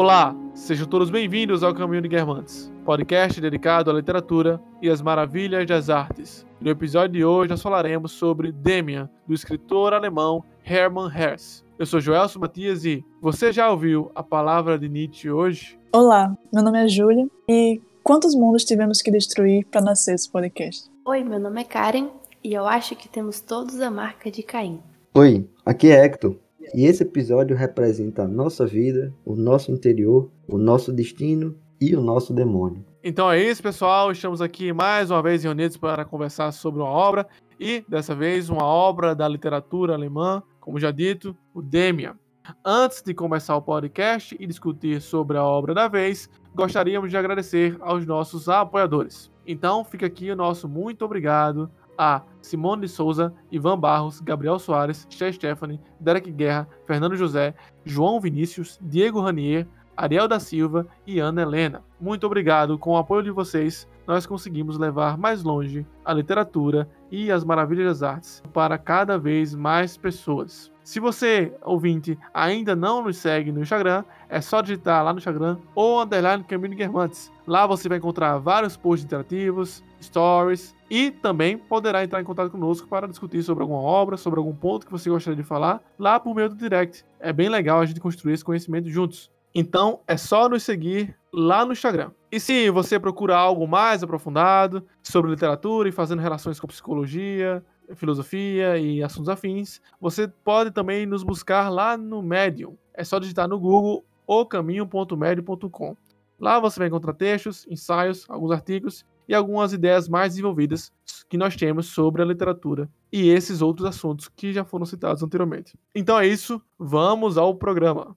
Olá, 0.00 0.32
sejam 0.54 0.86
todos 0.86 1.10
bem-vindos 1.10 1.64
ao 1.64 1.74
Caminho 1.74 2.00
de 2.00 2.06
Guermantes, 2.06 2.72
podcast 2.84 3.40
dedicado 3.40 3.90
à 3.90 3.92
literatura 3.92 4.62
e 4.80 4.88
às 4.88 5.02
maravilhas 5.02 5.66
das 5.66 5.90
artes. 5.90 6.46
No 6.60 6.70
episódio 6.70 7.14
de 7.14 7.24
hoje 7.24 7.50
nós 7.50 7.60
falaremos 7.60 8.12
sobre 8.12 8.52
Demian, 8.52 9.10
do 9.26 9.34
escritor 9.34 9.92
alemão 9.92 10.44
Hermann 10.64 11.10
Hesse. 11.12 11.64
Eu 11.76 11.84
sou 11.84 12.00
Joelson 12.00 12.38
Matias 12.38 12.84
e 12.84 13.04
você 13.20 13.50
já 13.50 13.68
ouviu 13.68 14.12
a 14.14 14.22
palavra 14.22 14.78
de 14.78 14.88
Nietzsche 14.88 15.32
hoje? 15.32 15.76
Olá, 15.92 16.32
meu 16.54 16.62
nome 16.62 16.84
é 16.84 16.86
Júlia 16.86 17.26
e 17.48 17.82
quantos 18.04 18.36
mundos 18.36 18.64
tivemos 18.64 19.02
que 19.02 19.10
destruir 19.10 19.66
para 19.66 19.80
nascer 19.80 20.14
esse 20.14 20.30
podcast? 20.30 20.88
Oi, 21.06 21.24
meu 21.24 21.40
nome 21.40 21.60
é 21.60 21.64
Karen 21.64 22.06
e 22.44 22.54
eu 22.54 22.68
acho 22.68 22.94
que 22.94 23.08
temos 23.08 23.40
todos 23.40 23.80
a 23.80 23.90
marca 23.90 24.30
de 24.30 24.44
Caim. 24.44 24.80
Oi, 25.12 25.44
aqui 25.66 25.90
é 25.90 26.04
Hector. 26.04 26.36
E 26.74 26.84
esse 26.84 27.02
episódio 27.02 27.56
representa 27.56 28.22
a 28.22 28.28
nossa 28.28 28.66
vida, 28.66 29.12
o 29.24 29.34
nosso 29.34 29.72
interior, 29.72 30.30
o 30.46 30.58
nosso 30.58 30.92
destino 30.92 31.54
e 31.80 31.94
o 31.94 32.00
nosso 32.00 32.32
demônio. 32.32 32.84
Então 33.02 33.30
é 33.30 33.42
isso, 33.42 33.62
pessoal. 33.62 34.10
Estamos 34.12 34.42
aqui 34.42 34.72
mais 34.72 35.10
uma 35.10 35.22
vez 35.22 35.44
reunidos 35.44 35.76
para 35.76 36.04
conversar 36.04 36.52
sobre 36.52 36.80
uma 36.82 36.90
obra 36.90 37.26
e, 37.58 37.84
dessa 37.88 38.14
vez, 38.14 38.50
uma 38.50 38.64
obra 38.64 39.14
da 39.14 39.26
literatura 39.26 39.94
alemã, 39.94 40.42
como 40.60 40.78
já 40.78 40.90
dito, 40.90 41.36
o 41.54 41.62
Demian. 41.62 42.16
Antes 42.64 43.02
de 43.02 43.12
começar 43.14 43.56
o 43.56 43.62
podcast 43.62 44.36
e 44.38 44.46
discutir 44.46 45.00
sobre 45.00 45.36
a 45.36 45.44
obra 45.44 45.74
da 45.74 45.86
vez, 45.86 46.28
gostaríamos 46.54 47.10
de 47.10 47.16
agradecer 47.16 47.76
aos 47.80 48.06
nossos 48.06 48.48
apoiadores. 48.48 49.30
Então, 49.46 49.84
fica 49.84 50.06
aqui 50.06 50.30
o 50.30 50.36
nosso 50.36 50.68
muito 50.68 51.04
obrigado 51.04 51.70
a 51.98 52.22
Simone 52.40 52.82
de 52.82 52.88
Souza, 52.88 53.34
Ivan 53.50 53.78
Barros, 53.78 54.20
Gabriel 54.20 54.58
Soares, 54.58 55.06
Che 55.10 55.32
Stephanie, 55.32 55.80
Derek 55.98 56.30
Guerra, 56.30 56.68
Fernando 56.86 57.16
José, 57.16 57.54
João 57.84 58.20
Vinícius, 58.20 58.78
Diego 58.80 59.20
Ranier, 59.20 59.66
Ariel 59.96 60.28
da 60.28 60.38
Silva 60.38 60.86
e 61.04 61.18
Ana 61.18 61.42
Helena. 61.42 61.82
Muito 62.00 62.24
obrigado. 62.24 62.78
Com 62.78 62.92
o 62.92 62.96
apoio 62.96 63.24
de 63.24 63.32
vocês, 63.32 63.88
nós 64.06 64.26
conseguimos 64.26 64.78
levar 64.78 65.18
mais 65.18 65.42
longe 65.42 65.84
a 66.04 66.14
literatura 66.14 66.88
e 67.10 67.32
as 67.32 67.42
maravilhas 67.42 67.98
das 67.98 68.02
artes 68.08 68.42
para 68.52 68.78
cada 68.78 69.18
vez 69.18 69.56
mais 69.56 69.96
pessoas. 69.96 70.72
Se 70.88 71.00
você, 71.00 71.52
ouvinte, 71.66 72.18
ainda 72.32 72.74
não 72.74 73.04
nos 73.04 73.18
segue 73.18 73.52
no 73.52 73.60
Instagram, 73.60 74.04
é 74.26 74.40
só 74.40 74.62
digitar 74.62 75.04
lá 75.04 75.12
no 75.12 75.18
Instagram 75.18 75.58
ou 75.74 76.00
underline 76.00 76.42
Caminho 76.42 76.74
Guermantes. 76.74 77.30
Lá 77.46 77.66
você 77.66 77.90
vai 77.90 77.98
encontrar 77.98 78.38
vários 78.38 78.74
posts 78.74 79.04
interativos, 79.04 79.84
stories 80.00 80.74
e 80.88 81.10
também 81.10 81.58
poderá 81.58 82.02
entrar 82.02 82.22
em 82.22 82.24
contato 82.24 82.50
conosco 82.50 82.88
para 82.88 83.06
discutir 83.06 83.42
sobre 83.42 83.60
alguma 83.60 83.82
obra, 83.82 84.16
sobre 84.16 84.38
algum 84.38 84.54
ponto 84.54 84.86
que 84.86 84.92
você 84.92 85.10
gostaria 85.10 85.36
de 85.36 85.42
falar, 85.42 85.82
lá 85.98 86.18
por 86.18 86.34
meio 86.34 86.48
do 86.48 86.56
direct. 86.56 87.04
É 87.20 87.34
bem 87.34 87.50
legal 87.50 87.80
a 87.80 87.84
gente 87.84 88.00
construir 88.00 88.32
esse 88.32 88.44
conhecimento 88.44 88.88
juntos. 88.88 89.30
Então 89.54 90.00
é 90.06 90.16
só 90.16 90.48
nos 90.48 90.62
seguir 90.62 91.14
lá 91.30 91.66
no 91.66 91.72
Instagram. 91.72 92.12
E 92.32 92.40
se 92.40 92.70
você 92.70 92.98
procura 92.98 93.36
algo 93.36 93.68
mais 93.68 94.02
aprofundado 94.02 94.82
sobre 95.02 95.30
literatura 95.30 95.88
e 95.88 95.92
fazendo 95.92 96.20
relações 96.20 96.58
com 96.58 96.66
psicologia, 96.66 97.62
filosofia 97.94 98.78
e 98.78 99.02
assuntos 99.02 99.28
afins, 99.28 99.80
você 100.00 100.28
pode 100.28 100.70
também 100.70 101.06
nos 101.06 101.22
buscar 101.22 101.68
lá 101.68 101.96
no 101.96 102.22
Medium. 102.22 102.76
É 102.94 103.04
só 103.04 103.18
digitar 103.18 103.48
no 103.48 103.58
Google 103.58 104.04
ocaminho.medium.com. 104.26 105.96
Lá 106.38 106.60
você 106.60 106.78
vai 106.78 106.88
encontrar 106.88 107.14
textos, 107.14 107.66
ensaios, 107.68 108.24
alguns 108.28 108.52
artigos 108.52 109.04
e 109.28 109.34
algumas 109.34 109.72
ideias 109.72 110.08
mais 110.08 110.32
desenvolvidas 110.32 110.92
que 111.28 111.36
nós 111.36 111.56
temos 111.56 111.86
sobre 111.86 112.22
a 112.22 112.24
literatura 112.24 112.88
e 113.12 113.28
esses 113.28 113.60
outros 113.60 113.86
assuntos 113.86 114.28
que 114.28 114.52
já 114.52 114.64
foram 114.64 114.86
citados 114.86 115.22
anteriormente. 115.22 115.78
Então 115.94 116.18
é 116.18 116.26
isso, 116.26 116.62
vamos 116.78 117.36
ao 117.36 117.54
programa. 117.54 118.16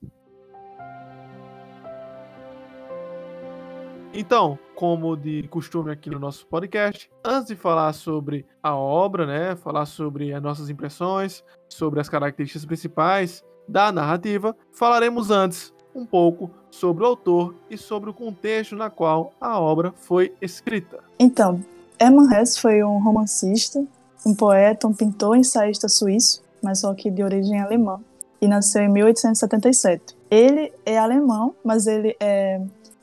Então, 4.14 4.60
como 4.82 5.16
de 5.16 5.48
costume 5.48 5.92
aqui 5.92 6.10
no 6.10 6.18
nosso 6.18 6.48
podcast, 6.48 7.08
antes 7.24 7.50
de 7.50 7.56
falar 7.56 7.94
sobre 7.94 8.48
a 8.64 8.76
obra, 8.76 9.28
né, 9.28 9.56
falar 9.56 9.86
sobre 9.86 10.34
as 10.34 10.42
nossas 10.42 10.72
impressões, 10.72 11.44
sobre 11.70 12.00
as 12.00 12.10
características 12.10 12.66
principais 12.66 13.46
da 13.68 13.92
narrativa, 13.92 14.58
falaremos 14.74 15.30
antes 15.30 15.72
um 15.94 16.04
pouco 16.04 16.50
sobre 16.72 17.04
o 17.04 17.06
autor 17.06 17.54
e 17.70 17.78
sobre 17.78 18.10
o 18.10 18.14
contexto 18.14 18.76
na 18.76 18.90
qual 18.90 19.32
a 19.40 19.60
obra 19.60 19.94
foi 19.96 20.34
escrita. 20.42 20.98
Então, 21.20 21.64
Hermann 22.00 22.34
Hesse 22.34 22.60
foi 22.60 22.84
um 22.84 22.98
romancista, 22.98 23.86
um 24.26 24.34
poeta, 24.34 24.88
um 24.88 24.94
pintor 24.94 25.38
e 25.38 25.42
ensaísta 25.42 25.88
suíço, 25.88 26.42
mas 26.60 26.80
só 26.80 26.92
que 26.96 27.12
de 27.12 27.22
origem 27.22 27.62
alemã, 27.62 28.00
e 28.42 28.48
nasceu 28.48 28.82
em 28.82 28.90
1877. 28.90 30.18
Ele 30.32 30.74
é 30.84 30.98
alemão, 30.98 31.54
mas 31.64 31.86
ele 31.86 32.18
é 32.20 32.60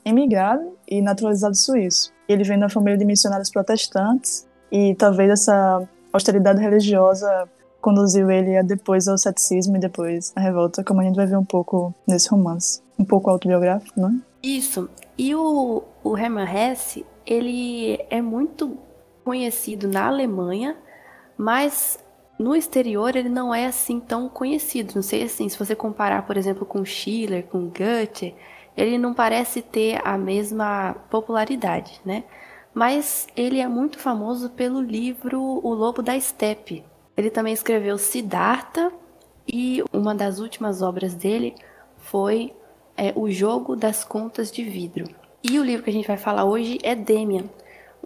imigrado 0.09 0.77
e 0.89 1.01
naturalizado 1.01 1.55
suíço. 1.55 2.13
Ele 2.29 2.45
vem 2.45 2.59
da 2.59 2.69
família 2.69 2.99
de 2.99 3.05
missionários 3.05 3.51
protestantes 3.51 4.47
e 4.71 4.95
talvez 4.95 5.31
essa 5.31 5.89
austeridade 6.13 6.61
religiosa 6.61 7.49
conduziu 7.81 8.31
ele 8.31 8.63
depois 8.63 9.09
ao 9.09 9.17
ceticismo 9.17 9.77
e 9.77 9.81
depois 9.81 10.33
à 10.35 10.41
revolta, 10.41 10.83
como 10.83 11.01
a 11.01 11.05
gente 11.05 11.17
vai 11.17 11.27
ver 11.27 11.37
um 11.37 11.45
pouco 11.45 11.95
nesse 12.07 12.29
romance. 12.29 12.83
Um 12.99 13.05
pouco 13.05 13.31
autobiográfico, 13.31 14.01
não 14.01 14.09
é? 14.09 14.15
Isso. 14.43 14.89
E 15.17 15.35
o, 15.35 15.83
o 16.03 16.17
Hermann 16.17 16.47
Hesse, 16.47 17.07
ele 17.25 17.99
é 18.11 18.21
muito 18.21 18.77
conhecido 19.25 19.89
na 19.89 20.07
Alemanha, 20.07 20.77
mas 21.37 21.99
no 22.39 22.55
exterior 22.55 23.15
ele 23.17 23.29
não 23.29 23.55
é 23.55 23.67
assim 23.67 24.01
tão 24.01 24.29
conhecido. 24.29 24.95
Não 24.95 25.03
sei 25.03 25.25
assim, 25.25 25.49
se 25.49 25.59
você 25.59 25.75
comparar, 25.75 26.27
por 26.27 26.37
exemplo, 26.37 26.65
com 26.65 26.85
Schiller, 26.85 27.45
com 27.45 27.69
Goethe, 27.69 28.35
ele 28.79 28.97
não 28.97 29.13
parece 29.13 29.61
ter 29.61 30.01
a 30.05 30.17
mesma 30.17 30.95
popularidade, 31.11 32.01
né? 32.05 32.23
Mas 32.73 33.27
ele 33.37 33.59
é 33.59 33.67
muito 33.67 33.99
famoso 33.99 34.51
pelo 34.51 34.81
livro 34.81 35.41
O 35.41 35.75
Lobo 35.75 36.01
da 36.01 36.19
Steppe. 36.19 36.85
Ele 37.17 37.29
também 37.29 37.53
escreveu 37.53 37.99
Siddhartha 37.99 38.93
e 39.47 39.83
uma 39.93 40.15
das 40.15 40.39
últimas 40.39 40.81
obras 40.81 41.15
dele 41.15 41.57
foi 41.97 42.55
é, 42.97 43.13
O 43.17 43.29
Jogo 43.29 43.75
das 43.75 44.05
Contas 44.05 44.53
de 44.53 44.63
Vidro. 44.63 45.07
E 45.43 45.59
o 45.59 45.65
livro 45.65 45.83
que 45.83 45.91
a 45.91 45.93
gente 45.93 46.07
vai 46.07 46.17
falar 46.17 46.45
hoje 46.45 46.79
é 46.85 46.95
Demian, 46.95 47.45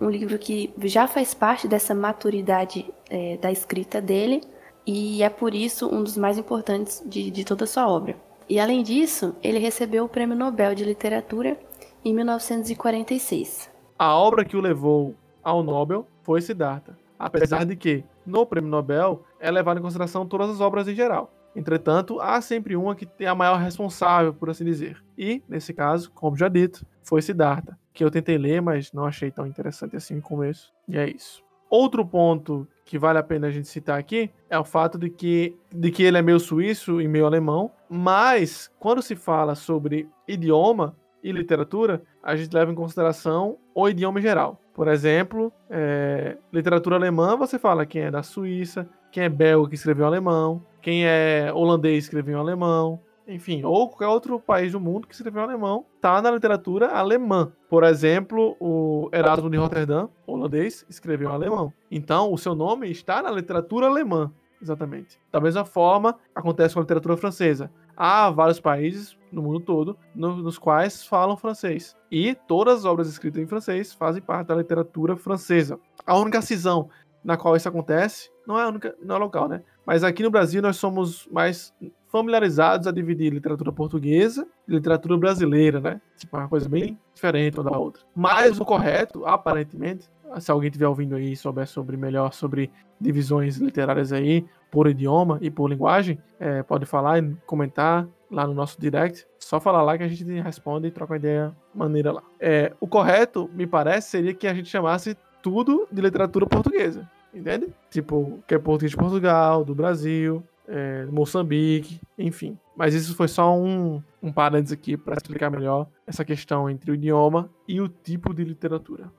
um 0.00 0.09
livro 0.09 0.38
que 0.38 0.72
já 0.84 1.06
faz 1.06 1.34
parte 1.34 1.69
dessa 1.69 1.94
maturidade 1.94 2.87
é, 3.11 3.37
da 3.37 3.53
escrita 3.53 4.00
dele 4.00 4.43
e 4.87 5.22
é 5.22 5.28
por 5.28 5.55
isso 5.55 5.87
um 5.94 6.03
dos 6.03 6.16
mais 6.16 6.38
importantes 6.38 7.03
de, 7.05 7.31
de 7.31 7.44
toda 7.44 7.65
a 7.65 7.66
sua 7.66 7.87
obra. 7.87 8.16
E 8.49 8.59
além 8.59 8.83
disso, 8.83 9.35
ele 9.43 9.59
recebeu 9.59 10.05
o 10.05 10.09
Prêmio 10.09 10.37
Nobel 10.37 10.75
de 10.75 10.85
Literatura 10.85 11.59
em 12.05 12.15
1946. 12.15 13.71
A 13.99 14.15
obra 14.17 14.45
que 14.45 14.57
o 14.57 14.61
levou 14.61 15.15
ao 15.43 15.63
Nobel 15.63 16.07
foi 16.23 16.41
Siddhartha, 16.41 16.97
apesar 17.19 17.65
de 17.65 17.77
que, 17.77 18.05
no 18.27 18.45
Prêmio 18.45 18.71
Nobel, 18.71 19.25
é 19.41 19.51
levado 19.51 19.79
em 19.79 19.83
consideração 19.83 20.27
todas 20.27 20.51
as 20.51 20.61
obras 20.61 20.89
em 20.89 20.95
geral. 20.95 21.33
Entretanto, 21.55 22.21
há 22.21 22.41
sempre 22.41 22.75
uma 22.77 22.95
que 22.95 23.05
tem 23.05 23.27
a 23.27 23.35
maior 23.35 23.59
responsável, 23.59 24.33
por 24.33 24.49
assim 24.49 24.65
dizer. 24.65 25.03
E, 25.17 25.43
nesse 25.49 25.73
caso, 25.75 26.11
como 26.13 26.37
já 26.37 26.49
dito, 26.49 26.85
foi 27.03 27.21
Siddhartha, 27.21 27.79
que 27.93 28.03
eu 28.03 28.11
tentei 28.11 28.39
ler, 28.39 28.63
mas 28.63 28.93
não 28.93 29.05
achei 29.05 29.31
tão 29.31 29.47
interessante 29.47 29.95
assim 29.95 30.15
no 30.15 30.23
começo. 30.23 30.73
E 30.89 30.97
é 30.97 31.09
isso. 31.09 31.43
Outro 31.69 32.05
ponto 32.05 32.67
que 32.84 32.98
vale 32.98 33.19
a 33.19 33.22
pena 33.22 33.47
a 33.47 33.50
gente 33.50 33.69
citar 33.69 33.98
aqui 33.98 34.31
é 34.50 34.59
o 34.59 34.65
fato 34.65 34.98
de 34.98 35.09
que, 35.09 35.56
de 35.70 35.91
que 35.91 36.03
ele 36.03 36.19
é 36.19 36.22
meio 36.22 36.38
suíço 36.38 37.00
e 37.00 37.09
meio 37.09 37.26
alemão, 37.26 37.70
mas 37.88 38.70
quando 38.78 39.03
se 39.03 39.16
fala 39.16 39.54
sobre 39.54 40.09
idioma 40.26 40.97
e 41.22 41.31
literatura, 41.31 42.03
a 42.22 42.34
gente 42.34 42.53
leva 42.53 42.72
em 42.72 42.75
consideração 42.75 43.56
o 43.75 43.88
idioma 43.88 44.19
em 44.19 44.23
geral. 44.23 44.61
Por 44.75 44.88
exemplo, 44.88 45.52
é, 45.70 46.37
literatura 46.52 46.96
alemã, 46.96 47.37
você 47.37 47.58
fala 47.58 47.87
quem 47.87 48.02
é 48.02 48.11
da 48.11 48.23
Suíça, 48.23 48.88
quem 49.11 49.25
é 49.25 49.28
belga 49.28 49.69
que 49.69 49.75
escreveu 49.75 50.06
alemão, 50.06 50.62
quem 50.81 51.05
é 51.06 51.52
holandês 51.52 52.05
que 52.05 52.08
escreveu 52.08 52.38
alemão, 52.38 53.00
enfim, 53.27 53.63
ou 53.65 53.89
qualquer 53.89 54.09
outro 54.09 54.41
país 54.41 54.73
do 54.73 54.81
mundo 54.81 55.07
que 55.07 55.15
escreveu 55.15 55.43
alemão, 55.43 55.85
está 55.97 56.21
na 56.21 56.31
literatura 56.31 56.89
alemã. 56.89 57.53
Por 57.69 57.85
exemplo, 57.85 58.57
o 58.61 59.09
Erasmo 59.13 59.49
de 59.51 59.57
Roterdã, 59.57 60.09
holandês, 60.27 60.85
escreveu 60.89 61.31
alemão. 61.31 61.73
Então, 61.91 62.33
o 62.33 62.39
seu 62.39 62.55
nome 62.55 62.91
está 62.91 63.23
na 63.23 63.31
literatura 63.31 63.87
alemã, 63.87 64.33
exatamente. 64.61 65.19
Da 65.31 65.41
mesma 65.41 65.65
forma, 65.65 66.19
acontece 66.35 66.75
com 66.75 66.81
a 66.81 66.83
literatura 66.83 67.17
francesa. 67.17 67.71
Há 67.97 68.31
vários 68.31 68.59
países 68.59 69.17
no 69.31 69.43
mundo 69.43 69.61
todo 69.61 69.97
no, 70.15 70.37
nos 70.37 70.59
quais 70.59 71.05
falam 71.05 71.37
francês. 71.37 71.97
E 72.11 72.35
todas 72.35 72.81
as 72.81 72.85
obras 72.85 73.09
escritas 73.09 73.43
em 73.43 73.47
francês 73.47 73.93
fazem 73.93 74.23
parte 74.23 74.49
da 74.49 74.55
literatura 74.55 75.17
francesa. 75.17 75.79
A 76.07 76.17
única 76.17 76.41
cisão 76.41 76.89
na 77.23 77.37
qual 77.37 77.55
isso 77.55 77.69
acontece 77.69 78.31
não 78.47 78.59
é, 78.59 78.67
única, 78.67 78.95
não 79.01 79.17
é 79.17 79.19
local, 79.19 79.49
né? 79.49 79.63
Mas 79.87 80.03
aqui 80.03 80.23
no 80.23 80.31
Brasil 80.31 80.61
nós 80.61 80.77
somos 80.77 81.27
mais 81.31 81.73
familiarizados 82.12 82.87
a 82.87 82.93
dividir 82.93 83.32
literatura 83.32 83.73
portuguesa 83.73 84.47
e 84.69 84.73
literatura 84.73 85.17
brasileira, 85.17 85.81
né? 85.81 86.00
Tipo, 86.17 86.37
uma 86.37 86.47
coisa 86.47 86.69
bem 86.69 86.99
diferente 87.14 87.59
uma 87.59 87.70
da 87.70 87.79
outra. 87.79 88.03
Mas 88.14 88.61
o 88.61 88.64
correto, 88.67 89.25
aparentemente, 89.25 90.09
se 90.38 90.50
alguém 90.50 90.69
estiver 90.69 90.87
ouvindo 90.87 91.17
aí 91.17 91.32
e 91.32 91.37
souber 91.37 91.67
sobre 91.67 91.97
melhor 91.97 92.32
sobre 92.35 92.70
divisões 93.00 93.56
literárias 93.56 94.12
aí, 94.12 94.44
por 94.70 94.87
idioma 94.87 95.38
e 95.41 95.50
por 95.50 95.69
linguagem, 95.69 96.19
é, 96.38 96.62
pode 96.62 96.87
falar 96.87 97.19
e 97.19 97.35
comentar 97.47 98.06
lá 98.31 98.47
no 98.47 98.55
nosso 98.55 98.81
direct. 98.81 99.26
Só 99.38 99.59
falar 99.59 99.82
lá 99.82 99.97
que 99.97 100.05
a 100.05 100.09
gente 100.09 100.25
responde 100.41 100.88
e 100.88 100.91
troca 100.91 101.12
uma 101.12 101.19
ideia 101.19 101.56
maneira 101.75 102.12
lá. 102.12 102.23
É, 102.38 102.73
o 102.79 102.87
correto, 102.87 103.50
me 103.55 103.67
parece, 103.67 104.11
seria 104.11 104.35
que 104.35 104.47
a 104.47 104.55
gente 104.55 104.69
chamasse 104.69 105.17
tudo 105.43 105.88
de 105.91 106.00
literatura 106.00 106.47
portuguesa. 106.47 107.09
Entende? 107.35 107.69
Tipo, 107.91 108.43
que 108.47 108.55
é 108.55 108.59
português 108.59 108.91
de 108.91 108.97
Portugal, 108.97 109.64
do 109.64 109.75
Brasil, 109.75 110.43
é, 110.69 111.06
Moçambique, 111.06 112.00
enfim. 112.19 112.59
Mas 112.76 112.94
isso 112.94 113.14
foi 113.14 113.29
só 113.29 113.55
um, 113.55 114.03
um 114.23 114.32
parênteses 114.32 114.73
aqui 114.73 114.97
para 114.97 115.14
explicar 115.14 115.50
melhor 115.50 115.88
essa 116.06 116.25
questão 116.25 116.69
entre 116.69 116.91
o 116.91 116.94
idioma 116.94 117.50
e 117.69 117.81
o 117.81 117.88
tipo 117.88 118.32
de 118.35 118.44
literatura. 118.44 119.11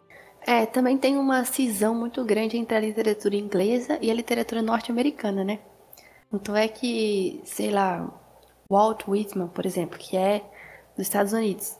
É, 0.45 0.65
também 0.65 0.97
tem 0.97 1.17
uma 1.17 1.45
cisão 1.45 1.95
muito 1.95 2.23
grande 2.25 2.57
entre 2.57 2.75
a 2.75 2.79
literatura 2.79 3.35
inglesa 3.35 3.97
e 4.01 4.11
a 4.11 4.13
literatura 4.13 4.61
norte-americana, 4.61 5.43
né? 5.43 5.59
Então 6.33 6.55
é 6.55 6.67
que, 6.67 7.41
sei 7.45 7.69
lá, 7.69 8.11
Walt 8.69 9.07
Whitman, 9.07 9.47
por 9.47 9.65
exemplo, 9.65 9.97
que 9.97 10.17
é 10.17 10.43
dos 10.97 11.05
Estados 11.07 11.31
Unidos, 11.31 11.77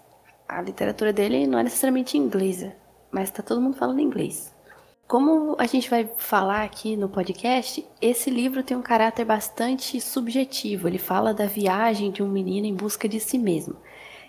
a 0.47 0.61
literatura 0.61 1.11
dele 1.11 1.47
não 1.47 1.59
é 1.59 1.63
necessariamente 1.63 2.17
inglesa, 2.17 2.73
mas 3.11 3.29
está 3.29 3.41
todo 3.41 3.59
mundo 3.59 3.75
falando 3.75 3.99
inglês. 3.99 4.52
Como 5.07 5.55
a 5.59 5.65
gente 5.65 5.89
vai 5.89 6.09
falar 6.17 6.63
aqui 6.63 6.95
no 6.95 7.09
podcast, 7.09 7.85
esse 8.01 8.29
livro 8.29 8.63
tem 8.63 8.75
um 8.75 8.81
caráter 8.81 9.25
bastante 9.25 9.99
subjetivo. 10.01 10.87
Ele 10.87 10.97
fala 10.97 11.33
da 11.33 11.45
viagem 11.45 12.11
de 12.11 12.23
um 12.23 12.27
menino 12.27 12.65
em 12.65 12.73
busca 12.73 13.07
de 13.07 13.19
si 13.19 13.37
mesmo. 13.37 13.75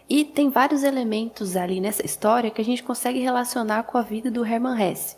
E 0.09 0.25
tem 0.25 0.51
vários 0.51 0.83
elementos 0.83 1.57
ali 1.57 1.81
nessa 1.81 2.05
história 2.05 2.51
que 2.51 2.61
a 2.61 2.65
gente 2.65 2.83
consegue 2.83 3.21
relacionar 3.21 3.85
com 3.85 3.97
a 3.97 4.03
vida 4.03 4.31
do 4.31 4.45
Hermann 4.45 4.79
Hesse. 4.79 5.17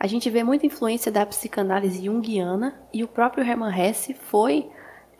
A 0.00 0.06
gente 0.06 0.30
vê 0.30 0.42
muita 0.42 0.66
influência 0.66 1.12
da 1.12 1.24
psicanálise 1.26 2.04
junguiana 2.04 2.80
e 2.92 3.04
o 3.04 3.08
próprio 3.08 3.44
Hermann 3.44 3.76
Hesse 3.76 4.14
foi 4.14 4.68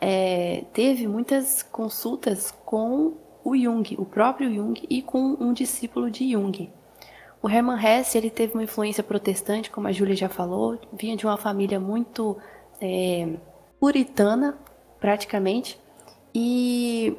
é, 0.01 0.65
teve 0.73 1.07
muitas 1.07 1.61
consultas 1.63 2.51
com 2.65 3.13
o 3.43 3.55
Jung, 3.55 3.95
o 3.97 4.05
próprio 4.05 4.53
Jung 4.53 4.81
e 4.89 5.01
com 5.01 5.37
um 5.39 5.53
discípulo 5.53 6.09
de 6.09 6.31
Jung. 6.31 6.71
O 7.41 7.49
Hermann 7.49 7.79
Hesse 7.81 8.17
ele 8.17 8.29
teve 8.29 8.53
uma 8.53 8.63
influência 8.63 9.03
protestante, 9.03 9.69
como 9.69 9.87
a 9.87 9.91
Júlia 9.91 10.15
já 10.15 10.27
falou, 10.27 10.79
vinha 10.91 11.15
de 11.15 11.25
uma 11.25 11.37
família 11.37 11.79
muito 11.79 12.37
é, 12.81 13.29
puritana, 13.79 14.57
praticamente, 14.99 15.79
e 16.35 17.15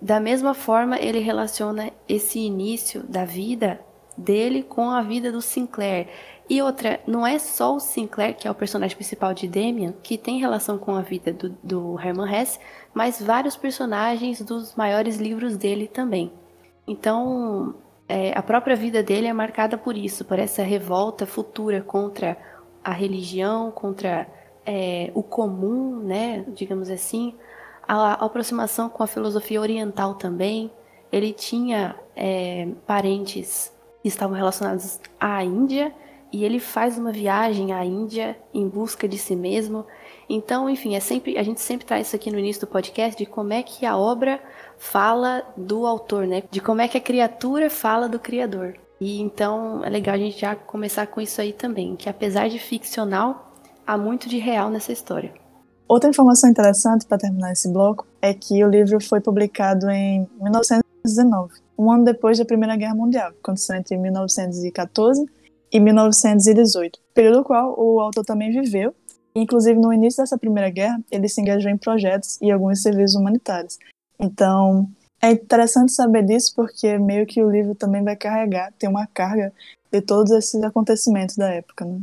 da 0.00 0.20
mesma 0.20 0.54
forma 0.54 0.98
ele 0.98 1.18
relaciona 1.18 1.90
esse 2.08 2.38
início 2.38 3.02
da 3.02 3.24
vida 3.24 3.80
dele 4.16 4.62
com 4.62 4.90
a 4.90 5.02
vida 5.02 5.32
do 5.32 5.42
Sinclair. 5.42 6.08
E 6.48 6.60
outra, 6.62 7.00
não 7.06 7.26
é 7.26 7.38
só 7.38 7.74
o 7.74 7.80
Sinclair, 7.80 8.36
que 8.36 8.46
é 8.46 8.50
o 8.50 8.54
personagem 8.54 8.96
principal 8.96 9.34
de 9.34 9.48
Demian, 9.48 9.94
que 10.02 10.16
tem 10.16 10.38
relação 10.38 10.78
com 10.78 10.94
a 10.94 11.00
vida 11.00 11.32
do, 11.32 11.56
do 11.62 11.98
Hermann 11.98 12.32
Hesse, 12.32 12.60
mas 12.92 13.20
vários 13.20 13.56
personagens 13.56 14.40
dos 14.40 14.74
maiores 14.76 15.16
livros 15.16 15.56
dele 15.56 15.88
também. 15.88 16.30
Então, 16.86 17.74
é, 18.08 18.36
a 18.36 18.42
própria 18.42 18.76
vida 18.76 19.02
dele 19.02 19.26
é 19.26 19.32
marcada 19.32 19.78
por 19.78 19.96
isso, 19.96 20.24
por 20.24 20.38
essa 20.38 20.62
revolta 20.62 21.26
futura 21.26 21.80
contra 21.80 22.36
a 22.82 22.92
religião, 22.92 23.70
contra 23.70 24.26
é, 24.66 25.10
o 25.14 25.22
comum, 25.22 26.00
né, 26.00 26.44
digamos 26.48 26.90
assim, 26.90 27.34
a, 27.86 27.94
a, 27.94 28.12
aproximação 28.26 28.88
com 28.88 29.02
a 29.02 29.06
filosofia 29.06 29.60
oriental 29.60 30.14
também. 30.14 30.70
Ele 31.10 31.32
tinha 31.32 31.96
é, 32.14 32.68
parentes 32.86 33.72
que 34.02 34.08
estavam 34.08 34.36
relacionados 34.36 35.00
à 35.18 35.42
Índia 35.42 35.94
e 36.34 36.44
ele 36.44 36.58
faz 36.58 36.98
uma 36.98 37.12
viagem 37.12 37.72
à 37.72 37.84
Índia 37.84 38.36
em 38.52 38.68
busca 38.68 39.06
de 39.06 39.16
si 39.16 39.36
mesmo. 39.36 39.86
Então, 40.28 40.68
enfim, 40.68 40.96
é 40.96 41.00
sempre 41.00 41.38
a 41.38 41.44
gente 41.44 41.60
sempre 41.60 41.86
traz 41.86 42.08
isso 42.08 42.16
aqui 42.16 42.28
no 42.28 42.40
início 42.40 42.62
do 42.62 42.66
podcast 42.66 43.16
de 43.16 43.24
como 43.24 43.52
é 43.52 43.62
que 43.62 43.86
a 43.86 43.96
obra 43.96 44.40
fala 44.76 45.44
do 45.56 45.86
autor, 45.86 46.26
né? 46.26 46.42
De 46.50 46.60
como 46.60 46.80
é 46.80 46.88
que 46.88 46.98
a 46.98 47.00
criatura 47.00 47.70
fala 47.70 48.08
do 48.08 48.18
criador. 48.18 48.74
E 49.00 49.20
então 49.22 49.84
é 49.84 49.88
legal 49.88 50.16
a 50.16 50.18
gente 50.18 50.40
já 50.40 50.56
começar 50.56 51.06
com 51.06 51.20
isso 51.20 51.40
aí 51.40 51.52
também, 51.52 51.94
que 51.94 52.08
apesar 52.08 52.48
de 52.48 52.58
ficcional, 52.58 53.52
há 53.86 53.96
muito 53.96 54.28
de 54.28 54.38
real 54.38 54.70
nessa 54.70 54.90
história. 54.90 55.32
Outra 55.86 56.10
informação 56.10 56.50
interessante 56.50 57.06
para 57.06 57.18
terminar 57.18 57.52
esse 57.52 57.72
bloco 57.72 58.08
é 58.20 58.34
que 58.34 58.64
o 58.64 58.68
livro 58.68 59.00
foi 59.00 59.20
publicado 59.20 59.88
em 59.88 60.28
1919, 60.40 61.52
um 61.78 61.92
ano 61.92 62.02
depois 62.02 62.38
da 62.38 62.44
Primeira 62.44 62.74
Guerra 62.74 62.96
Mundial, 62.96 63.30
aconteceu 63.40 63.76
entre 63.76 63.96
1914 63.96 65.24
e 65.74 65.80
1918, 65.80 67.00
período 67.12 67.38
no 67.38 67.44
qual 67.44 67.74
o 67.76 67.98
autor 67.98 68.24
também 68.24 68.52
viveu. 68.52 68.94
Inclusive, 69.34 69.76
no 69.76 69.92
início 69.92 70.22
dessa 70.22 70.38
Primeira 70.38 70.70
Guerra, 70.70 71.00
ele 71.10 71.28
se 71.28 71.40
engajou 71.40 71.68
em 71.68 71.76
projetos 71.76 72.40
e 72.40 72.52
alguns 72.52 72.80
serviços 72.80 73.16
humanitários. 73.16 73.76
Então, 74.16 74.88
é 75.20 75.32
interessante 75.32 75.90
saber 75.90 76.22
disso 76.22 76.52
porque 76.54 76.96
meio 76.96 77.26
que 77.26 77.42
o 77.42 77.50
livro 77.50 77.74
também 77.74 78.04
vai 78.04 78.14
carregar, 78.14 78.72
tem 78.78 78.88
uma 78.88 79.08
carga 79.08 79.52
de 79.90 80.00
todos 80.00 80.30
esses 80.30 80.62
acontecimentos 80.62 81.36
da 81.36 81.48
época, 81.48 81.84
né? 81.84 82.00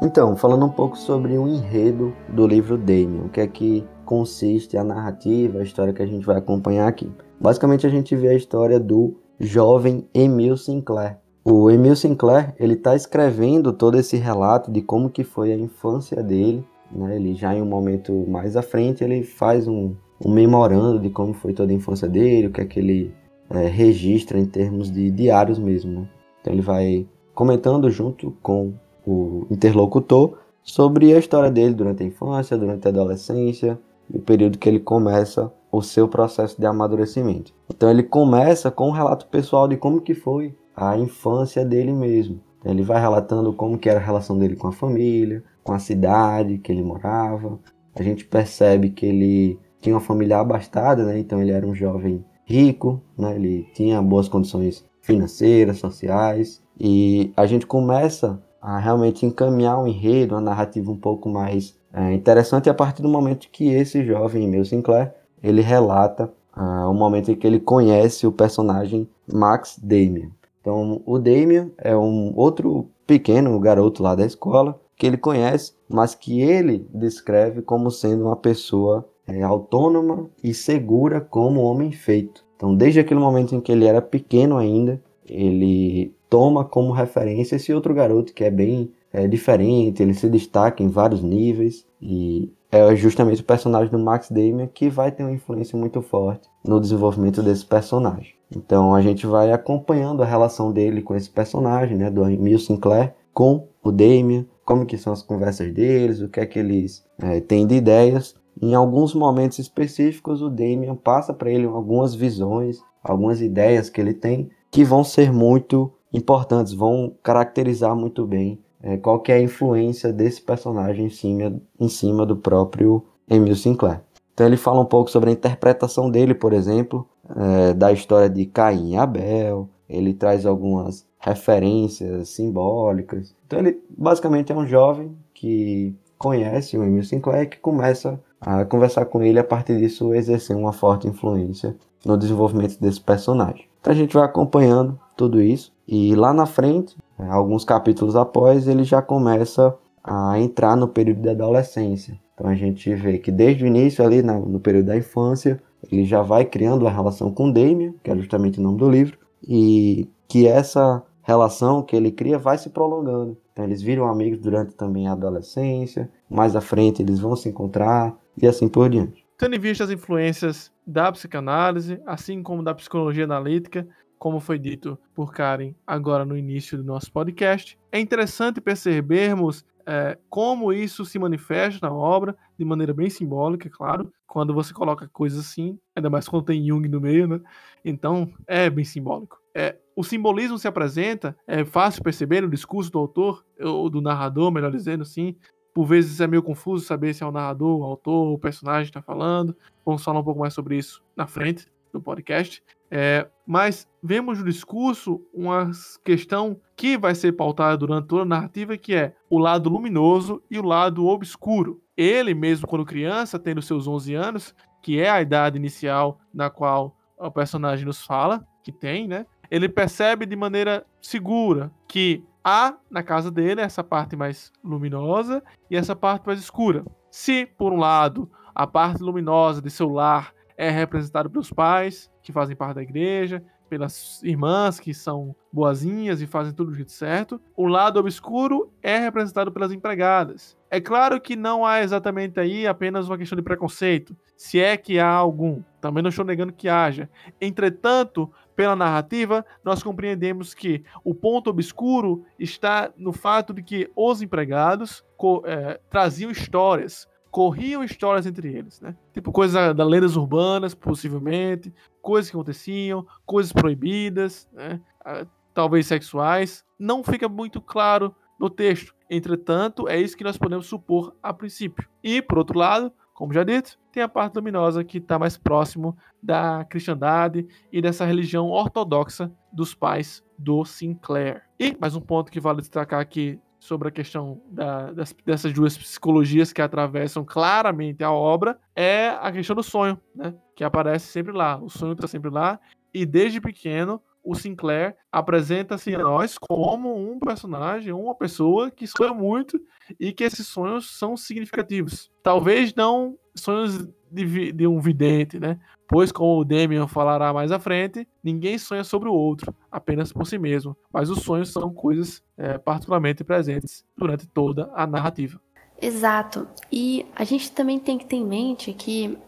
Então, 0.00 0.36
falando 0.36 0.66
um 0.66 0.70
pouco 0.70 0.96
sobre 0.96 1.36
o 1.36 1.48
enredo 1.48 2.14
do 2.28 2.46
livro 2.46 2.78
Damien, 2.78 3.22
o 3.22 3.28
que 3.28 3.40
é 3.40 3.48
que 3.48 3.84
consiste 4.04 4.76
a 4.76 4.84
narrativa, 4.84 5.58
a 5.58 5.62
história 5.64 5.92
que 5.92 6.00
a 6.00 6.06
gente 6.06 6.24
vai 6.24 6.36
acompanhar 6.36 6.86
aqui. 6.86 7.12
Basicamente, 7.40 7.86
a 7.86 7.90
gente 7.90 8.14
vê 8.14 8.28
a 8.28 8.34
história 8.34 8.78
do 8.78 9.16
jovem 9.38 10.06
Emil 10.12 10.56
Sinclair. 10.56 11.18
O 11.42 11.70
Emil 11.70 11.96
Sinclair, 11.96 12.54
ele 12.58 12.74
está 12.74 12.94
escrevendo 12.94 13.72
todo 13.72 13.98
esse 13.98 14.18
relato 14.18 14.70
de 14.70 14.82
como 14.82 15.08
que 15.08 15.24
foi 15.24 15.52
a 15.52 15.56
infância 15.56 16.22
dele, 16.22 16.62
né? 16.92 17.16
Ele 17.16 17.34
já 17.34 17.54
em 17.54 17.62
um 17.62 17.66
momento 17.66 18.12
mais 18.28 18.56
à 18.56 18.62
frente, 18.62 19.02
ele 19.02 19.22
faz 19.22 19.66
um, 19.66 19.94
um 20.24 20.30
memorando 20.30 20.98
de 20.98 21.08
como 21.08 21.32
foi 21.32 21.54
toda 21.54 21.72
a 21.72 21.74
infância 21.74 22.06
dele, 22.06 22.48
o 22.48 22.50
que 22.50 22.60
é 22.60 22.66
que 22.66 22.78
ele 22.78 23.14
é, 23.48 23.66
registra 23.66 24.38
em 24.38 24.44
termos 24.44 24.90
de 24.90 25.10
diários 25.10 25.58
mesmo, 25.58 26.00
né? 26.00 26.08
Então 26.40 26.52
ele 26.52 26.62
vai 26.62 27.06
comentando 27.34 27.90
junto 27.90 28.32
com 28.42 28.74
o 29.06 29.46
interlocutor 29.50 30.38
sobre 30.62 31.14
a 31.14 31.18
história 31.18 31.50
dele 31.50 31.74
durante 31.74 32.02
a 32.02 32.06
infância, 32.06 32.56
durante 32.56 32.86
a 32.86 32.90
adolescência 32.90 33.78
e 34.12 34.18
o 34.18 34.20
período 34.20 34.58
que 34.58 34.68
ele 34.68 34.80
começa 34.80 35.50
o 35.70 35.82
seu 35.82 36.08
processo 36.08 36.60
de 36.60 36.66
amadurecimento. 36.66 37.52
Então 37.68 37.90
ele 37.90 38.02
começa 38.02 38.70
com 38.70 38.88
um 38.88 38.92
relato 38.92 39.26
pessoal 39.26 39.68
de 39.68 39.76
como 39.76 40.00
que 40.00 40.14
foi 40.14 40.56
a 40.76 40.96
infância 40.96 41.64
dele 41.64 41.92
mesmo. 41.92 42.40
Ele 42.64 42.82
vai 42.82 43.00
relatando 43.00 43.52
como 43.52 43.78
que 43.78 43.88
era 43.88 44.00
a 44.00 44.02
relação 44.02 44.38
dele 44.38 44.56
com 44.56 44.68
a 44.68 44.72
família, 44.72 45.42
com 45.62 45.72
a 45.72 45.78
cidade 45.78 46.58
que 46.58 46.70
ele 46.70 46.82
morava. 46.82 47.58
A 47.94 48.02
gente 48.02 48.24
percebe 48.24 48.90
que 48.90 49.06
ele 49.06 49.58
tinha 49.80 49.94
uma 49.94 50.00
família 50.00 50.38
abastada, 50.38 51.04
né? 51.04 51.18
Então 51.18 51.40
ele 51.40 51.52
era 51.52 51.66
um 51.66 51.74
jovem 51.74 52.24
rico, 52.44 53.00
né? 53.16 53.34
Ele 53.34 53.66
tinha 53.74 54.02
boas 54.02 54.28
condições 54.28 54.84
financeiras, 55.00 55.78
sociais, 55.78 56.62
e 56.78 57.32
a 57.36 57.46
gente 57.46 57.66
começa 57.66 58.42
a 58.60 58.78
realmente 58.78 59.24
encaminhar 59.24 59.78
um 59.78 59.86
enredo, 59.86 60.34
uma 60.34 60.40
narrativa 60.40 60.90
um 60.90 60.96
pouco 60.96 61.28
mais 61.28 61.74
é, 61.92 62.12
interessante 62.12 62.68
a 62.68 62.74
partir 62.74 63.02
do 63.02 63.08
momento 63.08 63.48
que 63.50 63.70
esse 63.70 64.04
jovem 64.04 64.44
Emil 64.44 64.64
Sinclair 64.64 65.14
ele 65.42 65.60
relata 65.60 66.32
uh, 66.56 66.88
o 66.90 66.94
momento 66.94 67.30
em 67.30 67.34
que 67.34 67.46
ele 67.46 67.60
conhece 67.60 68.26
o 68.26 68.32
personagem 68.32 69.08
Max 69.32 69.78
Damien. 69.82 70.30
Então, 70.60 71.00
o 71.06 71.18
Damien 71.18 71.72
é 71.78 71.96
um 71.96 72.32
outro 72.36 72.88
pequeno 73.06 73.58
garoto 73.58 74.02
lá 74.02 74.14
da 74.14 74.26
escola 74.26 74.78
que 74.96 75.06
ele 75.06 75.16
conhece, 75.16 75.72
mas 75.88 76.14
que 76.14 76.42
ele 76.42 76.86
descreve 76.92 77.62
como 77.62 77.90
sendo 77.90 78.26
uma 78.26 78.36
pessoa 78.36 79.08
é, 79.26 79.42
autônoma 79.42 80.28
e 80.44 80.52
segura 80.52 81.20
como 81.20 81.62
homem 81.62 81.90
feito. 81.90 82.44
Então, 82.56 82.74
desde 82.74 83.00
aquele 83.00 83.18
momento 83.18 83.54
em 83.54 83.60
que 83.60 83.72
ele 83.72 83.86
era 83.86 84.02
pequeno 84.02 84.58
ainda, 84.58 85.02
ele 85.26 86.14
toma 86.28 86.64
como 86.64 86.92
referência 86.92 87.56
esse 87.56 87.72
outro 87.72 87.94
garoto 87.94 88.34
que 88.34 88.44
é 88.44 88.50
bem 88.50 88.92
é, 89.12 89.26
diferente, 89.26 90.02
ele 90.02 90.14
se 90.14 90.28
destaca 90.28 90.82
em 90.82 90.88
vários 90.88 91.22
níveis 91.22 91.86
e 92.00 92.52
é 92.70 92.94
justamente 92.94 93.42
o 93.42 93.44
personagem 93.44 93.90
do 93.90 93.98
Max 93.98 94.30
Damien 94.30 94.70
que 94.72 94.88
vai 94.88 95.10
ter 95.10 95.22
uma 95.22 95.32
influência 95.32 95.76
muito 95.76 96.00
forte 96.00 96.48
no 96.64 96.80
desenvolvimento 96.80 97.42
desse 97.42 97.64
personagem. 97.64 98.34
Então 98.54 98.94
a 98.94 99.02
gente 99.02 99.26
vai 99.26 99.52
acompanhando 99.52 100.22
a 100.22 100.26
relação 100.26 100.72
dele 100.72 101.02
com 101.02 101.14
esse 101.14 101.30
personagem, 101.30 101.96
né, 101.96 102.10
do 102.10 102.28
Emil 102.28 102.58
Sinclair, 102.58 103.14
com 103.32 103.68
o 103.82 103.90
Damien, 103.90 104.48
como 104.64 104.86
que 104.86 104.98
são 104.98 105.12
as 105.12 105.22
conversas 105.22 105.72
deles, 105.72 106.20
o 106.20 106.28
que 106.28 106.40
é 106.40 106.46
que 106.46 106.58
eles 106.58 107.04
é, 107.18 107.40
têm 107.40 107.66
de 107.66 107.74
ideias. 107.74 108.34
Em 108.60 108.74
alguns 108.74 109.14
momentos 109.14 109.58
específicos, 109.58 110.42
o 110.42 110.50
Damien 110.50 110.94
passa 110.94 111.32
para 111.32 111.50
ele 111.50 111.66
algumas 111.66 112.14
visões, 112.14 112.80
algumas 113.02 113.40
ideias 113.40 113.88
que 113.88 114.00
ele 114.00 114.14
tem 114.14 114.50
que 114.70 114.84
vão 114.84 115.02
ser 115.02 115.32
muito 115.32 115.92
importantes, 116.12 116.72
vão 116.72 117.14
caracterizar 117.22 117.96
muito 117.96 118.26
bem 118.26 118.60
é, 118.82 118.96
qual 118.96 119.20
que 119.20 119.32
é 119.32 119.36
a 119.36 119.42
influência 119.42 120.12
desse 120.12 120.40
personagem 120.40 121.06
em 121.06 121.10
cima, 121.10 121.60
em 121.78 121.88
cima 121.88 122.24
do 122.24 122.36
próprio 122.36 123.04
Emil 123.28 123.54
Sinclair. 123.54 124.00
Então 124.34 124.46
ele 124.46 124.56
fala 124.56 124.80
um 124.80 124.86
pouco 124.86 125.10
sobre 125.10 125.30
a 125.30 125.32
interpretação 125.32 126.10
dele, 126.10 126.34
por 126.34 126.52
exemplo, 126.52 127.06
é, 127.36 127.74
da 127.74 127.92
história 127.92 128.28
de 128.28 128.46
Caim 128.46 128.92
e 128.92 128.96
Abel, 128.96 129.68
ele 129.88 130.14
traz 130.14 130.46
algumas 130.46 131.06
referências 131.18 132.30
simbólicas. 132.30 133.34
Então 133.46 133.58
ele 133.58 133.82
basicamente 133.96 134.52
é 134.52 134.54
um 134.54 134.66
jovem 134.66 135.14
que 135.34 135.94
conhece 136.16 136.76
o 136.78 136.84
Emil 136.84 137.04
Sinclair 137.04 137.48
que 137.48 137.58
começa 137.58 138.20
a 138.40 138.64
conversar 138.64 139.04
com 139.06 139.22
ele 139.22 139.38
a 139.38 139.44
partir 139.44 139.78
disso 139.78 140.14
exercer 140.14 140.56
uma 140.56 140.72
forte 140.72 141.06
influência 141.06 141.76
no 142.04 142.16
desenvolvimento 142.16 142.78
desse 142.80 143.00
personagem. 143.00 143.69
Então 143.80 143.92
a 143.92 143.96
gente 143.96 144.14
vai 144.14 144.24
acompanhando 144.24 144.98
tudo 145.16 145.40
isso 145.40 145.72
e 145.86 146.14
lá 146.14 146.32
na 146.32 146.46
frente, 146.46 146.96
alguns 147.18 147.64
capítulos 147.64 148.14
após, 148.14 148.68
ele 148.68 148.84
já 148.84 149.02
começa 149.02 149.76
a 150.02 150.38
entrar 150.38 150.76
no 150.76 150.88
período 150.88 151.22
da 151.22 151.32
adolescência. 151.32 152.18
Então 152.34 152.48
a 152.48 152.54
gente 152.54 152.94
vê 152.94 153.18
que 153.18 153.30
desde 153.30 153.64
o 153.64 153.66
início 153.66 154.04
ali 154.04 154.22
no 154.22 154.60
período 154.60 154.86
da 154.86 154.96
infância, 154.96 155.60
ele 155.90 156.04
já 156.04 156.22
vai 156.22 156.44
criando 156.44 156.82
uma 156.82 156.90
relação 156.90 157.30
com 157.32 157.50
Damien, 157.50 157.94
que 158.02 158.10
é 158.10 158.16
justamente 158.16 158.58
o 158.58 158.62
nome 158.62 158.78
do 158.78 158.88
livro, 158.88 159.18
e 159.46 160.08
que 160.28 160.46
essa 160.46 161.02
relação 161.22 161.82
que 161.82 161.94
ele 161.96 162.10
cria 162.10 162.38
vai 162.38 162.56
se 162.56 162.70
prolongando. 162.70 163.36
Então 163.52 163.64
eles 163.64 163.82
viram 163.82 164.06
amigos 164.06 164.38
durante 164.38 164.74
também 164.74 165.06
a 165.06 165.12
adolescência, 165.12 166.10
mais 166.30 166.56
à 166.56 166.60
frente 166.60 167.02
eles 167.02 167.18
vão 167.18 167.36
se 167.36 167.48
encontrar 167.48 168.16
e 168.40 168.46
assim 168.46 168.68
por 168.68 168.88
diante. 168.88 169.19
Tendo 169.40 169.56
em 169.56 169.58
vista 169.58 169.84
as 169.84 169.90
influências 169.90 170.70
da 170.86 171.10
psicanálise, 171.10 171.98
assim 172.04 172.42
como 172.42 172.62
da 172.62 172.74
psicologia 172.74 173.24
analítica, 173.24 173.88
como 174.18 174.38
foi 174.38 174.58
dito 174.58 174.98
por 175.14 175.32
Karen 175.32 175.74
agora 175.86 176.26
no 176.26 176.36
início 176.36 176.76
do 176.76 176.84
nosso 176.84 177.10
podcast, 177.10 177.78
é 177.90 177.98
interessante 177.98 178.60
percebermos 178.60 179.64
é, 179.86 180.18
como 180.28 180.74
isso 180.74 181.06
se 181.06 181.18
manifesta 181.18 181.88
na 181.88 181.94
obra, 181.94 182.36
de 182.58 182.66
maneira 182.66 182.92
bem 182.92 183.08
simbólica, 183.08 183.66
é 183.66 183.70
claro, 183.70 184.12
quando 184.26 184.52
você 184.52 184.74
coloca 184.74 185.08
coisas 185.08 185.40
assim, 185.40 185.78
ainda 185.96 186.10
mais 186.10 186.28
quando 186.28 186.44
tem 186.44 186.66
Jung 186.66 186.86
no 186.86 187.00
meio, 187.00 187.26
né? 187.26 187.40
Então, 187.82 188.30
é 188.46 188.68
bem 188.68 188.84
simbólico. 188.84 189.38
É, 189.56 189.74
o 189.96 190.04
simbolismo 190.04 190.58
se 190.58 190.68
apresenta, 190.68 191.34
é 191.46 191.64
fácil 191.64 192.02
perceber 192.02 192.42
no 192.42 192.50
discurso 192.50 192.92
do 192.92 192.98
autor, 192.98 193.42
ou 193.58 193.88
do 193.88 194.02
narrador, 194.02 194.52
melhor 194.52 194.70
dizendo, 194.70 195.02
sim. 195.02 195.34
Por 195.74 195.84
vezes 195.84 196.20
é 196.20 196.26
meio 196.26 196.42
confuso 196.42 196.84
saber 196.84 197.14
se 197.14 197.22
é 197.22 197.26
o 197.26 197.32
narrador, 197.32 197.80
o 197.80 197.84
autor, 197.84 198.32
o 198.32 198.38
personagem 198.38 198.88
está 198.88 199.00
falando. 199.00 199.56
Vamos 199.84 200.02
falar 200.02 200.20
um 200.20 200.24
pouco 200.24 200.40
mais 200.40 200.54
sobre 200.54 200.76
isso 200.76 201.02
na 201.16 201.26
frente 201.26 201.66
do 201.92 202.00
podcast. 202.00 202.62
É, 202.90 203.28
mas 203.46 203.88
vemos 204.02 204.38
no 204.38 204.44
discurso 204.44 205.24
uma 205.32 205.70
questão 206.04 206.60
que 206.76 206.98
vai 206.98 207.14
ser 207.14 207.32
pautada 207.32 207.76
durante 207.76 208.08
toda 208.08 208.22
a 208.22 208.26
narrativa, 208.26 208.76
que 208.76 208.94
é 208.94 209.14
o 209.28 209.38
lado 209.38 209.70
luminoso 209.70 210.42
e 210.50 210.58
o 210.58 210.64
lado 210.64 211.06
obscuro. 211.06 211.80
Ele 211.96 212.34
mesmo, 212.34 212.66
quando 212.66 212.84
criança, 212.84 213.38
tendo 213.38 213.62
seus 213.62 213.86
11 213.86 214.14
anos, 214.14 214.54
que 214.82 214.98
é 214.98 215.08
a 215.08 215.22
idade 215.22 215.56
inicial 215.56 216.18
na 216.32 216.50
qual 216.50 216.96
o 217.16 217.30
personagem 217.30 217.84
nos 217.84 218.04
fala, 218.04 218.44
que 218.64 218.72
tem, 218.72 219.06
né? 219.06 219.26
Ele 219.50 219.68
percebe 219.68 220.24
de 220.26 220.34
maneira 220.34 220.86
segura 221.00 221.70
que 221.86 222.24
há 222.44 222.74
na 222.90 223.02
casa 223.02 223.30
dele 223.30 223.60
essa 223.60 223.82
parte 223.84 224.16
mais 224.16 224.52
luminosa 224.64 225.42
e 225.70 225.76
essa 225.76 225.94
parte 225.94 226.26
mais 226.26 226.38
escura. 226.38 226.84
Se, 227.10 227.46
por 227.46 227.72
um 227.72 227.78
lado, 227.78 228.30
a 228.54 228.66
parte 228.66 229.02
luminosa 229.02 229.60
de 229.60 229.70
seu 229.70 229.88
lar 229.88 230.32
é 230.56 230.70
representado 230.70 231.30
pelos 231.30 231.50
pais, 231.50 232.10
que 232.22 232.32
fazem 232.32 232.54
parte 232.54 232.76
da 232.76 232.82
igreja, 232.82 233.42
pelas 233.70 234.20
irmãs, 234.24 234.80
que 234.80 234.92
são 234.92 235.34
boazinhas 235.52 236.20
e 236.20 236.26
fazem 236.26 236.52
tudo 236.52 236.70
do 236.70 236.76
jeito 236.76 236.90
certo. 236.90 237.40
O 237.56 237.68
lado 237.68 238.00
obscuro 238.00 238.72
é 238.82 238.98
representado 238.98 239.52
pelas 239.52 239.72
empregadas. 239.72 240.58
É 240.68 240.80
claro 240.80 241.20
que 241.20 241.36
não 241.36 241.64
há 241.64 241.80
exatamente 241.80 242.38
aí 242.38 242.66
apenas 242.66 243.08
uma 243.08 243.16
questão 243.16 243.36
de 243.36 243.42
preconceito, 243.42 244.16
se 244.36 244.60
é 244.60 244.76
que 244.76 244.98
há 244.98 245.08
algum. 245.08 245.62
Também 245.80 246.02
não 246.02 246.10
estou 246.10 246.24
negando 246.24 246.52
que 246.52 246.68
haja. 246.68 247.08
Entretanto, 247.40 248.30
pela 248.60 248.76
narrativa, 248.76 249.42
nós 249.64 249.82
compreendemos 249.82 250.52
que 250.52 250.84
o 251.02 251.14
ponto 251.14 251.48
obscuro 251.48 252.26
está 252.38 252.92
no 252.94 253.10
fato 253.10 253.54
de 253.54 253.62
que 253.62 253.90
os 253.96 254.20
empregados 254.20 255.02
é, 255.46 255.80
traziam 255.88 256.30
histórias, 256.30 257.08
corriam 257.30 257.82
histórias 257.82 258.26
entre 258.26 258.54
eles, 258.54 258.78
né? 258.82 258.94
Tipo 259.14 259.32
coisas 259.32 259.74
da 259.74 259.82
lendas 259.82 260.14
urbanas, 260.14 260.74
possivelmente, 260.74 261.72
coisas 262.02 262.30
que 262.30 262.36
aconteciam, 262.36 263.06
coisas 263.24 263.50
proibidas, 263.50 264.46
né? 264.52 264.78
Ah, 265.02 265.24
talvez 265.54 265.86
sexuais. 265.86 266.62
Não 266.78 267.02
fica 267.02 267.30
muito 267.30 267.62
claro 267.62 268.14
no 268.38 268.50
texto. 268.50 268.94
Entretanto, 269.08 269.88
é 269.88 269.98
isso 269.98 270.18
que 270.18 270.24
nós 270.24 270.36
podemos 270.36 270.66
supor 270.66 271.16
a 271.22 271.32
princípio. 271.32 271.88
E, 272.04 272.20
por 272.20 272.36
outro 272.36 272.58
lado, 272.58 272.92
como 273.20 273.34
já 273.34 273.44
dito, 273.44 273.78
tem 273.92 274.02
a 274.02 274.08
parte 274.08 274.36
luminosa 274.36 274.82
que 274.82 274.96
está 274.96 275.18
mais 275.18 275.36
próximo 275.36 275.94
da 276.22 276.64
cristandade 276.64 277.46
e 277.70 277.82
dessa 277.82 278.06
religião 278.06 278.48
ortodoxa 278.48 279.30
dos 279.52 279.74
pais 279.74 280.24
do 280.38 280.64
Sinclair. 280.64 281.42
E 281.58 281.76
mais 281.78 281.94
um 281.94 282.00
ponto 282.00 282.32
que 282.32 282.40
vale 282.40 282.62
destacar 282.62 282.98
aqui 282.98 283.38
sobre 283.58 283.88
a 283.88 283.90
questão 283.90 284.40
da, 284.50 284.90
das, 284.92 285.14
dessas 285.26 285.52
duas 285.52 285.76
psicologias 285.76 286.50
que 286.50 286.62
atravessam 286.62 287.22
claramente 287.22 288.02
a 288.02 288.10
obra 288.10 288.58
é 288.74 289.08
a 289.08 289.30
questão 289.30 289.54
do 289.54 289.62
sonho, 289.62 290.00
né? 290.16 290.34
Que 290.56 290.64
aparece 290.64 291.08
sempre 291.08 291.32
lá. 291.32 291.58
O 291.62 291.68
sonho 291.68 291.92
está 291.92 292.08
sempre 292.08 292.30
lá. 292.30 292.58
E 292.92 293.04
desde 293.04 293.38
pequeno, 293.38 294.00
o 294.22 294.34
Sinclair 294.34 294.96
apresenta-se 295.10 295.94
a 295.94 295.98
nós 295.98 296.36
como 296.38 296.94
um 296.94 297.18
personagem, 297.18 297.92
uma 297.92 298.14
pessoa 298.14 298.70
que 298.70 298.86
sonha 298.86 299.14
muito 299.14 299.60
e 299.98 300.12
que 300.12 300.24
esses 300.24 300.46
sonhos 300.46 300.98
são 300.98 301.16
significativos. 301.16 302.10
Talvez 302.22 302.74
não 302.74 303.18
sonhos 303.34 303.88
de, 304.10 304.52
de, 304.52 304.66
um 304.66 304.80
vidente, 304.80 305.38
né? 305.38 305.58
Pois, 305.88 306.12
como 306.12 306.40
o 306.40 306.44
Demian 306.44 306.86
falará 306.86 307.32
mais 307.32 307.50
à 307.50 307.58
frente, 307.58 308.06
ninguém 308.22 308.58
sonha 308.58 308.84
sobre 308.84 309.08
o 309.08 309.14
outro, 309.14 309.54
apenas 309.70 310.12
por 310.12 310.26
si 310.26 310.38
mesmo. 310.38 310.76
Mas 310.92 311.10
os 311.10 311.22
sonhos 311.22 311.52
são 311.52 311.72
coisas 311.72 312.22
é, 312.36 312.58
particularmente 312.58 313.24
presentes 313.24 313.84
durante 313.96 314.26
toda 314.26 314.70
a 314.74 314.86
narrativa. 314.86 315.40
Exato. 315.80 316.46
E 316.70 317.06
a 317.16 317.24
gente 317.24 317.50
também 317.52 317.78
tem 317.78 317.96
que 317.96 318.04
ter 318.04 318.16
em 318.16 318.24
mente 318.24 318.72
que 318.72 319.18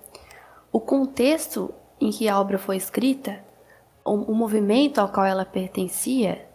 o 0.70 0.80
contexto 0.80 1.72
em 2.00 2.10
que 2.10 2.28
a 2.28 2.38
obra 2.38 2.58
foi 2.58 2.76
escrita, 2.76 3.42
o, 4.04 4.14
o 4.14 4.34
movimento 4.34 4.98
ao 4.98 5.08
qual 5.08 5.26
ela 5.26 5.44
pertencia, 5.44 6.46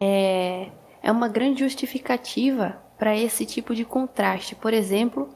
é, 0.00 0.68
é 1.02 1.12
uma 1.12 1.28
grande 1.28 1.60
justificativa 1.60 2.76
para 2.98 3.16
esse 3.16 3.46
tipo 3.46 3.74
de 3.74 3.84
contraste. 3.84 4.54
Por 4.54 4.72
exemplo, 4.72 5.28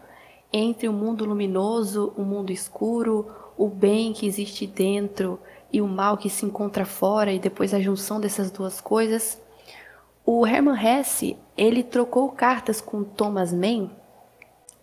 entre 0.52 0.88
o 0.88 0.92
mundo 0.92 1.25
luminoso, 1.25 2.12
o 2.16 2.23
mundo 2.23 2.52
escuro, 2.52 3.30
o 3.56 3.68
bem 3.68 4.12
que 4.12 4.26
existe 4.26 4.66
dentro 4.66 5.38
e 5.73 5.80
o 5.80 5.88
mal 5.88 6.16
que 6.16 6.28
se 6.28 6.44
encontra 6.44 6.85
fora 6.85 7.32
e 7.32 7.38
depois 7.38 7.73
a 7.73 7.80
junção 7.80 8.21
dessas 8.21 8.50
duas 8.50 8.80
coisas. 8.80 9.40
O 10.25 10.47
Hermann 10.47 10.78
Hesse, 10.78 11.37
ele 11.56 11.82
trocou 11.82 12.28
cartas 12.30 12.80
com 12.80 13.02
Thomas 13.02 13.52
Mann, 13.52 13.90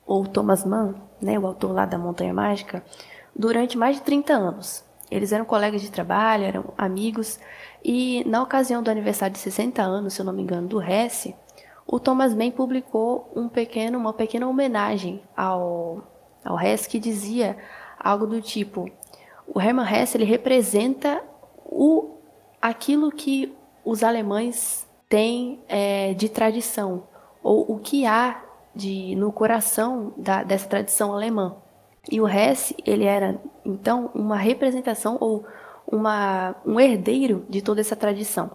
ou 0.05 0.25
Thomas 0.25 0.65
Mann, 0.65 0.95
né, 1.21 1.37
o 1.37 1.45
autor 1.45 1.71
lá 1.71 1.85
da 1.85 1.97
Montanha 1.97 2.33
Mágica, 2.33 2.83
durante 3.35 3.77
mais 3.77 3.97
de 3.97 4.01
30 4.01 4.33
anos. 4.33 4.88
Eles 5.09 5.31
eram 5.31 5.45
colegas 5.45 5.81
de 5.81 5.89
trabalho, 5.89 6.43
eram 6.43 6.73
amigos, 6.77 7.39
e 7.83 8.23
na 8.25 8.43
ocasião 8.43 8.83
do 8.83 8.91
aniversário 8.91 9.33
de 9.33 9.39
60 9.39 9.81
anos, 9.81 10.13
se 10.13 10.21
eu 10.21 10.25
não 10.25 10.33
me 10.33 10.41
engano, 10.41 10.67
do 10.67 10.81
Hesse, 10.81 11.35
o 11.87 11.99
Thomas 11.99 12.35
Mann 12.35 12.51
publicou 12.51 13.31
um 13.35 13.49
pequeno, 13.49 13.97
uma 13.97 14.13
pequena 14.13 14.47
homenagem 14.47 15.23
ao, 15.35 16.03
ao 16.45 16.59
Hess 16.59 16.85
que 16.85 16.99
dizia 16.99 17.57
algo 17.99 18.27
do 18.27 18.39
tipo: 18.41 18.87
o 19.47 19.59
Hermann 19.59 19.91
Hesse 19.91 20.15
ele 20.15 20.25
representa 20.25 21.23
o, 21.65 22.17
aquilo 22.61 23.11
que 23.11 23.55
os 23.83 24.03
alemães 24.03 24.87
têm 25.07 25.63
é, 25.67 26.13
de 26.13 26.29
tradição, 26.29 27.07
ou 27.41 27.65
o 27.71 27.79
que 27.79 28.05
há 28.05 28.43
de, 28.75 29.15
no 29.15 29.31
coração 29.31 30.13
da, 30.15 30.43
dessa 30.43 30.67
tradição 30.67 31.11
alemã. 31.11 31.55
E 32.09 32.19
o 32.19 32.27
Hesse 32.27 32.75
ele 32.85 33.05
era 33.05 33.39
então 33.63 34.09
uma 34.15 34.35
representação 34.35 35.17
ou 35.19 35.45
uma, 35.85 36.55
um 36.65 36.79
herdeiro 36.79 37.45
de 37.49 37.61
toda 37.61 37.81
essa 37.81 37.95
tradição. 37.95 38.51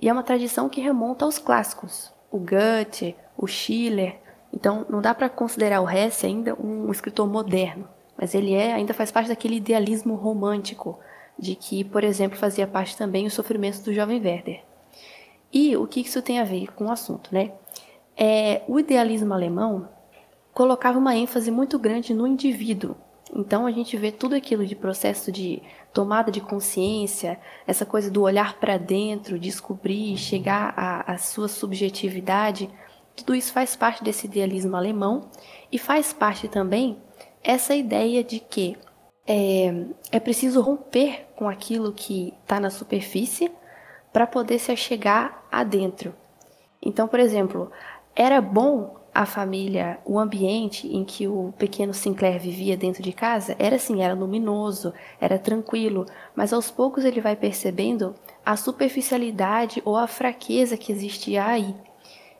E 0.00 0.08
é 0.08 0.12
uma 0.12 0.22
tradição 0.22 0.68
que 0.68 0.80
remonta 0.80 1.24
aos 1.24 1.38
clássicos, 1.38 2.12
o 2.30 2.38
Goethe, 2.38 3.16
o 3.36 3.46
Schiller. 3.46 4.20
Então, 4.52 4.84
não 4.88 5.00
dá 5.00 5.14
para 5.14 5.28
considerar 5.28 5.80
o 5.80 5.88
Hesse 5.88 6.26
ainda 6.26 6.54
um 6.54 6.90
escritor 6.90 7.26
moderno, 7.28 7.88
mas 8.16 8.34
ele 8.34 8.52
é, 8.52 8.72
ainda 8.72 8.92
faz 8.92 9.10
parte 9.10 9.28
daquele 9.28 9.56
idealismo 9.56 10.14
romântico 10.14 10.98
de 11.38 11.54
que, 11.54 11.84
por 11.84 12.04
exemplo, 12.04 12.36
fazia 12.36 12.66
parte 12.66 12.96
também 12.96 13.26
o 13.26 13.30
sofrimento 13.30 13.82
do 13.82 13.94
jovem 13.94 14.20
Werder. 14.20 14.62
E 15.52 15.76
o 15.76 15.86
que 15.86 16.00
isso 16.00 16.22
tem 16.22 16.40
a 16.40 16.44
ver 16.44 16.72
com 16.72 16.86
o 16.86 16.92
assunto, 16.92 17.32
né? 17.32 17.52
É, 18.16 18.62
o 18.68 18.78
idealismo 18.78 19.32
alemão 19.32 19.88
colocava 20.52 20.98
uma 20.98 21.16
ênfase 21.16 21.50
muito 21.50 21.78
grande 21.78 22.14
no 22.14 22.26
indivíduo. 22.26 22.96
Então 23.34 23.66
a 23.66 23.70
gente 23.70 23.96
vê 23.96 24.12
tudo 24.12 24.34
aquilo 24.34 24.66
de 24.66 24.76
processo 24.76 25.32
de 25.32 25.62
tomada 25.92 26.30
de 26.30 26.40
consciência, 26.40 27.40
essa 27.66 27.86
coisa 27.86 28.10
do 28.10 28.22
olhar 28.22 28.58
para 28.60 28.76
dentro, 28.76 29.38
descobrir, 29.38 30.16
chegar 30.18 30.74
à, 30.76 31.12
à 31.12 31.18
sua 31.18 31.48
subjetividade, 31.48 32.68
tudo 33.16 33.34
isso 33.34 33.52
faz 33.52 33.76
parte 33.76 34.02
desse 34.02 34.26
idealismo 34.26 34.76
alemão 34.76 35.30
e 35.70 35.78
faz 35.78 36.12
parte 36.12 36.48
também 36.48 36.98
essa 37.42 37.74
ideia 37.74 38.22
de 38.22 38.40
que 38.40 38.76
é, 39.26 39.86
é 40.10 40.20
preciso 40.20 40.60
romper 40.60 41.26
com 41.36 41.48
aquilo 41.48 41.92
que 41.92 42.34
está 42.42 42.58
na 42.58 42.70
superfície 42.70 43.50
para 44.12 44.26
poder 44.26 44.58
se 44.58 44.72
achegar 44.72 45.44
adentro. 45.50 46.14
Então, 46.80 47.06
por 47.06 47.20
exemplo, 47.20 47.70
era 48.14 48.40
bom 48.40 49.01
a 49.14 49.26
família, 49.26 49.98
o 50.04 50.18
ambiente 50.18 50.88
em 50.88 51.04
que 51.04 51.28
o 51.28 51.52
pequeno 51.58 51.92
Sinclair 51.92 52.40
vivia 52.40 52.76
dentro 52.76 53.02
de 53.02 53.12
casa, 53.12 53.54
era 53.58 53.76
assim, 53.76 54.02
era 54.02 54.14
luminoso, 54.14 54.94
era 55.20 55.38
tranquilo, 55.38 56.06
mas 56.34 56.52
aos 56.52 56.70
poucos 56.70 57.04
ele 57.04 57.20
vai 57.20 57.36
percebendo 57.36 58.14
a 58.44 58.56
superficialidade 58.56 59.82
ou 59.84 59.96
a 59.96 60.06
fraqueza 60.06 60.78
que 60.78 60.90
existia 60.90 61.44
aí. 61.44 61.74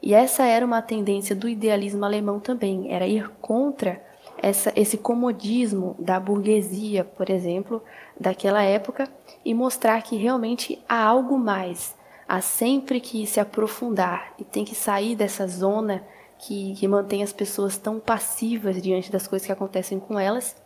E 0.00 0.14
essa 0.14 0.44
era 0.44 0.64
uma 0.64 0.80
tendência 0.80 1.36
do 1.36 1.48
idealismo 1.48 2.04
alemão 2.04 2.40
também, 2.40 2.90
era 2.90 3.06
ir 3.06 3.28
contra 3.40 4.02
essa, 4.38 4.72
esse 4.74 4.96
comodismo 4.96 5.94
da 5.98 6.18
burguesia, 6.18 7.04
por 7.04 7.28
exemplo, 7.28 7.82
daquela 8.18 8.62
época, 8.62 9.08
e 9.44 9.52
mostrar 9.52 10.02
que 10.02 10.16
realmente 10.16 10.82
há 10.88 11.04
algo 11.04 11.38
mais, 11.38 11.94
há 12.26 12.40
sempre 12.40 12.98
que 12.98 13.26
se 13.26 13.38
aprofundar 13.38 14.32
e 14.38 14.44
tem 14.44 14.64
que 14.64 14.74
sair 14.74 15.14
dessa 15.14 15.46
zona 15.46 16.02
que, 16.42 16.74
que 16.74 16.88
mantém 16.88 17.22
as 17.22 17.32
pessoas 17.32 17.78
tão 17.78 18.00
passivas 18.00 18.82
diante 18.82 19.12
das 19.12 19.28
coisas 19.28 19.46
que 19.46 19.52
acontecem 19.52 20.00
com 20.00 20.18
elas. 20.18 20.56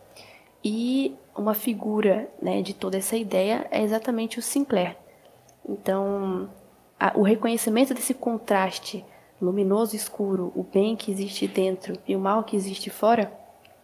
E 0.63 1.15
uma 1.35 1.53
figura 1.53 2.27
né, 2.41 2.63
de 2.63 2.73
toda 2.73 2.97
essa 2.97 3.15
ideia 3.15 3.67
é 3.69 3.83
exatamente 3.83 4.39
o 4.39 4.41
Sinclair. 4.41 4.97
Então, 5.63 6.49
a, 6.99 7.13
o 7.15 7.21
reconhecimento 7.21 7.93
desse 7.93 8.15
contraste 8.15 9.05
luminoso 9.39 9.95
e 9.95 9.99
escuro, 9.99 10.51
o 10.55 10.63
bem 10.63 10.95
que 10.95 11.11
existe 11.11 11.47
dentro 11.47 11.93
e 12.07 12.15
o 12.15 12.19
mal 12.19 12.43
que 12.43 12.55
existe 12.55 12.89
fora, 12.89 13.31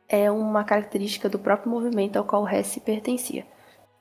é 0.09 0.31
uma 0.31 0.63
característica 0.63 1.29
do 1.29 1.38
próprio 1.38 1.69
movimento 1.69 2.17
ao 2.17 2.25
qual 2.25 2.47
Hess 2.47 2.79
pertencia. 2.83 3.45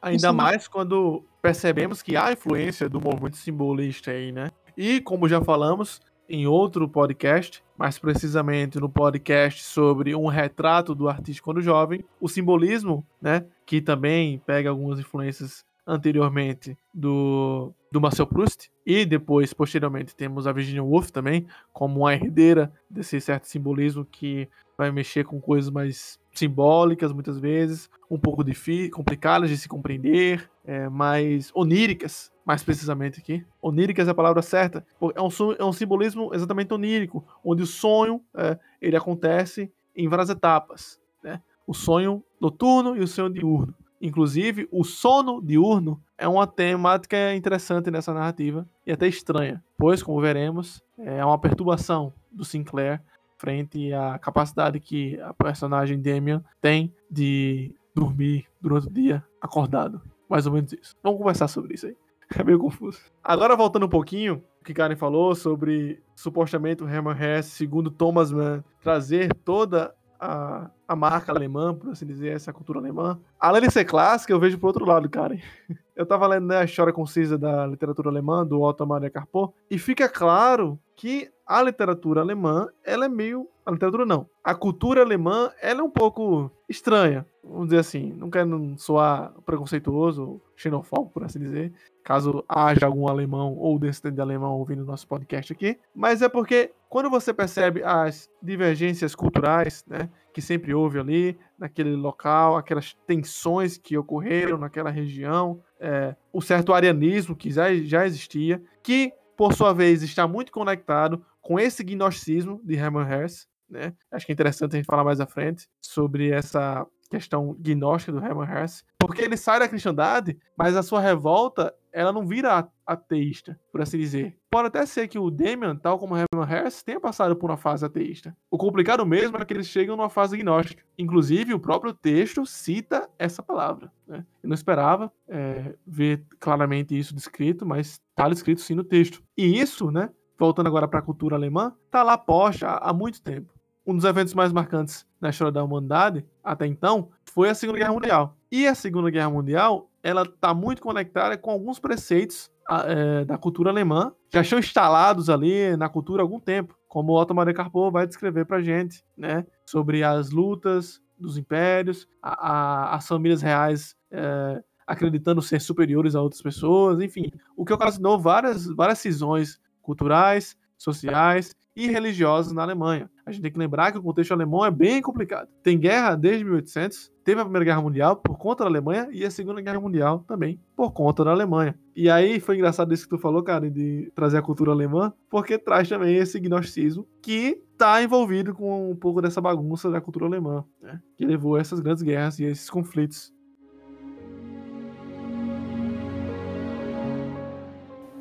Ainda 0.01 0.29
Isso 0.29 0.35
mais 0.35 0.67
quando 0.67 1.23
percebemos 1.43 2.01
que 2.01 2.17
há 2.17 2.33
influência 2.33 2.89
do 2.89 3.01
movimento 3.01 3.37
simbolista 3.37 4.11
aí, 4.11 4.33
né? 4.33 4.51
E, 4.77 5.01
como 5.03 5.29
já 5.29 5.43
falamos 5.43 6.01
em 6.29 6.47
outro 6.47 6.89
podcast, 6.89 7.63
mais 7.83 7.99
precisamente 7.99 8.79
no 8.79 8.89
podcast 8.89 9.65
sobre 9.65 10.15
um 10.15 10.29
retrato 10.29 10.95
do 10.95 11.09
artista 11.09 11.43
quando 11.43 11.61
jovem, 11.61 12.05
o 12.21 12.29
simbolismo, 12.29 13.05
né, 13.21 13.45
que 13.67 13.81
também 13.81 14.41
pega 14.47 14.71
algumas 14.71 15.01
influências 15.01 15.65
anteriormente 15.85 16.79
do, 16.95 17.73
do 17.91 18.01
Marcel 18.01 18.29
Proust 18.29 18.71
e 18.87 19.05
depois, 19.05 19.53
posteriormente, 19.53 20.15
temos 20.15 20.47
a 20.47 20.53
Virginia 20.53 20.85
Woolf 20.85 21.11
também 21.11 21.45
como 21.73 22.03
uma 22.03 22.15
herdeira 22.15 22.73
desse 22.89 23.21
certo 23.21 23.49
simbolismo 23.49 24.05
que 24.05 24.49
vai 24.79 24.93
mexer 24.93 25.25
com 25.25 25.41
coisas 25.41 25.69
mais 25.69 26.21
simbólicas 26.33 27.13
muitas 27.13 27.41
vezes, 27.41 27.91
um 28.09 28.17
pouco 28.17 28.45
complicadas 28.93 29.51
de 29.51 29.59
se 29.59 29.69
compreender, 29.69 30.49
é, 30.65 30.89
mais 30.89 31.51
oníricas, 31.53 32.32
mais 32.45 32.63
precisamente 32.63 33.21
aqui. 33.21 33.45
Oníricas 33.61 34.09
é 34.09 34.11
a 34.11 34.15
palavra 34.15 34.43
certa. 34.43 34.85
É 35.15 35.23
um, 35.23 35.29
é 35.59 35.65
um 35.65 35.73
simbolismo 35.73 36.35
exatamente 36.35 36.73
onírico, 36.73 37.25
onde 37.45 37.63
o 37.63 37.67
sonho 37.67 38.21
é, 38.35 38.59
ele 38.81 38.97
acontece 38.97 39.73
em 39.97 40.09
várias 40.09 40.31
etapas. 40.31 40.99
Né? 41.23 41.41
O 41.67 41.75
sonho 41.75 42.23
noturno 42.41 42.97
e 42.97 43.01
o 43.01 43.07
sonho 43.07 43.31
diurno. 43.31 43.75
Inclusive, 44.01 44.69
o 44.73 44.83
sono 44.83 45.41
diurno 45.41 46.03
é 46.19 46.27
uma 46.27 46.45
temática 46.45 47.33
interessante 47.35 47.89
nessa 47.89 48.13
narrativa 48.13 48.69
e 48.85 48.91
até 48.91 49.07
estranha, 49.07 49.63
pois, 49.79 50.03
como 50.03 50.21
veremos, 50.21 50.83
é 50.99 51.25
uma 51.25 51.39
perturbação 51.39 52.13
do 52.31 52.45
Sinclair 52.45 53.01
frente 53.37 53.93
à 53.93 54.19
capacidade 54.19 54.81
que 54.81 55.21
a 55.21 55.33
personagem 55.33 56.01
Damian 56.01 56.45
tem 56.61 56.93
de 57.09 57.73
dormir 57.95 58.47
durante 58.61 58.89
o 58.89 58.91
dia 58.91 59.25
acordado. 59.41 60.01
Mais 60.29 60.47
ou 60.47 60.53
menos 60.53 60.73
isso. 60.73 60.95
Vamos 61.03 61.19
conversar 61.19 61.47
sobre 61.49 61.75
isso 61.75 61.87
aí. 61.87 61.97
É 62.39 62.45
meio 62.45 62.59
confuso. 62.59 63.01
Agora, 63.23 63.57
voltando 63.57 63.87
um 63.87 63.89
pouquinho, 63.89 64.43
o 64.61 64.65
que 64.65 64.75
Karen 64.75 64.97
falou 64.97 65.35
sobre 65.35 66.03
supostamente 66.15 66.83
o 66.83 66.89
Hermann 66.89 67.17
Hesse, 67.21 67.51
segundo 67.51 67.91
Thomas 67.91 68.33
Mann, 68.33 68.63
trazer 68.81 69.33
toda 69.45 69.95
a, 70.23 70.71
a 70.87 70.95
marca 70.95 71.33
alemã, 71.33 71.75
por 71.75 71.91
assim 71.91 72.07
dizer, 72.07 72.35
essa 72.35 72.53
cultura 72.53 72.79
alemã. 72.79 73.19
Além 73.41 73.63
de 73.63 73.73
ser 73.73 73.85
clássica, 73.85 74.33
eu 74.33 74.39
vejo 74.39 74.57
por 74.57 74.69
outro 74.69 74.85
lado, 74.85 75.11
Karen. 75.11 75.41
Eu 75.95 76.07
tava 76.07 76.27
lendo 76.27 76.47
né, 76.47 76.57
a 76.57 76.65
história 76.65 76.91
concisa 76.91 77.37
da 77.37 77.67
literatura 77.67 78.09
alemã, 78.09 78.47
do 78.47 78.63
Otto 78.63 78.87
Maria 78.87 79.11
Carpo, 79.11 79.55
e 79.71 79.79
fica 79.79 80.09
claro 80.09 80.81
que 80.97 81.31
a 81.47 81.63
literatura 81.63 82.23
alemã, 82.23 82.67
ela 82.83 83.05
é 83.05 83.09
meio. 83.09 83.47
A 83.65 83.71
literatura 83.71 84.05
não. 84.05 84.29
A 84.43 84.55
cultura 84.55 85.03
alemã, 85.03 85.51
ela 85.61 85.81
é 85.81 85.83
um 85.83 85.91
pouco 85.91 86.51
estranha. 86.69 87.25
Vamos 87.45 87.67
dizer 87.67 87.79
assim. 87.79 88.13
Não 88.13 88.31
quero 88.31 88.75
soar 88.77 89.33
preconceituoso, 89.47 90.41
xenofóbico, 90.57 91.13
por 91.13 91.25
assim 91.25 91.39
dizer. 91.39 91.73
Caso 92.03 92.45
haja 92.49 92.87
algum 92.87 93.07
alemão 93.09 93.57
ou 93.57 93.79
descendente 93.79 94.17
de 94.17 94.21
alemão 94.21 94.59
ouvindo 94.59 94.85
nosso 94.85 95.07
podcast 95.07 95.53
aqui. 95.53 95.79
Mas 95.95 96.23
é 96.23 96.29
porque 96.29 96.73
quando 96.89 97.09
você 97.09 97.33
percebe 97.33 97.83
as 97.85 98.29
divergências 98.43 99.15
culturais, 99.15 99.85
né? 99.87 100.09
Que 100.33 100.43
sempre 100.43 100.75
houve 100.75 100.99
ali, 100.99 101.39
naquele 101.59 101.95
local, 101.95 102.57
aquelas 102.57 102.95
tensões 103.07 103.79
que 103.79 103.97
ocorreram 103.97 104.59
naquela 104.59 104.91
região, 104.91 105.63
é, 105.79 106.17
o 106.33 106.41
certo 106.41 106.73
arianismo 106.73 107.37
que 107.37 107.51
já, 107.51 107.73
já 107.77 108.05
existia, 108.07 108.63
que 108.83 109.13
por 109.37 109.53
sua 109.55 109.73
vez 109.73 110.03
está 110.03 110.27
muito 110.27 110.51
conectado 110.51 111.25
com 111.41 111.59
esse 111.59 111.83
gnosticismo 111.83 112.61
de 112.63 112.75
Hermann 112.75 113.09
Hesse, 113.11 113.47
né? 113.73 113.95
Acho 114.11 114.27
que 114.27 114.33
é 114.33 114.35
interessante 114.35 114.75
a 114.75 114.77
gente 114.77 114.87
falar 114.87 115.03
mais 115.03 115.21
à 115.21 115.27
frente 115.27 115.67
sobre 115.81 116.31
essa 116.31 116.87
questão 117.11 117.55
gnóstica 117.59 118.13
do 118.13 118.25
Hermann 118.25 118.49
Hesse, 118.51 118.85
porque 118.99 119.21
ele 119.21 119.37
sai 119.37 119.59
da 119.59 119.69
cristandade, 119.69 120.39
mas 120.57 120.75
a 120.77 120.83
sua 120.83 121.01
revolta 121.01 121.75
ela 121.93 122.11
não 122.11 122.27
vira 122.27 122.67
ateísta, 122.87 123.61
por 123.71 123.83
assim 123.83 123.99
dizer. 123.99 124.35
Pode 124.51 124.69
até 124.69 124.87
ser 124.87 125.09
que 125.09 125.19
o 125.19 125.31
Damian, 125.31 125.77
tal 125.77 125.99
como 125.99 126.17
Hermann 126.17 126.51
Hesse, 126.51 126.83
tenha 126.83 126.99
passado 126.99 127.37
por 127.37 127.51
uma 127.51 127.59
fase 127.59 127.85
ateísta. 127.85 128.35
O 128.51 128.57
complicado 128.57 129.05
mesmo 129.05 129.37
é 129.37 129.45
que 129.45 129.53
eles 129.53 129.67
chegam 129.67 129.95
numa 129.95 130.09
fase 130.09 130.39
gnóstica. 130.39 130.83
Inclusive, 130.97 131.53
o 131.53 131.61
próprio 131.61 131.93
texto 131.93 132.47
cita 132.47 133.09
essa 133.19 133.43
palavra. 133.43 133.93
Né? 134.07 134.25
Eu 134.43 134.49
não 134.49 134.55
esperava 134.55 135.13
é, 135.29 135.75
ver 135.87 136.25
claramente 136.41 136.99
isso 136.99 137.15
descrito, 137.15 137.67
mas 137.67 138.01
está 138.11 138.27
descrito 138.27 138.63
sim 138.63 138.75
no 138.75 138.85
texto. 138.85 139.23
E 139.37 139.61
isso, 139.61 139.91
né, 139.91 140.09
voltando 140.39 140.69
agora 140.69 140.89
para 140.89 141.01
a 141.01 141.03
cultura 141.03 141.37
alemã, 141.37 141.75
está 141.85 142.03
lá 142.03 142.17
posta 142.17 142.69
há 142.69 142.93
muito 142.93 143.23
tempo. 143.23 143.53
Um 143.87 143.97
dos 143.97 144.05
eventos 144.05 144.35
mais 144.35 144.53
marcantes 144.53 145.07
na 145.21 145.31
história 145.31 145.53
da 145.53 145.63
humanidade, 145.63 146.25
até 146.43 146.67
então, 146.67 147.11
foi 147.25 147.49
a 147.49 147.55
Segunda 147.55 147.79
Guerra 147.79 147.93
Mundial. 147.93 148.37
E 148.51 148.67
a 148.67 148.75
Segunda 148.75 149.11
Guerra 149.11 149.31
Mundial, 149.31 149.91
ela 150.03 150.23
está 150.23 150.55
muito 150.55 150.83
conectada 150.83 151.37
com 151.37 151.51
alguns 151.51 151.79
preceitos 151.79 152.51
é, 152.87 153.25
da 153.25 153.37
cultura 153.37 153.71
alemã, 153.71 154.13
que 154.31 154.37
já 154.37 154.43
estão 154.43 154.59
instalados 154.59 155.29
ali 155.29 155.77
na 155.77 155.89
cultura 155.89 156.23
há 156.23 156.25
algum 156.25 156.39
tempo, 156.39 156.77
como 156.89 157.19
Otto 157.19 157.35
Maria 157.35 157.55
Carpo 157.55 157.91
vai 157.91 158.07
descrever 158.07 158.45
para 158.45 158.63
gente, 158.63 159.05
né, 159.17 159.47
sobre 159.67 160.05
as 160.05 160.31
lutas 160.31 161.01
dos 161.19 161.37
impérios, 161.37 162.07
a, 162.23 162.51
a, 162.51 162.97
as 162.97 163.07
famílias 163.07 163.43
reais 163.43 163.97
é, 164.11 164.63
acreditando 164.87 165.41
ser 165.41 165.61
superiores 165.61 166.15
a 166.15 166.23
outras 166.23 166.43
pessoas, 166.43 167.01
enfim, 167.01 167.31
o 167.57 167.65
que 167.65 167.73
ocasionou 167.73 168.19
várias, 168.19 168.67
várias 168.67 168.99
cisões 168.99 169.61
culturais, 169.81 170.57
sociais 170.77 171.55
e 171.75 171.89
religiosas 171.89 172.53
na 172.53 172.63
Alemanha. 172.63 173.11
A 173.25 173.33
gente 173.33 173.43
tem 173.43 173.53
que 173.53 173.59
lembrar 173.59 173.93
que 173.93 173.99
o 173.99 174.03
contexto 174.03 174.33
alemão 174.33 174.65
é 174.65 174.71
bem 174.71 175.01
complicado. 175.01 175.49
Tem 175.63 175.79
guerra 175.79 176.15
desde 176.15 176.45
1800, 176.45 177.11
teve 177.25 177.41
a 177.41 177.45
Primeira 177.45 177.65
Guerra 177.65 177.83
Mundial 177.83 178.17
por 178.17 178.37
conta 178.37 178.65
da 178.65 178.71
Alemanha 178.71 179.09
e 179.13 179.25
a 179.25 179.31
Segunda 179.31 179.61
Guerra 179.61 179.81
Mundial 179.81 180.25
também 180.27 180.61
por 180.77 180.93
conta 180.93 181.25
da 181.25 181.31
Alemanha. 181.31 181.79
E 181.95 182.11
aí 182.11 182.41
foi 182.41 182.57
engraçado 182.57 182.93
isso 182.93 183.05
que 183.05 183.11
tu 183.11 183.19
falou, 183.19 183.43
cara, 183.43 183.71
de 183.71 184.11
trazer 184.15 184.39
a 184.39 184.43
cultura 184.43 184.73
alemã, 184.73 185.13
porque 185.31 185.59
traz 185.59 185.89
também 185.89 186.17
esse 186.17 186.39
gnosticismo 186.41 187.07
que 187.23 187.63
está 187.73 188.03
envolvido 188.03 188.55
com 188.55 188.91
um 188.91 188.97
pouco 188.97 189.23
dessa 189.23 189.41
bagunça 189.41 189.91
da 189.91 190.01
cultura 190.01 190.27
alemã, 190.27 190.65
né? 190.81 191.01
que 191.17 191.25
levou 191.25 191.57
a 191.57 191.61
essas 191.61 191.81
grandes 191.81 192.03
guerras 192.03 192.39
e 192.39 192.45
a 192.45 192.51
esses 192.51 192.69
conflitos. 192.69 193.33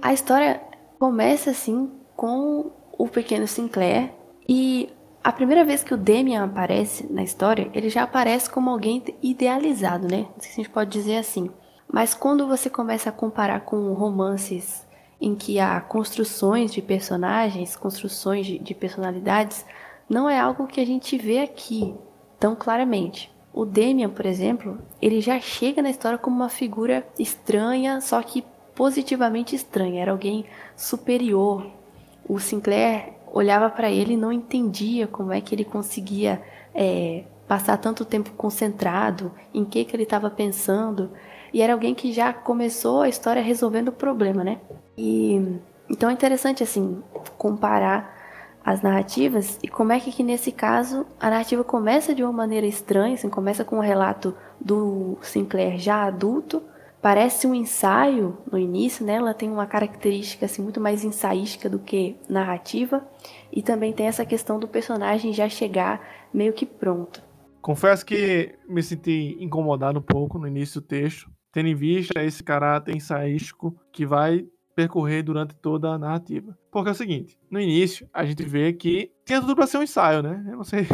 A 0.01 0.13
história 0.13 0.59
começa 0.97 1.51
assim 1.51 1.91
com 2.15 2.71
o 3.01 3.07
pequeno 3.07 3.47
Sinclair 3.47 4.11
e 4.47 4.89
a 5.23 5.31
primeira 5.31 5.65
vez 5.65 5.83
que 5.83 5.93
o 5.93 5.97
Demian 5.97 6.43
aparece 6.43 7.11
na 7.11 7.23
história, 7.23 7.69
ele 7.73 7.89
já 7.89 8.03
aparece 8.03 8.49
como 8.49 8.69
alguém 8.69 9.03
idealizado, 9.23 10.07
né? 10.07 10.27
Não 10.35 10.39
sei 10.39 10.51
se 10.51 10.61
a 10.61 10.63
gente 10.63 10.69
pode 10.69 10.91
dizer 10.91 11.17
assim. 11.17 11.49
Mas 11.91 12.13
quando 12.13 12.47
você 12.47 12.69
começa 12.69 13.09
a 13.09 13.13
comparar 13.13 13.61
com 13.61 13.93
romances 13.93 14.87
em 15.19 15.35
que 15.35 15.59
há 15.59 15.81
construções 15.81 16.71
de 16.71 16.81
personagens, 16.81 17.75
construções 17.75 18.45
de, 18.45 18.59
de 18.59 18.73
personalidades, 18.75 19.65
não 20.07 20.29
é 20.29 20.39
algo 20.39 20.67
que 20.67 20.79
a 20.79 20.85
gente 20.85 21.17
vê 21.17 21.39
aqui 21.39 21.95
tão 22.39 22.55
claramente. 22.55 23.31
O 23.51 23.65
Demian, 23.65 24.09
por 24.09 24.25
exemplo, 24.27 24.79
ele 25.01 25.21
já 25.21 25.39
chega 25.39 25.81
na 25.81 25.89
história 25.89 26.17
como 26.17 26.35
uma 26.35 26.49
figura 26.49 27.05
estranha, 27.19 27.99
só 27.99 28.21
que 28.21 28.43
positivamente 28.75 29.55
estranha, 29.55 30.01
era 30.01 30.11
alguém 30.11 30.45
superior. 30.75 31.80
O 32.27 32.39
Sinclair 32.39 33.13
olhava 33.31 33.69
para 33.69 33.89
ele 33.89 34.13
e 34.13 34.17
não 34.17 34.31
entendia 34.31 35.07
como 35.07 35.31
é 35.31 35.41
que 35.41 35.55
ele 35.55 35.63
conseguia 35.63 36.41
é, 36.73 37.23
passar 37.47 37.77
tanto 37.77 38.05
tempo 38.05 38.31
concentrado 38.31 39.31
em 39.53 39.65
que 39.65 39.83
que 39.85 39.95
ele 39.95 40.03
estava 40.03 40.29
pensando. 40.29 41.11
E 41.53 41.61
era 41.61 41.73
alguém 41.73 41.93
que 41.93 42.13
já 42.13 42.31
começou 42.31 43.01
a 43.01 43.09
história 43.09 43.41
resolvendo 43.41 43.89
o 43.89 43.93
problema, 43.93 44.43
né? 44.43 44.59
E 44.97 45.59
então 45.89 46.09
é 46.09 46.13
interessante 46.13 46.63
assim 46.63 47.03
comparar 47.37 48.21
as 48.63 48.81
narrativas 48.81 49.59
e 49.63 49.67
como 49.67 49.91
é 49.91 49.99
que, 49.99 50.11
que 50.11 50.23
nesse 50.23 50.51
caso 50.51 51.05
a 51.19 51.29
narrativa 51.29 51.63
começa 51.63 52.13
de 52.13 52.23
uma 52.23 52.31
maneira 52.31 52.65
estranha, 52.67 53.15
assim, 53.15 53.27
começa 53.27 53.65
com 53.65 53.77
o 53.77 53.79
um 53.79 53.81
relato 53.81 54.35
do 54.59 55.17
Sinclair 55.21 55.79
já 55.79 56.03
adulto, 56.03 56.61
parece 57.01 57.47
um 57.47 57.55
ensaio 57.55 58.37
no 58.51 58.57
início, 58.57 59.05
né? 59.05 59.15
Ela 59.15 59.33
tem 59.33 59.49
uma 59.49 59.65
característica 59.65 60.45
assim 60.45 60.61
muito 60.61 60.79
mais 60.79 61.03
ensaística 61.03 61.69
do 61.69 61.79
que 61.79 62.15
narrativa 62.29 63.05
e 63.51 63.61
também 63.61 63.91
tem 63.91 64.07
essa 64.07 64.25
questão 64.25 64.59
do 64.59 64.67
personagem 64.67 65.33
já 65.33 65.49
chegar 65.49 66.01
meio 66.33 66.53
que 66.53 66.65
pronto. 66.65 67.21
Confesso 67.61 68.05
que 68.05 68.55
me 68.67 68.81
senti 68.81 69.37
incomodado 69.39 69.99
um 69.99 70.03
pouco 70.03 70.39
no 70.39 70.47
início 70.47 70.81
do 70.81 70.87
texto, 70.87 71.29
tendo 71.51 71.67
em 71.67 71.75
vista 71.75 72.23
esse 72.23 72.43
caráter 72.43 72.95
ensaístico 72.95 73.75
que 73.91 74.05
vai 74.05 74.45
percorrer 74.75 75.21
durante 75.21 75.53
toda 75.55 75.89
a 75.89 75.97
narrativa. 75.97 76.57
Porque 76.71 76.89
é 76.89 76.91
o 76.91 76.95
seguinte, 76.95 77.37
no 77.49 77.59
início 77.59 78.07
a 78.13 78.25
gente 78.25 78.43
vê 78.43 78.73
que 78.73 79.11
tinha 79.25 79.39
tudo 79.41 79.55
para 79.55 79.67
ser 79.67 79.77
um 79.77 79.83
ensaio, 79.83 80.23
né? 80.23 80.43
Eu 80.47 80.57
não 80.57 80.63
sei. 80.63 80.87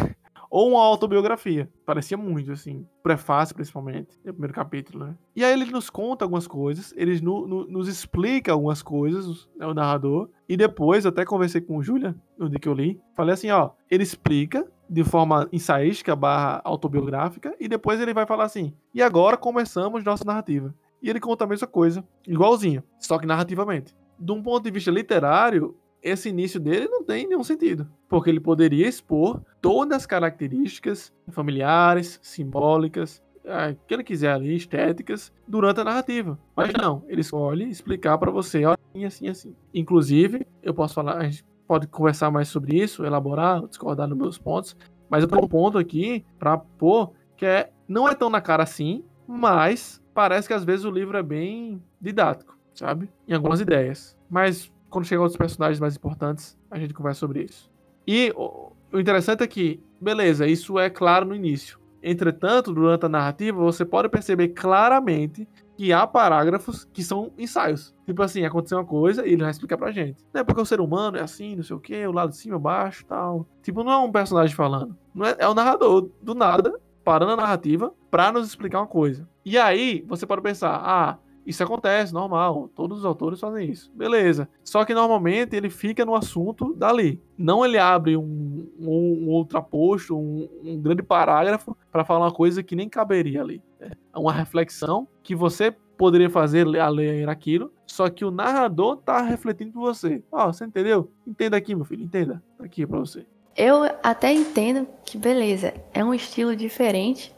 Ou 0.50 0.70
uma 0.70 0.82
autobiografia. 0.82 1.68
Parecia 1.84 2.16
muito, 2.16 2.52
assim. 2.52 2.86
Prefácio, 3.02 3.54
principalmente. 3.54 4.18
No 4.24 4.32
primeiro 4.32 4.54
capítulo, 4.54 5.04
né? 5.04 5.14
E 5.36 5.44
aí 5.44 5.52
ele 5.52 5.70
nos 5.70 5.90
conta 5.90 6.24
algumas 6.24 6.46
coisas, 6.46 6.94
ele 6.96 7.20
no, 7.20 7.46
no, 7.46 7.66
nos 7.66 7.88
explica 7.88 8.52
algumas 8.52 8.82
coisas, 8.82 9.48
né, 9.56 9.66
o 9.66 9.74
narrador. 9.74 10.30
E 10.48 10.56
depois, 10.56 11.04
até 11.04 11.24
conversei 11.24 11.60
com 11.60 11.76
o 11.76 11.82
Julia, 11.82 12.16
no 12.38 12.48
dia 12.48 12.58
que 12.58 12.68
eu 12.68 12.74
li. 12.74 13.00
Falei 13.14 13.34
assim, 13.34 13.50
ó, 13.50 13.70
ele 13.90 14.02
explica 14.02 14.66
de 14.88 15.04
forma 15.04 15.46
ensaística 15.52 16.16
barra 16.16 16.62
autobiográfica, 16.64 17.54
e 17.60 17.68
depois 17.68 18.00
ele 18.00 18.14
vai 18.14 18.26
falar 18.26 18.44
assim, 18.44 18.72
e 18.94 19.02
agora 19.02 19.36
começamos 19.36 20.02
nossa 20.02 20.24
narrativa. 20.24 20.74
E 21.02 21.10
ele 21.10 21.20
conta 21.20 21.44
a 21.44 21.46
mesma 21.46 21.66
coisa, 21.66 22.02
igualzinho, 22.26 22.82
só 22.98 23.18
que 23.18 23.26
narrativamente. 23.26 23.94
De 24.18 24.32
um 24.32 24.42
ponto 24.42 24.64
de 24.64 24.70
vista 24.70 24.90
literário, 24.90 25.76
esse 26.02 26.28
início 26.28 26.60
dele 26.60 26.88
não 26.88 27.02
tem 27.02 27.26
nenhum 27.26 27.44
sentido, 27.44 27.88
porque 28.08 28.30
ele 28.30 28.40
poderia 28.40 28.88
expor 28.88 29.40
todas 29.60 29.98
as 29.98 30.06
características 30.06 31.12
familiares, 31.30 32.18
simbólicas, 32.22 33.22
é, 33.44 33.74
que 33.86 33.94
ele 33.94 34.04
quiser 34.04 34.32
ali, 34.32 34.54
estéticas, 34.54 35.32
durante 35.46 35.80
a 35.80 35.84
narrativa. 35.84 36.38
Mas 36.54 36.72
não, 36.74 37.02
ele 37.08 37.22
escolhe 37.22 37.68
explicar 37.68 38.18
para 38.18 38.30
você, 38.30 38.62
assim, 38.64 39.04
assim, 39.04 39.28
assim. 39.28 39.56
Inclusive, 39.72 40.46
eu 40.62 40.74
posso 40.74 40.94
falar, 40.94 41.16
a 41.16 41.24
gente 41.24 41.44
pode 41.66 41.86
conversar 41.86 42.30
mais 42.30 42.48
sobre 42.48 42.78
isso, 42.78 43.04
elaborar, 43.04 43.66
discordar 43.66 44.06
nos 44.06 44.18
meus 44.18 44.38
pontos, 44.38 44.76
mas 45.08 45.22
eu 45.22 45.28
tenho 45.28 45.44
um 45.44 45.48
ponto 45.48 45.78
aqui 45.78 46.24
para 46.38 46.58
pôr 46.58 47.12
que 47.36 47.46
é, 47.46 47.70
não 47.86 48.08
é 48.08 48.14
tão 48.14 48.28
na 48.28 48.40
cara 48.40 48.62
assim, 48.62 49.04
mas 49.26 50.02
parece 50.12 50.48
que 50.48 50.54
às 50.54 50.64
vezes 50.64 50.84
o 50.84 50.90
livro 50.90 51.16
é 51.16 51.22
bem 51.22 51.82
didático, 52.00 52.58
sabe? 52.74 53.08
Em 53.26 53.34
algumas 53.34 53.60
ideias. 53.60 54.16
Mas 54.28 54.70
quando 54.90 55.04
chega 55.04 55.20
outros 55.20 55.36
personagens 55.36 55.80
mais 55.80 55.96
importantes, 55.96 56.58
a 56.70 56.78
gente 56.78 56.94
conversa 56.94 57.20
sobre 57.20 57.44
isso. 57.44 57.70
E 58.06 58.32
o 58.36 58.72
interessante 58.98 59.42
é 59.42 59.46
que, 59.46 59.82
beleza, 60.00 60.46
isso 60.46 60.78
é 60.78 60.88
claro 60.88 61.26
no 61.26 61.34
início. 61.34 61.78
Entretanto, 62.02 62.72
durante 62.72 63.04
a 63.06 63.08
narrativa, 63.08 63.58
você 63.58 63.84
pode 63.84 64.08
perceber 64.08 64.48
claramente 64.48 65.48
que 65.76 65.92
há 65.92 66.06
parágrafos 66.06 66.84
que 66.92 67.02
são 67.02 67.32
ensaios. 67.36 67.94
Tipo 68.06 68.22
assim, 68.22 68.44
aconteceu 68.44 68.78
uma 68.78 68.84
coisa 68.84 69.26
e 69.26 69.32
ele 69.32 69.42
vai 69.42 69.50
explicar 69.50 69.76
pra 69.76 69.92
gente. 69.92 70.24
Não 70.32 70.40
é 70.40 70.44
porque 70.44 70.60
o 70.60 70.64
ser 70.64 70.80
humano 70.80 71.16
é 71.16 71.22
assim, 71.22 71.54
não 71.54 71.62
sei 71.62 71.76
o 71.76 71.80
que, 71.80 72.06
o 72.06 72.12
lado 72.12 72.30
de 72.30 72.36
cima, 72.36 72.58
baixo 72.58 73.04
tal. 73.06 73.46
Tipo, 73.62 73.84
não 73.84 73.92
é 73.92 73.98
um 73.98 74.10
personagem 74.10 74.54
falando. 74.54 74.96
Não 75.14 75.26
é, 75.26 75.36
é 75.38 75.48
o 75.48 75.54
narrador, 75.54 76.10
do 76.22 76.34
nada, 76.34 76.80
parando 77.04 77.32
a 77.32 77.36
narrativa 77.36 77.92
para 78.10 78.32
nos 78.32 78.46
explicar 78.46 78.80
uma 78.80 78.86
coisa. 78.86 79.28
E 79.44 79.56
aí, 79.58 80.04
você 80.08 80.26
pode 80.26 80.42
pensar, 80.42 80.80
ah, 80.82 81.18
isso 81.48 81.64
acontece, 81.64 82.12
normal, 82.12 82.68
todos 82.74 82.98
os 82.98 83.04
autores 83.06 83.40
fazem 83.40 83.70
isso. 83.70 83.90
Beleza. 83.94 84.46
Só 84.62 84.84
que 84.84 84.92
normalmente 84.92 85.56
ele 85.56 85.70
fica 85.70 86.04
no 86.04 86.14
assunto 86.14 86.74
dali. 86.74 87.18
Não 87.38 87.64
ele 87.64 87.78
abre 87.78 88.18
um, 88.18 88.68
um, 88.78 89.24
um 89.24 89.28
ultraposto, 89.30 90.14
um, 90.14 90.46
um 90.62 90.78
grande 90.78 91.02
parágrafo 91.02 91.74
para 91.90 92.04
falar 92.04 92.26
uma 92.26 92.32
coisa 92.32 92.62
que 92.62 92.76
nem 92.76 92.86
caberia 92.86 93.40
ali. 93.40 93.62
É 93.80 94.18
uma 94.18 94.30
reflexão 94.30 95.08
que 95.22 95.34
você 95.34 95.74
poderia 95.96 96.28
fazer 96.28 96.66
a 96.78 96.88
ler 96.90 97.26
aquilo, 97.30 97.72
só 97.86 98.10
que 98.10 98.26
o 98.26 98.30
narrador 98.30 98.98
tá 98.98 99.22
refletindo 99.22 99.72
com 99.72 99.80
você. 99.80 100.22
Ó, 100.30 100.48
oh, 100.48 100.52
você 100.52 100.66
entendeu? 100.66 101.10
Entenda 101.26 101.56
aqui, 101.56 101.74
meu 101.74 101.86
filho, 101.86 102.04
entenda. 102.04 102.42
Tá 102.58 102.64
aqui 102.64 102.86
para 102.86 102.98
você. 102.98 103.24
Eu 103.56 103.84
até 104.02 104.32
entendo 104.34 104.86
que, 105.02 105.16
beleza, 105.16 105.72
é 105.94 106.04
um 106.04 106.12
estilo 106.12 106.54
diferente, 106.54 107.34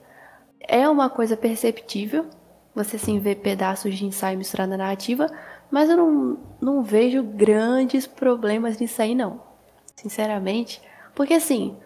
é 0.61 0.89
uma 0.89 1.09
coisa 1.09 1.37
perceptível, 1.37 2.27
você 2.75 2.99
sim 2.99 3.19
vê 3.19 3.35
pedaços 3.35 3.97
de 3.97 4.05
ensaio 4.05 4.39
misturado 4.39 4.71
na 4.71 4.77
narrativa, 4.77 5.27
mas 5.71 5.89
eu 5.89 5.97
não, 5.97 6.39
não 6.61 6.83
vejo 6.83 7.23
grandes 7.23 8.07
problemas 8.07 8.79
nisso 8.79 9.01
aí, 9.03 9.15
não. 9.15 9.41
Sinceramente. 9.97 10.81
Porque 11.15 11.35
assim, 11.35 11.77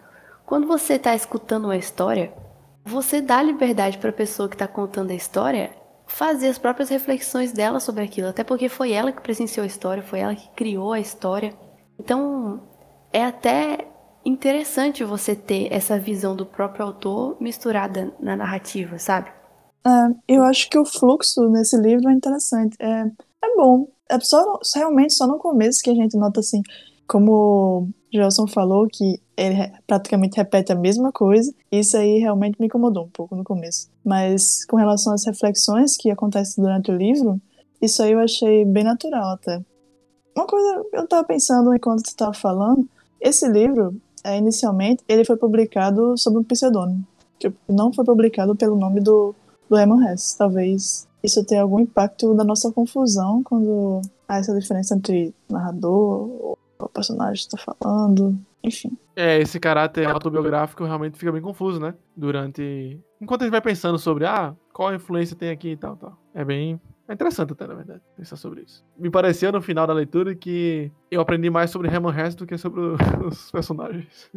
quando 0.45 0.67
você 0.67 0.93
está 0.93 1.15
escutando 1.15 1.65
uma 1.65 1.77
história, 1.77 2.33
você 2.83 3.21
dá 3.21 3.41
liberdade 3.41 3.97
para 3.97 4.11
a 4.11 4.13
pessoa 4.13 4.47
que 4.47 4.55
está 4.55 4.67
contando 4.67 5.11
a 5.11 5.15
história 5.15 5.71
fazer 6.07 6.47
as 6.47 6.57
próprias 6.57 6.89
reflexões 6.89 7.51
dela 7.51 7.79
sobre 7.79 8.03
aquilo, 8.03 8.27
até 8.27 8.43
porque 8.43 8.69
foi 8.69 8.91
ela 8.91 9.11
que 9.11 9.21
presenciou 9.21 9.63
a 9.63 9.67
história, 9.67 10.03
foi 10.03 10.19
ela 10.19 10.35
que 10.35 10.47
criou 10.49 10.93
a 10.93 10.99
história. 10.99 11.53
Então, 11.99 12.61
é 13.11 13.25
até 13.25 13.87
interessante 14.23 15.03
você 15.03 15.35
ter 15.35 15.71
essa 15.71 15.99
visão 15.99 16.35
do 16.35 16.45
próprio 16.45 16.85
autor 16.85 17.37
misturada 17.39 18.13
na 18.19 18.35
narrativa, 18.35 18.97
sabe? 18.99 19.31
É, 19.85 20.35
eu 20.35 20.43
acho 20.43 20.69
que 20.69 20.77
o 20.79 20.85
fluxo 20.85 21.47
nesse 21.49 21.77
livro 21.77 22.09
é 22.09 22.13
interessante. 22.13 22.75
É, 22.79 23.05
é 23.43 23.55
bom. 23.55 23.87
É 24.09 24.19
só, 24.19 24.59
realmente 24.75 25.13
só 25.13 25.27
no 25.27 25.37
começo 25.37 25.81
que 25.83 25.89
a 25.89 25.95
gente 25.95 26.17
nota 26.17 26.39
assim, 26.39 26.61
como 27.07 27.31
o 27.31 27.89
Gelson 28.11 28.47
falou, 28.47 28.87
que 28.91 29.19
ele 29.37 29.71
praticamente 29.85 30.37
repete 30.37 30.71
a 30.71 30.75
mesma 30.75 31.11
coisa. 31.11 31.53
Isso 31.71 31.97
aí 31.97 32.19
realmente 32.19 32.59
me 32.59 32.65
incomodou 32.65 33.05
um 33.05 33.09
pouco 33.09 33.35
no 33.35 33.43
começo. 33.43 33.89
Mas 34.03 34.65
com 34.65 34.77
relação 34.77 35.13
às 35.13 35.25
reflexões 35.25 35.95
que 35.97 36.09
acontecem 36.09 36.63
durante 36.63 36.91
o 36.91 36.97
livro, 36.97 37.39
isso 37.81 38.01
aí 38.01 38.11
eu 38.11 38.19
achei 38.19 38.65
bem 38.65 38.83
natural 38.83 39.33
até. 39.33 39.61
Uma 40.35 40.47
coisa 40.47 40.83
eu 40.93 41.07
tava 41.07 41.23
pensando 41.23 41.73
enquanto 41.73 42.05
você 42.05 42.15
tava 42.15 42.33
falando, 42.33 42.87
esse 43.21 43.47
livro, 43.47 43.99
é, 44.23 44.37
inicialmente, 44.37 45.03
ele 45.07 45.23
foi 45.23 45.37
publicado 45.37 46.17
sob 46.17 46.37
um 46.37 46.43
pseudônimo. 46.43 47.05
Tipo, 47.39 47.57
não 47.69 47.93
foi 47.93 48.03
publicado 48.03 48.55
pelo 48.55 48.75
nome 48.75 48.99
do, 48.99 49.35
do 49.69 49.77
Herman 49.77 50.11
Hesse. 50.11 50.37
Talvez 50.37 51.07
isso 51.23 51.43
tenha 51.45 51.61
algum 51.61 51.79
impacto 51.79 52.33
da 52.33 52.43
nossa 52.43 52.71
confusão 52.71 53.41
quando 53.43 54.01
há 54.27 54.37
essa 54.37 54.57
diferença 54.57 54.95
entre 54.95 55.33
narrador 55.49 56.29
ou 56.29 56.57
o 56.79 56.89
personagem 56.89 57.33
está 57.33 57.57
falando, 57.57 58.37
enfim. 58.63 58.97
É, 59.15 59.39
esse 59.39 59.59
caráter 59.59 60.07
autobiográfico 60.07 60.83
realmente 60.83 61.17
fica 61.17 61.31
bem 61.31 61.41
confuso, 61.41 61.79
né? 61.79 61.93
Durante. 62.15 62.99
Enquanto 63.21 63.41
a 63.41 63.45
gente 63.45 63.51
vai 63.51 63.61
pensando 63.61 63.97
sobre, 63.97 64.25
ah, 64.25 64.53
qual 64.73 64.93
influência 64.93 65.35
tem 65.35 65.49
aqui 65.49 65.69
e 65.69 65.77
tal, 65.77 65.95
tal. 65.95 66.17
É 66.33 66.43
bem. 66.43 66.79
É 67.07 67.13
interessante 67.13 67.53
até, 67.53 67.67
na 67.67 67.75
verdade, 67.75 68.01
pensar 68.17 68.35
sobre 68.35 68.61
isso. 68.63 68.83
Me 68.97 69.11
pareceu 69.11 69.51
no 69.51 69.61
final 69.61 69.85
da 69.85 69.93
leitura 69.93 70.35
que 70.35 70.91
eu 71.09 71.21
aprendi 71.21 71.49
mais 71.49 71.69
sobre 71.69 71.87
Herman 71.87 72.13
Hesse 72.19 72.35
do 72.35 72.47
que 72.47 72.57
sobre 72.57 72.81
os 73.25 73.51
personagens. 73.51 74.29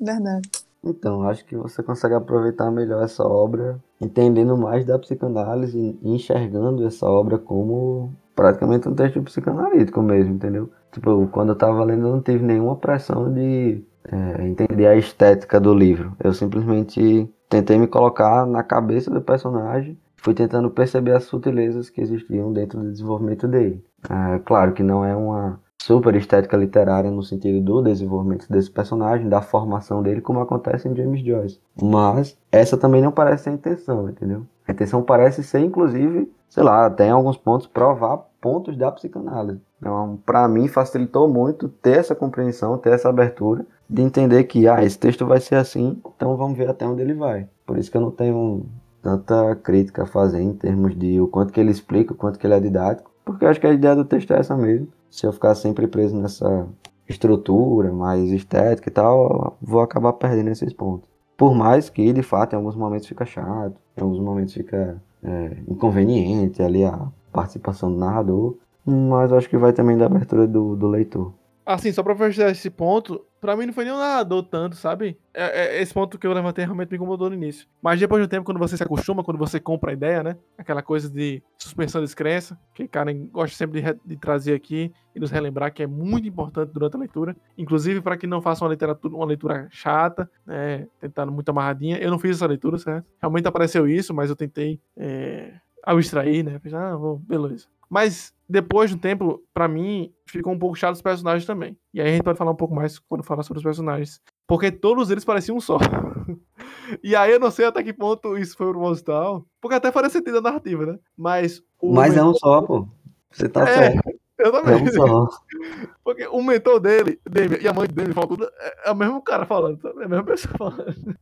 Verdade. 0.00 0.48
Então, 0.82 1.22
acho 1.28 1.44
que 1.44 1.56
você 1.56 1.82
consegue 1.82 2.14
aproveitar 2.14 2.70
melhor 2.70 3.04
essa 3.04 3.22
obra, 3.22 3.78
entendendo 4.00 4.56
mais 4.56 4.84
da 4.84 4.98
psicanálise 4.98 5.98
e 6.00 6.10
enxergando 6.10 6.86
essa 6.86 7.06
obra 7.06 7.38
como 7.38 8.12
praticamente 8.34 8.88
um 8.88 8.94
texto 8.94 9.22
psicanalítico 9.22 10.00
mesmo, 10.00 10.34
entendeu? 10.34 10.70
Tipo, 10.90 11.26
quando 11.28 11.50
eu 11.50 11.56
tava 11.56 11.84
lendo, 11.84 12.06
eu 12.06 12.12
não 12.12 12.22
tive 12.22 12.42
nenhuma 12.42 12.76
pressão 12.76 13.32
de 13.32 13.84
é, 14.04 14.46
entender 14.46 14.86
a 14.86 14.96
estética 14.96 15.60
do 15.60 15.74
livro. 15.74 16.16
Eu 16.22 16.32
simplesmente 16.32 17.30
tentei 17.48 17.78
me 17.78 17.86
colocar 17.86 18.46
na 18.46 18.62
cabeça 18.62 19.10
do 19.10 19.20
personagem, 19.20 19.98
fui 20.16 20.32
tentando 20.32 20.70
perceber 20.70 21.12
as 21.12 21.24
sutilezas 21.24 21.90
que 21.90 22.00
existiam 22.00 22.52
dentro 22.52 22.80
do 22.80 22.90
desenvolvimento 22.90 23.46
dele. 23.46 23.84
É, 24.08 24.38
claro 24.40 24.72
que 24.72 24.82
não 24.82 25.04
é 25.04 25.14
uma 25.14 25.60
super 25.82 26.14
estética 26.14 26.56
literária 26.56 27.10
no 27.10 27.22
sentido 27.22 27.60
do 27.64 27.82
desenvolvimento 27.82 28.46
desse 28.50 28.70
personagem, 28.70 29.28
da 29.28 29.40
formação 29.40 30.02
dele, 30.02 30.20
como 30.20 30.40
acontece 30.40 30.86
em 30.86 30.94
James 30.94 31.24
Joyce. 31.24 31.58
Mas 31.82 32.36
essa 32.52 32.76
também 32.76 33.00
não 33.00 33.10
parece 33.10 33.44
ser 33.44 33.50
a 33.50 33.54
intenção, 33.54 34.08
entendeu? 34.08 34.46
A 34.68 34.72
intenção 34.72 35.02
parece 35.02 35.42
ser, 35.42 35.60
inclusive, 35.60 36.30
sei 36.48 36.62
lá, 36.62 36.84
até 36.84 37.06
em 37.06 37.10
alguns 37.10 37.38
pontos 37.38 37.66
provar 37.66 38.18
pontos 38.40 38.76
da 38.76 38.92
psicanálise. 38.92 39.60
Então, 39.78 40.18
para 40.24 40.46
mim, 40.46 40.68
facilitou 40.68 41.26
muito 41.26 41.68
ter 41.68 41.98
essa 41.98 42.14
compreensão, 42.14 42.76
ter 42.76 42.92
essa 42.92 43.08
abertura 43.08 43.64
de 43.88 44.02
entender 44.02 44.44
que, 44.44 44.68
ah, 44.68 44.84
esse 44.84 44.98
texto 44.98 45.26
vai 45.26 45.40
ser 45.40 45.54
assim, 45.54 45.98
então 46.14 46.36
vamos 46.36 46.58
ver 46.58 46.68
até 46.68 46.86
onde 46.86 47.00
ele 47.00 47.14
vai. 47.14 47.48
Por 47.66 47.78
isso 47.78 47.90
que 47.90 47.96
eu 47.96 48.02
não 48.02 48.10
tenho 48.10 48.66
tanta 49.02 49.56
crítica 49.56 50.02
a 50.02 50.06
fazer 50.06 50.42
em 50.42 50.52
termos 50.52 50.96
de 50.96 51.18
o 51.20 51.26
quanto 51.26 51.52
que 51.52 51.58
ele 51.58 51.70
explica, 51.70 52.12
o 52.12 52.16
quanto 52.16 52.38
que 52.38 52.46
ele 52.46 52.54
é 52.54 52.60
didático, 52.60 53.10
porque 53.24 53.46
eu 53.46 53.48
acho 53.48 53.58
que 53.58 53.66
a 53.66 53.72
ideia 53.72 53.96
do 53.96 54.04
texto 54.04 54.32
é 54.32 54.38
essa 54.38 54.54
mesmo 54.54 54.88
se 55.10 55.26
eu 55.26 55.32
ficar 55.32 55.54
sempre 55.54 55.86
preso 55.86 56.16
nessa 56.16 56.66
estrutura 57.08 57.92
mais 57.92 58.30
estética 58.30 58.88
e 58.88 58.92
tal, 58.92 59.56
vou 59.60 59.80
acabar 59.80 60.12
perdendo 60.12 60.50
esses 60.50 60.72
pontos. 60.72 61.08
Por 61.36 61.54
mais 61.54 61.88
que, 61.90 62.12
de 62.12 62.22
fato, 62.22 62.52
em 62.52 62.56
alguns 62.56 62.76
momentos 62.76 63.08
fica 63.08 63.24
chato, 63.24 63.74
em 63.96 64.00
alguns 64.00 64.20
momentos 64.20 64.54
fica 64.54 65.02
é, 65.22 65.56
inconveniente 65.66 66.62
ali 66.62 66.84
a 66.84 67.08
participação 67.32 67.90
do 67.90 67.98
narrador, 67.98 68.56
mas 68.84 69.30
eu 69.30 69.38
acho 69.38 69.48
que 69.48 69.56
vai 69.58 69.72
também 69.72 69.96
da 69.96 70.06
abertura 70.06 70.46
do, 70.46 70.76
do 70.76 70.86
leitor. 70.86 71.32
Assim, 71.72 71.92
só 71.92 72.02
pra 72.02 72.16
fechar 72.16 72.50
esse 72.50 72.68
ponto, 72.68 73.24
pra 73.40 73.54
mim 73.56 73.64
não 73.64 73.72
foi 73.72 73.84
nem 73.84 73.92
um 73.92 73.98
narrador 73.98 74.42
tanto, 74.42 74.74
sabe? 74.74 75.16
É, 75.32 75.76
é, 75.76 75.80
esse 75.80 75.94
ponto 75.94 76.18
que 76.18 76.26
eu 76.26 76.32
levantei 76.32 76.64
realmente 76.64 76.90
me 76.90 76.96
incomodou 76.96 77.30
no 77.30 77.36
início. 77.36 77.68
Mas 77.80 78.00
depois 78.00 78.20
de 78.20 78.26
um 78.26 78.28
tempo, 78.28 78.44
quando 78.44 78.58
você 78.58 78.76
se 78.76 78.82
acostuma, 78.82 79.22
quando 79.22 79.38
você 79.38 79.60
compra 79.60 79.92
a 79.92 79.94
ideia, 79.94 80.20
né? 80.20 80.36
Aquela 80.58 80.82
coisa 80.82 81.08
de 81.08 81.40
suspensão 81.56 82.00
de 82.00 82.08
descrença, 82.08 82.58
que 82.74 82.88
Karen 82.88 83.28
gosta 83.28 83.56
sempre 83.56 83.80
de, 83.80 84.00
de, 84.04 84.16
trazer 84.16 84.52
aqui 84.52 84.92
e 85.14 85.20
nos 85.20 85.30
relembrar 85.30 85.72
que 85.72 85.84
é 85.84 85.86
muito 85.86 86.26
importante 86.26 86.72
durante 86.72 86.96
a 86.96 86.98
leitura. 86.98 87.36
Inclusive 87.56 88.00
para 88.00 88.16
que 88.16 88.26
não 88.26 88.42
faça 88.42 88.64
uma, 88.64 88.70
literatura, 88.72 89.14
uma 89.14 89.26
leitura 89.26 89.68
chata, 89.70 90.28
né? 90.44 90.88
Tentando 90.98 91.30
muito 91.30 91.50
amarradinha. 91.50 91.98
Eu 91.98 92.10
não 92.10 92.18
fiz 92.18 92.32
essa 92.32 92.46
leitura, 92.46 92.78
certo? 92.78 93.06
Realmente 93.20 93.46
apareceu 93.46 93.86
isso, 93.86 94.12
mas 94.12 94.28
eu 94.28 94.34
tentei 94.34 94.80
é, 94.96 95.52
abstrair, 95.84 96.44
né? 96.44 96.58
Fiz, 96.58 96.74
ah, 96.74 96.96
vou, 96.96 97.16
beleza. 97.18 97.68
Mas 97.88 98.34
depois 98.50 98.90
de 98.90 98.96
um 98.96 98.98
tempo, 98.98 99.40
para 99.54 99.68
mim, 99.68 100.12
ficou 100.26 100.52
um 100.52 100.58
pouco 100.58 100.74
chato 100.74 100.96
os 100.96 101.02
personagens 101.02 101.46
também. 101.46 101.78
E 101.94 102.00
aí 102.00 102.08
a 102.08 102.10
gente 102.10 102.24
pode 102.24 102.36
falar 102.36 102.50
um 102.50 102.56
pouco 102.56 102.74
mais 102.74 102.98
quando 102.98 103.22
falar 103.22 103.44
sobre 103.44 103.58
os 103.58 103.64
personagens. 103.64 104.20
Porque 104.44 104.72
todos 104.72 105.08
eles 105.08 105.24
pareciam 105.24 105.56
um 105.56 105.60
só. 105.60 105.78
e 107.02 107.14
aí 107.14 107.30
eu 107.30 107.38
não 107.38 107.52
sei 107.52 107.66
até 107.66 107.80
que 107.80 107.92
ponto 107.92 108.36
isso 108.36 108.56
foi 108.56 108.68
proposital. 108.70 109.46
Porque 109.60 109.76
até 109.76 109.92
faria 109.92 110.10
sentido 110.10 110.38
a 110.38 110.42
narrativa, 110.42 110.84
né? 110.84 110.98
Mas. 111.16 111.62
Mas 111.80 112.16
é 112.16 112.24
um 112.24 112.34
só, 112.34 112.60
pô. 112.62 112.88
Você 113.30 113.48
tá 113.48 113.62
é, 113.62 113.92
certo. 113.92 114.10
Eu 114.36 114.50
também. 114.50 114.74
É 114.74 114.82
um 114.82 114.92
só. 114.92 115.28
Porque 116.02 116.26
o 116.26 116.42
mentor 116.42 116.80
dele, 116.80 117.20
dele 117.30 117.58
e 117.62 117.68
a 117.68 117.72
mãe 117.72 117.86
dele 117.86 118.12
falam 118.12 118.30
tudo. 118.30 118.50
É 118.84 118.90
o 118.90 118.96
mesmo 118.96 119.22
cara 119.22 119.46
falando, 119.46 119.80
sabe? 119.80 120.02
É 120.02 120.06
a 120.06 120.08
mesma 120.08 120.24
pessoa 120.24 120.54
falando. 120.58 121.16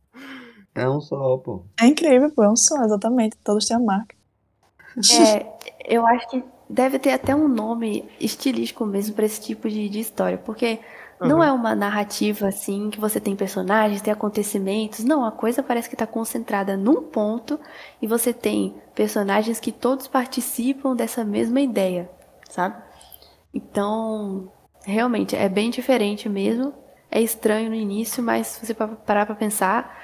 É 0.73 0.89
um 0.89 0.99
só, 0.99 1.37
pô. 1.37 1.63
É 1.79 1.85
incrível, 1.85 2.31
pô. 2.31 2.43
É 2.43 2.49
um 2.49 2.55
só, 2.55 2.83
exatamente. 2.83 3.37
Todos 3.43 3.67
têm 3.67 3.77
a 3.77 3.79
marca. 3.79 4.15
É, 4.97 5.95
eu 5.95 6.07
acho 6.07 6.27
que 6.29 6.43
deve 6.69 6.99
ter 6.99 7.11
até 7.11 7.35
um 7.35 7.47
nome 7.47 8.07
estilístico 8.19 8.85
mesmo 8.85 9.15
para 9.15 9.25
esse 9.25 9.41
tipo 9.41 9.67
de, 9.67 9.89
de, 9.89 9.99
história, 9.99 10.37
porque 10.37 10.79
uhum. 11.19 11.27
não 11.27 11.43
é 11.43 11.51
uma 11.51 11.73
narrativa 11.73 12.47
assim 12.47 12.91
que 12.91 12.99
você 12.99 13.19
tem 13.19 13.35
personagens, 13.35 14.01
tem 14.01 14.13
acontecimentos, 14.13 15.03
não, 15.03 15.25
a 15.25 15.31
coisa 15.31 15.63
parece 15.63 15.89
que 15.89 15.95
está 15.95 16.05
concentrada 16.05 16.77
num 16.77 17.01
ponto 17.01 17.59
e 17.99 18.05
você 18.05 18.31
tem 18.31 18.75
personagens 18.93 19.59
que 19.59 19.71
todos 19.71 20.07
participam 20.07 20.95
dessa 20.95 21.23
mesma 21.25 21.59
ideia, 21.59 22.09
sabe? 22.47 22.75
Então, 23.51 24.51
realmente 24.85 25.35
é 25.35 25.49
bem 25.49 25.71
diferente 25.71 26.29
mesmo. 26.29 26.73
É 27.09 27.19
estranho 27.19 27.71
no 27.71 27.75
início, 27.75 28.21
mas 28.21 28.45
se 28.45 28.65
você 28.65 28.73
parar 28.75 29.25
para 29.25 29.33
pensar, 29.33 29.97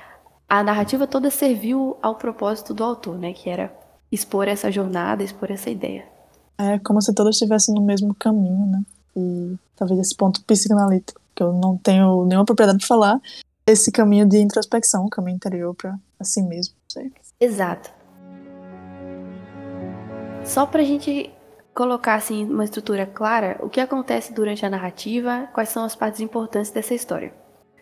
a 0.50 0.64
narrativa 0.64 1.06
toda 1.06 1.30
serviu 1.30 1.98
ao 2.02 2.16
propósito 2.16 2.74
do 2.74 2.84
autor, 2.84 3.16
né, 3.20 3.32
que 3.34 3.48
era 3.48 3.72
expor 4.12 4.48
essa 4.48 4.72
jornada, 4.72 5.22
expor 5.22 5.52
essa 5.52 5.70
ideia. 5.70 6.15
É 6.58 6.80
como 6.80 7.02
se 7.02 7.14
todos 7.14 7.36
estivessem 7.36 7.76
no 7.76 7.82
mesmo 7.82 8.14
caminho, 8.16 8.66
né? 8.66 8.84
E 9.16 9.56
talvez 9.76 10.00
esse 10.00 10.16
ponto 10.16 10.44
psicanalítico, 10.44 11.20
que 11.34 11.44
eu 11.44 11.54
não 11.54 11.78
tenho 11.78 12.26
nenhuma 12.26 12.46
propriedade 12.46 12.80
para 12.80 12.88
falar, 12.88 13.22
esse 13.68 13.92
caminho 13.92 14.28
de 14.28 14.38
introspecção, 14.38 15.06
o 15.06 15.10
caminho 15.10 15.36
interior 15.36 15.74
para 15.76 15.98
si 16.22 16.42
mesmo. 16.42 16.76
Sei. 16.88 17.12
Exato. 17.40 17.92
Só 20.46 20.66
para 20.66 20.82
a 20.82 20.86
gente 20.86 21.32
colocar 21.74 22.16
assim 22.16 22.46
uma 22.46 22.64
estrutura 22.64 23.06
clara, 23.06 23.58
o 23.62 23.70
que 23.70 23.82
acontece 23.82 24.32
durante 24.32 24.66
a 24.66 24.70
narrativa, 24.70 25.50
quais 25.54 25.70
são 25.70 25.84
as 25.84 25.96
partes 25.96 26.22
importantes 26.22 26.72
dessa 26.72 26.94
história. 26.94 27.34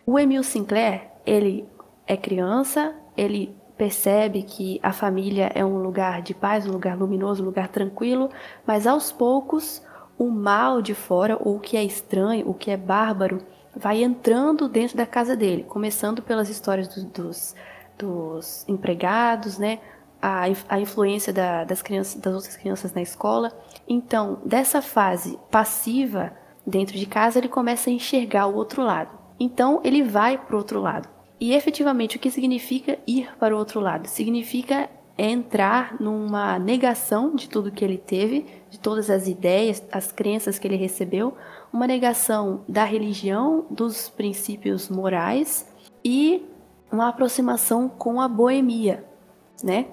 O 0.05 0.17
Emil 0.17 0.43
Sinclair, 0.43 1.11
ele 1.25 1.67
é 2.07 2.17
criança, 2.17 2.95
ele 3.15 3.55
percebe 3.77 4.43
que 4.43 4.79
a 4.83 4.91
família 4.91 5.51
é 5.53 5.63
um 5.65 5.77
lugar 5.81 6.21
de 6.21 6.33
paz, 6.33 6.67
um 6.67 6.71
lugar 6.71 6.97
luminoso, 6.97 7.43
um 7.43 7.45
lugar 7.45 7.67
tranquilo, 7.67 8.29
mas 8.65 8.85
aos 8.85 9.11
poucos 9.11 9.81
o 10.17 10.29
mal 10.29 10.81
de 10.81 10.93
fora, 10.93 11.37
ou 11.39 11.57
o 11.57 11.59
que 11.59 11.75
é 11.75 11.83
estranho, 11.83 12.47
o 12.47 12.53
que 12.53 12.69
é 12.69 12.77
bárbaro, 12.77 13.39
vai 13.75 14.03
entrando 14.03 14.69
dentro 14.69 14.95
da 14.95 15.05
casa 15.05 15.35
dele, 15.35 15.63
começando 15.63 16.21
pelas 16.21 16.49
histórias 16.49 16.87
do, 16.87 17.03
dos, 17.05 17.55
dos 17.97 18.67
empregados, 18.67 19.57
né? 19.57 19.79
A, 20.21 20.43
a 20.69 20.79
influência 20.79 21.33
da, 21.33 21.65
das, 21.65 21.81
crianças, 21.81 22.21
das 22.21 22.33
outras 22.33 22.55
crianças 22.55 22.93
na 22.93 23.01
escola. 23.01 23.51
Então, 23.85 24.39
dessa 24.45 24.81
fase 24.81 25.37
passiva 25.51 26.31
dentro 26.65 26.97
de 26.97 27.05
casa, 27.05 27.39
ele 27.39 27.49
começa 27.49 27.89
a 27.89 27.93
enxergar 27.93 28.47
o 28.47 28.55
outro 28.55 28.81
lado. 28.83 29.11
Então, 29.37 29.81
ele 29.83 30.01
vai 30.01 30.37
para 30.37 30.55
o 30.55 30.59
outro 30.59 30.79
lado. 30.79 31.09
E 31.43 31.53
efetivamente, 31.53 32.15
o 32.15 32.19
que 32.21 32.31
significa 32.31 32.97
ir 33.05 33.29
para 33.37 33.53
o 33.53 33.59
outro 33.59 33.81
lado? 33.81 34.07
Significa 34.07 34.89
entrar 35.17 35.99
numa 35.99 36.57
negação 36.57 37.35
de 37.35 37.49
tudo 37.49 37.69
que 37.69 37.83
ele 37.83 37.97
teve, 37.97 38.45
de 38.69 38.79
todas 38.79 39.09
as 39.09 39.27
ideias, 39.27 39.83
as 39.91 40.09
crenças 40.09 40.57
que 40.57 40.65
ele 40.65 40.77
recebeu, 40.77 41.35
uma 41.73 41.85
negação 41.85 42.63
da 42.65 42.85
religião, 42.85 43.65
dos 43.69 44.07
princípios 44.07 44.87
morais 44.87 45.67
e 46.01 46.45
uma 46.89 47.09
aproximação 47.09 47.89
com 47.89 48.21
a 48.21 48.27
boemia, 48.29 49.03
né? 49.61 49.87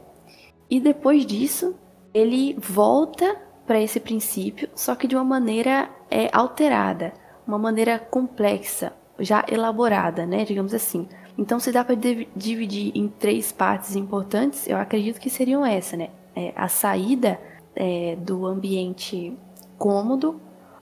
E 0.71 0.79
depois 0.79 1.27
disso, 1.27 1.75
ele 2.15 2.55
volta 2.61 3.43
para 3.67 3.81
esse 3.81 3.99
princípio, 3.99 4.69
só 4.77 4.95
que 4.95 5.09
de 5.09 5.17
uma 5.17 5.25
maneira 5.25 5.91
é, 6.09 6.31
alterada, 6.33 7.13
uma 7.45 7.59
maneira 7.59 7.99
complexa, 7.99 8.93
já 9.19 9.45
elaborada, 9.51 10.25
né? 10.25 10.45
Digamos 10.45 10.73
assim. 10.73 11.09
Então, 11.39 11.59
se 11.59 11.73
dá 11.73 11.85
para 11.85 11.97
dividir 12.37 12.93
em 12.95 13.09
três 13.09 13.53
partes 13.53 13.97
importantes, 13.97 14.69
eu 14.69 14.77
acredito 14.77 15.21
que 15.21 15.31
seriam 15.31 15.65
essa, 15.65 15.97
né? 15.97 16.11
É, 16.35 16.53
a 16.57 16.69
saída 16.69 17.41
é, 17.75 18.17
do 18.17 18.47
ambiente 18.47 19.37
cômodo, 19.79 20.41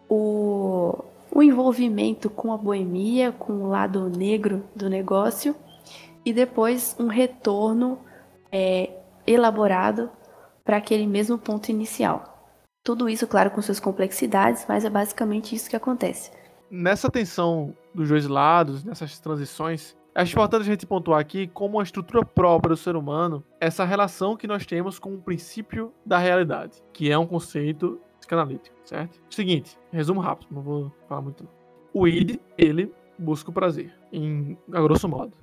o, 0.08 1.04
o 1.30 1.42
envolvimento 1.42 2.28
com 2.28 2.52
a 2.52 2.56
boemia, 2.56 3.32
com 3.32 3.52
o 3.52 3.68
lado 3.68 4.08
negro 4.08 4.64
do 4.74 4.88
negócio, 4.88 5.54
e 6.24 6.32
depois 6.32 6.96
um 6.98 7.06
retorno 7.06 7.98
é, 8.50 8.90
elaborado 9.26 10.10
para 10.64 10.76
aquele 10.76 11.06
mesmo 11.06 11.38
ponto 11.38 11.70
inicial. 11.70 12.56
Tudo 12.82 13.08
isso, 13.08 13.26
claro, 13.26 13.50
com 13.50 13.60
suas 13.60 13.80
complexidades, 13.80 14.64
mas 14.68 14.84
é 14.84 14.90
basicamente 14.90 15.54
isso 15.54 15.68
que 15.68 15.76
acontece. 15.76 16.30
Nessa 16.70 17.10
tensão 17.10 17.74
dos 17.94 18.08
dois 18.08 18.26
lados, 18.26 18.84
nessas 18.84 19.18
transições, 19.18 19.96
Acho 20.18 20.32
importante 20.32 20.62
a 20.62 20.64
gente 20.64 20.84
pontuar 20.84 21.20
aqui 21.20 21.46
como 21.46 21.76
uma 21.76 21.82
estrutura 21.84 22.24
própria 22.24 22.74
do 22.74 22.76
ser 22.76 22.96
humano 22.96 23.44
essa 23.60 23.84
relação 23.84 24.36
que 24.36 24.48
nós 24.48 24.66
temos 24.66 24.98
com 24.98 25.14
o 25.14 25.22
princípio 25.22 25.94
da 26.04 26.18
realidade, 26.18 26.82
que 26.92 27.08
é 27.08 27.16
um 27.16 27.24
conceito 27.24 28.00
psicanalítico, 28.18 28.74
certo? 28.82 29.22
Seguinte, 29.30 29.78
resumo 29.92 30.20
rápido, 30.20 30.48
não 30.50 30.60
vou 30.60 30.92
falar 31.08 31.20
muito. 31.20 31.48
O 31.94 32.08
id, 32.08 32.40
ele 32.58 32.92
busca 33.16 33.50
o 33.50 33.52
prazer, 33.52 33.94
em 34.12 34.58
a 34.72 34.82
grosso 34.82 35.08
modo. 35.08 35.34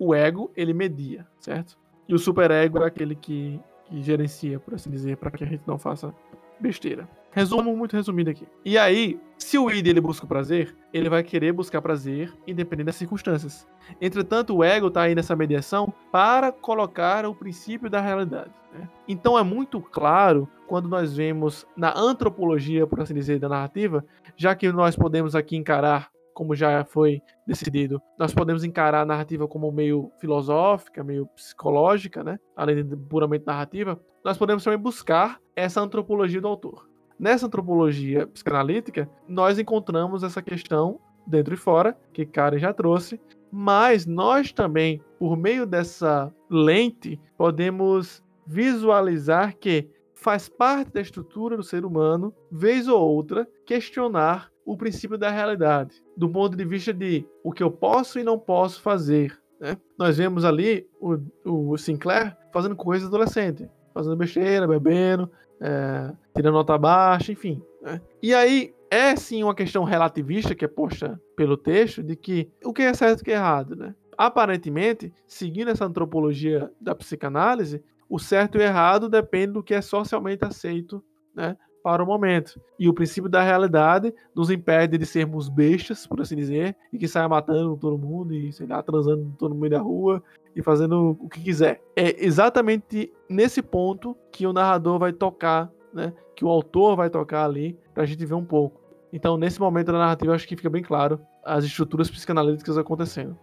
O 0.00 0.12
ego, 0.12 0.50
ele 0.56 0.74
media, 0.74 1.24
certo? 1.38 1.78
E 2.08 2.12
o 2.12 2.18
superego 2.18 2.82
é 2.82 2.86
aquele 2.88 3.14
que, 3.14 3.60
que 3.84 4.02
gerencia, 4.02 4.58
por 4.58 4.74
assim 4.74 4.90
dizer, 4.90 5.16
para 5.16 5.30
que 5.30 5.44
a 5.44 5.46
gente 5.46 5.62
não 5.64 5.78
faça 5.78 6.12
besteira. 6.58 7.08
Resumo 7.34 7.76
muito 7.76 7.96
resumido 7.96 8.30
aqui. 8.30 8.46
E 8.64 8.78
aí, 8.78 9.18
se 9.36 9.58
o 9.58 9.68
id 9.68 9.88
ele 9.88 10.00
busca 10.00 10.24
o 10.24 10.28
prazer, 10.28 10.72
ele 10.92 11.08
vai 11.08 11.20
querer 11.24 11.52
buscar 11.52 11.82
prazer 11.82 12.32
independente 12.46 12.86
das 12.86 12.94
circunstâncias. 12.94 13.66
Entretanto, 14.00 14.56
o 14.56 14.62
ego 14.62 14.86
está 14.86 15.02
aí 15.02 15.16
nessa 15.16 15.34
mediação 15.34 15.92
para 16.12 16.52
colocar 16.52 17.26
o 17.26 17.34
princípio 17.34 17.90
da 17.90 18.00
realidade. 18.00 18.52
Né? 18.72 18.88
Então 19.08 19.36
é 19.36 19.42
muito 19.42 19.80
claro 19.80 20.48
quando 20.68 20.88
nós 20.88 21.16
vemos 21.16 21.66
na 21.76 21.92
antropologia, 21.98 22.86
por 22.86 23.00
assim 23.00 23.14
dizer, 23.14 23.40
da 23.40 23.48
narrativa, 23.48 24.04
já 24.36 24.54
que 24.54 24.70
nós 24.70 24.94
podemos 24.94 25.34
aqui 25.34 25.56
encarar 25.56 26.10
como 26.32 26.54
já 26.54 26.84
foi 26.84 27.20
decidido, 27.44 28.00
nós 28.16 28.32
podemos 28.32 28.62
encarar 28.62 29.02
a 29.02 29.04
narrativa 29.04 29.48
como 29.48 29.72
meio 29.72 30.12
filosófica, 30.20 31.02
meio 31.02 31.26
psicológica, 31.26 32.22
né? 32.22 32.38
além 32.56 32.84
de 32.84 32.96
puramente 32.96 33.44
narrativa, 33.44 34.00
nós 34.24 34.38
podemos 34.38 34.62
também 34.62 34.78
buscar 34.78 35.40
essa 35.56 35.80
antropologia 35.80 36.40
do 36.40 36.46
autor. 36.46 36.93
Nessa 37.18 37.46
antropologia 37.46 38.26
psicanalítica, 38.26 39.08
nós 39.28 39.58
encontramos 39.58 40.22
essa 40.22 40.42
questão 40.42 41.00
dentro 41.26 41.54
e 41.54 41.56
fora, 41.56 41.96
que 42.12 42.26
Karen 42.26 42.58
já 42.58 42.72
trouxe, 42.72 43.20
mas 43.50 44.04
nós 44.04 44.52
também, 44.52 45.00
por 45.18 45.36
meio 45.36 45.64
dessa 45.64 46.32
lente, 46.50 47.20
podemos 47.36 48.22
visualizar 48.46 49.56
que 49.56 49.88
faz 50.14 50.48
parte 50.48 50.92
da 50.92 51.00
estrutura 51.00 51.56
do 51.56 51.62
ser 51.62 51.84
humano, 51.84 52.34
vez 52.50 52.88
ou 52.88 53.00
outra, 53.00 53.48
questionar 53.66 54.50
o 54.64 54.76
princípio 54.76 55.18
da 55.18 55.30
realidade, 55.30 56.02
do 56.16 56.28
ponto 56.28 56.56
de 56.56 56.64
vista 56.64 56.92
de 56.92 57.26
o 57.42 57.52
que 57.52 57.62
eu 57.62 57.70
posso 57.70 58.18
e 58.18 58.24
não 58.24 58.38
posso 58.38 58.80
fazer. 58.80 59.38
Né? 59.60 59.76
Nós 59.98 60.16
vemos 60.16 60.44
ali 60.44 60.86
o, 61.00 61.18
o 61.44 61.76
Sinclair 61.76 62.36
fazendo 62.52 62.74
coisas 62.74 63.08
adolescente, 63.08 63.68
fazendo 63.92 64.16
besteira, 64.16 64.66
bebendo, 64.66 65.30
é, 65.64 66.12
tirando 66.36 66.54
nota 66.54 66.76
baixa, 66.76 67.32
enfim. 67.32 67.62
Né? 67.80 68.00
E 68.22 68.34
aí 68.34 68.74
é 68.90 69.16
sim 69.16 69.42
uma 69.42 69.54
questão 69.54 69.82
relativista 69.82 70.54
que 70.54 70.64
é 70.64 70.68
posta 70.68 71.18
pelo 71.34 71.56
texto 71.56 72.02
de 72.02 72.14
que 72.14 72.50
o 72.62 72.72
que 72.72 72.82
é 72.82 72.92
certo 72.92 73.20
e 73.20 73.22
o 73.22 73.24
que 73.24 73.32
é 73.32 73.34
errado, 73.34 73.74
né? 73.74 73.94
aparentemente, 74.16 75.12
seguindo 75.26 75.70
essa 75.70 75.86
antropologia 75.86 76.70
da 76.80 76.94
psicanálise, 76.94 77.82
o 78.08 78.18
certo 78.18 78.56
e 78.56 78.58
o 78.58 78.62
errado 78.62 79.08
depende 79.08 79.54
do 79.54 79.62
que 79.62 79.74
é 79.74 79.80
socialmente 79.80 80.44
aceito, 80.44 81.02
né, 81.34 81.56
para 81.84 82.02
o 82.02 82.06
momento. 82.06 82.58
E 82.78 82.88
o 82.88 82.94
princípio 82.94 83.28
da 83.28 83.42
realidade 83.42 84.14
nos 84.34 84.50
impede 84.50 84.96
de 84.96 85.04
sermos 85.04 85.50
bestas, 85.50 86.06
por 86.06 86.18
assim 86.18 86.34
dizer, 86.34 86.74
e 86.90 86.96
que 86.96 87.06
saia 87.06 87.28
matando 87.28 87.76
todo 87.76 87.98
mundo 87.98 88.32
e, 88.32 88.50
sei 88.54 88.66
lá, 88.66 88.82
transando 88.82 89.30
todo 89.38 89.54
mundo 89.54 89.68
da 89.68 89.80
rua 89.80 90.22
e 90.56 90.62
fazendo 90.62 91.14
o 91.20 91.28
que 91.28 91.42
quiser. 91.42 91.82
É 91.94 92.24
exatamente 92.24 93.12
nesse 93.28 93.60
ponto 93.60 94.16
que 94.32 94.46
o 94.46 94.52
narrador 94.54 94.98
vai 94.98 95.12
tocar, 95.12 95.70
né, 95.92 96.14
que 96.34 96.42
o 96.42 96.48
autor 96.48 96.96
vai 96.96 97.10
tocar 97.10 97.44
ali, 97.44 97.78
pra 97.92 98.06
gente 98.06 98.24
ver 98.24 98.34
um 98.34 98.44
pouco. 98.44 98.80
Então, 99.12 99.36
nesse 99.36 99.60
momento 99.60 99.92
da 99.92 99.98
narrativa, 99.98 100.34
acho 100.34 100.48
que 100.48 100.56
fica 100.56 100.70
bem 100.70 100.82
claro 100.82 101.20
as 101.44 101.64
estruturas 101.64 102.10
psicanalíticas 102.10 102.78
acontecendo. 102.78 103.36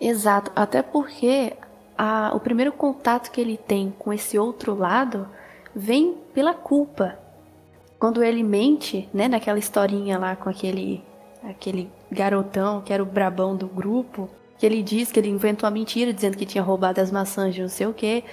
Exato, 0.00 0.50
até 0.56 0.82
porque 0.82 1.56
a, 1.96 2.32
o 2.34 2.40
primeiro 2.40 2.72
contato 2.72 3.30
que 3.30 3.40
ele 3.40 3.56
tem 3.56 3.94
com 3.96 4.12
esse 4.12 4.36
outro 4.36 4.74
lado 4.74 5.28
vem 5.74 6.16
pela 6.34 6.54
culpa. 6.54 7.18
Quando 7.98 8.22
ele 8.22 8.42
mente, 8.42 9.08
né, 9.12 9.28
naquela 9.28 9.58
historinha 9.58 10.18
lá 10.18 10.34
com 10.34 10.48
aquele 10.48 11.04
aquele 11.42 11.90
garotão 12.10 12.82
que 12.82 12.92
era 12.92 13.02
o 13.02 13.06
brabão 13.06 13.56
do 13.56 13.66
grupo, 13.66 14.28
que 14.58 14.66
ele 14.66 14.82
diz 14.82 15.10
que 15.10 15.18
ele 15.18 15.30
inventou 15.30 15.66
a 15.66 15.70
mentira 15.70 16.12
dizendo 16.12 16.36
que 16.36 16.44
tinha 16.44 16.62
roubado 16.62 17.00
as 17.00 17.10
maçãs 17.10 17.54
de 17.54 17.62
não 17.62 17.68
sei 17.68 17.86
o 17.86 17.94
quê. 17.94 18.24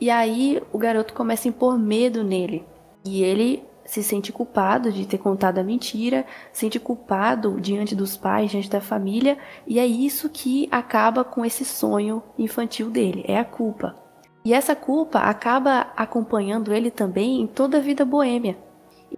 E 0.00 0.10
aí 0.10 0.62
o 0.72 0.78
garoto 0.78 1.12
começa 1.12 1.46
a 1.46 1.50
impor 1.50 1.78
medo 1.78 2.24
nele. 2.24 2.64
E 3.04 3.22
ele 3.22 3.62
se 3.84 4.02
sente 4.02 4.32
culpado 4.32 4.90
de 4.90 5.06
ter 5.06 5.18
contado 5.18 5.58
a 5.58 5.62
mentira, 5.62 6.24
sente 6.52 6.80
culpado 6.80 7.60
diante 7.60 7.94
dos 7.94 8.16
pais, 8.16 8.50
diante 8.50 8.70
da 8.70 8.80
família, 8.80 9.36
e 9.66 9.78
é 9.78 9.86
isso 9.86 10.30
que 10.30 10.66
acaba 10.70 11.22
com 11.22 11.44
esse 11.44 11.66
sonho 11.66 12.22
infantil 12.38 12.88
dele, 12.88 13.24
é 13.28 13.38
a 13.38 13.44
culpa. 13.44 13.94
E 14.44 14.52
essa 14.52 14.76
culpa 14.76 15.20
acaba 15.20 15.92
acompanhando 15.96 16.74
ele 16.74 16.90
também 16.90 17.40
em 17.40 17.46
toda 17.46 17.78
a 17.78 17.80
vida 17.80 18.04
boêmia. 18.04 18.58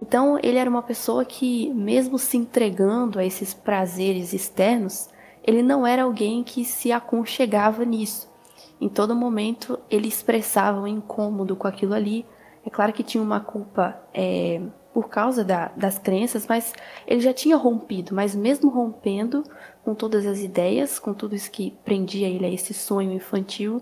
Então, 0.01 0.39
ele 0.41 0.57
era 0.57 0.69
uma 0.69 0.81
pessoa 0.81 1.25
que, 1.25 1.69
mesmo 1.73 2.17
se 2.17 2.37
entregando 2.37 3.19
a 3.19 3.25
esses 3.25 3.53
prazeres 3.53 4.31
externos, 4.31 5.09
ele 5.43 5.61
não 5.61 5.85
era 5.85 6.03
alguém 6.03 6.43
que 6.43 6.63
se 6.63 6.93
aconchegava 6.93 7.83
nisso. 7.83 8.31
Em 8.79 8.87
todo 8.87 9.15
momento, 9.15 9.77
ele 9.89 10.07
expressava 10.07 10.79
um 10.79 10.87
incômodo 10.87 11.57
com 11.57 11.67
aquilo 11.67 11.93
ali. 11.93 12.25
É 12.65 12.69
claro 12.69 12.93
que 12.93 13.03
tinha 13.03 13.23
uma 13.23 13.41
culpa 13.41 13.99
é, 14.13 14.61
por 14.93 15.09
causa 15.09 15.43
da, 15.43 15.69
das 15.75 15.97
crenças, 15.97 16.45
mas 16.47 16.73
ele 17.05 17.19
já 17.19 17.33
tinha 17.33 17.57
rompido. 17.57 18.15
Mas, 18.15 18.33
mesmo 18.33 18.69
rompendo 18.69 19.43
com 19.83 19.93
todas 19.93 20.25
as 20.25 20.39
ideias, 20.39 20.99
com 20.99 21.13
tudo 21.13 21.35
isso 21.35 21.51
que 21.51 21.71
prendia 21.83 22.29
ele 22.29 22.45
a 22.45 22.49
esse 22.49 22.73
sonho 22.73 23.11
infantil, 23.11 23.81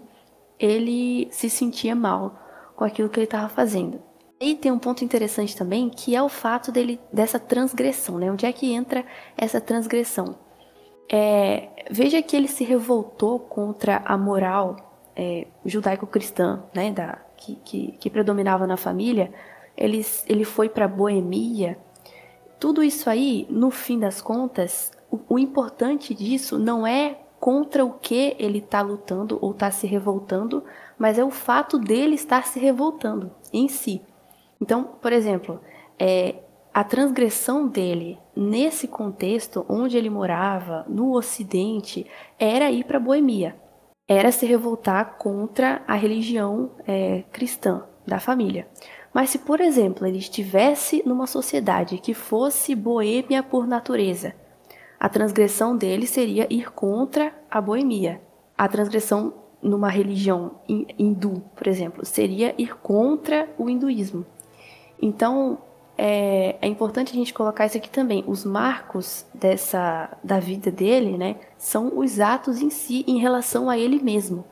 ele 0.59 1.27
se 1.31 1.49
sentia 1.49 1.95
mal 1.95 2.39
com 2.75 2.83
aquilo 2.83 3.09
que 3.09 3.19
ele 3.19 3.25
estava 3.25 3.49
fazendo. 3.49 4.01
E 4.39 4.55
tem 4.55 4.71
um 4.71 4.79
ponto 4.79 5.03
interessante 5.03 5.55
também, 5.55 5.89
que 5.89 6.15
é 6.15 6.21
o 6.21 6.27
fato 6.27 6.71
dele 6.71 6.99
dessa 7.11 7.39
transgressão, 7.39 8.17
né? 8.17 8.31
Onde 8.31 8.45
é 8.45 8.51
que 8.51 8.73
entra 8.73 9.05
essa 9.37 9.61
transgressão? 9.61 10.37
É, 11.09 11.69
veja 11.89 12.21
que 12.21 12.35
ele 12.35 12.47
se 12.47 12.63
revoltou 12.63 13.39
contra 13.39 14.01
a 14.05 14.17
moral 14.17 14.75
é, 15.15 15.47
judaico-cristã, 15.65 16.63
né? 16.73 16.91
Da, 16.91 17.19
que, 17.37 17.55
que, 17.63 17.91
que, 17.93 18.09
predominava 18.09 18.67
na 18.67 18.75
família. 18.75 19.31
Ele, 19.77 20.05
ele 20.27 20.43
foi 20.43 20.67
para 20.67 20.87
boemia. 20.87 21.77
Tudo 22.59 22.83
isso 22.83 23.09
aí, 23.09 23.47
no 23.49 23.71
fim 23.71 23.99
das 23.99 24.21
contas, 24.21 24.91
o, 25.09 25.19
o 25.29 25.39
importante 25.39 26.13
disso 26.13 26.59
não 26.59 26.85
é 26.85 27.19
contra 27.39 27.85
o 27.85 27.93
que 27.93 28.35
ele 28.39 28.59
está 28.59 28.81
lutando 28.81 29.37
ou 29.41 29.51
está 29.51 29.69
se 29.71 29.85
revoltando, 29.87 30.63
mas 30.97 31.19
é 31.19 31.23
o 31.23 31.31
fato 31.31 31.77
dele 31.77 32.15
estar 32.15 32.45
se 32.45 32.59
revoltando 32.59 33.31
em 33.51 33.67
si. 33.67 34.01
Então, 34.61 34.83
por 35.01 35.11
exemplo, 35.11 35.59
é, 35.99 36.35
a 36.73 36.83
transgressão 36.83 37.67
dele 37.67 38.19
nesse 38.35 38.87
contexto 38.87 39.65
onde 39.69 39.97
ele 39.97 40.09
morava, 40.09 40.85
no 40.87 41.13
Ocidente, 41.15 42.05
era 42.37 42.71
ir 42.71 42.83
para 42.83 42.97
a 42.97 43.01
Boemia, 43.01 43.55
era 44.07 44.31
se 44.31 44.45
revoltar 44.45 45.17
contra 45.17 45.81
a 45.87 45.95
religião 45.95 46.71
é, 46.85 47.23
cristã 47.31 47.83
da 48.05 48.19
família. 48.19 48.67
Mas 49.13 49.29
se, 49.29 49.39
por 49.39 49.61
exemplo, 49.61 50.05
ele 50.05 50.17
estivesse 50.17 51.01
numa 51.05 51.25
sociedade 51.25 51.97
que 51.97 52.13
fosse 52.13 52.75
boêmia 52.75 53.41
por 53.41 53.65
natureza, 53.65 54.35
a 55.05 55.09
transgressão 55.09 55.77
dele 55.77 56.07
seria 56.07 56.51
ir 56.51 56.71
contra 56.71 57.31
a 57.51 57.61
boemia. 57.61 58.19
A 58.57 58.67
transgressão 58.67 59.35
numa 59.61 59.87
religião 59.87 60.53
hindu, 60.67 61.43
por 61.55 61.67
exemplo, 61.67 62.03
seria 62.03 62.55
ir 62.57 62.75
contra 62.77 63.47
o 63.55 63.69
hinduísmo. 63.69 64.25
Então, 64.99 65.59
é, 65.95 66.55
é, 66.59 66.67
importante 66.67 67.11
a 67.11 67.15
gente 67.15 67.35
colocar 67.35 67.67
isso 67.67 67.77
aqui 67.77 67.87
também. 67.87 68.23
Os 68.25 68.43
marcos 68.43 69.27
dessa 69.31 70.09
da 70.23 70.39
vida 70.39 70.71
dele, 70.71 71.19
né, 71.19 71.35
são 71.55 71.99
os 71.99 72.19
atos 72.19 72.59
em 72.59 72.71
si 72.71 73.05
em 73.07 73.19
relação 73.19 73.69
a 73.69 73.77
ele 73.77 74.01
mesmo 74.01 74.43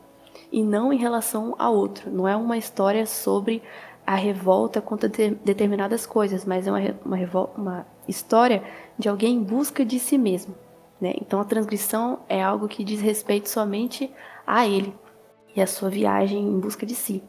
e 0.52 0.62
não 0.62 0.92
em 0.92 0.98
relação 0.98 1.56
a 1.58 1.68
outro. 1.68 2.12
Não 2.12 2.28
é 2.28 2.36
uma 2.36 2.56
história 2.56 3.06
sobre 3.06 3.60
a 4.06 4.14
revolta 4.14 4.80
contra 4.80 5.08
de, 5.08 5.30
determinadas 5.30 6.06
coisas, 6.06 6.44
mas 6.44 6.68
é 6.68 6.70
uma, 6.70 6.80
uma, 7.04 7.50
uma 7.56 7.86
história 8.06 8.62
de 8.98 9.08
alguém 9.08 9.36
em 9.36 9.42
busca 9.42 9.84
de 9.84 9.98
si 9.98 10.18
mesmo. 10.18 10.54
Né? 11.00 11.14
Então 11.20 11.40
a 11.40 11.44
transgressão 11.44 12.20
é 12.28 12.42
algo 12.42 12.68
que 12.68 12.84
diz 12.84 13.00
respeito 13.00 13.48
somente 13.48 14.10
a 14.46 14.66
ele 14.66 14.94
e 15.54 15.60
a 15.60 15.66
sua 15.66 15.90
viagem 15.90 16.38
em 16.38 16.58
busca 16.58 16.84
de 16.86 16.94
si. 16.94 17.22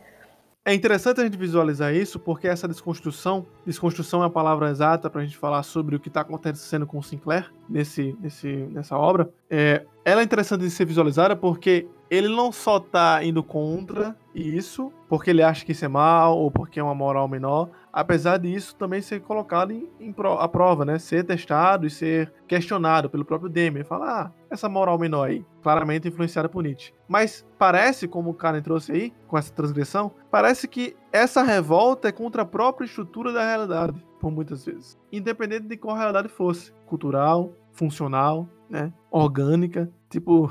É 0.68 0.74
interessante 0.74 1.22
a 1.22 1.24
gente 1.24 1.38
visualizar 1.38 1.94
isso 1.94 2.20
porque 2.20 2.48
essa 2.48 2.68
desconstrução, 2.68 3.46
desconstrução 3.64 4.24
é 4.24 4.26
a 4.26 4.30
palavra 4.32 4.72
exata 4.72 5.12
para 5.12 5.22
a 5.22 5.24
gente 5.24 5.38
falar 5.38 5.62
sobre 5.62 5.96
o 5.96 6.00
que 6.00 6.08
está 6.08 6.22
acontecendo 6.22 6.88
com 6.88 7.00
Sinclair 7.04 7.54
nesse, 7.70 8.18
nesse, 8.20 8.48
nessa 8.48 8.98
obra. 8.98 9.30
É, 9.48 9.86
ela 10.04 10.22
é 10.22 10.24
interessante 10.24 10.62
de 10.62 10.72
ser 10.72 10.86
visualizada 10.86 11.36
porque 11.36 11.88
ele 12.10 12.28
não 12.28 12.52
só 12.52 12.78
está 12.78 13.24
indo 13.24 13.44
contra 13.44 14.16
isso, 14.34 14.92
porque 15.08 15.30
ele 15.30 15.42
acha 15.42 15.66
que 15.66 15.72
isso 15.72 15.86
é 15.86 15.88
mal 15.88 16.38
ou 16.38 16.52
porque 16.52 16.80
é 16.80 16.84
uma 16.84 16.94
moral 16.94 17.28
menor, 17.28 17.70
apesar 17.92 18.38
disso 18.38 18.76
também 18.76 19.02
ser 19.02 19.22
colocado 19.22 19.72
em, 19.72 19.90
em 20.00 20.12
pro, 20.12 20.34
a 20.34 20.48
prova, 20.48 20.84
né? 20.84 21.00
Ser 21.00 21.24
testado 21.24 21.88
e 21.88 21.90
ser 21.90 22.34
questionado 22.48 23.10
pelo 23.10 23.26
próprio 23.26 23.50
Demi. 23.50 23.78
Ele 23.78 23.84
fala, 23.84 24.22
ah, 24.22 24.32
essa 24.50 24.68
moral 24.68 25.00
menor 25.00 25.30
aí, 25.30 25.46
claramente 25.64 26.08
influenciada 26.08 26.50
por 26.50 26.64
Nietzsche. 26.64 26.94
Mas 27.08 27.46
parece, 27.58 28.08
como 28.08 28.32
o 28.32 28.34
Karen 28.34 28.62
trouxe 28.62 28.92
aí, 28.92 29.14
com 29.28 29.38
essa 29.38 29.54
transgressão, 29.54 30.12
parece 30.30 30.68
que 30.68 30.96
essa 31.12 31.42
revolta 31.44 32.10
é 32.10 32.12
contra 32.12 32.42
a 32.42 32.46
própria 32.46 32.86
estrutura 32.86 33.32
da 33.32 33.44
realidade, 33.44 34.06
por 34.20 34.32
muitas 34.32 34.66
vezes. 34.66 34.98
Independente 35.12 35.68
de 35.68 35.78
qual 35.78 35.96
realidade 35.96 36.28
fosse, 36.28 36.74
cultural, 36.86 37.54
funcional, 37.72 38.48
né? 38.70 38.92
Orgânica, 39.12 39.90
tipo, 40.10 40.50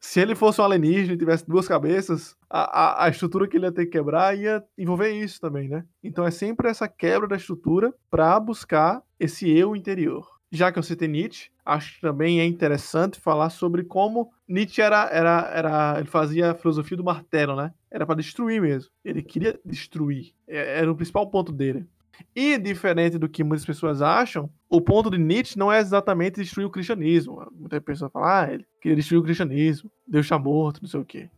se 0.00 0.20
ele 0.20 0.34
fosse 0.34 0.60
um 0.60 0.64
alienígena 0.64 1.14
e 1.14 1.18
tivesse 1.18 1.46
duas 1.46 1.66
cabeças, 1.66 2.36
a, 2.48 2.60
a, 2.60 3.04
a, 3.04 3.08
estrutura 3.08 3.48
que 3.48 3.56
ele 3.56 3.66
ia 3.66 3.72
ter 3.72 3.86
que 3.86 3.92
quebrar 3.92 4.36
ia 4.36 4.62
envolver 4.76 5.10
isso 5.10 5.40
também, 5.40 5.68
né? 5.68 5.84
Então 6.02 6.24
é 6.24 6.30
sempre 6.30 6.68
essa 6.68 6.88
quebra 6.88 7.28
da 7.28 7.36
estrutura 7.36 7.92
para 8.10 8.38
buscar 8.38 9.02
esse 9.18 9.48
eu 9.50 9.74
interior. 9.76 10.26
Já 10.52 10.72
que 10.72 10.78
eu 10.78 10.82
citei 10.82 11.06
Nietzsche, 11.06 11.48
acho 11.64 11.94
que 11.94 12.00
também 12.00 12.40
é 12.40 12.44
interessante 12.44 13.20
falar 13.20 13.50
sobre 13.50 13.84
como 13.84 14.32
Nietzsche 14.48 14.82
era, 14.82 15.08
era, 15.12 15.48
era 15.54 15.94
ele 15.98 16.08
fazia 16.08 16.50
a 16.50 16.54
filosofia 16.54 16.96
do 16.96 17.04
martelo, 17.04 17.54
né? 17.54 17.72
Era 17.88 18.04
para 18.04 18.16
destruir 18.16 18.60
mesmo. 18.60 18.90
Ele 19.04 19.22
queria 19.22 19.58
destruir. 19.64 20.32
É, 20.48 20.80
era 20.80 20.90
o 20.90 20.96
principal 20.96 21.30
ponto 21.30 21.52
dele. 21.52 21.86
E, 22.34 22.58
diferente 22.58 23.18
do 23.18 23.28
que 23.28 23.44
muitas 23.44 23.66
pessoas 23.66 24.02
acham, 24.02 24.50
o 24.68 24.80
ponto 24.80 25.10
de 25.10 25.18
Nietzsche 25.18 25.58
não 25.58 25.72
é 25.72 25.78
exatamente 25.78 26.40
destruir 26.40 26.64
o 26.64 26.70
cristianismo. 26.70 27.46
Muita 27.52 27.80
pessoa 27.80 28.10
fala, 28.10 28.42
ah, 28.42 28.52
ele 28.52 28.66
queria 28.80 28.96
destruir 28.96 29.18
o 29.18 29.22
cristianismo, 29.22 29.90
Deus 30.06 30.26
está 30.26 30.38
morto, 30.38 30.80
não 30.82 30.88
sei 30.88 31.00
o 31.00 31.04
quê. 31.04 31.30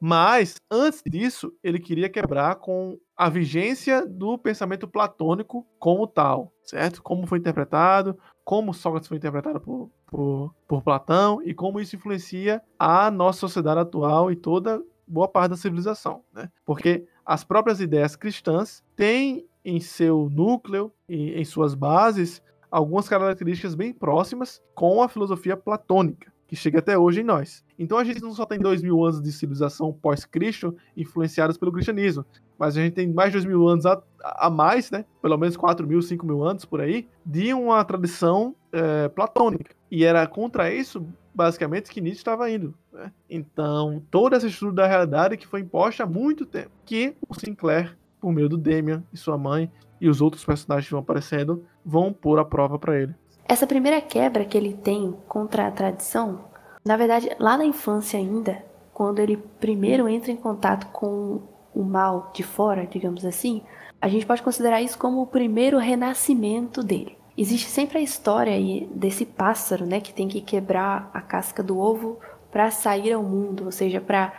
Mas, 0.00 0.56
antes 0.70 1.02
disso, 1.06 1.52
ele 1.62 1.78
queria 1.78 2.08
quebrar 2.08 2.56
com 2.56 2.98
a 3.16 3.28
vigência 3.28 4.04
do 4.04 4.36
pensamento 4.36 4.88
platônico 4.88 5.66
como 5.78 6.06
tal, 6.06 6.52
certo? 6.64 7.02
Como 7.02 7.26
foi 7.26 7.38
interpretado, 7.38 8.18
como 8.44 8.74
Sócrates 8.74 9.08
foi 9.08 9.18
interpretado 9.18 9.60
por, 9.60 9.90
por, 10.06 10.54
por 10.66 10.82
Platão 10.82 11.40
e 11.42 11.54
como 11.54 11.80
isso 11.80 11.94
influencia 11.94 12.60
a 12.78 13.10
nossa 13.10 13.40
sociedade 13.40 13.80
atual 13.80 14.30
e 14.30 14.36
toda 14.36 14.82
boa 15.06 15.28
parte 15.28 15.50
da 15.50 15.56
civilização, 15.56 16.24
né? 16.32 16.50
Porque 16.64 17.06
as 17.24 17.44
próprias 17.44 17.80
ideias 17.80 18.16
cristãs 18.16 18.82
têm 18.96 19.46
em 19.64 19.80
seu 19.80 20.28
núcleo 20.30 20.92
e 21.08 21.32
em 21.32 21.44
suas 21.44 21.74
bases 21.74 22.42
algumas 22.70 23.08
características 23.08 23.74
bem 23.74 23.92
próximas 23.92 24.62
com 24.74 25.02
a 25.02 25.08
filosofia 25.08 25.56
platônica, 25.56 26.32
que 26.48 26.56
chega 26.56 26.78
até 26.78 26.96
hoje 26.96 27.20
em 27.20 27.24
nós. 27.24 27.62
Então 27.78 27.98
a 27.98 28.04
gente 28.04 28.22
não 28.22 28.32
só 28.32 28.46
tem 28.46 28.58
dois 28.58 28.82
mil 28.82 29.04
anos 29.04 29.20
de 29.20 29.30
civilização 29.30 29.92
pós-Cristo 29.92 30.74
influenciados 30.96 31.58
pelo 31.58 31.70
cristianismo, 31.70 32.24
mas 32.58 32.76
a 32.76 32.80
gente 32.80 32.94
tem 32.94 33.12
mais 33.12 33.30
de 33.30 33.38
dois 33.38 33.44
mil 33.44 33.68
anos 33.68 33.84
a, 33.84 34.02
a 34.22 34.48
mais, 34.48 34.90
né? 34.90 35.04
Pelo 35.20 35.36
menos 35.36 35.56
4 35.56 35.86
mil, 35.86 36.00
5 36.00 36.24
mil 36.24 36.44
anos 36.44 36.64
por 36.64 36.80
aí, 36.80 37.08
de 37.26 37.52
uma 37.52 37.84
tradição 37.84 38.54
é, 38.72 39.08
platônica. 39.08 39.74
E 39.90 40.04
era 40.04 40.26
contra 40.26 40.72
isso, 40.72 41.04
basicamente, 41.34 41.90
que 41.90 42.00
Nietzsche 42.00 42.20
estava 42.20 42.48
indo. 42.50 42.74
Né? 42.92 43.12
Então, 43.28 44.02
toda 44.10 44.36
essa 44.36 44.46
estrutura 44.46 44.82
da 44.82 44.86
realidade 44.86 45.36
que 45.36 45.46
foi 45.46 45.60
imposta 45.60 46.04
há 46.04 46.06
muito 46.06 46.46
tempo, 46.46 46.70
que 46.86 47.16
o 47.28 47.34
Sinclair, 47.34 47.98
por 48.22 48.32
meio 48.32 48.48
do 48.48 48.56
Demian 48.56 49.02
e 49.12 49.16
sua 49.16 49.36
mãe, 49.36 49.70
e 50.00 50.08
os 50.08 50.20
outros 50.20 50.44
personagens 50.44 50.86
que 50.86 50.92
vão 50.92 51.00
aparecendo, 51.00 51.64
vão 51.84 52.12
pôr 52.12 52.38
a 52.38 52.44
prova 52.44 52.78
para 52.78 52.98
ele. 52.98 53.14
Essa 53.46 53.66
primeira 53.66 54.00
quebra 54.00 54.44
que 54.44 54.56
ele 54.56 54.72
tem 54.72 55.14
contra 55.26 55.66
a 55.66 55.70
tradição, 55.70 56.44
na 56.84 56.96
verdade, 56.96 57.30
lá 57.38 57.56
na 57.56 57.64
infância 57.64 58.18
ainda, 58.18 58.64
quando 58.94 59.18
ele 59.18 59.36
primeiro 59.36 60.08
entra 60.08 60.30
em 60.30 60.36
contato 60.36 60.86
com 60.92 61.42
o 61.74 61.82
mal 61.82 62.30
de 62.32 62.42
fora, 62.42 62.86
digamos 62.86 63.24
assim, 63.24 63.62
a 64.00 64.08
gente 64.08 64.26
pode 64.26 64.42
considerar 64.42 64.80
isso 64.80 64.98
como 64.98 65.22
o 65.22 65.26
primeiro 65.26 65.78
renascimento 65.78 66.82
dele. 66.82 67.16
Existe 67.36 67.68
sempre 67.68 67.98
a 67.98 68.02
história 68.02 68.54
desse 68.94 69.24
pássaro, 69.24 69.86
né, 69.86 70.00
que 70.00 70.12
tem 70.12 70.28
que 70.28 70.40
quebrar 70.40 71.10
a 71.14 71.20
casca 71.20 71.62
do 71.62 71.78
ovo 71.78 72.18
para 72.50 72.70
sair 72.70 73.12
ao 73.12 73.22
mundo, 73.22 73.64
ou 73.64 73.72
seja, 73.72 74.00
para 74.00 74.32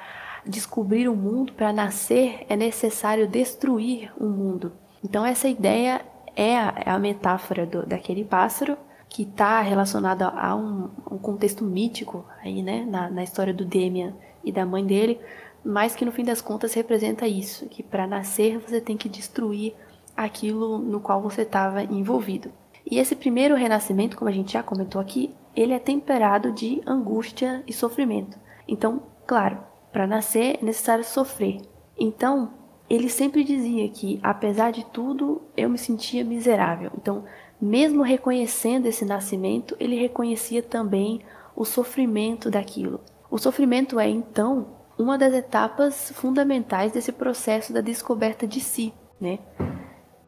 descobrir 0.46 1.08
o 1.08 1.16
mundo, 1.16 1.54
para 1.54 1.74
nascer 1.74 2.46
é 2.50 2.56
necessário 2.56 3.28
destruir 3.28 4.12
o 4.18 4.26
mundo. 4.26 4.74
Então 5.04 5.26
essa 5.26 5.48
ideia 5.48 6.02
é 6.36 6.58
a, 6.58 6.74
é 6.86 6.90
a 6.90 7.00
metáfora 7.00 7.66
do, 7.66 7.86
daquele 7.86 8.24
pássaro 8.24 8.78
que 9.10 9.24
está 9.24 9.62
relacionada 9.62 10.28
a 10.28 10.56
um, 10.56 10.90
um, 11.12 11.18
contexto 11.18 11.64
mítico 11.64 12.26
aí, 12.42 12.64
né, 12.64 12.84
na, 12.84 13.10
na 13.10 13.24
história 13.24 13.54
do 13.54 13.64
Demian 13.64 14.14
e 14.44 14.52
da 14.52 14.66
mãe 14.66 14.84
dele, 14.84 15.20
mas 15.64 15.96
que 15.96 16.04
no 16.04 16.12
fim 16.12 16.24
das 16.24 16.42
contas 16.42 16.74
representa 16.74 17.28
isso, 17.28 17.68
que 17.68 17.84
para 17.84 18.08
nascer 18.08 18.58
você 18.58 18.82
tem 18.82 18.98
que 18.98 19.08
destruir 19.08 19.76
aquilo 20.18 20.80
no 20.80 21.00
qual 21.00 21.22
você 21.22 21.44
estava 21.44 21.84
envolvido. 21.84 22.52
E 22.90 22.98
esse 22.98 23.16
primeiro 23.16 23.56
renascimento, 23.56 24.18
como 24.18 24.30
a 24.30 24.34
gente 24.34 24.54
já 24.54 24.64
comentou 24.64 25.00
aqui, 25.00 25.34
ele 25.56 25.74
é 25.74 25.80
temperado 25.80 26.52
de 26.52 26.82
angústia 26.86 27.64
e 27.68 27.72
sofrimento. 27.72 28.38
Então, 28.68 29.04
claro, 29.26 29.60
para 29.94 30.08
nascer 30.08 30.58
é 30.60 30.66
necessário 30.66 31.06
sofrer. 31.06 31.62
Então, 31.98 32.52
ele 32.90 33.08
sempre 33.08 33.44
dizia 33.44 33.88
que, 33.88 34.20
apesar 34.22 34.72
de 34.72 34.84
tudo, 34.88 35.42
eu 35.56 35.70
me 35.70 35.78
sentia 35.78 36.26
miserável. 36.26 36.92
Então, 36.98 37.24
mesmo 37.62 38.04
reconhecendo 38.04 38.88
esse 38.88 39.06
nascimento, 39.06 39.78
ele 39.80 39.96
reconhecia 39.96 40.62
também 40.62 41.22
o 41.56 41.64
sofrimento 41.64 42.50
daquilo. 42.50 43.00
O 43.32 43.38
sofrimento 43.38 44.00
é, 44.00 44.10
então, 44.10 44.68
uma 44.98 45.18
das 45.18 45.34
etapas 45.34 46.12
fundamentais 46.16 46.92
desse 46.92 47.12
processo 47.12 47.72
da 47.72 47.80
descoberta 47.80 48.46
de 48.46 48.60
si, 48.60 48.94
né? 49.22 49.40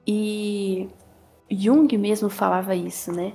E 0.08 0.88
Jung 1.50 1.98
mesmo 1.98 2.30
falava 2.30 2.76
isso, 2.76 3.12
né? 3.12 3.34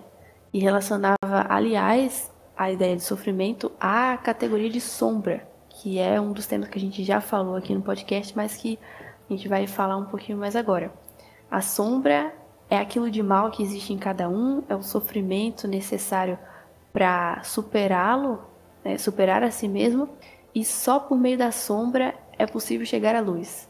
E 0.53 0.61
relacionava, 0.61 1.17
aliás, 1.49 2.33
a 2.57 2.71
ideia 2.71 2.97
de 2.97 3.03
sofrimento 3.03 3.71
à 3.81 4.17
categoria 4.17 4.71
de 4.71 4.81
sombra, 4.81 5.50
que 5.81 5.99
é 5.99 6.21
um 6.21 6.33
dos 6.33 6.47
temas 6.47 6.69
que 6.69 6.77
a 6.77 6.81
gente 6.81 7.03
já 7.03 7.23
falou 7.23 7.57
aqui 7.57 7.75
no 7.75 7.81
podcast, 7.81 8.37
mas 8.37 8.55
que 8.55 8.79
a 9.29 9.33
gente 9.33 9.49
vai 9.49 9.67
falar 9.67 9.97
um 9.97 10.05
pouquinho 10.05 10.37
mais 10.37 10.55
agora. 10.55 10.93
A 11.51 11.63
sombra 11.63 12.35
é 12.69 12.77
aquilo 12.77 13.11
de 13.11 13.23
mal 13.23 13.51
que 13.51 13.63
existe 13.63 13.91
em 13.91 13.97
cada 13.97 14.29
um, 14.29 14.63
é 14.69 14.77
o 14.77 14.83
sofrimento 14.83 15.67
necessário 15.67 16.39
para 16.93 17.43
superá-lo, 17.45 18.43
né? 18.85 18.99
superar 18.99 19.43
a 19.43 19.51
si 19.51 19.69
mesmo, 19.69 20.07
e 20.55 20.63
só 20.67 21.01
por 21.01 21.17
meio 21.17 21.39
da 21.39 21.51
sombra 21.51 22.15
é 22.39 22.45
possível 22.45 22.85
chegar 22.85 23.17
à 23.17 23.21
luz. 23.21 23.67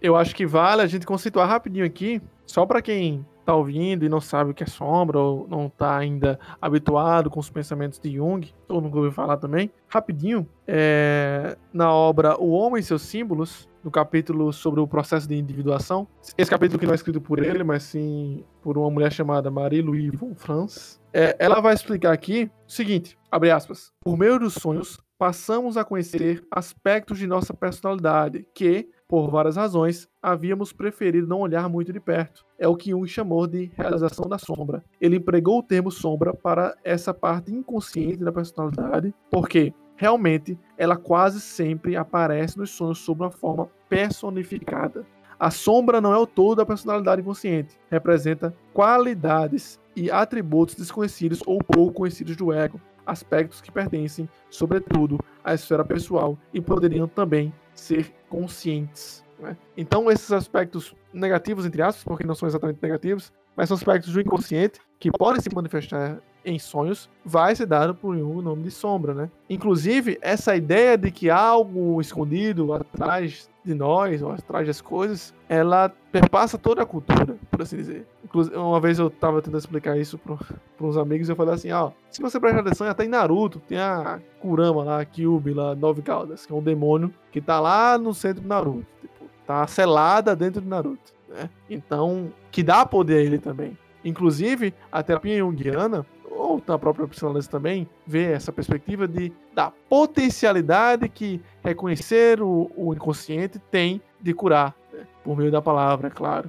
Eu 0.00 0.16
acho 0.16 0.34
que 0.34 0.44
vale 0.44 0.82
a 0.82 0.86
gente 0.86 1.06
conceituar 1.06 1.48
rapidinho 1.48 1.86
aqui, 1.86 2.20
só 2.44 2.66
para 2.66 2.82
quem 2.82 3.24
tá 3.44 3.54
ouvindo 3.54 4.04
e 4.04 4.08
não 4.08 4.20
sabe 4.20 4.50
o 4.50 4.54
que 4.54 4.62
é 4.62 4.66
sombra 4.66 5.18
ou 5.18 5.46
não 5.48 5.68
tá 5.68 5.96
ainda 5.96 6.38
habituado 6.60 7.30
com 7.30 7.40
os 7.40 7.50
pensamentos 7.50 7.98
de 7.98 8.14
Jung, 8.14 8.52
ou 8.68 8.80
nunca 8.80 8.96
ouviu 8.96 9.12
falar 9.12 9.36
também, 9.36 9.70
rapidinho, 9.88 10.48
é, 10.66 11.56
na 11.72 11.92
obra 11.92 12.40
O 12.40 12.50
Homem 12.50 12.80
e 12.80 12.82
seus 12.82 13.02
Símbolos, 13.02 13.68
no 13.82 13.90
capítulo 13.90 14.52
sobre 14.52 14.80
o 14.80 14.86
processo 14.86 15.28
de 15.28 15.36
individuação, 15.36 16.06
esse 16.38 16.50
capítulo 16.50 16.78
que 16.78 16.86
não 16.86 16.92
é 16.92 16.94
escrito 16.94 17.20
por 17.20 17.44
ele, 17.44 17.64
mas 17.64 17.82
sim 17.82 18.44
por 18.62 18.78
uma 18.78 18.90
mulher 18.90 19.12
chamada 19.12 19.50
Marie-Louise 19.50 20.16
von 20.16 20.34
Franz, 20.34 21.00
é, 21.12 21.36
ela 21.38 21.60
vai 21.60 21.74
explicar 21.74 22.12
aqui 22.12 22.50
o 22.66 22.72
seguinte, 22.72 23.18
abre 23.30 23.50
aspas, 23.50 23.92
por 24.00 24.16
meio 24.16 24.38
dos 24.38 24.54
sonhos, 24.54 24.98
passamos 25.18 25.76
a 25.76 25.84
conhecer 25.84 26.44
aspectos 26.50 27.18
de 27.18 27.26
nossa 27.26 27.54
personalidade 27.54 28.44
que, 28.54 28.88
por 29.12 29.30
várias 29.30 29.56
razões, 29.56 30.08
havíamos 30.22 30.72
preferido 30.72 31.26
não 31.26 31.40
olhar 31.40 31.68
muito 31.68 31.92
de 31.92 32.00
perto. 32.00 32.46
É 32.58 32.66
o 32.66 32.74
que 32.74 32.92
Jung 32.92 33.06
chamou 33.06 33.46
de 33.46 33.70
realização 33.76 34.26
da 34.26 34.38
sombra. 34.38 34.82
Ele 34.98 35.16
empregou 35.16 35.58
o 35.58 35.62
termo 35.62 35.90
sombra 35.90 36.32
para 36.32 36.74
essa 36.82 37.12
parte 37.12 37.52
inconsciente 37.52 38.24
da 38.24 38.32
personalidade, 38.32 39.14
porque 39.30 39.74
realmente 39.96 40.58
ela 40.78 40.96
quase 40.96 41.42
sempre 41.42 41.94
aparece 41.94 42.56
nos 42.56 42.70
sonhos 42.70 43.00
sob 43.00 43.20
uma 43.20 43.30
forma 43.30 43.68
personificada. 43.86 45.04
A 45.38 45.50
sombra 45.50 46.00
não 46.00 46.14
é 46.14 46.16
o 46.16 46.26
todo 46.26 46.56
da 46.56 46.64
personalidade 46.64 47.20
inconsciente, 47.20 47.78
representa 47.90 48.56
qualidades 48.72 49.78
e 49.94 50.10
atributos 50.10 50.74
desconhecidos 50.74 51.42
ou 51.44 51.58
pouco 51.58 51.92
conhecidos 51.92 52.34
do 52.34 52.50
ego, 52.50 52.80
aspectos 53.04 53.60
que 53.60 53.70
pertencem, 53.70 54.26
sobretudo, 54.48 55.18
à 55.44 55.52
esfera 55.52 55.84
pessoal 55.84 56.38
e 56.54 56.62
poderiam 56.62 57.06
também 57.06 57.52
ser 57.74 58.12
conscientes. 58.28 59.24
Né? 59.38 59.56
Então, 59.76 60.10
esses 60.10 60.30
aspectos 60.32 60.94
negativos, 61.12 61.66
entre 61.66 61.82
aspas, 61.82 62.04
porque 62.04 62.26
não 62.26 62.34
são 62.34 62.48
exatamente 62.48 62.78
negativos, 62.82 63.32
mas 63.56 63.68
são 63.68 63.76
aspectos 63.76 64.12
do 64.12 64.20
inconsciente 64.20 64.80
que 64.98 65.10
podem 65.10 65.40
se 65.40 65.54
manifestar 65.54 66.20
em 66.44 66.58
sonhos, 66.58 67.08
vai 67.24 67.54
ser 67.54 67.66
dado 67.66 67.94
por 67.94 68.16
o 68.16 68.42
nome 68.42 68.64
de 68.64 68.70
sombra, 68.70 69.14
né? 69.14 69.30
Inclusive, 69.48 70.18
essa 70.20 70.56
ideia 70.56 70.98
de 70.98 71.10
que 71.10 71.30
há 71.30 71.38
algo 71.38 72.00
escondido 72.00 72.72
atrás 72.72 73.48
de 73.64 73.74
nós, 73.74 74.22
ou 74.22 74.32
atrás 74.32 74.66
das 74.66 74.80
coisas, 74.80 75.32
ela 75.48 75.88
perpassa 76.10 76.58
toda 76.58 76.82
a 76.82 76.86
cultura, 76.86 77.36
por 77.50 77.62
assim 77.62 77.76
dizer. 77.76 78.06
Inclusive, 78.32 78.56
uma 78.56 78.80
vez 78.80 78.98
eu 78.98 79.10
tava 79.10 79.42
tentando 79.42 79.58
explicar 79.58 79.98
isso 79.98 80.16
para 80.16 80.38
uns 80.80 80.96
amigos, 80.96 81.28
eu 81.28 81.36
falei 81.36 81.52
assim, 81.52 81.70
ó, 81.70 81.90
se 82.10 82.22
você 82.22 82.40
prestar 82.40 82.60
atenção, 82.60 82.88
até 82.88 83.04
em 83.04 83.08
Naruto, 83.08 83.60
tem 83.60 83.76
a 83.76 84.20
Kurama 84.40 84.82
lá, 84.82 85.00
a 85.02 85.04
Kyubi 85.04 85.52
lá, 85.52 85.74
Nove 85.74 86.00
Caudas, 86.00 86.46
que 86.46 86.52
é 86.52 86.56
um 86.56 86.62
demônio 86.62 87.12
que 87.30 87.42
tá 87.42 87.60
lá 87.60 87.98
no 87.98 88.14
centro 88.14 88.40
do 88.40 88.48
Naruto, 88.48 88.86
tipo, 89.02 89.26
tá 89.46 89.66
selada 89.66 90.34
dentro 90.34 90.62
do 90.62 90.68
Naruto, 90.68 91.12
né? 91.28 91.50
Então, 91.68 92.32
que 92.50 92.62
dá 92.62 92.86
poder 92.86 93.18
a 93.18 93.20
ele 93.20 93.38
também. 93.38 93.76
Inclusive, 94.02 94.72
a 94.90 95.02
terapia 95.02 95.36
junguiana, 95.36 96.06
ou 96.30 96.60
na 96.66 96.78
própria 96.78 97.06
psicanálise 97.06 97.50
também, 97.50 97.86
vê 98.06 98.32
essa 98.32 98.50
perspectiva 98.50 99.06
de, 99.06 99.30
da 99.54 99.70
potencialidade 99.90 101.06
que 101.06 101.38
reconhecer 101.62 102.40
o, 102.40 102.70
o 102.74 102.94
inconsciente 102.94 103.58
tem 103.70 104.00
de 104.18 104.32
curar, 104.32 104.74
né? 104.90 105.06
por 105.22 105.36
meio 105.36 105.52
da 105.52 105.60
palavra, 105.60 106.08
é 106.08 106.10
claro. 106.10 106.48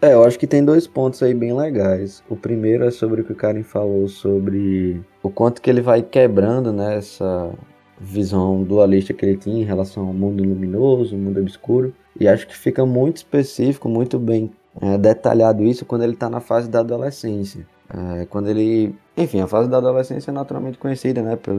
É, 0.00 0.14
eu 0.14 0.22
acho 0.22 0.38
que 0.38 0.46
tem 0.46 0.64
dois 0.64 0.86
pontos 0.86 1.22
aí 1.22 1.34
bem 1.34 1.52
legais. 1.52 2.22
O 2.28 2.36
primeiro 2.36 2.84
é 2.84 2.90
sobre 2.90 3.20
o 3.20 3.24
que 3.24 3.32
o 3.32 3.36
Karen 3.36 3.64
falou 3.64 4.06
sobre 4.06 5.00
o 5.22 5.28
quanto 5.28 5.60
que 5.60 5.68
ele 5.68 5.80
vai 5.80 6.02
quebrando 6.02 6.72
né, 6.72 6.96
essa 6.96 7.50
visão 8.00 8.62
dualista 8.62 9.12
que 9.12 9.24
ele 9.26 9.36
tinha 9.36 9.60
em 9.60 9.64
relação 9.64 10.06
ao 10.06 10.12
mundo 10.12 10.44
luminoso, 10.44 11.16
mundo 11.16 11.40
obscuro. 11.40 11.92
E 12.18 12.28
acho 12.28 12.46
que 12.46 12.56
fica 12.56 12.86
muito 12.86 13.16
específico, 13.16 13.88
muito 13.88 14.20
bem 14.20 14.52
é, 14.80 14.96
detalhado 14.96 15.64
isso 15.64 15.84
quando 15.84 16.02
ele 16.02 16.12
está 16.12 16.30
na 16.30 16.40
fase 16.40 16.70
da 16.70 16.78
adolescência. 16.78 17.66
É, 17.92 18.26
quando 18.26 18.48
ele. 18.48 18.94
Enfim, 19.16 19.40
a 19.40 19.48
fase 19.48 19.68
da 19.68 19.78
adolescência 19.78 20.30
é 20.30 20.34
naturalmente 20.34 20.78
conhecida, 20.78 21.22
né? 21.22 21.34
Por, 21.34 21.54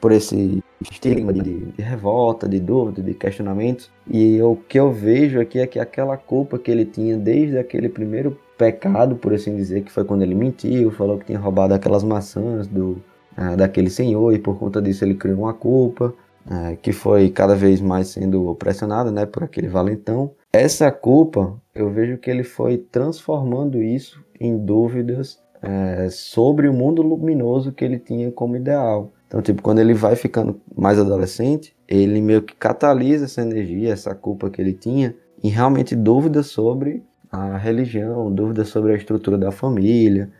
por 0.00 0.12
esse 0.12 0.62
estigma 0.80 1.32
de, 1.32 1.66
de, 1.72 1.82
revolta, 1.82 2.48
de 2.48 2.60
dúvida, 2.60 3.02
de 3.02 3.14
questionamentos. 3.14 3.90
E 4.08 4.40
o 4.42 4.56
que 4.56 4.78
eu 4.78 4.92
vejo 4.92 5.40
aqui 5.40 5.58
é 5.58 5.66
que 5.66 5.78
aquela 5.78 6.16
culpa 6.16 6.58
que 6.58 6.70
ele 6.70 6.84
tinha 6.84 7.16
desde 7.16 7.58
aquele 7.58 7.88
primeiro 7.88 8.38
pecado, 8.56 9.16
por 9.16 9.32
assim 9.32 9.56
dizer, 9.56 9.82
que 9.82 9.92
foi 9.92 10.04
quando 10.04 10.22
ele 10.22 10.34
mentiu, 10.34 10.90
falou 10.90 11.18
que 11.18 11.26
tinha 11.26 11.38
roubado 11.38 11.74
aquelas 11.74 12.02
maçãs 12.02 12.66
do, 12.66 13.02
uh, 13.36 13.56
daquele 13.56 13.90
senhor 13.90 14.32
e 14.32 14.38
por 14.38 14.58
conta 14.58 14.80
disso 14.80 15.04
ele 15.04 15.14
criou 15.14 15.40
uma 15.40 15.54
culpa. 15.54 16.14
Uh, 16.46 16.74
que 16.78 16.92
foi 16.92 17.28
cada 17.28 17.54
vez 17.54 17.78
mais 17.78 18.08
sendo 18.08 18.54
pressionado 18.54 19.12
né, 19.12 19.26
por 19.26 19.44
aquele 19.44 19.68
valentão. 19.68 20.30
Essa 20.50 20.90
culpa, 20.90 21.60
eu 21.74 21.90
vejo 21.90 22.16
que 22.16 22.30
ele 22.30 22.42
foi 22.42 22.78
transformando 22.78 23.82
isso 23.82 24.24
em 24.40 24.56
dúvidas 24.56 25.38
é, 25.62 26.08
sobre 26.10 26.68
o 26.68 26.72
mundo 26.72 27.02
luminoso 27.02 27.72
que 27.72 27.84
ele 27.84 27.98
tinha 27.98 28.30
como 28.30 28.56
ideal. 28.56 29.12
Então, 29.28 29.42
tipo, 29.42 29.62
quando 29.62 29.78
ele 29.78 29.92
vai 29.92 30.16
ficando 30.16 30.58
mais 30.74 30.98
adolescente, 30.98 31.76
ele 31.86 32.20
meio 32.20 32.42
que 32.42 32.56
catalisa 32.56 33.26
essa 33.26 33.42
energia, 33.42 33.92
essa 33.92 34.14
culpa 34.14 34.48
que 34.48 34.60
ele 34.60 34.72
tinha, 34.72 35.14
em 35.44 35.50
realmente 35.50 35.94
dúvidas 35.94 36.46
sobre 36.46 37.04
a 37.30 37.58
religião, 37.58 38.32
dúvidas 38.32 38.68
sobre 38.68 38.92
a 38.92 38.96
estrutura 38.96 39.36
da 39.36 39.52
família. 39.52 40.30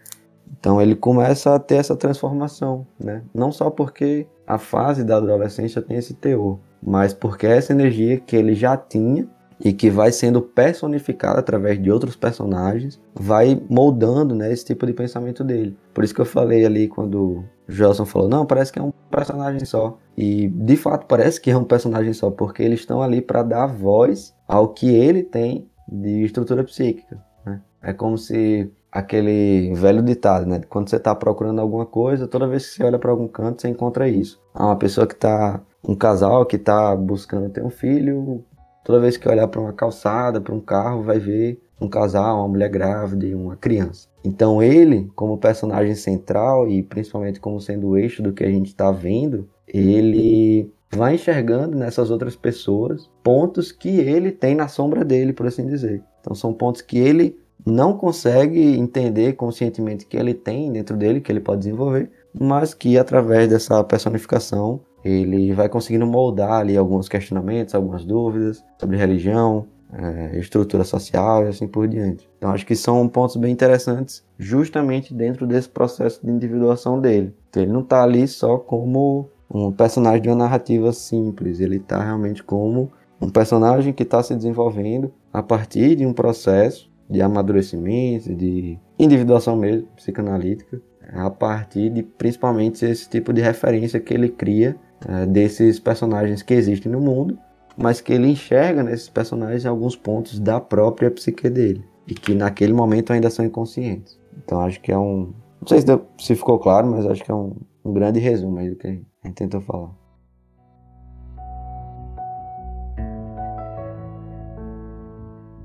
Então, 0.59 0.80
ele 0.80 0.97
começa 0.97 1.55
a 1.55 1.59
ter 1.59 1.76
essa 1.76 1.95
transformação, 1.95 2.86
né? 2.99 3.22
Não 3.34 3.53
só 3.53 3.70
porque 3.70 4.26
a 4.47 4.57
fase 4.57 5.05
da 5.05 5.18
adolescência 5.18 5.82
tem 5.82 5.99
esse 5.99 6.14
teor, 6.14 6.59
mas 6.82 7.12
porque 7.12 7.47
essa 7.47 7.72
energia 7.74 8.18
que 8.18 8.34
ele 8.34 8.55
já 8.55 8.74
tinha 8.74 9.28
e 9.61 9.72
que 9.72 9.90
vai 9.90 10.12
sendo 10.12 10.40
personificada 10.40 11.40
através 11.40 11.82
de 11.82 11.90
outros 11.90 12.16
personagens, 12.16 13.00
vai 13.14 13.61
moldando 13.68 14.34
né, 14.34 14.52
esse 14.52 14.64
tipo 14.64 14.86
de 14.86 14.92
pensamento 14.92 15.42
dele. 15.42 15.76
Por 15.92 16.04
isso 16.04 16.14
que 16.14 16.20
eu 16.20 16.26
falei 16.26 16.64
ali 16.64 16.88
quando 16.88 17.20
o 17.20 17.44
Gelson 17.68 18.04
falou, 18.04 18.28
não, 18.28 18.46
parece 18.46 18.72
que 18.72 18.78
é 18.78 18.82
um 18.82 18.92
personagem 19.11 19.64
só. 19.64 19.98
E 20.16 20.48
de 20.48 20.76
fato 20.76 21.06
parece 21.06 21.40
que 21.40 21.50
é 21.50 21.56
um 21.56 21.64
personagem 21.64 22.12
só, 22.12 22.30
porque 22.30 22.62
eles 22.62 22.80
estão 22.80 23.02
ali 23.02 23.20
para 23.20 23.42
dar 23.42 23.66
voz 23.66 24.34
ao 24.46 24.68
que 24.68 24.94
ele 24.94 25.22
tem 25.22 25.68
de 25.88 26.24
estrutura 26.24 26.62
psíquica. 26.62 27.18
Né? 27.44 27.61
É 27.82 27.92
como 27.92 28.16
se 28.16 28.70
aquele 28.90 29.72
velho 29.74 30.02
ditado, 30.02 30.46
né? 30.46 30.61
Quando 30.68 30.88
você 30.88 30.96
está 30.96 31.14
procurando 31.14 31.61
alguma 31.61 31.86
coisa, 31.86 32.26
toda 32.26 32.48
vez 32.48 32.66
que 32.66 32.74
você 32.74 32.84
olha 32.84 32.98
para 32.98 33.11
algum 33.11 33.28
canto, 33.28 33.61
você 33.61 33.68
encontra 33.68 34.09
isso. 34.09 34.40
Ah, 34.54 34.66
uma 34.66 34.76
pessoa 34.76 35.06
que 35.06 35.14
está, 35.14 35.61
um 35.86 35.94
casal 35.94 36.44
que 36.46 36.56
está 36.56 36.96
buscando 36.96 37.50
ter 37.50 37.62
um 37.62 37.70
filho, 37.70 38.44
toda 38.89 39.01
vez 39.01 39.18
que 39.18 39.28
olhar 39.28 39.47
para 39.49 39.61
uma 39.61 39.72
calçada, 39.74 40.41
para 40.41 40.55
um 40.55 40.61
carro, 40.61 41.03
vai 41.03 41.18
ver 41.18 41.61
um 41.78 41.86
casal, 41.86 42.39
uma 42.39 42.49
mulher 42.49 42.70
grávida 42.70 43.26
e 43.26 43.34
uma 43.34 43.55
criança. 43.55 44.09
Então 44.24 44.62
ele, 44.62 45.11
como 45.14 45.36
personagem 45.36 45.95
central 45.95 46.66
e 46.66 46.82
principalmente 46.82 47.39
como 47.39 47.61
sendo 47.61 47.89
o 47.89 47.99
eixo 47.99 48.22
do 48.22 48.32
que 48.32 48.43
a 48.43 48.51
gente 48.51 48.68
está 48.68 48.91
vendo, 48.91 49.47
ele 49.66 50.72
vai 50.91 51.16
enxergando 51.16 51.76
nessas 51.76 52.11
outras 52.11 52.34
pessoas 52.34 53.11
pontos 53.22 53.70
que 53.70 54.01
ele 54.01 54.32
tem 54.32 54.55
na 54.55 54.68
sombra 54.68 55.05
dele, 55.05 55.34
por 55.34 55.47
assim 55.47 55.66
dizer. 55.66 56.03
Então 56.22 56.34
são 56.34 56.55
pontos 56.55 56.80
que 56.80 56.97
ele 56.97 57.39
não 57.66 57.93
consegue 57.93 58.74
entender 58.74 59.34
conscientemente 59.34 60.07
que 60.07 60.16
ele 60.16 60.32
tem 60.32 60.72
dentro 60.72 60.97
dele, 60.97 61.20
que 61.20 61.30
ele 61.30 61.41
pode 61.41 61.59
desenvolver, 61.59 62.11
mas 62.32 62.72
que 62.72 62.97
através 62.97 63.51
dessa 63.51 63.84
personificação 63.84 64.80
ele 65.05 65.53
vai 65.53 65.68
conseguindo 65.68 66.07
moldar 66.07 66.53
ali 66.53 66.76
alguns 66.76 67.09
questionamentos, 67.09 67.74
algumas 67.74 68.05
dúvidas 68.05 68.64
sobre 68.78 68.96
religião, 68.96 69.66
é, 69.92 70.38
estrutura 70.38 70.84
social 70.84 71.44
e 71.44 71.49
assim 71.49 71.66
por 71.66 71.88
diante. 71.88 72.28
Então 72.36 72.51
acho 72.51 72.66
que 72.66 72.76
são 72.76 73.09
pontos 73.09 73.36
bem 73.36 73.53
interessantes 73.53 74.24
justamente 74.38 75.14
dentro 75.14 75.46
desse 75.46 75.68
processo 75.68 76.24
de 76.24 76.30
individuação 76.30 77.01
dele. 77.01 77.34
Então, 77.49 77.62
ele 77.62 77.72
não 77.72 77.80
está 77.80 78.03
ali 78.03 78.26
só 78.28 78.59
como 78.59 79.28
um 79.51 79.72
personagem 79.72 80.22
de 80.22 80.28
uma 80.28 80.36
narrativa 80.36 80.92
simples, 80.92 81.61
ele 81.61 81.76
está 81.76 82.03
realmente 82.03 82.42
como 82.42 82.90
um 83.20 83.30
personagem 83.30 83.92
que 83.92 84.03
está 84.03 84.22
se 84.22 84.34
desenvolvendo 84.34 85.12
a 85.32 85.42
partir 85.42 85.96
de 85.96 86.07
um 86.07 86.12
processo 86.12 86.90
de 87.09 87.22
amadurecimento, 87.22 88.34
de 88.34 88.78
individuação 88.99 89.57
mesmo, 89.57 89.88
psicanalítica, 89.96 90.80
a 91.11 91.30
partir 91.30 91.88
de 91.88 92.03
principalmente 92.03 92.84
esse 92.84 93.09
tipo 93.09 93.32
de 93.32 93.40
referência 93.40 93.99
que 93.99 94.12
ele 94.12 94.28
cria 94.28 94.76
é, 95.07 95.26
desses 95.26 95.78
personagens 95.78 96.42
que 96.42 96.55
existem 96.55 96.90
no 96.90 97.01
mundo 97.01 97.38
mas 97.78 98.01
que 98.01 98.12
ele 98.12 98.26
enxerga 98.26 98.82
nesses 98.82 99.09
personagens 99.09 99.64
alguns 99.64 99.94
pontos 99.94 100.40
da 100.40 100.61
própria 100.61 101.11
psique 101.11 101.49
dele 101.49 101.84
e 102.09 102.14
que 102.14 102.34
naquele 102.34 102.72
momento 102.72 103.12
ainda 103.12 103.30
são 103.30 103.44
inconscientes. 103.44 104.18
Então 104.36 104.61
acho 104.61 104.80
que 104.80 104.90
é 104.90 104.99
um. 104.99 105.32
Não 105.61 105.68
sei 105.68 105.80
se, 105.80 105.86
deu, 105.86 106.05
se 106.18 106.34
ficou 106.34 106.59
claro, 106.59 106.88
mas 106.88 107.07
acho 107.07 107.22
que 107.22 107.30
é 107.30 107.34
um, 107.34 107.55
um 107.84 107.92
grande 107.92 108.18
resumo 108.18 108.59
aí 108.59 108.70
do 108.70 108.76
que 108.76 108.88
a 108.88 108.90
gente 108.90 109.36
tentou 109.36 109.61
falar. 109.61 109.90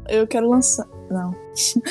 Eu 0.08 0.28
quero 0.28 0.48
lançar. 0.48 0.88
Não. 1.10 1.34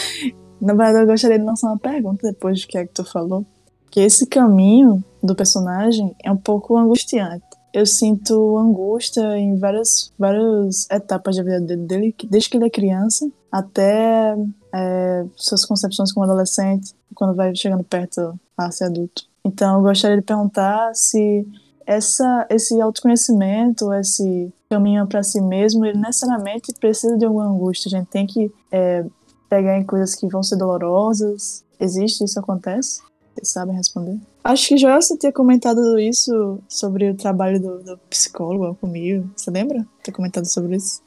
Na 0.61 0.74
verdade, 0.74 1.01
eu 1.01 1.07
gostaria 1.07 1.38
de 1.38 1.45
lançar 1.45 1.66
uma 1.66 1.78
pergunta 1.78 2.30
depois 2.30 2.61
do 2.61 2.68
que 2.68 2.78
é 2.78 2.86
que 2.86 2.95
tu 2.95 3.05
falou. 3.05 3.45
Que 3.90 4.01
esse 4.01 4.26
caminho 4.26 5.03
do 5.22 5.34
personagem 5.34 6.14
é 6.22 6.30
um 6.30 6.36
pouco 6.36 6.76
angustiante 6.76 7.44
eu 7.72 7.86
sinto 7.86 8.58
angústia 8.58 9.38
em 9.38 9.56
várias, 9.56 10.12
várias 10.18 10.88
etapas 10.90 11.36
da 11.36 11.42
vida 11.42 11.60
dele, 11.60 12.14
desde 12.28 12.50
que 12.50 12.56
ele 12.56 12.66
é 12.66 12.70
criança 12.70 13.30
até 13.50 14.36
é, 14.74 15.24
suas 15.36 15.64
concepções 15.64 16.12
como 16.12 16.24
adolescente, 16.24 16.94
quando 17.14 17.34
vai 17.34 17.54
chegando 17.54 17.82
perto 17.82 18.38
a 18.56 18.70
ser 18.70 18.84
adulto. 18.84 19.22
Então, 19.44 19.76
eu 19.76 19.82
gostaria 19.82 20.18
de 20.18 20.22
perguntar 20.22 20.94
se 20.94 21.46
essa, 21.86 22.46
esse 22.50 22.80
autoconhecimento, 22.80 23.92
esse 23.94 24.52
caminho 24.70 25.06
para 25.06 25.22
si 25.22 25.40
mesmo, 25.40 25.84
ele 25.84 25.98
necessariamente 25.98 26.72
precisa 26.78 27.16
de 27.16 27.24
alguma 27.24 27.46
angústia. 27.46 27.88
A 27.88 27.98
gente 27.98 28.08
tem 28.08 28.26
que 28.26 28.52
é, 28.70 29.04
pegar 29.48 29.78
em 29.78 29.84
coisas 29.84 30.14
que 30.14 30.28
vão 30.28 30.42
ser 30.42 30.56
dolorosas. 30.56 31.64
Existe 31.80 32.24
isso 32.24 32.38
acontece? 32.38 33.02
Vocês 33.35 33.49
sabem 33.49 33.74
responder? 33.74 34.18
Acho 34.45 34.68
que 34.68 34.76
Joelson 34.76 35.16
tinha 35.16 35.33
comentado 35.33 35.99
isso 35.99 36.61
sobre 36.68 37.11
o 37.11 37.16
trabalho 37.16 37.61
do, 37.61 37.83
do 37.83 37.99
psicólogo 38.11 38.74
comigo. 38.76 39.30
Você 39.37 39.51
lembra? 39.51 39.87
Ter 40.03 40.12
comentado 40.12 40.45
sobre 40.45 40.76
isso? 40.76 41.03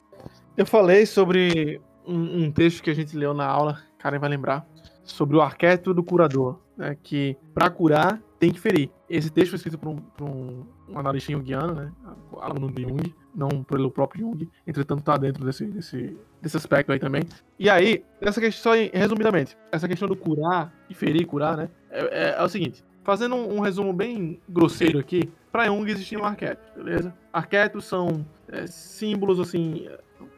Eu 0.56 0.66
falei 0.66 1.04
sobre 1.04 1.80
um, 2.06 2.44
um, 2.44 2.52
texto 2.52 2.82
que 2.82 2.90
a 2.90 2.94
gente 2.94 3.16
leu 3.16 3.34
na 3.34 3.46
aula, 3.46 3.78
Karen 3.98 4.18
vai 4.18 4.30
lembrar, 4.30 4.66
sobre 5.04 5.36
o 5.36 5.40
arquétipo 5.40 5.92
do 5.92 6.02
curador, 6.02 6.58
né, 6.76 6.96
que 7.02 7.36
para 7.54 7.68
curar 7.70 8.20
tem 8.38 8.52
que 8.52 8.60
ferir. 8.60 8.90
Esse 9.08 9.30
texto 9.30 9.50
foi 9.50 9.56
escrito 9.56 9.78
por 9.78 9.90
um, 9.90 9.96
por 9.96 10.24
um, 10.24 10.66
um 10.88 10.98
analista 10.98 11.32
junguiano, 11.32 11.74
né, 11.74 11.92
aluno 12.40 12.70
de 12.72 12.82
Jung, 12.82 13.14
não 13.34 13.62
pelo 13.64 13.90
próprio 13.90 14.22
Jung, 14.22 14.48
entretanto 14.66 15.00
está 15.00 15.16
dentro 15.16 15.44
desse, 15.44 15.66
desse, 15.66 16.16
desse 16.40 16.56
aspecto 16.56 16.92
aí 16.92 16.98
também. 16.98 17.22
E 17.58 17.68
aí, 17.68 18.04
essa 18.20 18.40
questão, 18.40 18.72
só 18.72 18.78
resumidamente, 18.92 19.56
essa 19.70 19.86
questão 19.86 20.08
do 20.08 20.16
curar 20.16 20.72
e 20.88 20.94
ferir, 20.94 21.26
curar, 21.26 21.56
né, 21.56 21.68
é, 21.96 22.30
é, 22.30 22.34
é 22.38 22.42
o 22.42 22.48
seguinte, 22.48 22.84
fazendo 23.02 23.34
um, 23.34 23.56
um, 23.56 23.60
resumo 23.60 23.92
bem 23.92 24.40
grosseiro 24.48 24.98
aqui, 24.98 25.30
para 25.50 25.66
Jung 25.66 25.90
existia 25.90 26.18
um 26.18 26.24
arquétipo, 26.24 26.62
beleza? 26.76 27.14
Arquétipos 27.32 27.84
são 27.84 28.26
é, 28.48 28.66
símbolos, 28.66 29.40
assim, 29.40 29.88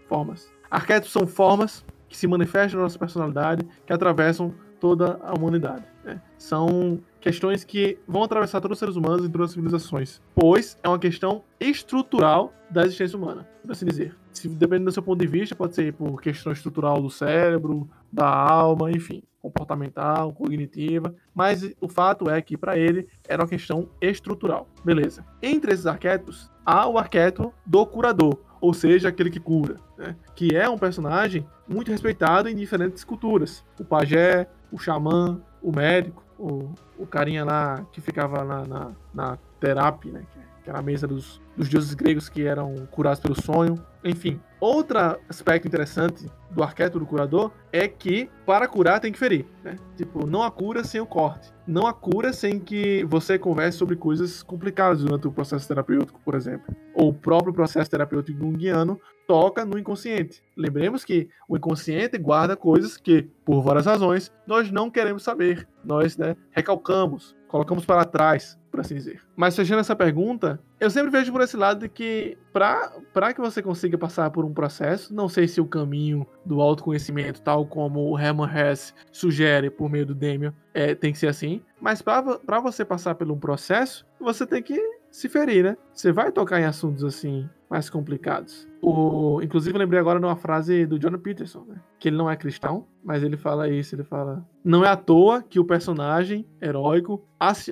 formas. 0.06 0.52
Arquétipos 0.70 1.12
são 1.12 1.26
formas 1.26 1.84
que 2.08 2.16
se 2.16 2.26
manifestam 2.26 2.78
na 2.78 2.84
nossa 2.84 2.98
personalidade, 2.98 3.66
que 3.86 3.92
atravessam 3.92 4.54
toda 4.80 5.18
a 5.22 5.34
humanidade. 5.34 5.84
Né? 6.04 6.20
São 6.38 7.00
questões 7.20 7.64
que 7.64 7.98
vão 8.06 8.22
atravessar 8.22 8.60
todos 8.60 8.76
os 8.76 8.78
seres 8.78 8.96
humanos 8.96 9.26
e 9.26 9.28
todas 9.28 9.46
as 9.46 9.52
civilizações, 9.52 10.22
pois 10.34 10.78
é 10.82 10.88
uma 10.88 10.98
questão 10.98 11.42
estrutural 11.58 12.52
da 12.70 12.84
existência 12.84 13.18
humana, 13.18 13.46
por 13.62 13.72
assim 13.72 13.86
dizer. 13.86 14.16
Se, 14.32 14.48
dependendo 14.48 14.86
do 14.86 14.92
seu 14.92 15.02
ponto 15.02 15.20
de 15.20 15.26
vista, 15.26 15.54
pode 15.54 15.74
ser 15.74 15.92
por 15.92 16.20
questão 16.22 16.52
estrutural 16.52 17.02
do 17.02 17.10
cérebro, 17.10 17.88
da 18.12 18.28
alma, 18.28 18.90
enfim, 18.90 19.22
comportamental, 19.40 20.32
cognitiva, 20.32 21.14
mas 21.34 21.72
o 21.80 21.88
fato 21.88 22.28
é 22.28 22.40
que 22.42 22.56
para 22.56 22.76
ele 22.76 23.08
era 23.26 23.42
uma 23.42 23.48
questão 23.48 23.88
estrutural. 24.00 24.68
Beleza. 24.84 25.24
Entre 25.42 25.72
esses 25.72 25.86
arquétipos, 25.86 26.50
há 26.64 26.86
o 26.88 26.98
arquétipo 26.98 27.54
do 27.64 27.86
curador, 27.86 28.38
ou 28.60 28.74
seja, 28.74 29.08
aquele 29.08 29.30
que 29.30 29.40
cura, 29.40 29.76
né? 29.96 30.16
que 30.34 30.56
é 30.56 30.68
um 30.68 30.78
personagem 30.78 31.46
muito 31.66 31.90
respeitado 31.90 32.48
em 32.48 32.56
diferentes 32.56 33.04
culturas. 33.04 33.64
O 33.78 33.84
pajé, 33.84 34.48
o 34.72 34.78
xamã, 34.78 35.40
o 35.62 35.74
médico, 35.74 36.24
o, 36.38 36.70
o 36.98 37.06
carinha 37.06 37.44
lá 37.44 37.86
que 37.92 38.00
ficava 38.00 38.44
na, 38.44 38.64
na, 38.64 38.92
na 39.14 39.38
terapia, 39.60 40.12
né? 40.12 40.22
que 40.62 40.70
era 40.70 40.80
a 40.80 40.82
mesa 40.82 41.06
dos, 41.06 41.40
dos 41.56 41.68
deuses 41.68 41.94
gregos 41.94 42.28
que 42.28 42.46
eram 42.46 42.74
curados 42.90 43.20
pelo 43.20 43.40
sonho. 43.40 43.74
Enfim, 44.04 44.40
outro 44.60 44.98
aspecto 45.28 45.66
interessante 45.66 46.30
do 46.50 46.62
arquétipo 46.62 46.98
do 46.98 47.06
curador 47.06 47.52
é 47.72 47.86
que 47.86 48.30
para 48.46 48.66
curar 48.66 49.00
tem 49.00 49.12
que 49.12 49.18
ferir. 49.18 49.46
Né? 49.62 49.76
Tipo, 49.96 50.26
não 50.26 50.42
há 50.42 50.50
cura 50.50 50.84
sem 50.84 51.00
o 51.00 51.06
corte. 51.06 51.52
Não 51.66 51.86
há 51.86 51.92
cura 51.92 52.32
sem 52.32 52.58
que 52.58 53.04
você 53.04 53.38
converse 53.38 53.76
sobre 53.76 53.96
coisas 53.96 54.42
complicadas 54.42 55.02
durante 55.02 55.26
o 55.26 55.32
processo 55.32 55.68
terapêutico, 55.68 56.20
por 56.24 56.34
exemplo. 56.34 56.74
Ou 56.94 57.10
o 57.10 57.14
próprio 57.14 57.52
processo 57.52 57.90
terapêutico 57.90 58.38
junguiano 58.38 58.98
toca 59.26 59.64
no 59.64 59.78
inconsciente. 59.78 60.42
Lembremos 60.56 61.04
que 61.04 61.28
o 61.46 61.56
inconsciente 61.56 62.16
guarda 62.16 62.56
coisas 62.56 62.96
que, 62.96 63.28
por 63.44 63.60
várias 63.60 63.84
razões, 63.84 64.32
nós 64.46 64.70
não 64.70 64.90
queremos 64.90 65.22
saber. 65.22 65.68
Nós 65.84 66.16
né, 66.16 66.34
recalcamos, 66.50 67.36
colocamos 67.46 67.84
para 67.84 68.06
trás, 68.06 68.57
por 68.70 68.80
assim 68.80 68.94
dizer. 68.94 69.20
Mas 69.36 69.56
fechando 69.56 69.80
essa 69.80 69.96
pergunta, 69.96 70.60
eu 70.78 70.90
sempre 70.90 71.10
vejo 71.10 71.32
por 71.32 71.40
esse 71.40 71.56
lado 71.56 71.80
de 71.80 71.88
que 71.88 72.36
para 72.52 73.32
que 73.34 73.40
você 73.40 73.62
consiga 73.62 73.96
passar 73.96 74.30
por 74.30 74.44
um 74.44 74.52
processo, 74.52 75.14
não 75.14 75.28
sei 75.28 75.48
se 75.48 75.60
o 75.60 75.66
caminho 75.66 76.26
do 76.44 76.60
autoconhecimento, 76.60 77.42
tal 77.42 77.66
como 77.66 78.10
o 78.10 78.18
Herman 78.18 78.48
Hesse 78.48 78.92
sugere 79.12 79.70
por 79.70 79.90
meio 79.90 80.06
do 80.06 80.14
Demian, 80.14 80.54
é, 80.74 80.94
tem 80.94 81.12
que 81.12 81.18
ser 81.18 81.28
assim, 81.28 81.62
mas 81.80 82.02
para 82.02 82.60
você 82.60 82.84
passar 82.84 83.14
por 83.14 83.30
um 83.30 83.38
processo, 83.38 84.06
você 84.20 84.46
tem 84.46 84.62
que 84.62 84.80
se 85.10 85.28
ferir, 85.28 85.64
né? 85.64 85.76
Você 85.92 86.12
vai 86.12 86.30
tocar 86.30 86.60
em 86.60 86.64
assuntos 86.64 87.04
assim 87.04 87.48
mais 87.70 87.90
complicados. 87.90 88.66
O, 88.80 89.40
inclusive, 89.42 89.76
eu 89.76 89.80
lembrei 89.80 90.00
agora 90.00 90.18
de 90.18 90.26
uma 90.26 90.36
frase 90.36 90.86
do 90.86 90.98
John 90.98 91.18
Peterson, 91.18 91.64
né? 91.68 91.80
que 91.98 92.08
ele 92.08 92.16
não 92.16 92.30
é 92.30 92.36
cristão, 92.36 92.86
mas 93.04 93.22
ele 93.22 93.36
fala 93.36 93.68
isso, 93.68 93.94
ele 93.94 94.04
fala... 94.04 94.46
Não 94.64 94.84
é 94.84 94.88
à 94.88 94.96
toa 94.96 95.42
que 95.42 95.60
o 95.60 95.64
personagem 95.64 96.46
heróico, 96.60 97.26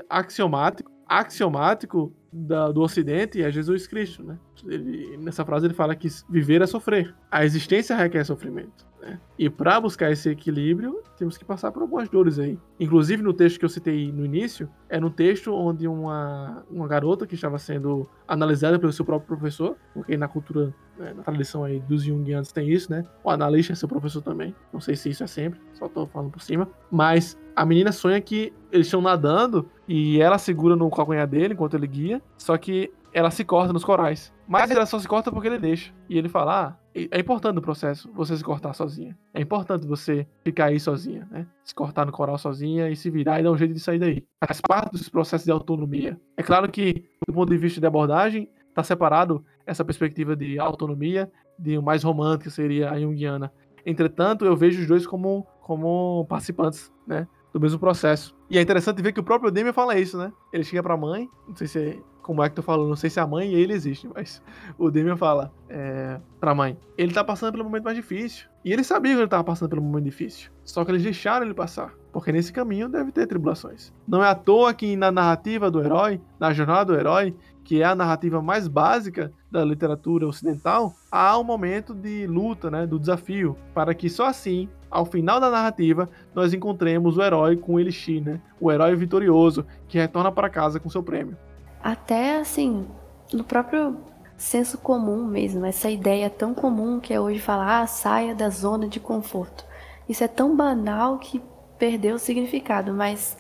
axiomático, 0.09 0.91
axiomático 1.09 2.13
da, 2.33 2.71
do 2.71 2.83
Ocidente 2.83 3.43
é 3.43 3.51
Jesus 3.51 3.87
Cristo, 3.87 4.23
né? 4.23 4.39
Ele, 4.67 5.17
nessa 5.17 5.45
frase 5.45 5.67
ele 5.67 5.75
fala 5.75 5.95
que 5.95 6.09
viver 6.29 6.61
é 6.61 6.67
sofrer. 6.67 7.15
A 7.31 7.45
existência 7.45 7.97
requer 7.97 8.25
sofrimento. 8.25 8.87
Né? 9.07 9.21
E 9.39 9.49
para 9.49 9.81
buscar 9.81 10.11
esse 10.11 10.29
equilíbrio, 10.29 11.01
temos 11.17 11.39
que 11.39 11.45
passar 11.45 11.71
por 11.71 11.83
algumas 11.83 12.09
dores 12.09 12.39
aí. 12.39 12.59
Inclusive, 12.81 13.23
no 13.23 13.33
texto 13.33 13.59
que 13.59 13.65
eu 13.65 13.69
citei 13.69 14.11
no 14.11 14.25
início, 14.25 14.69
é 14.89 14.99
no 14.99 15.11
texto 15.11 15.55
onde 15.55 15.87
uma, 15.87 16.65
uma 16.69 16.89
garota 16.89 17.27
que 17.27 17.37
estava 17.37 17.59
sendo 17.59 18.09
analisada 18.27 18.79
pelo 18.79 18.93
seu 18.93 19.05
próprio 19.05 19.37
professor, 19.37 19.77
porque 19.95 20.17
na 20.17 20.27
cultura, 20.27 20.75
né, 20.99 21.15
na 21.15 21.23
tradição 21.23 21.63
aí 21.63 21.79
dos 21.81 22.03
Jungianos 22.03 22.51
tem 22.51 22.69
isso, 22.69 22.91
né? 22.91 23.05
O 23.23 23.31
analista 23.31 23.73
é 23.73 23.77
seu 23.77 23.89
professor 23.89 24.23
também. 24.23 24.55
Não 24.73 24.81
sei 24.81 24.97
se 24.97 25.09
isso 25.09 25.23
é 25.23 25.27
sempre, 25.27 25.61
só 25.73 25.89
tô 25.89 26.07
falando 26.07 26.33
por 26.33 26.43
cima. 26.43 26.69
Mas 26.91 27.39
a 27.55 27.65
menina 27.65 27.93
sonha 27.93 28.21
que 28.21 28.53
eles 28.73 28.89
estão 28.89 29.01
nadando 29.01 29.69
e 29.87 30.21
ela 30.21 30.39
segura 30.39 30.75
no 30.75 30.91
calcanhar 30.91 31.27
dele 31.27 31.55
enquanto 31.55 31.75
ele 31.75 31.87
guia, 31.87 32.21
só 32.37 32.59
que 32.59 32.93
ela 33.17 33.31
se 33.31 33.47
corta 33.47 33.73
nos 33.73 33.83
corais. 33.83 34.31
Mas 34.47 34.71
ela 34.71 34.85
só 34.85 34.99
se 34.99 35.09
corta 35.09 35.33
porque 35.33 35.49
ele 35.49 35.59
deixa. 35.59 35.91
E 36.07 36.19
ele 36.19 36.29
fala: 36.29 36.67
ah, 36.67 36.77
é 36.95 37.19
importante 37.19 37.55
no 37.55 37.63
processo 37.63 38.13
você 38.13 38.37
se 38.37 38.45
cortar 38.45 38.75
sozinha. 38.75 39.17
É 39.33 39.41
importante 39.41 39.87
você 39.87 40.27
ficar 40.45 40.67
aí 40.67 40.79
sozinha, 40.79 41.27
né? 41.31 41.47
Se 41.65 41.75
cortar 41.75 42.05
no 42.05 42.13
coral 42.13 42.37
sozinha 42.37 42.91
e 42.91 42.95
se 42.95 43.09
virar 43.09 43.41
e 43.41 43.43
dar 43.43 43.51
um 43.51 43.57
jeito 43.57 43.73
de 43.73 43.81
sair 43.81 43.99
daí. 43.99 44.23
Faz 44.47 44.61
parte 44.61 44.93
dos 44.93 45.09
processos 45.09 45.47
de 45.47 45.51
autonomia. 45.51 46.21
É 46.37 46.43
claro 46.43 46.71
que, 46.71 47.09
do 47.27 47.33
ponto 47.33 47.49
de 47.49 47.57
vista 47.57 47.81
de 47.81 47.87
abordagem, 47.87 48.51
está 48.69 48.83
separado 48.83 49.43
essa 49.65 49.83
perspectiva 49.83 50.37
de 50.37 50.59
autonomia, 50.59 51.33
de 51.59 51.79
o 51.79 51.83
mais 51.83 52.03
romântica 52.03 52.51
seria 52.51 52.91
a 52.91 53.01
junguiana. 53.01 53.51
Entretanto, 53.87 54.45
eu 54.45 54.55
vejo 54.55 54.83
os 54.83 54.87
dois 54.87 55.07
como, 55.07 55.47
como 55.63 56.27
participantes, 56.29 56.93
né? 57.07 57.27
Do 57.51 57.59
mesmo 57.59 57.79
processo. 57.79 58.37
E 58.51 58.59
é 58.59 58.61
interessante 58.61 59.01
ver 59.01 59.13
que 59.13 59.21
o 59.21 59.25
próprio 59.25 59.51
Demian 59.51 59.73
fala 59.73 59.99
isso, 59.99 60.19
né? 60.19 60.31
Ele 60.53 60.65
chega 60.65 60.83
pra 60.83 60.99
mãe, 60.99 61.27
não 61.49 61.57
sei 61.57 61.67
se 61.67 61.79
é 61.79 61.99
como 62.27 62.43
é 62.43 62.49
que 62.49 62.57
tu 62.57 62.63
falou, 62.63 62.89
não 62.89 62.97
sei 62.97 63.09
se 63.09 63.21
a 63.21 63.27
mãe 63.27 63.53
e 63.53 63.55
ele 63.55 63.73
existem, 63.73 64.11
mas 64.13 64.43
o 64.77 64.91
Demian 64.91 65.17
fala 65.17 65.53
é, 65.69 66.19
pra 66.41 66.57
mãe, 66.57 66.77
ele 66.99 67.15
tá 67.15 67.23
passando 67.23 67.53
pelo 67.53 67.63
momento 67.63 67.85
mais 67.85 67.97
difícil. 67.97 68.49
E 68.65 68.73
ele 68.73 68.83
sabia 68.83 69.15
que 69.15 69.21
ele 69.21 69.29
tava 69.29 69.45
passando 69.45 69.69
pelo 69.69 69.81
momento 69.81 70.07
difícil. 70.07 70.51
Só 70.65 70.85
que 70.85 70.91
eles 70.91 71.05
deixaram 71.05 71.47
ele 71.47 71.55
passar. 71.55 71.95
Porque 72.13 72.33
nesse 72.33 72.53
caminho 72.53 72.89
deve 72.89 73.13
ter 73.13 73.29
tribulações. 73.29 73.93
Não 74.09 74.25
é 74.25 74.29
à 74.29 74.35
toa 74.35 74.75
que 74.75 74.97
na 74.97 75.13
narrativa 75.13 75.71
do 75.71 75.81
herói, 75.81 76.21
na 76.41 76.53
jornada 76.53 76.87
do 76.87 76.99
herói, 76.99 77.33
que 77.63 77.81
é 77.81 77.85
a 77.85 77.95
narrativa 77.95 78.43
mais 78.43 78.67
básica 78.67 79.33
da 79.49 79.65
literatura 79.65 80.27
ocidental, 80.27 80.95
há 81.09 81.39
um 81.39 81.45
momento 81.45 81.95
de 81.95 82.27
luta, 82.27 82.73
né, 82.73 82.89
do 82.89 82.99
desafio, 82.99 83.57
para 83.73 83.95
que 83.95 84.11
só 84.11 84.27
assim, 84.27 84.69
ao 84.91 85.07
final 85.07 85.39
da 85.39 85.49
narrativa, 85.49 86.09
nós 86.35 86.53
encontremos 86.53 87.17
o 87.17 87.23
herói 87.23 87.57
com 87.57 87.75
o 87.75 87.81
Elixir, 87.81 88.21
né, 88.21 88.41
o 88.61 88.73
herói 88.73 88.97
vitorioso 88.97 89.65
que 89.87 89.97
retorna 89.97 90.33
para 90.33 90.51
casa 90.51 90.81
com 90.81 90.91
seu 90.91 91.05
prêmio 91.05 91.37
até 91.83 92.39
assim, 92.39 92.87
no 93.33 93.45
próprio 93.45 93.99
senso 94.37 94.79
comum 94.79 95.25
mesmo, 95.25 95.65
essa 95.65 95.91
ideia 95.91 96.29
tão 96.29 96.55
comum 96.55 97.01
que 97.01 97.13
é 97.13 97.21
hoje 97.21 97.41
falar, 97.41 97.83
ah, 97.83 97.87
saia 97.87 98.35
da 98.35 98.51
zona 98.51 98.89
de 98.89 99.01
conforto. 99.01 99.65
Isso 100.09 100.23
é 100.23 100.29
tão 100.29 100.55
banal 100.55 101.19
que 101.19 101.43
perdeu 101.79 102.17
o 102.17 102.19
significado, 102.19 102.93
mas 102.93 103.37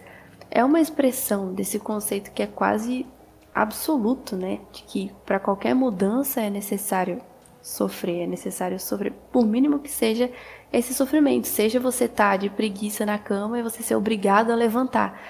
é 0.50 0.64
uma 0.64 0.80
expressão 0.80 1.52
desse 1.52 1.78
conceito 1.78 2.30
que 2.32 2.42
é 2.42 2.46
quase 2.46 3.06
absoluto, 3.54 4.36
né? 4.36 4.60
De 4.72 4.82
que 4.82 5.12
para 5.24 5.40
qualquer 5.40 5.74
mudança 5.74 6.40
é 6.40 6.50
necessário 6.50 7.20
sofrer, 7.62 8.22
é 8.22 8.26
necessário 8.26 8.78
sofrer, 8.78 9.12
por 9.32 9.44
mínimo 9.44 9.78
que 9.78 9.90
seja 9.90 10.30
esse 10.72 10.94
sofrimento, 10.94 11.46
seja 11.46 11.80
você 11.80 12.04
estar 12.04 12.32
tá 12.32 12.36
de 12.36 12.50
preguiça 12.50 13.04
na 13.04 13.18
cama 13.18 13.58
e 13.58 13.62
você 13.62 13.82
ser 13.82 13.96
obrigado 13.96 14.50
a 14.50 14.54
levantar. 14.54 15.20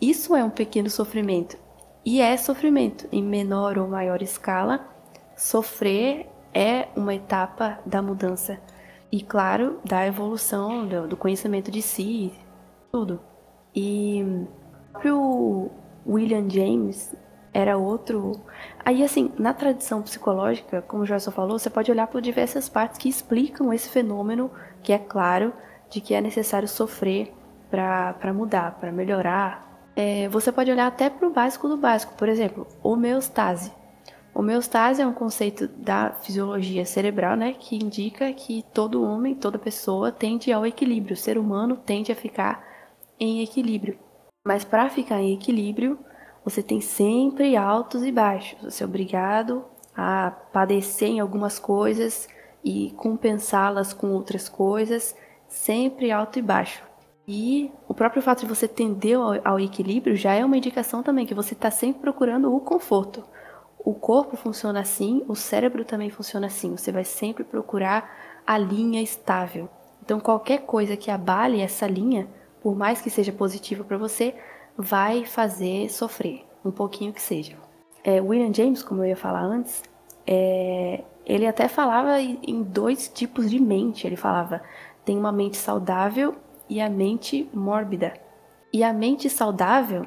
Isso 0.00 0.34
é 0.34 0.42
um 0.42 0.50
pequeno 0.50 0.90
sofrimento. 0.90 1.56
E 2.06 2.20
é 2.20 2.36
sofrimento, 2.36 3.08
em 3.10 3.20
menor 3.20 3.76
ou 3.76 3.88
maior 3.88 4.22
escala. 4.22 4.86
Sofrer 5.36 6.28
é 6.54 6.86
uma 6.94 7.12
etapa 7.12 7.80
da 7.84 8.00
mudança 8.00 8.60
e, 9.10 9.20
claro, 9.20 9.80
da 9.84 10.06
evolução 10.06 10.86
do, 10.86 11.16
conhecimento 11.16 11.68
de 11.68 11.82
si, 11.82 12.32
tudo. 12.92 13.18
E 13.74 14.22
o 14.22 14.92
próprio 14.92 15.70
William 16.06 16.48
James 16.48 17.12
era 17.52 17.76
outro. 17.76 18.40
Aí, 18.84 19.02
assim, 19.02 19.32
na 19.36 19.52
tradição 19.52 20.00
psicológica, 20.00 20.82
como 20.82 21.02
o 21.02 21.06
Joyce 21.06 21.32
falou, 21.32 21.58
você 21.58 21.68
pode 21.68 21.90
olhar 21.90 22.06
por 22.06 22.22
diversas 22.22 22.68
partes 22.68 22.98
que 22.98 23.08
explicam 23.08 23.72
esse 23.72 23.88
fenômeno, 23.88 24.48
que 24.80 24.92
é 24.92 24.98
claro, 24.98 25.52
de 25.90 26.00
que 26.00 26.14
é 26.14 26.20
necessário 26.20 26.68
sofrer 26.68 27.34
para 27.68 28.32
mudar, 28.32 28.78
para 28.78 28.92
melhorar, 28.92 29.65
é, 29.96 30.28
você 30.28 30.52
pode 30.52 30.70
olhar 30.70 30.86
até 30.86 31.08
para 31.08 31.26
o 31.26 31.32
básico 31.32 31.68
do 31.68 31.76
básico. 31.78 32.14
Por 32.14 32.28
exemplo, 32.28 32.66
homeostase. 32.82 33.72
Homeostase 34.34 35.00
é 35.00 35.06
um 35.06 35.14
conceito 35.14 35.66
da 35.66 36.10
fisiologia 36.10 36.84
cerebral, 36.84 37.34
né, 37.36 37.54
que 37.58 37.74
indica 37.74 38.30
que 38.34 38.62
todo 38.74 39.02
homem, 39.02 39.34
toda 39.34 39.58
pessoa 39.58 40.12
tende 40.12 40.52
ao 40.52 40.66
equilíbrio. 40.66 41.14
O 41.14 41.16
ser 41.16 41.38
humano 41.38 41.74
tende 41.74 42.12
a 42.12 42.14
ficar 42.14 42.62
em 43.18 43.42
equilíbrio. 43.42 43.98
Mas 44.46 44.62
para 44.62 44.90
ficar 44.90 45.22
em 45.22 45.32
equilíbrio, 45.32 45.98
você 46.44 46.62
tem 46.62 46.82
sempre 46.82 47.56
altos 47.56 48.04
e 48.04 48.12
baixos. 48.12 48.62
Você 48.62 48.84
é 48.84 48.86
obrigado 48.86 49.64
a 49.96 50.30
padecer 50.52 51.08
em 51.08 51.20
algumas 51.20 51.58
coisas 51.58 52.28
e 52.62 52.92
compensá-las 52.98 53.94
com 53.94 54.10
outras 54.10 54.50
coisas, 54.50 55.16
sempre 55.48 56.12
alto 56.12 56.38
e 56.38 56.42
baixo. 56.42 56.84
E 57.26 57.72
o 57.88 57.94
próprio 57.94 58.22
fato 58.22 58.40
de 58.40 58.46
você 58.46 58.68
tender 58.68 59.18
ao, 59.18 59.32
ao 59.44 59.60
equilíbrio 59.60 60.14
já 60.14 60.34
é 60.34 60.44
uma 60.44 60.56
indicação 60.56 61.02
também 61.02 61.26
que 61.26 61.34
você 61.34 61.54
está 61.54 61.70
sempre 61.70 62.00
procurando 62.00 62.54
o 62.54 62.60
conforto. 62.60 63.24
O 63.78 63.94
corpo 63.94 64.36
funciona 64.36 64.80
assim, 64.80 65.24
o 65.28 65.34
cérebro 65.34 65.84
também 65.84 66.10
funciona 66.10 66.46
assim. 66.46 66.76
Você 66.76 66.92
vai 66.92 67.04
sempre 67.04 67.42
procurar 67.42 68.08
a 68.46 68.56
linha 68.56 69.02
estável. 69.02 69.68
Então, 70.04 70.20
qualquer 70.20 70.62
coisa 70.62 70.96
que 70.96 71.10
abale 71.10 71.60
essa 71.60 71.86
linha, 71.86 72.28
por 72.62 72.76
mais 72.76 73.00
que 73.00 73.10
seja 73.10 73.32
positiva 73.32 73.82
para 73.82 73.98
você, 73.98 74.34
vai 74.76 75.24
fazer 75.24 75.90
sofrer, 75.90 76.44
um 76.64 76.70
pouquinho 76.70 77.12
que 77.12 77.20
seja. 77.20 77.56
É, 78.04 78.20
William 78.20 78.54
James, 78.54 78.84
como 78.84 79.02
eu 79.02 79.08
ia 79.08 79.16
falar 79.16 79.42
antes, 79.42 79.82
é, 80.24 81.02
ele 81.24 81.46
até 81.46 81.66
falava 81.66 82.20
em 82.20 82.62
dois 82.62 83.08
tipos 83.08 83.50
de 83.50 83.58
mente. 83.58 84.06
Ele 84.06 84.16
falava: 84.16 84.62
tem 85.04 85.18
uma 85.18 85.32
mente 85.32 85.56
saudável 85.56 86.36
e 86.68 86.80
a 86.80 86.88
mente 86.88 87.48
mórbida. 87.52 88.14
E 88.72 88.82
a 88.82 88.92
mente 88.92 89.30
saudável, 89.30 90.06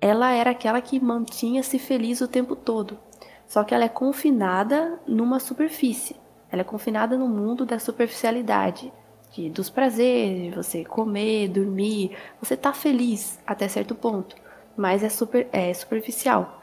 ela 0.00 0.32
era 0.32 0.50
aquela 0.50 0.80
que 0.80 1.00
mantinha-se 1.00 1.78
feliz 1.78 2.20
o 2.20 2.28
tempo 2.28 2.56
todo. 2.56 2.98
Só 3.46 3.62
que 3.64 3.74
ela 3.74 3.84
é 3.84 3.88
confinada 3.88 5.00
numa 5.06 5.38
superfície. 5.38 6.16
Ela 6.50 6.62
é 6.62 6.64
confinada 6.64 7.16
no 7.16 7.28
mundo 7.28 7.64
da 7.64 7.78
superficialidade, 7.78 8.92
de, 9.32 9.48
dos 9.48 9.70
prazeres, 9.70 10.42
de 10.42 10.50
você 10.50 10.84
comer, 10.84 11.48
dormir. 11.48 12.16
Você 12.40 12.54
está 12.54 12.72
feliz 12.72 13.38
até 13.46 13.68
certo 13.68 13.94
ponto, 13.94 14.36
mas 14.76 15.02
é, 15.02 15.08
super, 15.08 15.48
é 15.52 15.72
superficial. 15.72 16.60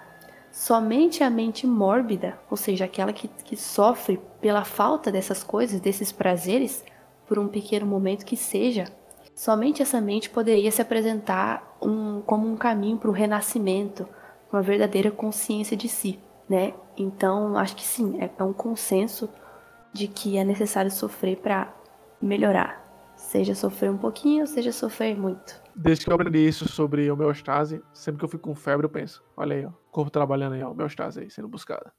Somente 0.52 1.24
a 1.24 1.30
mente 1.30 1.68
mórbida, 1.68 2.40
ou 2.50 2.58
seja, 2.58 2.86
aquela 2.86 3.14
que, 3.14 3.28
que 3.28 3.56
sofre 3.56 4.20
pela 4.42 4.66
falta 4.66 5.12
dessas 5.12 5.44
coisas, 5.44 5.80
desses 5.80 6.12
prazeres, 6.12 6.84
por 7.28 7.38
um 7.38 7.48
pequeno 7.48 7.86
momento 7.86 8.26
que 8.26 8.36
seja, 8.36 8.86
Somente 9.40 9.82
essa 9.82 10.02
mente 10.02 10.30
poderia 10.30 10.70
se 10.70 10.82
apresentar 10.82 11.78
um, 11.82 12.20
como 12.20 12.46
um 12.46 12.58
caminho 12.58 12.98
para 12.98 13.10
o 13.10 13.14
renascimento, 13.14 14.06
uma 14.52 14.62
verdadeira 14.62 15.10
consciência 15.10 15.78
de 15.78 15.88
si, 15.88 16.20
né? 16.50 16.74
Então, 16.98 17.58
acho 17.58 17.74
que 17.74 17.86
sim, 17.86 18.20
é, 18.20 18.30
é 18.38 18.44
um 18.44 18.52
consenso 18.52 19.30
de 19.94 20.10
que 20.10 20.38
é 20.38 20.44
necessário 20.44 20.92
sofrer 20.92 21.38
para 21.38 21.74
melhorar. 22.22 22.86
Seja 23.16 23.56
sofrer 23.56 23.90
um 23.90 23.98
pouquinho, 23.98 24.46
seja 24.46 24.74
sofrer 24.74 25.18
muito. 25.18 25.62
Desde 25.74 26.04
que 26.04 26.12
eu 26.12 26.16
aprendi 26.16 26.46
isso 26.46 26.68
sobre 26.68 27.10
homeostase, 27.10 27.82
sempre 27.94 28.20
que 28.20 28.26
eu 28.26 28.30
fico 28.30 28.50
com 28.50 28.56
febre, 28.56 28.88
eu 28.88 28.90
penso: 28.90 29.24
olha 29.38 29.56
aí, 29.56 29.66
ó, 29.66 29.72
corpo 29.90 30.12
trabalhando 30.12 30.56
aí, 30.56 30.64
homeostase 30.66 31.22
aí, 31.22 31.32
sendo 31.32 31.48
buscada. 31.48 31.94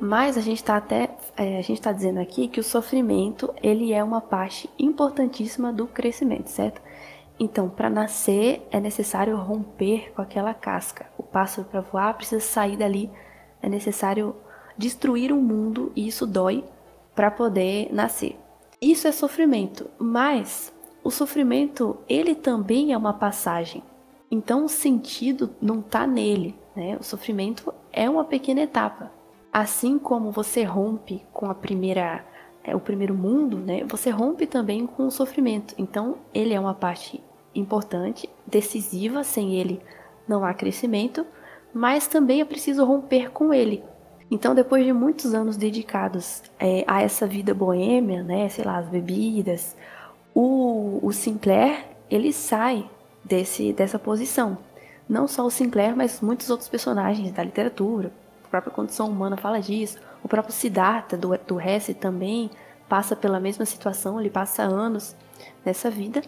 Mas 0.00 0.38
a 0.38 0.40
gente 0.40 0.56
está 0.56 0.76
até 0.78 1.10
é, 1.36 1.58
a 1.58 1.62
gente 1.62 1.74
está 1.74 1.92
dizendo 1.92 2.20
aqui 2.20 2.48
que 2.48 2.58
o 2.58 2.64
sofrimento 2.64 3.52
ele 3.62 3.92
é 3.92 4.02
uma 4.02 4.20
parte 4.20 4.68
importantíssima 4.78 5.72
do 5.72 5.86
crescimento, 5.86 6.48
certo? 6.48 6.80
Então, 7.38 7.68
para 7.68 7.88
nascer 7.88 8.66
é 8.70 8.80
necessário 8.80 9.36
romper 9.36 10.12
com 10.14 10.20
aquela 10.20 10.52
casca. 10.52 11.06
O 11.16 11.22
pássaro 11.22 11.66
para 11.68 11.80
voar 11.80 12.14
precisa 12.14 12.40
sair 12.40 12.76
dali. 12.76 13.10
É 13.62 13.68
necessário 13.68 14.36
destruir 14.76 15.32
um 15.32 15.40
mundo 15.40 15.92
e 15.94 16.06
isso 16.08 16.26
dói 16.26 16.64
para 17.14 17.30
poder 17.30 17.92
nascer. 17.92 18.38
Isso 18.80 19.06
é 19.06 19.12
sofrimento, 19.12 19.90
mas 19.98 20.72
o 21.04 21.10
sofrimento 21.10 21.98
ele 22.08 22.34
também 22.34 22.92
é 22.92 22.96
uma 22.96 23.12
passagem. 23.12 23.82
Então 24.30 24.64
o 24.64 24.68
sentido 24.68 25.50
não 25.60 25.80
está 25.80 26.06
nele, 26.06 26.54
né? 26.74 26.96
O 26.98 27.02
sofrimento 27.02 27.72
é 27.92 28.08
uma 28.08 28.24
pequena 28.24 28.60
etapa. 28.60 29.10
Assim 29.52 29.98
como 29.98 30.30
você 30.30 30.62
rompe 30.62 31.24
com 31.32 31.50
a 31.50 31.54
primeira 31.54 32.24
é, 32.62 32.74
o 32.76 32.80
primeiro 32.80 33.14
mundo, 33.14 33.58
né? 33.58 33.84
Você 33.88 34.10
rompe 34.10 34.46
também 34.46 34.86
com 34.86 35.06
o 35.06 35.10
sofrimento. 35.10 35.74
Então, 35.78 36.18
ele 36.32 36.54
é 36.54 36.60
uma 36.60 36.74
parte 36.74 37.22
importante, 37.54 38.28
decisiva, 38.46 39.24
sem 39.24 39.54
ele 39.54 39.80
não 40.28 40.44
há 40.44 40.54
crescimento, 40.54 41.26
mas 41.74 42.06
também 42.06 42.40
é 42.40 42.44
preciso 42.44 42.84
romper 42.84 43.30
com 43.30 43.52
ele. 43.52 43.82
Então, 44.30 44.54
depois 44.54 44.84
de 44.84 44.92
muitos 44.92 45.34
anos 45.34 45.56
dedicados 45.56 46.42
é, 46.58 46.84
a 46.86 47.02
essa 47.02 47.26
vida 47.26 47.52
boêmia, 47.52 48.22
né, 48.22 48.48
sei 48.48 48.64
lá, 48.64 48.78
as 48.78 48.88
bebidas, 48.88 49.76
o, 50.32 51.00
o 51.02 51.12
Sinclair 51.12 51.86
ele 52.08 52.32
sai 52.32 52.88
desse, 53.24 53.72
dessa 53.72 53.98
posição. 53.98 54.56
Não 55.08 55.26
só 55.26 55.44
o 55.44 55.50
Sinclair, 55.50 55.96
mas 55.96 56.20
muitos 56.20 56.48
outros 56.50 56.68
personagens 56.68 57.32
da 57.32 57.42
literatura. 57.42 58.12
A 58.50 58.58
própria 58.58 58.72
condição 58.72 59.08
humana 59.08 59.36
fala 59.36 59.60
disso. 59.60 59.98
O 60.24 60.28
próprio 60.28 60.52
Siddhartha 60.52 61.16
do, 61.16 61.38
do 61.46 61.60
Hesse 61.60 61.94
também 61.94 62.50
passa 62.88 63.14
pela 63.14 63.38
mesma 63.38 63.64
situação, 63.64 64.18
ele 64.18 64.28
passa 64.28 64.64
anos 64.64 65.16
nessa 65.64 65.88
vida 65.88 66.20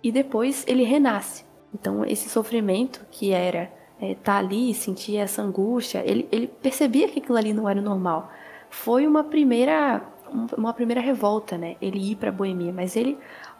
e 0.00 0.12
depois 0.12 0.64
ele 0.68 0.84
renasce. 0.84 1.44
Então, 1.74 2.04
esse 2.04 2.28
sofrimento 2.28 3.04
que 3.10 3.32
era 3.32 3.72
é, 4.00 4.14
tá 4.14 4.38
ali, 4.38 4.72
sentir 4.72 5.16
essa 5.16 5.42
angústia, 5.42 6.04
ele, 6.06 6.28
ele 6.30 6.46
percebia 6.46 7.08
que 7.08 7.18
aquilo 7.18 7.36
ali 7.36 7.52
não 7.52 7.68
era 7.68 7.80
normal. 7.80 8.30
Foi 8.70 9.06
uma 9.06 9.24
primeira 9.24 10.00
uma 10.56 10.72
primeira 10.72 11.00
revolta, 11.00 11.58
né? 11.58 11.76
Ele 11.80 12.12
ir 12.12 12.16
para 12.16 12.32
Boemia, 12.32 12.72
mas 12.72 12.96
ele 12.96 13.18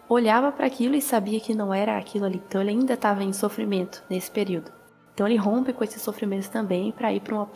olhava 0.08 0.52
para 0.52 0.66
aquilo 0.66 0.94
e 0.94 1.02
sabia 1.02 1.40
que 1.40 1.54
não 1.54 1.72
era 1.72 1.98
aquilo 1.98 2.24
ali. 2.24 2.42
Então 2.46 2.60
ele 2.60 2.70
ainda 2.70 2.94
estava 2.94 3.22
em 3.22 3.32
sofrimento 3.32 4.02
nesse 4.08 4.30
período. 4.30 4.72
Então 5.12 5.26
ele 5.26 5.36
rompe 5.36 5.72
com 5.72 5.84
esses 5.84 6.02
sofrimentos 6.02 6.48
também 6.48 6.90
para 6.90 7.12
ir 7.12 7.20
para 7.20 7.34
uma, 7.34 7.48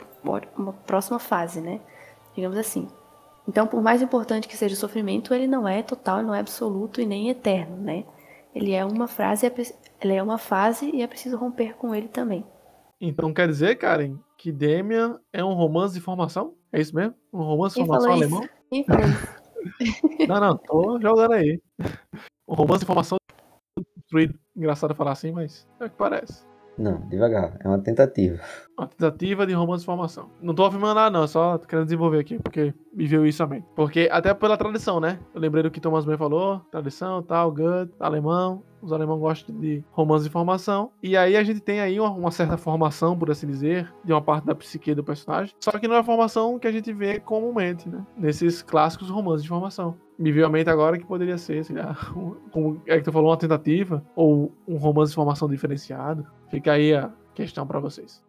uma 0.57 0.73
próxima 0.73 1.19
fase, 1.19 1.61
né? 1.61 1.81
Digamos 2.35 2.57
assim. 2.57 2.89
Então, 3.47 3.67
por 3.67 3.83
mais 3.83 4.03
importante 4.03 4.47
que 4.47 4.57
seja 4.57 4.75
o 4.75 4.79
sofrimento, 4.79 5.33
ele 5.33 5.47
não 5.47 5.67
é 5.67 5.83
total, 5.83 6.23
não 6.23 6.35
é 6.35 6.41
absoluto 6.41 7.01
e 7.01 7.07
nem 7.07 7.31
eterno, 7.31 7.77
né? 7.79 8.05
Ele 8.55 8.73
é 8.73 8.85
uma 8.85 9.09
frase, 9.09 9.51
ele 10.01 10.15
é 10.15 10.23
uma 10.23 10.39
fase 10.39 10.91
e 10.95 11.03
é 11.03 11.07
preciso 11.07 11.37
romper 11.37 11.75
com 11.77 11.95
ele 11.95 12.09
também. 12.09 12.45
Então 13.01 13.33
quer 13.33 13.47
dizer, 13.47 13.77
Karen, 13.77 14.19
que 14.37 14.53
Demian 14.53 15.21
é 15.33 15.45
um 15.45 15.55
romance 15.55 15.95
de 15.95 16.01
formação? 16.01 16.55
É 16.73 16.81
isso 16.81 16.95
mesmo? 16.95 17.15
Um 17.33 17.43
romance 17.43 17.75
de 17.75 17.87
formação 17.87 18.13
alemão? 18.13 18.49
Quem 18.71 18.85
falou 18.85 19.07
isso? 19.07 19.39
não, 20.29 20.41
não, 20.41 20.57
tô 20.57 21.01
jogando 21.01 21.33
aí. 21.33 21.61
Um 22.47 22.55
romance 22.55 22.81
de 22.81 22.87
formação 22.87 23.17
construído. 23.95 24.39
Engraçado 24.57 24.95
falar 24.95 25.13
assim, 25.13 25.31
mas 25.33 25.67
é 25.81 25.85
o 25.85 25.91
que 25.91 25.97
parece. 25.97 26.45
Não, 26.79 27.01
devagar. 27.09 27.57
É 27.61 27.67
uma 27.67 27.79
tentativa. 27.79 28.39
Uma 28.79 28.87
tentativa 28.87 29.45
de 29.47 29.53
romance 29.53 29.81
de 29.81 29.87
formação. 29.87 30.31
Não 30.41 30.55
tô 30.55 30.65
afirmando 30.65 30.95
nada, 30.95 31.11
não. 31.11 31.27
Só 31.27 31.59
querendo 31.59 31.87
desenvolver 31.87 32.21
aqui, 32.21 32.39
porque 32.39 32.73
me 32.95 33.07
viu 33.07 33.27
isso 33.27 33.39
também. 33.39 33.65
Porque, 33.75 34.09
até 34.13 34.33
pela 34.33 34.57
tradição, 34.57 35.01
né? 35.01 35.19
Eu 35.35 35.41
lembrei 35.41 35.63
do 35.63 35.71
que 35.71 35.81
Thomas 35.81 36.07
Mann 36.07 36.17
falou. 36.17 36.61
Tradição, 36.71 37.23
tal, 37.23 37.51
good, 37.51 37.91
alemão. 37.99 38.63
Os 38.81 38.93
alemães 38.93 39.19
gostam 39.19 39.59
de 39.59 39.83
romance 39.91 40.25
de 40.25 40.31
formação. 40.31 40.93
E 41.03 41.17
aí 41.17 41.37
a 41.37 41.43
gente 41.43 41.59
tem 41.59 41.81
aí 41.81 41.99
uma, 41.99 42.11
uma, 42.11 42.31
certa 42.31 42.57
formação, 42.57 43.19
por 43.19 43.29
assim 43.29 43.49
dizer, 43.49 43.93
de 44.05 44.13
uma 44.13 44.23
parte 44.23 44.47
da 44.47 44.55
psique 44.55 44.95
do 44.95 45.03
personagem. 45.03 45.53
Só 45.59 45.73
que 45.73 45.89
não 45.89 45.97
é 45.97 45.99
a 45.99 46.05
formação 46.05 46.59
que 46.61 46.69
a 46.69 46.73
gente 46.73 46.93
vê 46.93 47.19
comumente, 47.19 47.89
né? 47.89 48.07
Nesses 48.17 48.63
clássicos 48.63 49.11
romances 49.11 49.43
de 49.43 49.49
formação. 49.49 49.97
Me 50.19 50.33
veio 50.33 50.47
a 50.47 50.49
mente 50.49 50.69
agora 50.69 50.99
que 50.99 51.07
poderia 51.07 51.39
ser, 51.39 51.65
sei 51.65 51.77
lá, 51.77 51.95
como 52.51 52.83
é 52.87 52.97
que 52.97 53.05
tu 53.05 53.13
falou, 53.13 53.31
uma 53.31 53.37
tentativa, 53.37 54.05
ou 54.17 54.53
um 54.67 54.77
romance 54.77 55.11
de 55.11 55.15
formação 55.15 55.49
diferenciado. 55.49 56.27
Fica 56.51 56.73
aí 56.73 56.93
a 56.93 57.09
questão 57.35 57.65
para 57.65 57.79
vocês. 57.79 58.21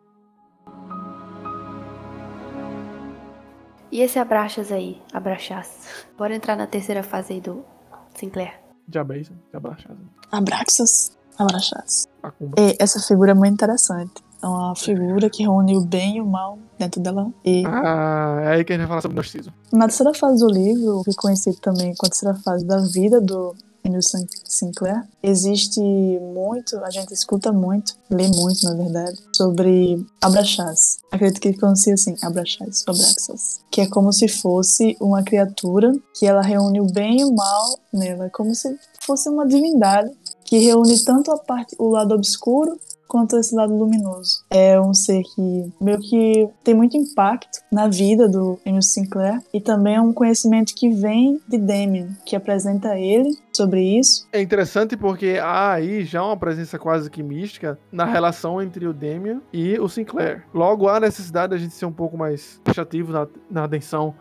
E 3.92 4.02
esse 4.02 4.20
abraças 4.20 4.72
aí, 4.72 5.02
abraças. 5.12 6.06
Bora 6.16 6.36
entrar 6.36 6.56
na 6.56 6.68
terceira 6.68 7.02
fase 7.02 7.34
aí 7.34 7.42
do 7.42 7.66
Sinclair. 8.14 8.60
Diabeza, 8.88 9.34
abraças. 9.52 9.98
Abraxas, 10.32 11.18
abraxas. 11.40 12.08
E 12.56 12.76
essa 12.80 13.00
figura 13.00 13.32
é 13.32 13.34
muito 13.34 13.54
interessante. 13.54 14.29
É 14.42 14.48
uma 14.48 14.76
figura 14.76 15.30
que 15.30 15.44
reúne 15.44 15.76
o 15.76 15.82
bem 15.82 16.18
e 16.18 16.22
o 16.22 16.26
mal 16.26 16.58
dentro 16.78 17.02
dela. 17.02 17.32
E... 17.44 17.64
Ah, 17.66 18.40
é 18.44 18.48
aí 18.54 18.64
que 18.64 18.72
a 18.72 18.78
gente 18.78 18.88
vai 18.88 18.88
falar 18.88 19.02
sobre 19.02 19.16
o 19.16 19.16
gnosticismo. 19.16 19.54
Na 19.72 19.88
terceira 19.88 20.14
fase 20.14 20.40
do 20.40 20.52
livro, 20.52 21.04
que 21.04 21.12
é 21.12 21.14
conhecido 21.14 21.58
também 21.58 21.94
como 21.96 22.08
a 22.08 22.10
terceira 22.10 22.36
fase 22.36 22.66
da 22.66 22.78
vida 22.80 23.20
do 23.20 23.54
Emil 23.84 24.02
Sinclair, 24.46 25.04
existe 25.22 25.82
muito, 25.82 26.78
a 26.84 26.90
gente 26.90 27.14
escuta 27.14 27.52
muito, 27.52 27.96
lê 28.10 28.28
muito, 28.28 28.64
na 28.64 28.74
verdade, 28.74 29.18
sobre 29.34 30.06
Abraxas. 30.22 31.00
Acredito 31.12 31.42
que 31.42 31.48
ele 31.50 31.58
pronuncia 31.58 31.94
assim, 31.94 32.16
Abraxas, 32.22 32.84
Abraxas. 32.88 33.62
Que 33.72 33.82
é 33.82 33.88
como 33.88 34.12
se 34.12 34.28
fosse 34.28 34.98
uma 35.00 35.24
criatura 35.24 35.92
que 36.14 36.26
ela 36.26 36.42
reúne 36.42 36.82
o 36.82 36.92
bem 36.92 37.22
e 37.22 37.26
o 37.26 37.34
mal 37.34 37.80
nela. 37.94 38.26
É 38.26 38.30
como 38.30 38.54
se 38.54 38.78
fosse 39.02 39.30
uma 39.30 39.48
divindade 39.48 40.12
que 40.46 40.58
reúne 40.60 40.98
tanto 41.04 41.32
a 41.32 41.38
parte, 41.38 41.76
o 41.78 41.90
lado 41.90 42.16
obscuro 42.16 42.80
quanto 43.10 43.38
esse 43.38 43.54
lado 43.56 43.76
luminoso. 43.76 44.46
É 44.50 44.80
um 44.80 44.94
ser 44.94 45.24
que 45.24 45.74
meio 45.82 46.00
que 46.00 46.48
tem 46.64 46.76
muito 46.76 46.96
impacto 46.96 47.60
na 47.72 47.88
vida 47.88 48.30
do 48.30 48.60
Emil 48.64 48.84
Sinclair 48.84 49.42
e 49.52 49.60
também 49.60 49.96
é 49.96 50.02
um 50.02 50.14
conhecimento 50.14 50.74
que 50.76 50.90
vem 50.90 51.42
de 51.50 51.58
Damien, 51.58 52.16
que 52.26 52.36
apresenta 52.36 52.98
ele 52.98 53.36
sobre 53.52 53.82
isso. 54.00 54.28
É 54.32 54.40
interessante 54.42 54.96
porque 54.96 55.40
há 55.42 55.74
aí 55.74 56.06
já 56.06 56.24
uma 56.24 56.38
presença 56.38 56.78
quase 56.78 57.10
que 57.10 57.24
mística 57.24 57.78
na 57.92 58.06
relação 58.06 58.62
entre 58.62 58.88
o 58.88 58.94
Damien 58.94 59.42
e 59.52 59.78
o 59.80 59.90
Sinclair. 59.90 60.46
Logo 60.54 60.88
há 60.88 61.00
necessidade 61.00 61.52
da 61.52 61.58
gente 61.58 61.74
ser 61.74 61.86
um 61.86 61.92
pouco 61.92 62.16
mais 62.16 62.62
taxativo 62.64 63.12
na, 63.12 63.28
na 63.50 63.64
atenção 63.64 64.14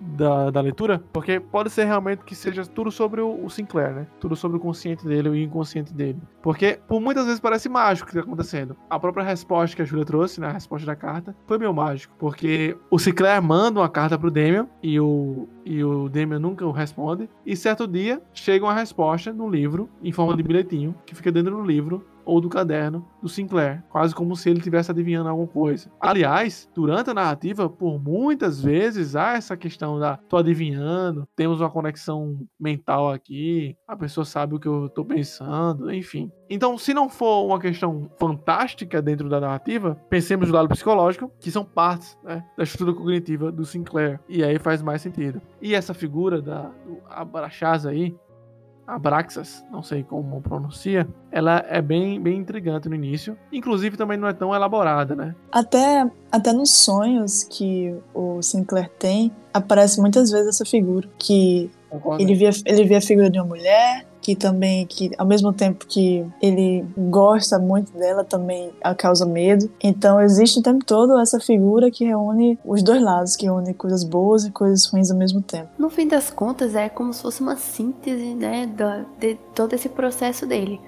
da, 0.00 0.50
da 0.50 0.60
leitura, 0.60 1.02
porque 1.12 1.38
pode 1.38 1.70
ser 1.70 1.84
realmente 1.84 2.24
que 2.24 2.34
seja 2.34 2.64
tudo 2.64 2.90
sobre 2.90 3.20
o, 3.20 3.44
o, 3.44 3.50
Sinclair, 3.50 3.94
né? 3.94 4.06
Tudo 4.18 4.34
sobre 4.34 4.56
o 4.56 4.60
consciente 4.60 5.06
dele, 5.06 5.28
o 5.28 5.36
inconsciente 5.36 5.92
dele. 5.92 6.18
Porque 6.42 6.80
por 6.88 7.00
muitas 7.00 7.26
vezes 7.26 7.40
parece 7.40 7.68
mágico 7.68 8.08
o 8.08 8.10
que 8.10 8.18
está 8.18 8.26
acontecendo. 8.26 8.76
A 8.88 8.98
própria 8.98 9.24
resposta 9.24 9.76
que 9.76 9.82
a 9.82 9.84
Julia 9.84 10.04
trouxe, 10.04 10.40
né? 10.40 10.48
A 10.48 10.52
resposta 10.52 10.86
da 10.86 10.96
carta, 10.96 11.36
foi 11.46 11.58
meio 11.58 11.74
mágico. 11.74 12.14
Porque 12.18 12.76
o 12.90 12.98
Sinclair 12.98 13.42
manda 13.42 13.80
uma 13.80 13.88
carta 13.88 14.18
pro 14.18 14.30
Damian 14.30 14.66
e 14.82 14.98
o, 14.98 15.48
e 15.64 15.82
o 15.84 16.08
Damian 16.08 16.38
nunca 16.38 16.64
o 16.64 16.70
responde. 16.70 17.28
E 17.44 17.54
certo 17.56 17.86
dia 17.86 18.22
chega 18.32 18.64
uma 18.64 18.74
resposta 18.74 19.32
no 19.32 19.48
livro, 19.48 19.88
em 20.02 20.12
forma 20.12 20.36
de 20.36 20.42
bilhetinho, 20.42 20.94
que 21.04 21.14
fica 21.14 21.30
dentro 21.30 21.56
do 21.56 21.62
livro, 21.62 22.04
ou 22.24 22.40
do 22.40 22.48
caderno 22.48 23.06
do 23.22 23.28
Sinclair, 23.28 23.82
quase 23.90 24.14
como 24.14 24.34
se 24.36 24.48
ele 24.48 24.58
estivesse 24.58 24.90
adivinhando 24.90 25.28
alguma 25.28 25.48
coisa. 25.48 25.90
Aliás, 26.00 26.68
durante 26.74 27.10
a 27.10 27.14
narrativa, 27.14 27.68
por 27.68 28.02
muitas 28.02 28.62
vezes 28.62 29.14
há 29.16 29.34
essa 29.34 29.56
questão 29.56 29.98
da 29.98 30.16
tô 30.16 30.36
adivinhando, 30.36 31.28
temos 31.36 31.60
uma 31.60 31.70
conexão 31.70 32.38
mental 32.58 33.12
aqui, 33.12 33.76
a 33.86 33.96
pessoa 33.96 34.24
sabe 34.24 34.54
o 34.54 34.60
que 34.60 34.68
eu 34.68 34.88
tô 34.88 35.04
pensando, 35.04 35.92
enfim. 35.92 36.30
Então, 36.48 36.76
se 36.76 36.92
não 36.92 37.08
for 37.08 37.46
uma 37.46 37.60
questão 37.60 38.10
fantástica 38.18 39.00
dentro 39.00 39.28
da 39.28 39.40
narrativa, 39.40 39.96
pensemos 40.08 40.48
no 40.48 40.54
lado 40.54 40.68
psicológico, 40.68 41.30
que 41.38 41.50
são 41.50 41.64
partes 41.64 42.18
né, 42.24 42.44
da 42.56 42.64
estrutura 42.64 42.96
cognitiva 42.96 43.52
do 43.52 43.64
Sinclair. 43.64 44.18
E 44.28 44.42
aí 44.42 44.58
faz 44.58 44.82
mais 44.82 45.00
sentido. 45.00 45.40
E 45.62 45.74
essa 45.74 45.94
figura 45.94 46.42
da, 46.42 46.62
do 46.62 46.98
Abraxas 47.08 47.86
aí, 47.86 48.16
Abraxas, 48.90 49.64
não 49.70 49.82
sei 49.82 50.02
como 50.02 50.40
pronuncia, 50.40 51.06
ela 51.30 51.64
é 51.68 51.80
bem, 51.80 52.20
bem 52.20 52.38
intrigante 52.38 52.88
no 52.88 52.94
início. 52.94 53.36
Inclusive 53.52 53.96
também 53.96 54.18
não 54.18 54.26
é 54.26 54.32
tão 54.32 54.54
elaborada, 54.54 55.14
né? 55.14 55.34
Até, 55.52 56.10
até 56.30 56.52
nos 56.52 56.70
sonhos 56.70 57.44
que 57.44 57.94
o 58.12 58.42
Sinclair 58.42 58.90
tem, 58.98 59.30
aparece 59.54 60.00
muitas 60.00 60.30
vezes 60.30 60.48
essa 60.48 60.64
figura. 60.64 61.08
Que 61.18 61.70
ele 62.18 62.34
via, 62.34 62.50
ele 62.66 62.84
via 62.84 62.98
a 62.98 63.02
figura 63.02 63.30
de 63.30 63.38
uma 63.38 63.46
mulher, 63.46 64.06
que 64.30 64.36
também, 64.36 64.86
que 64.86 65.10
ao 65.18 65.26
mesmo 65.26 65.52
tempo 65.52 65.84
que 65.86 66.24
ele 66.40 66.84
gosta 66.96 67.58
muito 67.58 67.90
dela, 67.92 68.22
também 68.22 68.70
a 68.80 68.94
causa 68.94 69.26
medo. 69.26 69.68
Então 69.82 70.20
existe 70.20 70.60
o 70.60 70.62
tempo 70.62 70.84
todo 70.84 71.18
essa 71.18 71.40
figura 71.40 71.90
que 71.90 72.04
reúne 72.04 72.56
os 72.64 72.80
dois 72.80 73.02
lados, 73.02 73.34
que 73.34 73.46
reúne 73.46 73.74
coisas 73.74 74.04
boas 74.04 74.44
e 74.44 74.52
coisas 74.52 74.86
ruins 74.86 75.10
ao 75.10 75.16
mesmo 75.16 75.42
tempo. 75.42 75.68
No 75.76 75.90
fim 75.90 76.06
das 76.06 76.30
contas, 76.30 76.76
é 76.76 76.88
como 76.88 77.12
se 77.12 77.22
fosse 77.22 77.40
uma 77.40 77.56
síntese, 77.56 78.34
né, 78.34 78.70
de 79.18 79.34
todo 79.52 79.74
esse 79.74 79.88
processo 79.88 80.46
dele. 80.46 80.80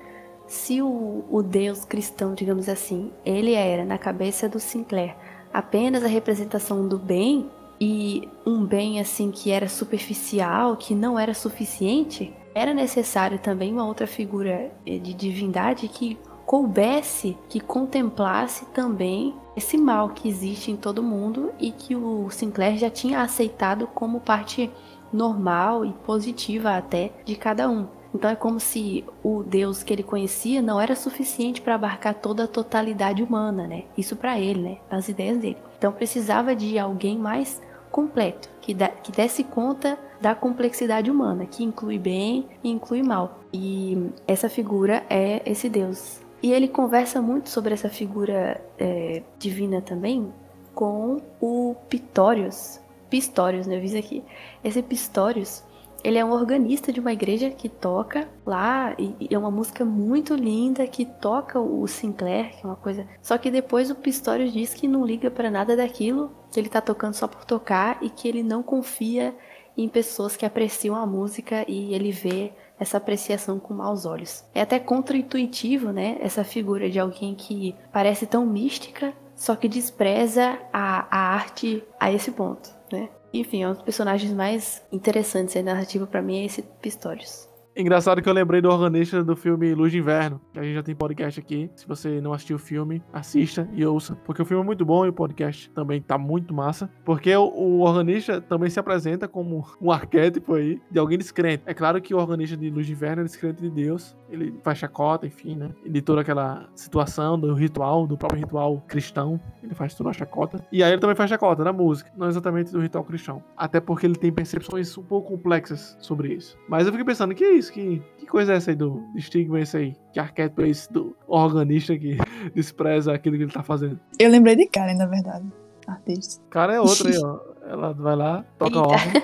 Se 0.46 0.80
o, 0.80 1.24
o 1.28 1.42
Deus 1.42 1.84
cristão, 1.84 2.34
digamos 2.34 2.68
assim, 2.68 3.10
ele 3.24 3.54
era, 3.54 3.84
na 3.84 3.98
cabeça 3.98 4.48
do 4.48 4.60
Sinclair, 4.60 5.16
apenas 5.52 6.04
a 6.04 6.08
representação 6.08 6.86
do 6.86 6.98
bem, 6.98 7.50
e 7.80 8.28
um 8.46 8.64
bem 8.64 9.00
assim 9.00 9.32
que 9.32 9.50
era 9.50 9.68
superficial, 9.68 10.76
que 10.76 10.94
não 10.94 11.18
era 11.18 11.34
suficiente, 11.34 12.32
era 12.54 12.74
necessário 12.74 13.38
também 13.38 13.72
uma 13.72 13.86
outra 13.86 14.06
figura 14.06 14.70
eh, 14.86 14.98
de 14.98 15.12
divindade 15.14 15.88
que 15.88 16.18
coubesse, 16.44 17.36
que 17.48 17.60
contemplasse 17.60 18.66
também 18.66 19.34
esse 19.56 19.78
mal 19.78 20.10
que 20.10 20.28
existe 20.28 20.70
em 20.70 20.76
todo 20.76 21.02
mundo 21.02 21.52
e 21.58 21.70
que 21.70 21.94
o 21.94 22.28
Sinclair 22.30 22.78
já 22.78 22.90
tinha 22.90 23.22
aceitado 23.22 23.86
como 23.86 24.20
parte 24.20 24.70
normal 25.12 25.84
e 25.84 25.92
positiva 25.92 26.76
até 26.76 27.12
de 27.24 27.36
cada 27.36 27.68
um. 27.68 27.86
Então 28.14 28.30
é 28.30 28.36
como 28.36 28.60
se 28.60 29.04
o 29.22 29.42
Deus 29.42 29.82
que 29.82 29.92
ele 29.92 30.02
conhecia 30.02 30.60
não 30.60 30.80
era 30.80 30.94
suficiente 30.94 31.62
para 31.62 31.74
abarcar 31.74 32.14
toda 32.14 32.44
a 32.44 32.48
totalidade 32.48 33.22
humana, 33.22 33.66
né? 33.66 33.84
Isso 33.96 34.16
para 34.16 34.38
ele, 34.38 34.60
né? 34.60 34.78
As 34.90 35.08
ideias 35.08 35.38
dele. 35.38 35.56
Então 35.78 35.92
precisava 35.92 36.54
de 36.54 36.78
alguém 36.78 37.18
mais 37.18 37.60
completo, 37.92 38.48
que, 38.62 38.72
da, 38.72 38.88
que 38.88 39.12
desse 39.12 39.44
conta 39.44 39.98
da 40.20 40.34
complexidade 40.34 41.10
humana, 41.10 41.46
que 41.46 41.62
inclui 41.62 41.98
bem 41.98 42.48
e 42.64 42.70
inclui 42.70 43.02
mal. 43.02 43.40
E 43.52 44.10
essa 44.26 44.48
figura 44.48 45.04
é 45.10 45.42
esse 45.44 45.68
Deus. 45.68 46.20
E 46.42 46.52
ele 46.52 46.66
conversa 46.66 47.20
muito 47.22 47.50
sobre 47.50 47.74
essa 47.74 47.88
figura 47.88 48.60
é, 48.78 49.22
divina 49.38 49.80
também, 49.80 50.32
com 50.74 51.20
o 51.40 51.76
Pitórios. 51.88 52.80
Pistórios, 53.10 53.66
né? 53.66 53.76
Eu 53.76 53.80
vi 53.80 53.96
aqui. 53.96 54.24
Esse 54.64 54.82
Pistórios, 54.82 55.62
ele 56.04 56.18
é 56.18 56.24
um 56.24 56.32
organista 56.32 56.92
de 56.92 57.00
uma 57.00 57.12
igreja 57.12 57.50
que 57.50 57.68
toca 57.68 58.28
lá 58.44 58.94
e, 58.98 59.28
é 59.30 59.38
uma 59.38 59.50
música 59.50 59.84
muito 59.84 60.34
linda 60.34 60.86
que 60.86 61.04
toca 61.04 61.60
o 61.60 61.86
Sinclair, 61.86 62.56
que 62.56 62.64
é 62.64 62.68
uma 62.68 62.76
coisa. 62.76 63.06
Só 63.20 63.38
que 63.38 63.50
depois 63.50 63.90
o 63.90 63.94
Pistorius 63.94 64.52
diz 64.52 64.74
que 64.74 64.88
não 64.88 65.04
liga 65.04 65.30
para 65.30 65.50
nada 65.50 65.76
daquilo, 65.76 66.32
que 66.50 66.58
ele 66.58 66.68
tá 66.68 66.80
tocando 66.80 67.14
só 67.14 67.28
por 67.28 67.44
tocar 67.44 67.98
e 68.02 68.10
que 68.10 68.28
ele 68.28 68.42
não 68.42 68.62
confia 68.62 69.34
em 69.76 69.88
pessoas 69.88 70.36
que 70.36 70.44
apreciam 70.44 70.96
a 70.96 71.06
música 71.06 71.64
e 71.68 71.94
ele 71.94 72.10
vê 72.10 72.52
essa 72.78 72.96
apreciação 72.96 73.60
com 73.60 73.72
maus 73.72 74.04
olhos. 74.04 74.44
É 74.54 74.60
até 74.60 74.78
contraintuitivo, 74.78 75.92
né? 75.92 76.18
Essa 76.20 76.42
figura 76.42 76.90
de 76.90 76.98
alguém 76.98 77.34
que 77.34 77.74
parece 77.92 78.26
tão 78.26 78.44
mística, 78.44 79.14
só 79.36 79.54
que 79.54 79.68
despreza 79.68 80.58
a, 80.72 81.06
a 81.10 81.34
arte 81.34 81.82
a 81.98 82.12
esse 82.12 82.32
ponto, 82.32 82.70
né? 82.92 83.08
Enfim, 83.32 83.62
é 83.62 83.68
um 83.68 83.72
dos 83.72 83.82
personagens 83.82 84.32
mais 84.32 84.82
interessantes 84.92 85.54
da 85.54 85.62
narrativa 85.62 86.06
para 86.06 86.20
mim 86.20 86.40
é 86.40 86.44
esse 86.44 86.62
Pistorius. 86.62 87.51
Engraçado 87.74 88.20
que 88.20 88.28
eu 88.28 88.34
lembrei 88.34 88.60
do 88.60 88.68
organista 88.68 89.24
do 89.24 89.34
filme 89.34 89.74
Luz 89.74 89.90
de 89.90 89.96
Inverno, 89.96 90.38
que 90.52 90.58
a 90.58 90.62
gente 90.62 90.74
já 90.74 90.82
tem 90.82 90.94
podcast 90.94 91.40
aqui. 91.40 91.70
Se 91.74 91.88
você 91.88 92.20
não 92.20 92.34
assistiu 92.34 92.56
o 92.56 92.58
filme, 92.58 93.02
assista 93.10 93.66
e 93.72 93.84
ouça. 93.86 94.14
Porque 94.26 94.42
o 94.42 94.44
filme 94.44 94.62
é 94.62 94.66
muito 94.66 94.84
bom 94.84 95.06
e 95.06 95.08
o 95.08 95.12
podcast 95.12 95.70
também 95.70 96.02
tá 96.02 96.18
muito 96.18 96.52
massa. 96.52 96.90
Porque 97.02 97.34
o, 97.34 97.80
organista 97.80 98.42
também 98.42 98.68
se 98.68 98.78
apresenta 98.78 99.26
como 99.26 99.64
um 99.80 99.90
arquétipo 99.90 100.54
aí 100.54 100.82
de 100.90 100.98
alguém 100.98 101.16
descrente. 101.16 101.62
É 101.64 101.72
claro 101.72 102.00
que 102.02 102.14
o 102.14 102.18
organista 102.18 102.58
de 102.58 102.68
Luz 102.68 102.86
de 102.86 102.92
Inverno 102.92 103.22
é 103.22 103.24
descrente 103.24 103.62
de 103.62 103.70
Deus. 103.70 104.14
Ele 104.28 104.54
faz 104.62 104.76
chacota, 104.76 105.26
enfim, 105.26 105.56
né? 105.56 105.70
E 105.82 105.88
de 105.88 106.02
toda 106.02 106.20
aquela 106.20 106.68
situação 106.74 107.38
do 107.38 107.54
ritual, 107.54 108.06
do 108.06 108.18
próprio 108.18 108.40
ritual 108.40 108.84
cristão. 108.86 109.40
Ele 109.62 109.74
faz 109.74 109.94
toda 109.94 110.10
a 110.10 110.12
chacota. 110.12 110.62
E 110.70 110.82
aí 110.82 110.92
ele 110.92 111.00
também 111.00 111.16
faz 111.16 111.30
chacota 111.30 111.64
na 111.64 111.72
música, 111.72 112.10
não 112.18 112.28
exatamente 112.28 112.70
do 112.70 112.80
ritual 112.80 113.02
cristão. 113.02 113.42
Até 113.56 113.80
porque 113.80 114.04
ele 114.04 114.16
tem 114.16 114.30
percepções 114.30 114.96
um 114.98 115.02
pouco 115.02 115.30
complexas 115.30 115.96
sobre 116.00 116.34
isso. 116.34 116.58
Mas 116.68 116.84
eu 116.86 116.92
fiquei 116.92 117.06
pensando, 117.06 117.34
que 117.34 117.44
é 117.44 117.52
isso? 117.52 117.61
Que, 117.70 118.02
que 118.18 118.26
coisa 118.26 118.52
é 118.52 118.56
essa 118.56 118.70
aí 118.70 118.76
do, 118.76 119.02
estigma 119.14 119.60
esse 119.60 119.76
aí? 119.76 119.96
Que 120.12 120.20
arquétipo 120.20 120.62
é 120.62 120.68
esse 120.68 120.92
do 120.92 121.16
organista 121.26 121.96
que 121.96 122.16
despreza 122.54 123.12
aquilo 123.12 123.36
que 123.36 123.44
ele 123.44 123.52
tá 123.52 123.62
fazendo? 123.62 123.98
Eu 124.18 124.30
lembrei 124.30 124.56
de 124.56 124.66
Karen, 124.66 124.94
na 124.94 125.06
verdade. 125.06 125.46
Artista. 125.86 126.42
Cara 126.48 126.74
é 126.74 126.80
outra 126.80 127.08
aí, 127.08 127.18
ó. 127.18 127.40
Ela 127.68 127.92
vai 127.92 128.16
lá, 128.16 128.44
toca 128.58 128.80
órgão. 128.80 128.98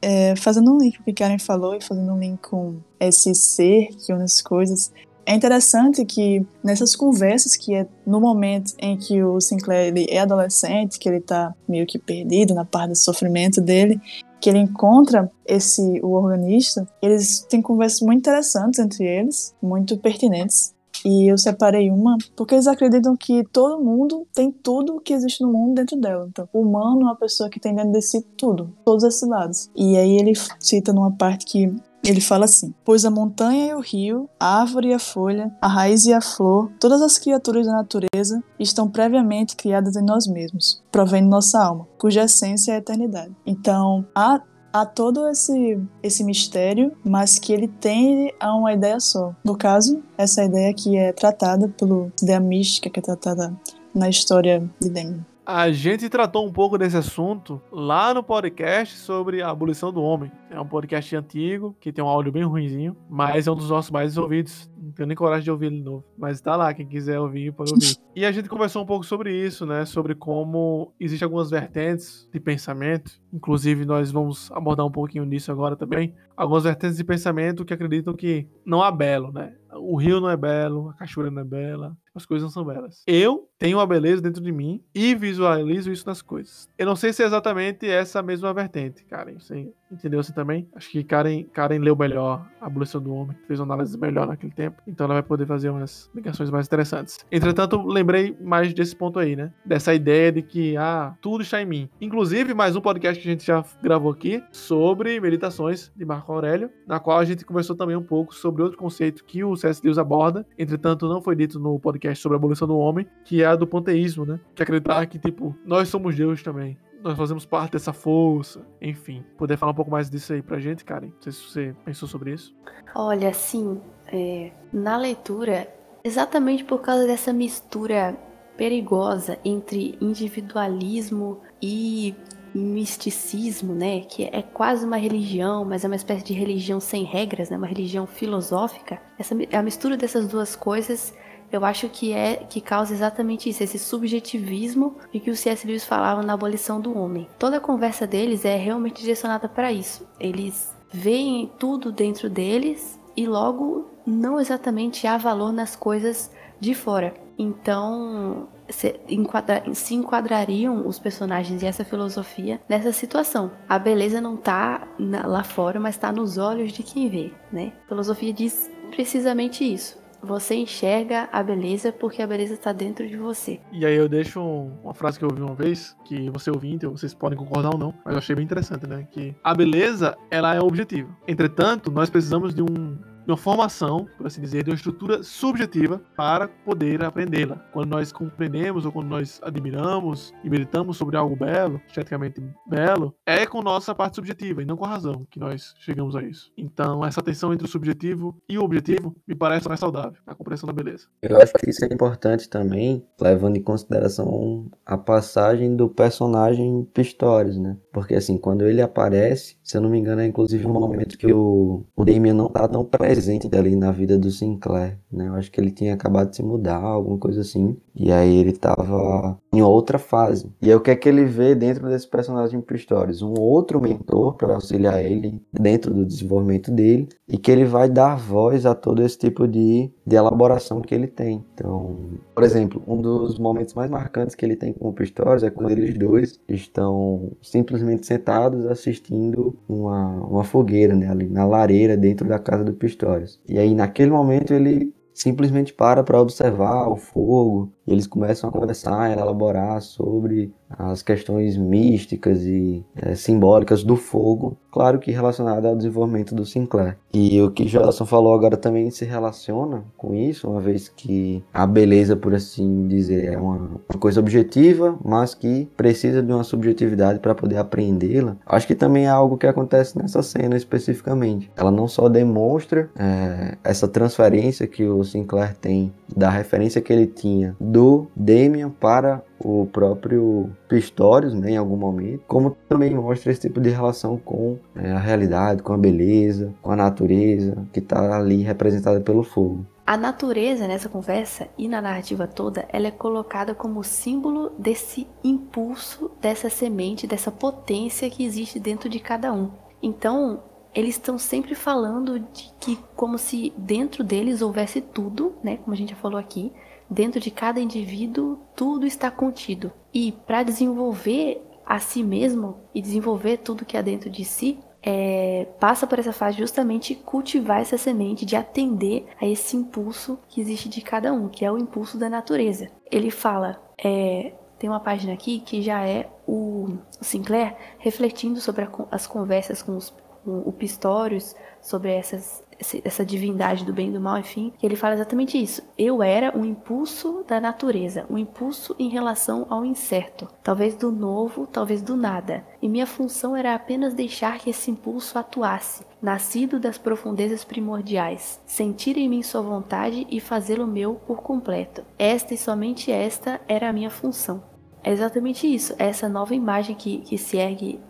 é, 0.00 0.36
fazendo 0.36 0.74
um 0.74 0.78
link 0.78 0.96
com 0.96 1.02
o 1.02 1.04
que 1.06 1.12
Karen 1.12 1.38
falou 1.38 1.74
e 1.74 1.80
fazendo 1.80 2.12
um 2.12 2.18
link 2.18 2.40
com 2.40 2.80
esse 2.98 3.34
ser 3.34 3.88
que 4.04 4.12
une 4.12 4.24
as 4.24 4.40
coisas, 4.40 4.92
é 5.24 5.34
interessante 5.34 6.04
que 6.04 6.44
nessas 6.64 6.96
conversas, 6.96 7.56
que 7.56 7.74
é 7.74 7.86
no 8.06 8.20
momento 8.20 8.72
em 8.78 8.96
que 8.96 9.22
o 9.22 9.40
Sinclair 9.40 9.88
ele 9.88 10.06
é 10.10 10.18
adolescente, 10.18 10.98
que 10.98 11.08
ele 11.08 11.18
está 11.18 11.54
meio 11.68 11.86
que 11.86 11.98
perdido 11.98 12.54
na 12.54 12.64
parte 12.64 12.90
do 12.90 12.96
sofrimento 12.96 13.60
dele, 13.60 14.00
que 14.42 14.50
ele 14.50 14.58
encontra 14.58 15.30
esse 15.46 16.00
o 16.02 16.14
organista, 16.14 16.86
eles 17.00 17.46
têm 17.48 17.62
conversas 17.62 18.00
muito 18.00 18.18
interessantes 18.18 18.80
entre 18.80 19.04
eles, 19.06 19.54
muito 19.62 19.96
pertinentes. 19.96 20.74
E 21.04 21.30
eu 21.30 21.38
separei 21.38 21.90
uma 21.90 22.18
porque 22.36 22.54
eles 22.54 22.66
acreditam 22.66 23.16
que 23.16 23.44
todo 23.52 23.82
mundo 23.82 24.26
tem 24.34 24.50
tudo 24.50 25.00
que 25.00 25.12
existe 25.12 25.42
no 25.42 25.52
mundo 25.52 25.74
dentro 25.76 25.96
dela. 25.96 26.26
Então, 26.28 26.48
o 26.52 26.60
humano 26.60 27.02
é 27.02 27.04
uma 27.04 27.16
pessoa 27.16 27.48
que 27.48 27.60
tem 27.60 27.74
dentro 27.74 27.92
de 27.92 28.02
si 28.02 28.20
tudo, 28.36 28.72
todos 28.84 29.04
esses 29.04 29.26
lados. 29.26 29.70
E 29.76 29.96
aí 29.96 30.18
ele 30.18 30.32
cita 30.58 30.92
numa 30.92 31.12
parte 31.12 31.46
que 31.46 31.72
ele 32.04 32.20
fala 32.20 32.44
assim: 32.44 32.74
Pois 32.84 33.04
a 33.04 33.10
montanha 33.10 33.66
e 33.66 33.74
o 33.74 33.80
rio, 33.80 34.28
a 34.38 34.60
árvore 34.60 34.88
e 34.88 34.94
a 34.94 34.98
folha, 34.98 35.52
a 35.60 35.68
raiz 35.68 36.04
e 36.06 36.12
a 36.12 36.20
flor, 36.20 36.70
todas 36.80 37.00
as 37.00 37.18
criaturas 37.18 37.66
da 37.66 37.72
natureza 37.72 38.42
estão 38.58 38.88
previamente 38.88 39.56
criadas 39.56 39.96
em 39.96 40.04
nós 40.04 40.26
mesmos, 40.26 40.82
provendo 40.90 41.28
nossa 41.28 41.62
alma, 41.62 41.86
cuja 41.98 42.24
essência 42.24 42.72
é 42.72 42.74
a 42.76 42.78
eternidade. 42.78 43.34
Então, 43.46 44.04
há 44.14 44.40
todo 44.86 45.28
esse, 45.28 45.78
esse 46.02 46.24
mistério, 46.24 46.92
mas 47.04 47.38
que 47.38 47.52
ele 47.52 47.68
tende 47.68 48.34
a 48.40 48.54
uma 48.54 48.72
ideia 48.72 48.98
só. 48.98 49.34
No 49.44 49.56
caso, 49.56 50.02
essa 50.16 50.42
ideia 50.42 50.72
que 50.72 50.96
é 50.96 51.12
tratada 51.12 51.68
pelo 51.68 52.10
ideia 52.22 52.40
mística 52.40 52.88
que 52.88 52.98
é 52.98 53.02
tratada 53.02 53.54
na 53.94 54.08
história 54.08 54.68
de 54.80 54.88
Demi. 54.88 55.24
A 55.44 55.72
gente 55.72 56.08
tratou 56.08 56.46
um 56.46 56.52
pouco 56.52 56.78
desse 56.78 56.96
assunto 56.96 57.60
lá 57.70 58.14
no 58.14 58.22
podcast 58.22 58.96
sobre 58.96 59.42
a 59.42 59.50
abolição 59.50 59.92
do 59.92 60.00
homem. 60.00 60.30
É 60.52 60.60
um 60.60 60.68
podcast 60.68 61.16
antigo, 61.16 61.74
que 61.80 61.90
tem 61.90 62.04
um 62.04 62.08
áudio 62.08 62.30
bem 62.30 62.42
ruinzinho, 62.42 62.94
mas 63.08 63.46
é 63.46 63.50
um 63.50 63.56
dos 63.56 63.70
nossos 63.70 63.90
mais 63.90 64.18
ouvidos. 64.18 64.70
Não 64.76 64.92
tenho 64.92 65.06
nem 65.06 65.16
coragem 65.16 65.44
de 65.44 65.50
ouvir 65.50 65.66
ele 65.66 65.80
novo. 65.80 66.04
Mas 66.16 66.42
tá 66.42 66.54
lá, 66.54 66.74
quem 66.74 66.86
quiser 66.86 67.18
ouvir, 67.18 67.54
pode 67.54 67.72
ouvir. 67.72 67.96
e 68.14 68.26
a 68.26 68.30
gente 68.30 68.50
conversou 68.50 68.82
um 68.82 68.86
pouco 68.86 69.02
sobre 69.02 69.34
isso, 69.34 69.64
né? 69.64 69.86
Sobre 69.86 70.14
como 70.14 70.92
existem 71.00 71.24
algumas 71.24 71.48
vertentes 71.48 72.28
de 72.30 72.38
pensamento. 72.38 73.18
Inclusive, 73.32 73.86
nós 73.86 74.12
vamos 74.12 74.52
abordar 74.52 74.84
um 74.84 74.90
pouquinho 74.90 75.24
disso 75.24 75.50
agora 75.50 75.74
também. 75.74 76.14
Algumas 76.36 76.64
vertentes 76.64 76.98
de 76.98 77.04
pensamento 77.04 77.64
que 77.64 77.72
acreditam 77.72 78.12
que 78.12 78.46
não 78.62 78.82
há 78.82 78.90
belo, 78.90 79.32
né? 79.32 79.54
O 79.74 79.96
rio 79.96 80.20
não 80.20 80.28
é 80.28 80.36
belo, 80.36 80.90
a 80.90 80.94
cachoeira 80.94 81.30
não 81.30 81.40
é 81.40 81.44
bela, 81.44 81.96
as 82.14 82.26
coisas 82.26 82.44
não 82.44 82.50
são 82.50 82.64
belas. 82.64 83.02
Eu 83.06 83.48
tenho 83.58 83.78
uma 83.78 83.86
beleza 83.86 84.20
dentro 84.20 84.42
de 84.42 84.52
mim 84.52 84.84
e 84.94 85.14
visualizo 85.14 85.90
isso 85.90 86.06
nas 86.06 86.20
coisas. 86.20 86.68
Eu 86.76 86.84
não 86.84 86.94
sei 86.94 87.12
se 87.12 87.22
é 87.22 87.26
exatamente 87.26 87.88
essa 87.88 88.22
mesma 88.22 88.52
vertente, 88.52 89.04
Karen. 89.04 89.38
Você 89.38 89.72
entendeu 89.90 90.20
assim 90.20 90.32
também? 90.42 90.68
Acho 90.74 90.90
que 90.90 91.04
Karen, 91.04 91.44
Karen 91.52 91.78
leu 91.78 91.96
melhor 91.96 92.44
a 92.60 92.66
Abolição 92.66 93.00
do 93.00 93.14
Homem, 93.14 93.36
fez 93.46 93.60
uma 93.60 93.74
análise 93.74 93.96
melhor 93.96 94.26
naquele 94.26 94.52
tempo, 94.52 94.82
então 94.86 95.04
ela 95.04 95.14
vai 95.14 95.22
poder 95.22 95.46
fazer 95.46 95.70
umas 95.70 96.10
ligações 96.14 96.50
mais 96.50 96.66
interessantes. 96.66 97.24
Entretanto, 97.30 97.80
lembrei 97.86 98.36
mais 98.40 98.74
desse 98.74 98.94
ponto 98.94 99.18
aí, 99.18 99.36
né? 99.36 99.52
Dessa 99.64 99.94
ideia 99.94 100.32
de 100.32 100.42
que, 100.42 100.76
ah, 100.76 101.14
tudo 101.20 101.42
está 101.42 101.62
em 101.62 101.66
mim. 101.66 101.88
Inclusive, 102.00 102.54
mais 102.54 102.74
um 102.74 102.80
podcast 102.80 103.22
que 103.22 103.28
a 103.28 103.30
gente 103.30 103.46
já 103.46 103.64
gravou 103.80 104.10
aqui 104.10 104.42
sobre 104.50 105.20
meditações 105.20 105.92
de 105.94 106.04
Marco 106.04 106.32
Aurélio, 106.32 106.70
na 106.86 106.98
qual 106.98 107.18
a 107.18 107.24
gente 107.24 107.44
conversou 107.44 107.76
também 107.76 107.96
um 107.96 108.02
pouco 108.02 108.34
sobre 108.34 108.62
outro 108.62 108.76
conceito 108.76 109.24
que 109.24 109.44
o 109.44 109.56
C.S. 109.56 109.80
Lewis 109.82 109.98
aborda, 109.98 110.44
entretanto, 110.58 111.08
não 111.08 111.22
foi 111.22 111.36
dito 111.36 111.60
no 111.60 111.78
podcast 111.78 112.20
sobre 112.20 112.36
a 112.36 112.38
abolição 112.38 112.66
do 112.66 112.76
homem, 112.76 113.06
que 113.24 113.42
é 113.42 113.46
a 113.46 113.54
do 113.54 113.66
panteísmo, 113.66 114.24
né? 114.24 114.40
Que 114.54 114.62
acreditar 114.62 115.06
que, 115.06 115.18
tipo, 115.18 115.56
nós 115.64 115.88
somos 115.88 116.16
Deus 116.16 116.42
também. 116.42 116.76
Nós 117.02 117.16
fazemos 117.16 117.44
parte 117.44 117.72
dessa 117.72 117.92
força, 117.92 118.64
enfim. 118.80 119.24
Poder 119.36 119.56
falar 119.56 119.72
um 119.72 119.74
pouco 119.74 119.90
mais 119.90 120.08
disso 120.08 120.32
aí 120.32 120.42
pra 120.42 120.60
gente, 120.60 120.84
Karen? 120.84 121.08
Não 121.08 121.20
sei 121.20 121.32
se 121.32 121.42
você 121.42 121.76
pensou 121.84 122.08
sobre 122.08 122.32
isso. 122.32 122.54
Olha, 122.94 123.28
assim, 123.28 123.80
é, 124.06 124.52
na 124.72 124.96
leitura, 124.96 125.68
exatamente 126.04 126.64
por 126.64 126.80
causa 126.80 127.06
dessa 127.06 127.32
mistura 127.32 128.16
perigosa 128.56 129.38
entre 129.44 129.96
individualismo 130.00 131.40
e 131.60 132.14
misticismo, 132.54 133.74
né, 133.74 134.00
que 134.00 134.24
é 134.24 134.42
quase 134.42 134.84
uma 134.84 134.98
religião, 134.98 135.64
mas 135.64 135.84
é 135.84 135.86
uma 135.86 135.96
espécie 135.96 136.22
de 136.22 136.34
religião 136.34 136.78
sem 136.80 137.02
regras, 137.02 137.48
né, 137.48 137.56
uma 137.56 137.66
religião 137.66 138.06
filosófica. 138.06 139.00
Essa 139.18 139.34
a 139.52 139.62
mistura 139.62 139.96
dessas 139.96 140.28
duas 140.28 140.54
coisas 140.54 141.14
eu 141.52 141.64
acho 141.64 141.88
que 141.88 142.12
é 142.12 142.36
que 142.48 142.60
causa 142.60 142.94
exatamente 142.94 143.50
isso, 143.50 143.62
esse 143.62 143.78
subjetivismo 143.78 144.96
de 145.12 145.20
que 145.20 145.30
o 145.30 145.36
C.S. 145.36 145.66
Lewis 145.66 145.84
falava 145.84 146.22
na 146.22 146.32
abolição 146.32 146.80
do 146.80 146.96
homem. 146.98 147.28
Toda 147.38 147.58
a 147.58 147.60
conversa 147.60 148.06
deles 148.06 148.44
é 148.44 148.56
realmente 148.56 149.02
direcionada 149.02 149.48
para 149.48 149.70
isso. 149.70 150.08
Eles 150.18 150.74
veem 150.90 151.52
tudo 151.58 151.92
dentro 151.92 152.30
deles 152.30 152.98
e 153.16 153.26
logo 153.26 153.90
não 154.06 154.40
exatamente 154.40 155.06
há 155.06 155.16
valor 155.16 155.52
nas 155.52 155.76
coisas 155.76 156.30
de 156.58 156.74
fora. 156.74 157.14
Então, 157.38 158.48
se, 158.68 158.98
enquadra, 159.08 159.62
se 159.74 159.94
enquadrariam 159.94 160.86
os 160.86 160.98
personagens 160.98 161.62
e 161.62 161.66
essa 161.66 161.84
filosofia 161.84 162.60
nessa 162.68 162.92
situação. 162.92 163.50
A 163.68 163.78
beleza 163.78 164.20
não 164.20 164.36
tá 164.36 164.88
na, 164.98 165.26
lá 165.26 165.42
fora, 165.42 165.78
mas 165.80 165.96
está 165.96 166.10
nos 166.12 166.38
olhos 166.38 166.72
de 166.72 166.82
quem 166.82 167.08
vê, 167.08 167.32
né? 167.50 167.72
A 167.84 167.88
filosofia 167.88 168.32
diz 168.32 168.70
precisamente 168.90 169.64
isso. 169.64 170.01
Você 170.22 170.54
enxerga 170.54 171.28
a 171.32 171.42
beleza 171.42 171.92
porque 171.92 172.22
a 172.22 172.26
beleza 172.26 172.54
está 172.54 172.72
dentro 172.72 173.06
de 173.08 173.16
você. 173.16 173.60
E 173.72 173.84
aí 173.84 173.96
eu 173.96 174.08
deixo 174.08 174.40
uma 174.40 174.94
frase 174.94 175.18
que 175.18 175.24
eu 175.24 175.28
ouvi 175.28 175.42
uma 175.42 175.54
vez, 175.54 175.96
que 176.04 176.30
você 176.30 176.50
ouvinte, 176.50 176.86
vocês 176.86 177.12
podem 177.12 177.36
concordar 177.36 177.70
ou 177.70 177.78
não, 177.78 177.94
mas 178.04 178.14
eu 178.14 178.18
achei 178.18 178.36
bem 178.36 178.44
interessante, 178.44 178.86
né? 178.86 179.06
Que 179.10 179.34
a 179.42 179.54
beleza, 179.54 180.16
ela 180.30 180.54
é 180.54 180.60
o 180.60 180.66
objetivo. 180.66 181.14
Entretanto, 181.26 181.90
nós 181.90 182.08
precisamos 182.08 182.54
de 182.54 182.62
um 182.62 182.98
de 183.24 183.30
uma 183.30 183.36
formação, 183.36 184.06
por 184.16 184.26
assim 184.26 184.40
dizer, 184.40 184.64
de 184.64 184.70
uma 184.70 184.76
estrutura 184.76 185.22
subjetiva 185.22 186.00
para 186.16 186.48
poder 186.48 187.04
aprendê-la. 187.04 187.56
Quando 187.72 187.90
nós 187.90 188.12
compreendemos 188.12 188.84
ou 188.84 188.92
quando 188.92 189.08
nós 189.08 189.40
admiramos 189.42 190.34
e 190.42 190.50
meditamos 190.50 190.96
sobre 190.96 191.16
algo 191.16 191.36
belo, 191.36 191.80
esteticamente 191.86 192.42
belo, 192.66 193.14
é 193.26 193.46
com 193.46 193.62
nossa 193.62 193.94
parte 193.94 194.16
subjetiva 194.16 194.62
e 194.62 194.64
não 194.64 194.76
com 194.76 194.84
a 194.84 194.88
razão 194.88 195.26
que 195.30 195.38
nós 195.38 195.74
chegamos 195.78 196.16
a 196.16 196.22
isso. 196.22 196.52
Então, 196.56 197.04
essa 197.04 197.22
tensão 197.22 197.52
entre 197.52 197.66
o 197.66 197.70
subjetivo 197.70 198.36
e 198.48 198.58
o 198.58 198.62
objetivo 198.62 199.14
me 199.26 199.34
parece 199.34 199.68
mais 199.68 199.80
saudável, 199.80 200.20
a 200.26 200.34
compreensão 200.34 200.66
da 200.66 200.72
beleza. 200.72 201.06
Eu 201.22 201.40
acho 201.40 201.52
que 201.54 201.70
isso 201.70 201.84
é 201.84 201.88
importante 201.92 202.48
também, 202.48 203.04
levando 203.20 203.56
em 203.56 203.62
consideração 203.62 204.70
a 204.84 204.96
passagem 204.96 205.76
do 205.76 205.88
personagem 205.88 206.84
Pistorius, 206.92 207.56
né? 207.56 207.76
Porque 207.92 208.14
assim, 208.14 208.38
quando 208.38 208.66
ele 208.66 208.80
aparece, 208.80 209.56
se 209.62 209.76
eu 209.76 209.80
não 209.82 209.90
me 209.90 209.98
engano, 209.98 210.22
é 210.22 210.26
inclusive 210.26 210.66
um 210.66 210.72
momento 210.72 211.18
que 211.18 211.30
o, 211.32 211.84
o 211.94 212.04
Damien 212.04 212.32
não 212.32 212.48
tá 212.48 212.66
tão 212.66 212.84
presente 212.84 213.48
ali 213.54 213.76
na 213.76 213.92
vida 213.92 214.18
do 214.18 214.30
Sinclair, 214.30 214.98
né? 215.10 215.28
Eu 215.28 215.34
acho 215.34 215.50
que 215.50 215.60
ele 215.60 215.70
tinha 215.70 215.92
acabado 215.92 216.30
de 216.30 216.36
se 216.36 216.42
mudar, 216.42 216.78
alguma 216.78 217.18
coisa 217.18 217.42
assim. 217.42 217.76
E 217.94 218.10
aí 218.10 218.36
ele 218.36 218.52
tava 218.52 219.38
em 219.52 219.62
outra 219.62 219.98
fase. 219.98 220.50
E 220.60 220.70
aí 220.70 220.74
o 220.74 220.80
que 220.80 220.90
é 220.90 220.96
que 220.96 221.08
ele 221.08 221.24
vê 221.24 221.54
dentro 221.54 221.88
desse 221.88 222.08
personagem 222.08 222.60
Pistorius? 222.60 223.22
Um 223.22 223.34
outro 223.38 223.80
mentor 223.80 224.34
para 224.34 224.54
auxiliar 224.54 225.04
ele 225.04 225.40
dentro 225.52 225.92
do 225.92 226.04
desenvolvimento 226.04 226.70
dele 226.70 227.08
e 227.28 227.36
que 227.36 227.50
ele 227.50 227.64
vai 227.64 227.88
dar 227.88 228.16
voz 228.16 228.64
a 228.64 228.74
todo 228.74 229.02
esse 229.02 229.18
tipo 229.18 229.46
de, 229.46 229.90
de 230.06 230.16
elaboração 230.16 230.80
que 230.80 230.94
ele 230.94 231.06
tem. 231.06 231.44
Então, 231.54 231.96
por 232.34 232.44
exemplo, 232.44 232.82
um 232.86 233.00
dos 233.00 233.38
momentos 233.38 233.74
mais 233.74 233.90
marcantes 233.90 234.34
que 234.34 234.44
ele 234.44 234.56
tem 234.56 234.72
com 234.72 234.88
o 234.88 234.92
Pistorius 234.92 235.42
é 235.42 235.50
quando 235.50 235.70
eles 235.70 235.96
dois 235.96 236.40
estão 236.48 237.32
simplesmente 237.42 238.06
sentados 238.06 238.66
assistindo 238.66 239.54
uma, 239.68 240.08
uma 240.26 240.44
fogueira, 240.44 240.94
né, 240.94 241.08
ali 241.08 241.28
na 241.28 241.44
lareira 241.44 241.96
dentro 241.96 242.26
da 242.26 242.38
casa 242.38 242.64
do 242.64 242.72
Pistorius. 242.72 243.40
E 243.48 243.58
aí 243.58 243.74
naquele 243.74 244.10
momento 244.10 244.52
ele 244.52 244.92
simplesmente 245.14 245.72
para 245.72 246.02
para 246.02 246.20
observar 246.20 246.88
o 246.88 246.96
fogo 246.96 247.70
e 247.86 247.92
eles 247.92 248.06
começam 248.06 248.48
a 248.48 248.52
conversar 248.52 249.10
e 249.10 249.18
elaborar 249.18 249.80
sobre 249.80 250.52
as 250.78 251.02
questões 251.02 251.56
místicas 251.56 252.42
e 252.42 252.84
é, 252.96 253.14
simbólicas 253.14 253.84
do 253.84 253.96
fogo, 253.96 254.56
claro 254.70 254.98
que 254.98 255.10
relacionado 255.10 255.66
ao 255.66 255.76
desenvolvimento 255.76 256.34
do 256.34 256.46
Sinclair. 256.46 256.96
E 257.12 257.40
o 257.42 257.50
que 257.50 257.64
Johnson 257.66 258.06
falou 258.06 258.34
agora 258.34 258.56
também 258.56 258.90
se 258.90 259.04
relaciona 259.04 259.84
com 259.96 260.14
isso, 260.14 260.48
uma 260.48 260.60
vez 260.60 260.88
que 260.88 261.44
a 261.52 261.66
beleza, 261.66 262.16
por 262.16 262.34
assim 262.34 262.86
dizer, 262.88 263.34
é 263.34 263.36
uma, 263.36 263.56
uma 263.56 264.00
coisa 264.00 264.20
objetiva, 264.20 264.96
mas 265.04 265.34
que 265.34 265.68
precisa 265.76 266.22
de 266.22 266.32
uma 266.32 266.44
subjetividade 266.44 267.18
para 267.18 267.34
poder 267.34 267.58
apreendê-la. 267.58 268.36
Acho 268.46 268.66
que 268.66 268.74
também 268.74 269.04
é 269.04 269.10
algo 269.10 269.36
que 269.36 269.46
acontece 269.46 269.98
nessa 269.98 270.22
cena 270.22 270.56
especificamente. 270.56 271.50
Ela 271.56 271.70
não 271.70 271.86
só 271.86 272.08
demonstra 272.08 272.90
é, 272.96 273.56
essa 273.62 273.86
transferência 273.86 274.66
que 274.66 274.84
o 274.84 275.04
Sinclair 275.04 275.54
tem 275.56 275.92
da 276.14 276.30
referência 276.30 276.80
que 276.80 276.92
ele 276.92 277.06
tinha 277.06 277.56
do 277.72 278.06
Damien 278.14 278.68
para 278.68 279.24
o 279.38 279.66
próprio 279.66 280.50
Pistorius, 280.68 281.32
né, 281.32 281.52
em 281.52 281.56
algum 281.56 281.76
momento, 281.76 282.22
como 282.28 282.50
também 282.68 282.94
mostra 282.94 283.32
esse 283.32 283.40
tipo 283.40 283.60
de 283.60 283.70
relação 283.70 284.18
com 284.18 284.58
é, 284.76 284.92
a 284.92 284.98
realidade, 284.98 285.62
com 285.62 285.72
a 285.72 285.78
beleza, 285.78 286.52
com 286.60 286.70
a 286.70 286.76
natureza 286.76 287.66
que 287.72 287.80
está 287.80 288.18
ali 288.18 288.42
representada 288.42 289.00
pelo 289.00 289.22
fogo. 289.22 289.66
A 289.86 289.96
natureza 289.96 290.68
nessa 290.68 290.88
conversa 290.88 291.48
e 291.56 291.66
na 291.66 291.80
narrativa 291.80 292.26
toda, 292.26 292.66
ela 292.68 292.86
é 292.86 292.90
colocada 292.90 293.54
como 293.54 293.82
símbolo 293.82 294.52
desse 294.58 295.08
impulso, 295.24 296.10
dessa 296.20 296.50
semente, 296.50 297.06
dessa 297.06 297.30
potência 297.30 298.08
que 298.08 298.24
existe 298.24 298.60
dentro 298.60 298.88
de 298.88 299.00
cada 299.00 299.32
um. 299.32 299.50
Então, 299.82 300.42
eles 300.74 300.94
estão 300.94 301.18
sempre 301.18 301.54
falando 301.54 302.20
de 302.20 302.50
que 302.60 302.78
como 302.94 303.18
se 303.18 303.52
dentro 303.56 304.04
deles 304.04 304.40
houvesse 304.40 304.80
tudo, 304.80 305.34
né, 305.42 305.56
como 305.56 305.74
a 305.74 305.76
gente 305.76 305.90
já 305.90 305.96
falou 305.96 306.18
aqui, 306.18 306.52
dentro 306.92 307.20
de 307.20 307.30
cada 307.30 307.60
indivíduo 307.60 308.38
tudo 308.54 308.86
está 308.86 309.10
contido. 309.10 309.72
E 309.92 310.12
para 310.12 310.42
desenvolver 310.42 311.42
a 311.64 311.78
si 311.78 312.02
mesmo 312.02 312.56
e 312.74 312.82
desenvolver 312.82 313.38
tudo 313.38 313.64
que 313.64 313.76
há 313.76 313.82
dentro 313.82 314.10
de 314.10 314.24
si, 314.24 314.58
é, 314.82 315.46
passa 315.60 315.86
por 315.86 315.98
essa 315.98 316.12
fase 316.12 316.38
justamente 316.38 316.94
cultivar 316.94 317.60
essa 317.60 317.78
semente 317.78 318.26
de 318.26 318.34
atender 318.34 319.06
a 319.20 319.26
esse 319.26 319.56
impulso 319.56 320.18
que 320.28 320.40
existe 320.40 320.68
de 320.68 320.80
cada 320.80 321.12
um, 321.12 321.28
que 321.28 321.44
é 321.44 321.52
o 321.52 321.58
impulso 321.58 321.96
da 321.96 322.10
natureza. 322.10 322.68
Ele 322.90 323.10
fala, 323.10 323.62
é, 323.82 324.32
tem 324.58 324.68
uma 324.68 324.80
página 324.80 325.12
aqui 325.12 325.38
que 325.40 325.62
já 325.62 325.86
é 325.86 326.10
o, 326.26 326.76
Sinclair 327.00 327.56
refletindo 327.78 328.40
sobre 328.40 328.64
a, 328.64 328.70
as 328.90 329.06
conversas 329.06 329.62
com, 329.62 329.76
os, 329.76 329.90
com 330.24 330.38
o 330.40 330.52
Pistorius, 330.52 331.34
sobre 331.60 331.92
essas 331.92 332.44
essa 332.84 333.04
divindade 333.04 333.64
do 333.64 333.72
bem 333.72 333.88
e 333.88 333.92
do 333.92 334.00
mal, 334.00 334.18
enfim, 334.18 334.52
ele 334.62 334.76
fala 334.76 334.94
exatamente 334.94 335.40
isso. 335.40 335.62
Eu 335.76 336.02
era 336.02 336.36
um 336.36 336.44
impulso 336.44 337.24
da 337.26 337.40
natureza, 337.40 338.06
um 338.08 338.18
impulso 338.18 338.74
em 338.78 338.88
relação 338.88 339.46
ao 339.50 339.64
incerto, 339.64 340.28
talvez 340.42 340.74
do 340.74 340.90
novo, 340.90 341.46
talvez 341.46 341.82
do 341.82 341.96
nada. 341.96 342.44
E 342.60 342.68
minha 342.68 342.86
função 342.86 343.36
era 343.36 343.54
apenas 343.54 343.94
deixar 343.94 344.38
que 344.38 344.50
esse 344.50 344.70
impulso 344.70 345.18
atuasse, 345.18 345.84
nascido 346.00 346.58
das 346.58 346.78
profundezas 346.78 347.44
primordiais, 347.44 348.40
sentir 348.46 348.96
em 348.96 349.08
mim 349.08 349.22
sua 349.22 349.42
vontade 349.42 350.06
e 350.10 350.20
fazê-lo 350.20 350.66
meu 350.66 350.94
por 351.06 351.22
completo. 351.22 351.84
Esta 351.98 352.34
e 352.34 352.38
somente 352.38 352.90
esta 352.90 353.40
era 353.48 353.68
a 353.68 353.72
minha 353.72 353.90
função. 353.90 354.42
É 354.84 354.90
exatamente 354.90 355.52
isso, 355.52 355.74
essa 355.78 356.08
nova 356.08 356.34
imagem 356.34 356.74
que, 356.74 356.98
que 356.98 357.16
se 357.16 357.36
ergue 357.36 357.80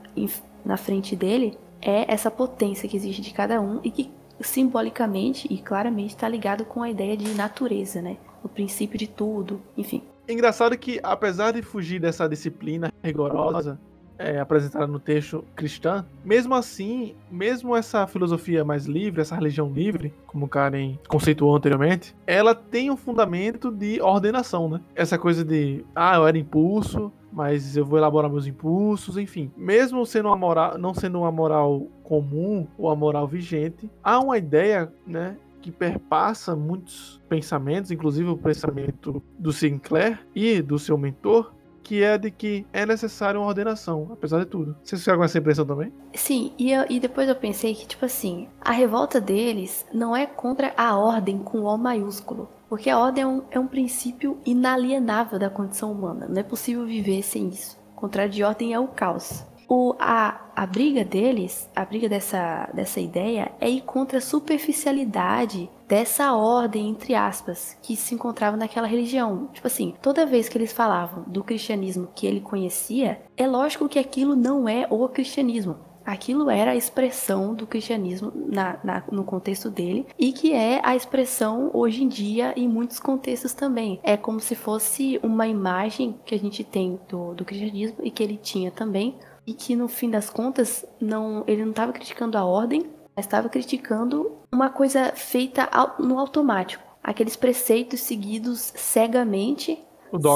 na 0.64 0.76
frente 0.76 1.16
dele 1.16 1.58
é 1.80 2.04
essa 2.12 2.30
potência 2.30 2.88
que 2.88 2.96
existe 2.96 3.20
de 3.20 3.32
cada 3.32 3.60
um 3.60 3.80
e 3.82 3.90
que 3.90 4.10
simbolicamente 4.42 5.46
e 5.52 5.58
claramente 5.58 6.10
está 6.10 6.28
ligado 6.28 6.64
com 6.64 6.82
a 6.82 6.90
ideia 6.90 7.16
de 7.16 7.32
natureza, 7.34 8.00
né? 8.02 8.16
O 8.42 8.48
princípio 8.48 8.98
de 8.98 9.06
tudo, 9.06 9.60
enfim. 9.76 10.02
Engraçado 10.28 10.76
que, 10.76 11.00
apesar 11.02 11.52
de 11.52 11.62
fugir 11.62 12.00
dessa 12.00 12.28
disciplina 12.28 12.92
rigorosa 13.02 13.78
é, 14.18 14.38
apresentada 14.38 14.86
no 14.86 15.00
texto 15.00 15.44
cristã, 15.54 16.06
mesmo 16.24 16.54
assim, 16.54 17.14
mesmo 17.30 17.74
essa 17.74 18.06
filosofia 18.06 18.64
mais 18.64 18.86
livre, 18.86 19.20
essa 19.20 19.34
religião 19.34 19.70
livre, 19.70 20.14
como 20.26 20.48
Karen 20.48 20.96
conceituou 21.08 21.56
anteriormente, 21.56 22.14
ela 22.26 22.54
tem 22.54 22.90
um 22.90 22.96
fundamento 22.96 23.70
de 23.70 24.00
ordenação, 24.00 24.68
né? 24.68 24.80
Essa 24.94 25.18
coisa 25.18 25.44
de, 25.44 25.84
ah, 25.94 26.16
eu 26.16 26.26
era 26.26 26.38
impulso, 26.38 27.12
mas 27.32 27.76
eu 27.76 27.84
vou 27.84 27.98
elaborar 27.98 28.30
meus 28.30 28.46
impulsos, 28.46 29.16
enfim. 29.16 29.50
Mesmo 29.56 30.04
sendo 30.04 30.28
uma 30.28 30.36
moral, 30.36 30.78
não 30.78 30.92
sendo 30.92 31.20
uma 31.20 31.32
moral 31.32 31.86
comum 32.02 32.66
ou 32.76 32.90
a 32.90 32.96
moral 32.96 33.26
vigente, 33.26 33.90
há 34.02 34.20
uma 34.20 34.36
ideia, 34.36 34.92
né, 35.06 35.36
que 35.60 35.70
perpassa 35.70 36.54
muitos 36.54 37.20
pensamentos, 37.28 37.90
inclusive 37.90 38.28
o 38.28 38.36
pensamento 38.36 39.22
do 39.38 39.52
Sinclair 39.52 40.20
e 40.34 40.60
do 40.60 40.78
seu 40.78 40.98
mentor, 40.98 41.52
que 41.82 42.02
é 42.02 42.16
de 42.16 42.30
que 42.30 42.66
é 42.72 42.86
necessário 42.86 43.40
uma 43.40 43.48
ordenação, 43.48 44.08
apesar 44.12 44.38
de 44.40 44.46
tudo. 44.46 44.76
Vocês 44.82 45.00
ficaram 45.00 45.18
com 45.18 45.24
essa 45.24 45.38
impressão 45.38 45.64
também? 45.64 45.92
Sim, 46.14 46.52
e, 46.58 46.70
eu, 46.70 46.84
e 46.88 47.00
depois 47.00 47.28
eu 47.28 47.34
pensei 47.34 47.74
que, 47.74 47.86
tipo 47.86 48.04
assim, 48.04 48.48
a 48.60 48.72
revolta 48.72 49.20
deles 49.20 49.86
não 49.92 50.14
é 50.14 50.26
contra 50.26 50.72
a 50.76 50.96
ordem 50.96 51.38
com 51.38 51.62
O 51.62 51.76
maiúsculo. 51.76 52.48
Porque 52.72 52.88
a 52.88 52.98
ordem 52.98 53.22
é 53.22 53.26
um, 53.26 53.42
é 53.50 53.60
um 53.60 53.66
princípio 53.66 54.38
inalienável 54.46 55.38
da 55.38 55.50
condição 55.50 55.92
humana. 55.92 56.26
Não 56.26 56.40
é 56.40 56.42
possível 56.42 56.86
viver 56.86 57.22
sem 57.22 57.50
isso. 57.50 57.78
O 57.94 58.00
contrário 58.00 58.32
de 58.32 58.42
ordem 58.42 58.72
é 58.72 58.80
o 58.80 58.88
caos. 58.88 59.44
O, 59.68 59.94
a, 59.98 60.40
a 60.56 60.64
briga 60.64 61.04
deles, 61.04 61.68
a 61.76 61.84
briga 61.84 62.08
dessa, 62.08 62.70
dessa 62.72 62.98
ideia, 62.98 63.52
é 63.60 63.68
ir 63.68 63.82
contra 63.82 64.16
a 64.16 64.22
superficialidade 64.22 65.68
dessa 65.86 66.32
ordem, 66.32 66.88
entre 66.88 67.14
aspas, 67.14 67.76
que 67.82 67.94
se 67.94 68.14
encontrava 68.14 68.56
naquela 68.56 68.86
religião. 68.86 69.50
Tipo 69.52 69.66
assim, 69.66 69.94
toda 70.00 70.24
vez 70.24 70.48
que 70.48 70.56
eles 70.56 70.72
falavam 70.72 71.24
do 71.26 71.44
cristianismo 71.44 72.08
que 72.14 72.26
ele 72.26 72.40
conhecia, 72.40 73.20
é 73.36 73.46
lógico 73.46 73.86
que 73.86 73.98
aquilo 73.98 74.34
não 74.34 74.66
é 74.66 74.86
o 74.88 75.06
cristianismo 75.10 75.91
aquilo 76.04 76.50
era 76.50 76.72
a 76.72 76.76
expressão 76.76 77.54
do 77.54 77.66
cristianismo 77.66 78.32
na, 78.34 78.78
na, 78.82 79.02
no 79.10 79.24
contexto 79.24 79.70
dele 79.70 80.06
e 80.18 80.32
que 80.32 80.52
é 80.52 80.80
a 80.82 80.94
expressão 80.96 81.70
hoje 81.72 82.04
em 82.04 82.08
dia 82.08 82.52
em 82.56 82.68
muitos 82.68 82.98
contextos 82.98 83.52
também. 83.52 84.00
É 84.02 84.16
como 84.16 84.40
se 84.40 84.54
fosse 84.54 85.18
uma 85.22 85.46
imagem 85.46 86.18
que 86.24 86.34
a 86.34 86.38
gente 86.38 86.64
tem 86.64 86.98
do, 87.08 87.34
do 87.34 87.44
cristianismo 87.44 87.98
e 88.02 88.10
que 88.10 88.22
ele 88.22 88.36
tinha 88.36 88.70
também 88.70 89.16
e 89.46 89.52
que 89.52 89.74
no 89.74 89.88
fim 89.88 90.10
das 90.10 90.30
contas 90.30 90.84
não 91.00 91.44
ele 91.46 91.62
não 91.62 91.70
estava 91.70 91.92
criticando 91.92 92.38
a 92.38 92.44
ordem, 92.44 92.86
mas 93.14 93.26
estava 93.26 93.48
criticando 93.48 94.38
uma 94.50 94.70
coisa 94.70 95.12
feita 95.14 95.68
no 95.98 96.18
automático, 96.18 96.84
aqueles 97.02 97.36
preceitos 97.36 98.00
seguidos 98.00 98.72
cegamente 98.76 99.82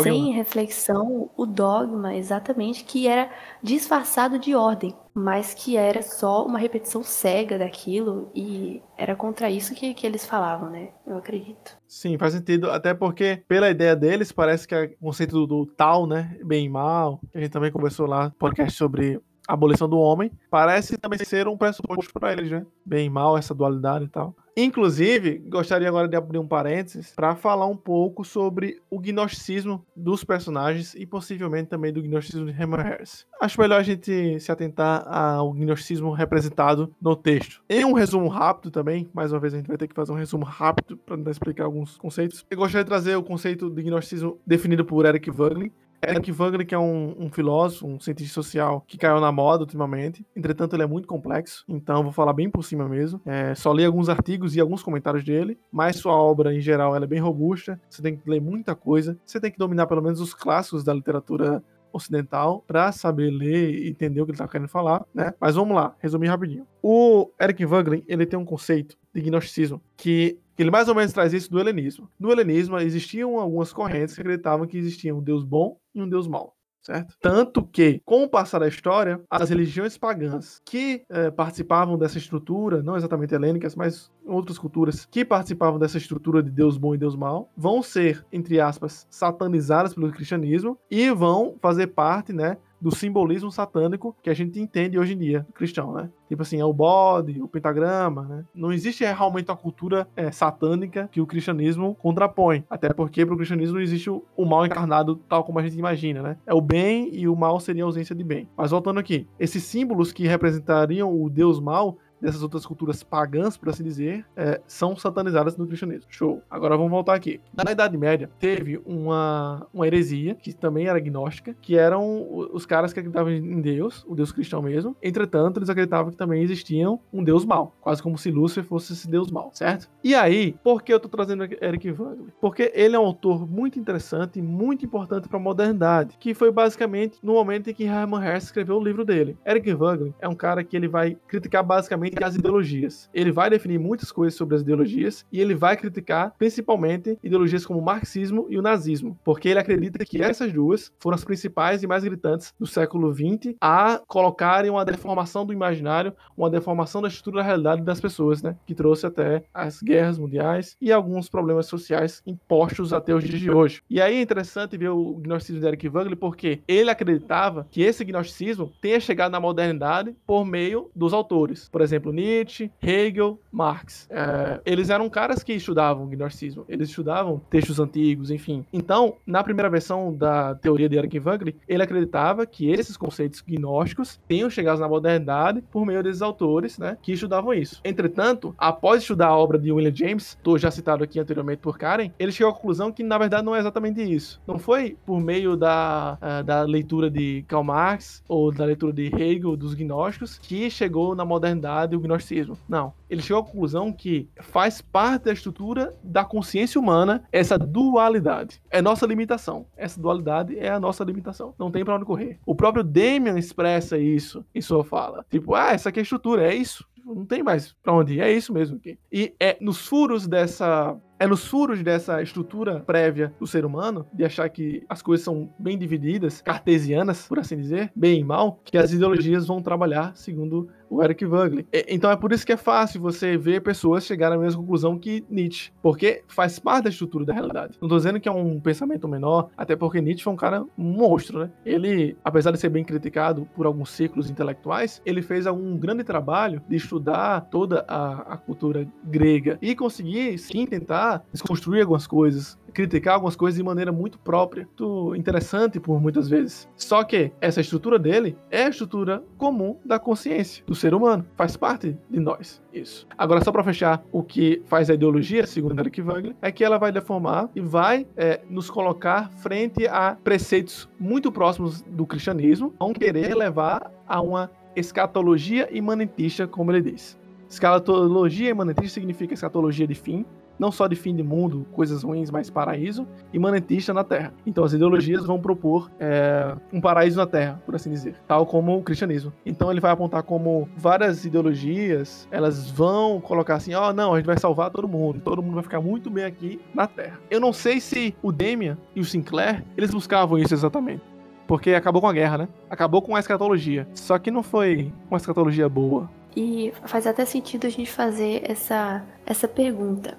sem 0.02 0.32
reflexão, 0.32 1.30
o 1.36 1.46
dogma, 1.46 2.14
exatamente, 2.14 2.84
que 2.84 3.06
era 3.06 3.30
disfarçado 3.62 4.38
de 4.38 4.54
ordem, 4.54 4.94
mas 5.14 5.54
que 5.54 5.76
era 5.76 6.02
só 6.02 6.44
uma 6.46 6.58
repetição 6.58 7.02
cega 7.02 7.58
daquilo 7.58 8.30
e 8.34 8.82
era 8.96 9.14
contra 9.16 9.50
isso 9.50 9.74
que, 9.74 9.94
que 9.94 10.06
eles 10.06 10.24
falavam, 10.24 10.70
né? 10.70 10.90
Eu 11.06 11.16
acredito. 11.16 11.76
Sim, 11.86 12.18
faz 12.18 12.32
sentido, 12.34 12.70
até 12.70 12.94
porque, 12.94 13.42
pela 13.48 13.70
ideia 13.70 13.96
deles, 13.96 14.32
parece 14.32 14.66
que 14.66 14.74
é 14.74 14.84
o 14.84 15.06
conceito 15.06 15.32
do, 15.32 15.46
do 15.46 15.66
tal, 15.66 16.06
né? 16.06 16.38
Bem 16.44 16.66
e 16.66 16.68
mal, 16.68 17.20
que 17.30 17.38
a 17.38 17.40
gente 17.40 17.52
também 17.52 17.72
conversou 17.72 18.06
lá, 18.06 18.32
podcast 18.38 18.76
sobre 18.76 19.20
a 19.48 19.54
abolição 19.54 19.88
do 19.88 19.98
homem, 19.98 20.30
parece 20.50 20.98
também 20.98 21.18
ser 21.18 21.46
um 21.46 21.56
pressuposto 21.56 22.12
para 22.12 22.32
eles, 22.32 22.50
né? 22.50 22.66
Bem 22.84 23.06
e 23.06 23.10
mal, 23.10 23.38
essa 23.38 23.54
dualidade 23.54 24.06
e 24.06 24.08
tal. 24.08 24.34
Inclusive, 24.58 25.36
gostaria 25.50 25.86
agora 25.86 26.08
de 26.08 26.16
abrir 26.16 26.38
um 26.38 26.46
parênteses 26.46 27.12
para 27.14 27.36
falar 27.36 27.66
um 27.66 27.76
pouco 27.76 28.24
sobre 28.24 28.80
o 28.88 28.98
gnosticismo 28.98 29.84
dos 29.94 30.24
personagens 30.24 30.94
e 30.94 31.04
possivelmente 31.04 31.68
também 31.68 31.92
do 31.92 32.00
gnosticismo 32.00 32.46
de 32.50 32.62
Hammer 32.62 32.80
Harris. 32.80 33.26
Acho 33.38 33.60
melhor 33.60 33.78
a 33.78 33.82
gente 33.82 34.40
se 34.40 34.50
atentar 34.50 35.06
ao 35.06 35.52
gnosticismo 35.52 36.10
representado 36.10 36.90
no 36.98 37.14
texto. 37.14 37.62
Em 37.68 37.84
um 37.84 37.92
resumo 37.92 38.28
rápido 38.28 38.70
também, 38.70 39.06
mais 39.12 39.30
uma 39.30 39.38
vez 39.38 39.52
a 39.52 39.58
gente 39.58 39.68
vai 39.68 39.76
ter 39.76 39.88
que 39.88 39.94
fazer 39.94 40.12
um 40.12 40.16
resumo 40.16 40.46
rápido 40.46 40.96
para 40.96 41.30
explicar 41.30 41.64
alguns 41.64 41.98
conceitos. 41.98 42.42
Eu 42.50 42.56
gostaria 42.56 42.82
de 42.82 42.88
trazer 42.88 43.14
o 43.14 43.22
conceito 43.22 43.68
de 43.68 43.82
gnosticismo 43.82 44.38
definido 44.46 44.86
por 44.86 45.04
Eric 45.04 45.30
Voegelin, 45.30 45.70
Eric 46.02 46.30
Wagner, 46.32 46.66
que 46.66 46.74
é 46.74 46.78
um, 46.78 47.14
um, 47.18 47.30
filósofo, 47.30 47.86
um 47.86 48.00
cientista 48.00 48.34
social 48.34 48.84
que 48.86 48.98
caiu 48.98 49.20
na 49.20 49.32
moda 49.32 49.62
ultimamente. 49.64 50.24
Entretanto, 50.34 50.74
ele 50.74 50.82
é 50.82 50.86
muito 50.86 51.08
complexo, 51.08 51.64
então 51.68 52.02
vou 52.02 52.12
falar 52.12 52.32
bem 52.32 52.50
por 52.50 52.64
cima 52.64 52.88
mesmo. 52.88 53.20
É, 53.24 53.54
só 53.54 53.72
li 53.72 53.84
alguns 53.84 54.08
artigos 54.08 54.54
e 54.56 54.60
alguns 54.60 54.82
comentários 54.82 55.24
dele, 55.24 55.58
mas 55.70 55.96
sua 55.96 56.14
obra, 56.14 56.54
em 56.54 56.60
geral, 56.60 56.94
ela 56.94 57.04
é 57.04 57.08
bem 57.08 57.20
robusta. 57.20 57.80
Você 57.88 58.02
tem 58.02 58.16
que 58.16 58.28
ler 58.28 58.40
muita 58.40 58.74
coisa. 58.74 59.18
Você 59.24 59.40
tem 59.40 59.50
que 59.50 59.58
dominar 59.58 59.86
pelo 59.86 60.02
menos 60.02 60.20
os 60.20 60.34
clássicos 60.34 60.84
da 60.84 60.92
literatura 60.92 61.62
ocidental 61.92 62.62
para 62.66 62.92
saber 62.92 63.30
ler 63.30 63.70
e 63.70 63.88
entender 63.88 64.20
o 64.20 64.26
que 64.26 64.32
ele 64.32 64.36
está 64.36 64.46
querendo 64.46 64.68
falar, 64.68 65.04
né? 65.14 65.32
Mas 65.40 65.54
vamos 65.54 65.74
lá, 65.74 65.94
resumir 65.98 66.28
rapidinho. 66.28 66.66
O 66.82 67.30
Eric 67.40 67.64
Wagner, 67.64 68.02
ele 68.06 68.26
tem 68.26 68.38
um 68.38 68.44
conceito 68.44 68.96
de 69.14 69.22
gnosticismo 69.22 69.80
que 69.96 70.38
ele 70.58 70.70
mais 70.70 70.88
ou 70.88 70.94
menos 70.94 71.12
traz 71.12 71.34
isso 71.34 71.50
do 71.50 71.60
helenismo. 71.60 72.08
No 72.18 72.30
helenismo 72.30 72.78
existiam 72.78 73.38
algumas 73.38 73.72
correntes 73.72 74.14
que 74.14 74.20
acreditavam 74.20 74.66
que 74.66 74.78
existia 74.78 75.14
um 75.14 75.22
deus 75.22 75.44
bom 75.44 75.76
e 75.98 76.02
um 76.02 76.08
deus 76.08 76.28
mau 76.28 76.56
certo? 76.86 77.16
Tanto 77.20 77.64
que, 77.64 78.00
com 78.04 78.22
o 78.22 78.28
passar 78.28 78.60
da 78.60 78.68
história, 78.68 79.20
as 79.28 79.50
religiões 79.50 79.98
pagãs 79.98 80.60
que 80.64 81.02
é, 81.10 81.30
participavam 81.30 81.98
dessa 81.98 82.16
estrutura, 82.16 82.82
não 82.82 82.96
exatamente 82.96 83.34
helênicas, 83.34 83.74
mas 83.74 84.10
outras 84.24 84.56
culturas 84.56 85.06
que 85.10 85.24
participavam 85.24 85.78
dessa 85.78 85.98
estrutura 85.98 86.42
de 86.42 86.50
Deus 86.50 86.78
bom 86.78 86.94
e 86.94 86.98
Deus 86.98 87.16
mau, 87.16 87.50
vão 87.56 87.82
ser, 87.82 88.24
entre 88.32 88.60
aspas, 88.60 89.06
satanizadas 89.10 89.94
pelo 89.94 90.12
cristianismo 90.12 90.78
e 90.90 91.10
vão 91.10 91.56
fazer 91.60 91.88
parte, 91.88 92.32
né, 92.32 92.56
do 92.80 92.94
simbolismo 92.94 93.50
satânico 93.50 94.14
que 94.22 94.30
a 94.30 94.34
gente 94.34 94.60
entende 94.60 94.98
hoje 94.98 95.14
em 95.14 95.18
dia, 95.18 95.46
cristão, 95.54 95.92
né? 95.92 96.10
Tipo 96.28 96.42
assim, 96.42 96.60
é 96.60 96.64
o 96.64 96.72
bode, 96.72 97.40
o 97.40 97.48
pentagrama, 97.48 98.22
né? 98.22 98.44
Não 98.54 98.72
existe 98.72 99.04
realmente 99.04 99.48
uma 99.48 99.56
cultura 99.56 100.08
é, 100.16 100.30
satânica 100.30 101.08
que 101.12 101.20
o 101.20 101.26
cristianismo 101.26 101.94
contrapõe. 101.94 102.64
Até 102.68 102.92
porque 102.92 103.24
para 103.24 103.34
o 103.34 103.36
cristianismo 103.36 103.76
não 103.76 103.82
existe 103.82 104.10
o, 104.10 104.24
o, 104.36 104.44
mal 104.44 104.66
encarnado 104.66 105.16
tal 105.28 105.44
como 105.44 105.58
a 105.58 105.62
gente 105.62 105.78
imagina, 105.78 106.22
né? 106.22 106.36
É 106.46 106.52
o 106.52 106.60
bem 106.60 107.10
e 107.14 107.28
o 107.28 107.36
mal 107.36 107.60
seria 107.60 107.84
a 107.84 107.86
ausência 107.86 108.14
de 108.14 108.24
bem. 108.24 108.48
Mas 108.56 108.70
voltando 108.70 108.98
aqui, 108.98 109.26
esses 109.38 109.62
símbolos 109.62 110.12
que 110.12 110.26
representariam 110.26 111.12
o 111.12 111.30
Deus 111.30 111.60
mal 111.60 111.96
dessas 112.20 112.42
outras 112.42 112.64
culturas 112.64 113.02
pagãs, 113.02 113.56
por 113.56 113.68
assim 113.68 113.84
dizer, 113.84 114.24
é, 114.36 114.60
são 114.66 114.96
satanizadas 114.96 115.56
no 115.56 115.66
cristianismo. 115.66 116.06
Show. 116.08 116.42
Agora 116.50 116.76
vamos 116.76 116.90
voltar 116.90 117.14
aqui. 117.14 117.40
Na 117.52 117.70
Idade 117.70 117.96
Média, 117.96 118.30
teve 118.38 118.80
uma, 118.84 119.66
uma 119.72 119.86
heresia, 119.86 120.34
que 120.34 120.52
também 120.52 120.86
era 120.86 120.98
gnóstica, 120.98 121.54
que 121.60 121.76
eram 121.76 122.26
os 122.52 122.66
caras 122.66 122.92
que 122.92 123.00
acreditavam 123.00 123.32
em 123.32 123.60
Deus, 123.60 124.04
o 124.08 124.14
Deus 124.14 124.32
cristão 124.32 124.62
mesmo. 124.62 124.96
Entretanto, 125.02 125.58
eles 125.58 125.68
acreditavam 125.68 126.10
que 126.10 126.16
também 126.16 126.42
existia 126.42 126.86
um 127.12 127.24
Deus 127.24 127.44
mau, 127.44 127.74
quase 127.80 128.02
como 128.02 128.16
se 128.18 128.30
Lúcifer 128.30 128.64
fosse 128.64 128.92
esse 128.92 129.08
Deus 129.08 129.30
mau, 129.30 129.50
certo? 129.52 129.88
E 130.04 130.14
aí, 130.14 130.54
por 130.62 130.82
que 130.82 130.92
eu 130.92 131.00
tô 131.00 131.08
trazendo 131.08 131.44
Eric 131.44 131.90
Wagner? 131.90 132.32
Porque 132.40 132.70
ele 132.74 132.94
é 132.94 132.98
um 132.98 133.06
autor 133.06 133.48
muito 133.48 133.78
interessante 133.78 134.38
e 134.38 134.42
muito 134.42 134.84
importante 134.84 135.28
para 135.28 135.38
a 135.38 135.42
modernidade, 135.42 136.16
que 136.18 136.34
foi 136.34 136.50
basicamente 136.50 137.18
no 137.22 137.34
momento 137.34 137.70
em 137.70 137.74
que 137.74 137.84
Hermann 137.84 138.24
Hesse 138.24 138.46
escreveu 138.46 138.76
o 138.76 138.84
livro 138.84 139.04
dele. 139.04 139.36
Eric 139.46 139.72
Wagner 139.74 140.12
é 140.20 140.28
um 140.28 140.34
cara 140.34 140.62
que 140.62 140.76
ele 140.76 140.88
vai 140.88 141.16
criticar 141.26 141.64
basicamente 141.64 142.05
principalmente 142.10 142.24
as 142.24 142.36
ideologias. 142.36 143.10
Ele 143.12 143.32
vai 143.32 143.50
definir 143.50 143.78
muitas 143.78 144.12
coisas 144.12 144.36
sobre 144.36 144.56
as 144.56 144.62
ideologias 144.62 145.26
e 145.32 145.40
ele 145.40 145.54
vai 145.54 145.76
criticar 145.76 146.34
principalmente 146.38 147.18
ideologias 147.22 147.66
como 147.66 147.80
o 147.80 147.84
marxismo 147.84 148.46
e 148.48 148.58
o 148.58 148.62
nazismo, 148.62 149.18
porque 149.24 149.48
ele 149.48 149.58
acredita 149.58 150.04
que 150.04 150.22
essas 150.22 150.52
duas 150.52 150.92
foram 150.98 151.14
as 151.14 151.24
principais 151.24 151.82
e 151.82 151.86
mais 151.86 152.04
gritantes 152.04 152.54
do 152.58 152.66
século 152.66 153.12
XX 153.14 153.54
a 153.60 154.00
colocarem 154.06 154.70
uma 154.70 154.84
deformação 154.84 155.44
do 155.44 155.52
imaginário, 155.52 156.12
uma 156.36 156.50
deformação 156.50 157.02
da 157.02 157.08
estrutura 157.08 157.42
da 157.42 157.46
realidade 157.46 157.82
das 157.82 158.00
pessoas, 158.00 158.42
né? 158.42 158.56
Que 158.66 158.74
trouxe 158.74 159.06
até 159.06 159.44
as 159.52 159.82
guerras 159.82 160.18
mundiais 160.18 160.76
e 160.80 160.92
alguns 160.92 161.28
problemas 161.28 161.66
sociais 161.66 162.22
impostos 162.26 162.92
até 162.92 163.14
os 163.14 163.24
dias 163.24 163.40
de 163.40 163.50
hoje. 163.50 163.82
E 163.90 164.00
aí 164.00 164.16
é 164.16 164.22
interessante 164.22 164.76
ver 164.76 164.90
o 164.90 165.14
gnosticismo 165.14 165.60
de 165.60 165.66
Eric 165.66 165.88
Wagner 165.88 166.16
porque 166.16 166.60
ele 166.66 166.90
acreditava 166.90 167.66
que 167.70 167.82
esse 167.82 168.04
gnosticismo 168.04 168.72
tenha 168.80 169.00
chegado 169.00 169.32
na 169.32 169.40
modernidade 169.40 170.14
por 170.26 170.44
meio 170.44 170.90
dos 170.94 171.12
autores. 171.12 171.68
Por 171.68 171.80
exemplo, 171.80 171.95
exemplo, 171.96 172.12
Nietzsche, 172.12 172.70
Hegel, 172.82 173.38
Marx. 173.50 174.06
É, 174.10 174.60
eles 174.64 174.90
eram 174.90 175.08
caras 175.08 175.42
que 175.42 175.52
estudavam 175.52 176.06
gnosticismo, 176.06 176.64
eles 176.68 176.88
estudavam 176.88 177.40
textos 177.50 177.80
antigos, 177.80 178.30
enfim. 178.30 178.64
Então, 178.72 179.16
na 179.26 179.42
primeira 179.42 179.70
versão 179.70 180.12
da 180.12 180.54
teoria 180.54 180.88
de 180.88 180.96
Eric 180.96 181.18
Wagner, 181.18 181.54
ele 181.68 181.82
acreditava 181.82 182.46
que 182.46 182.70
esses 182.70 182.96
conceitos 182.96 183.40
gnósticos 183.40 184.20
tenham 184.28 184.50
chegado 184.50 184.78
na 184.78 184.88
modernidade 184.88 185.62
por 185.70 185.86
meio 185.86 186.02
desses 186.02 186.22
autores, 186.22 186.78
né, 186.78 186.96
que 187.02 187.12
estudavam 187.12 187.54
isso. 187.54 187.80
Entretanto, 187.84 188.54
após 188.58 189.02
estudar 189.02 189.28
a 189.28 189.36
obra 189.36 189.58
de 189.58 189.72
William 189.72 189.94
James, 189.94 190.38
tô 190.42 190.58
já 190.58 190.70
citado 190.70 191.02
aqui 191.02 191.18
anteriormente 191.18 191.60
por 191.60 191.78
Karen, 191.78 192.10
ele 192.18 192.32
chegou 192.32 192.52
à 192.52 192.54
conclusão 192.54 192.92
que 192.92 193.02
na 193.02 193.18
verdade 193.18 193.44
não 193.44 193.54
é 193.54 193.58
exatamente 193.58 194.02
isso. 194.02 194.40
Não 194.46 194.58
foi 194.58 194.96
por 195.06 195.20
meio 195.20 195.56
da, 195.56 196.18
uh, 196.20 196.44
da 196.44 196.62
leitura 196.62 197.10
de 197.10 197.44
Karl 197.48 197.64
Marx 197.64 198.22
ou 198.28 198.52
da 198.52 198.64
leitura 198.64 198.92
de 198.92 199.06
Hegel 199.06 199.56
dos 199.56 199.74
gnósticos 199.74 200.38
que 200.38 200.70
chegou 200.70 201.14
na 201.14 201.24
modernidade 201.24 201.85
e 201.94 201.96
o 201.96 202.00
gnosticismo. 202.00 202.58
Não. 202.68 202.92
Ele 203.08 203.22
chegou 203.22 203.42
à 203.42 203.44
conclusão 203.44 203.92
que 203.92 204.28
faz 204.40 204.80
parte 204.80 205.24
da 205.24 205.32
estrutura 205.32 205.94
da 206.02 206.24
consciência 206.24 206.80
humana 206.80 207.24
essa 207.30 207.58
dualidade. 207.58 208.60
É 208.70 208.82
nossa 208.82 209.06
limitação. 209.06 209.66
Essa 209.76 210.00
dualidade 210.00 210.58
é 210.58 210.70
a 210.70 210.80
nossa 210.80 211.04
limitação. 211.04 211.54
Não 211.58 211.70
tem 211.70 211.84
para 211.84 211.96
onde 211.96 212.04
correr. 212.04 212.38
O 212.44 212.54
próprio 212.54 212.84
Damian 212.84 213.38
expressa 213.38 213.98
isso 213.98 214.44
em 214.54 214.60
sua 214.60 214.84
fala. 214.84 215.24
Tipo, 215.30 215.54
ah, 215.54 215.72
essa 215.72 215.88
aqui 215.88 216.00
é 216.00 216.02
a 216.02 216.04
estrutura, 216.04 216.52
é 216.52 216.54
isso 216.54 216.84
não 217.14 217.24
tem 217.24 217.42
mais 217.42 217.72
para 217.82 217.92
onde 217.92 218.14
ir. 218.14 218.20
É 218.20 218.32
isso 218.32 218.52
mesmo 218.52 218.76
aqui. 218.76 218.98
E 219.12 219.32
é 219.38 219.56
nos 219.60 219.86
furos 219.86 220.26
dessa 220.26 220.96
é 221.18 221.26
nos 221.26 221.46
furos 221.46 221.82
dessa 221.82 222.20
estrutura 222.20 222.80
prévia 222.80 223.32
do 223.40 223.46
ser 223.46 223.64
humano, 223.64 224.06
de 224.12 224.22
achar 224.22 224.50
que 224.50 224.84
as 224.86 225.00
coisas 225.00 225.24
são 225.24 225.50
bem 225.58 225.78
divididas, 225.78 226.42
cartesianas, 226.42 227.26
por 227.26 227.38
assim 227.38 227.56
dizer, 227.56 227.90
bem 227.96 228.20
e 228.20 228.24
mal, 228.24 228.60
que 228.62 228.76
as 228.76 228.92
ideologias 228.92 229.46
vão 229.46 229.62
trabalhar 229.62 230.14
segundo 230.14 230.68
o 230.88 231.02
Eric 231.02 231.24
Wagner. 231.24 231.66
Então 231.88 232.10
é 232.10 232.16
por 232.16 232.32
isso 232.32 232.46
que 232.46 232.52
é 232.52 232.56
fácil 232.56 233.00
você 233.00 233.36
ver 233.36 233.62
pessoas 233.62 234.04
chegarem 234.04 234.38
à 234.38 234.40
mesma 234.40 234.60
conclusão 234.60 234.98
que 234.98 235.24
Nietzsche, 235.28 235.70
porque 235.82 236.22
faz 236.28 236.58
parte 236.58 236.84
da 236.84 236.90
estrutura 236.90 237.24
da 237.24 237.32
realidade. 237.32 237.78
Não 237.80 237.88
tô 237.88 237.96
dizendo 237.96 238.20
que 238.20 238.28
é 238.28 238.32
um 238.32 238.60
pensamento 238.60 239.08
menor, 239.08 239.48
até 239.56 239.76
porque 239.76 240.00
Nietzsche 240.00 240.24
foi 240.24 240.32
um 240.32 240.36
cara 240.36 240.64
monstro, 240.76 241.40
né? 241.40 241.50
Ele, 241.64 242.16
apesar 242.24 242.50
de 242.50 242.58
ser 242.58 242.68
bem 242.68 242.84
criticado 242.84 243.46
por 243.54 243.66
alguns 243.66 243.90
círculos 243.90 244.30
intelectuais, 244.30 245.02
ele 245.04 245.22
fez 245.22 245.46
um 245.46 245.76
grande 245.76 246.04
trabalho 246.04 246.62
de 246.68 246.76
estudar 246.76 247.42
toda 247.50 247.84
a, 247.88 248.34
a 248.34 248.36
cultura 248.36 248.86
grega 249.04 249.58
e 249.60 249.74
conseguir 249.74 250.38
sim 250.38 250.66
tentar 250.66 251.24
desconstruir 251.32 251.82
algumas 251.82 252.06
coisas, 252.06 252.58
criticar 252.76 253.14
algumas 253.14 253.34
coisas 253.34 253.56
de 253.56 253.64
maneira 253.64 253.90
muito 253.90 254.18
própria, 254.18 254.68
muito 254.78 255.16
interessante 255.16 255.80
por 255.80 255.98
muitas 255.98 256.28
vezes. 256.28 256.68
Só 256.76 257.02
que 257.02 257.32
essa 257.40 257.58
estrutura 257.58 257.98
dele 257.98 258.36
é 258.50 258.64
a 258.64 258.68
estrutura 258.68 259.24
comum 259.38 259.78
da 259.82 259.98
consciência 259.98 260.62
do 260.66 260.74
ser 260.74 260.92
humano, 260.92 261.24
faz 261.34 261.56
parte 261.56 261.96
de 262.10 262.20
nós. 262.20 262.62
Isso. 262.70 263.06
Agora, 263.16 263.42
só 263.42 263.50
para 263.50 263.64
fechar, 263.64 264.04
o 264.12 264.22
que 264.22 264.60
faz 264.66 264.90
a 264.90 264.94
ideologia, 264.94 265.46
segundo 265.46 265.80
Eric 265.80 266.02
Wagner, 266.02 266.36
é 266.42 266.52
que 266.52 266.62
ela 266.62 266.76
vai 266.76 266.92
deformar 266.92 267.48
e 267.56 267.62
vai 267.62 268.06
é, 268.14 268.42
nos 268.50 268.68
colocar 268.68 269.30
frente 269.30 269.88
a 269.88 270.14
preceitos 270.22 270.86
muito 271.00 271.32
próximos 271.32 271.80
do 271.80 272.04
cristianismo, 272.04 272.74
vão 272.78 272.92
querer 272.92 273.34
levar 273.34 273.90
a 274.06 274.20
uma 274.20 274.50
escatologia 274.76 275.66
imanentista, 275.74 276.46
como 276.46 276.70
ele 276.72 276.90
diz. 276.90 277.18
Escatologia 277.48 278.50
imanentista 278.50 279.00
significa 279.00 279.32
escatologia 279.32 279.86
de 279.86 279.94
fim, 279.94 280.26
não 280.58 280.72
só 280.72 280.86
de 280.86 280.96
fim 280.96 281.14
de 281.14 281.22
mundo, 281.22 281.66
coisas 281.72 282.02
ruins, 282.02 282.30
mas 282.30 282.50
paraíso, 282.50 283.06
e 283.32 283.38
manentista 283.38 283.92
na 283.92 284.04
Terra. 284.04 284.32
Então 284.46 284.64
as 284.64 284.72
ideologias 284.72 285.24
vão 285.24 285.40
propor 285.40 285.90
é, 285.98 286.54
um 286.72 286.80
paraíso 286.80 287.16
na 287.16 287.26
Terra, 287.26 287.60
por 287.64 287.74
assim 287.74 287.90
dizer, 287.90 288.16
tal 288.26 288.46
como 288.46 288.76
o 288.76 288.82
cristianismo. 288.82 289.32
Então 289.44 289.70
ele 289.70 289.80
vai 289.80 289.90
apontar 289.90 290.22
como 290.22 290.68
várias 290.76 291.24
ideologias, 291.24 292.26
elas 292.30 292.70
vão 292.70 293.20
colocar 293.20 293.56
assim, 293.56 293.74
ó, 293.74 293.90
oh, 293.90 293.92
não, 293.92 294.14
a 294.14 294.16
gente 294.16 294.26
vai 294.26 294.38
salvar 294.38 294.70
todo 294.70 294.88
mundo, 294.88 295.20
todo 295.20 295.42
mundo 295.42 295.54
vai 295.54 295.62
ficar 295.62 295.80
muito 295.80 296.10
bem 296.10 296.24
aqui 296.24 296.60
na 296.74 296.86
Terra. 296.86 297.18
Eu 297.30 297.40
não 297.40 297.52
sei 297.52 297.80
se 297.80 298.14
o 298.22 298.32
Demian 298.32 298.76
e 298.94 299.00
o 299.00 299.04
Sinclair, 299.04 299.64
eles 299.76 299.90
buscavam 299.90 300.38
isso 300.38 300.54
exatamente. 300.54 301.02
Porque 301.46 301.74
acabou 301.74 302.02
com 302.02 302.08
a 302.08 302.12
guerra, 302.12 302.38
né? 302.38 302.48
Acabou 302.68 303.00
com 303.00 303.14
a 303.14 303.20
escatologia. 303.20 303.86
Só 303.94 304.18
que 304.18 304.30
não 304.30 304.42
foi 304.42 304.92
uma 305.08 305.16
escatologia 305.16 305.68
boa. 305.68 306.10
E 306.36 306.72
faz 306.84 307.06
até 307.06 307.24
sentido 307.24 307.66
a 307.66 307.70
gente 307.70 307.90
fazer 307.90 308.42
essa, 308.44 309.02
essa 309.24 309.48
pergunta. 309.48 310.18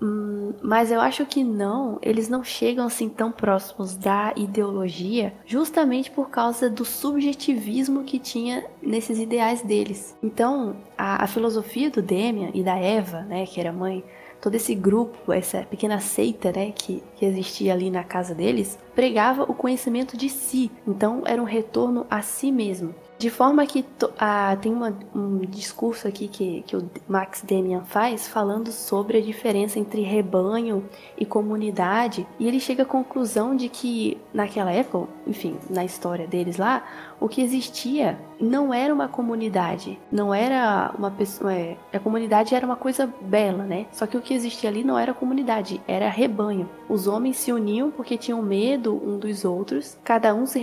Hum, 0.00 0.52
mas 0.62 0.90
eu 0.90 1.00
acho 1.00 1.24
que 1.26 1.44
não, 1.44 1.98
eles 2.02 2.28
não 2.28 2.42
chegam 2.42 2.86
assim 2.86 3.08
tão 3.08 3.30
próximos 3.30 3.96
da 3.96 4.32
ideologia, 4.36 5.34
justamente 5.46 6.10
por 6.10 6.30
causa 6.30 6.68
do 6.68 6.84
subjetivismo 6.84 8.04
que 8.04 8.18
tinha 8.18 8.64
nesses 8.82 9.18
ideais 9.18 9.62
deles. 9.62 10.16
Então, 10.22 10.76
a, 10.98 11.24
a 11.24 11.26
filosofia 11.26 11.90
do 11.90 12.02
Demian 12.02 12.50
e 12.54 12.62
da 12.62 12.76
Eva, 12.76 13.22
né, 13.22 13.46
que 13.46 13.60
era 13.60 13.72
mãe, 13.72 14.04
todo 14.40 14.56
esse 14.56 14.74
grupo, 14.74 15.32
essa 15.32 15.62
pequena 15.62 16.00
seita, 16.00 16.52
né, 16.52 16.72
que, 16.72 17.02
que 17.16 17.24
existia 17.24 17.72
ali 17.72 17.90
na 17.90 18.04
casa 18.04 18.34
deles, 18.34 18.78
pregava 18.94 19.44
o 19.44 19.54
conhecimento 19.54 20.16
de 20.16 20.28
si. 20.28 20.70
Então, 20.86 21.22
era 21.24 21.40
um 21.40 21.46
retorno 21.46 22.06
a 22.10 22.20
si 22.20 22.50
mesmo 22.52 22.94
De 23.16 23.30
forma 23.30 23.64
que 23.64 23.84
ah, 24.18 24.56
tem 24.60 24.72
uma, 24.72 24.92
um 25.14 25.38
discurso 25.38 26.08
aqui 26.08 26.26
que, 26.26 26.62
que 26.66 26.76
o 26.76 26.90
Max 27.08 27.42
Demian 27.42 27.82
faz 27.84 28.26
falando 28.26 28.72
sobre 28.72 29.18
a 29.18 29.20
diferença 29.22 29.78
entre 29.78 30.02
rebanho 30.02 30.84
e 31.16 31.24
comunidade, 31.24 32.26
e 32.38 32.48
ele 32.48 32.58
chega 32.58 32.82
à 32.82 32.86
conclusão 32.86 33.54
de 33.54 33.68
que 33.68 34.18
naquela 34.32 34.72
época, 34.72 35.08
enfim, 35.26 35.56
na 35.70 35.84
história 35.84 36.26
deles 36.26 36.56
lá, 36.56 36.84
o 37.20 37.28
que 37.28 37.42
existia 37.42 38.18
não 38.40 38.74
era 38.74 38.92
uma 38.92 39.08
comunidade, 39.08 39.98
não 40.10 40.34
era 40.34 40.92
uma 40.98 41.10
pessoa. 41.10 41.52
É, 41.52 41.76
a 41.92 41.98
comunidade 41.98 42.54
era 42.54 42.66
uma 42.66 42.76
coisa 42.76 43.06
bela, 43.22 43.64
né? 43.64 43.86
Só 43.92 44.06
que 44.06 44.16
o 44.16 44.20
que 44.20 44.34
existia 44.34 44.68
ali 44.68 44.84
não 44.84 44.98
era 44.98 45.14
comunidade, 45.14 45.80
era 45.86 46.08
rebanho. 46.08 46.68
Os 46.88 47.06
homens 47.06 47.36
se 47.36 47.52
uniam 47.52 47.90
porque 47.90 48.18
tinham 48.18 48.42
medo 48.42 48.94
um 48.94 49.18
dos 49.18 49.44
outros, 49.44 49.98
cada 50.04 50.34
um 50.34 50.46
se, 50.46 50.60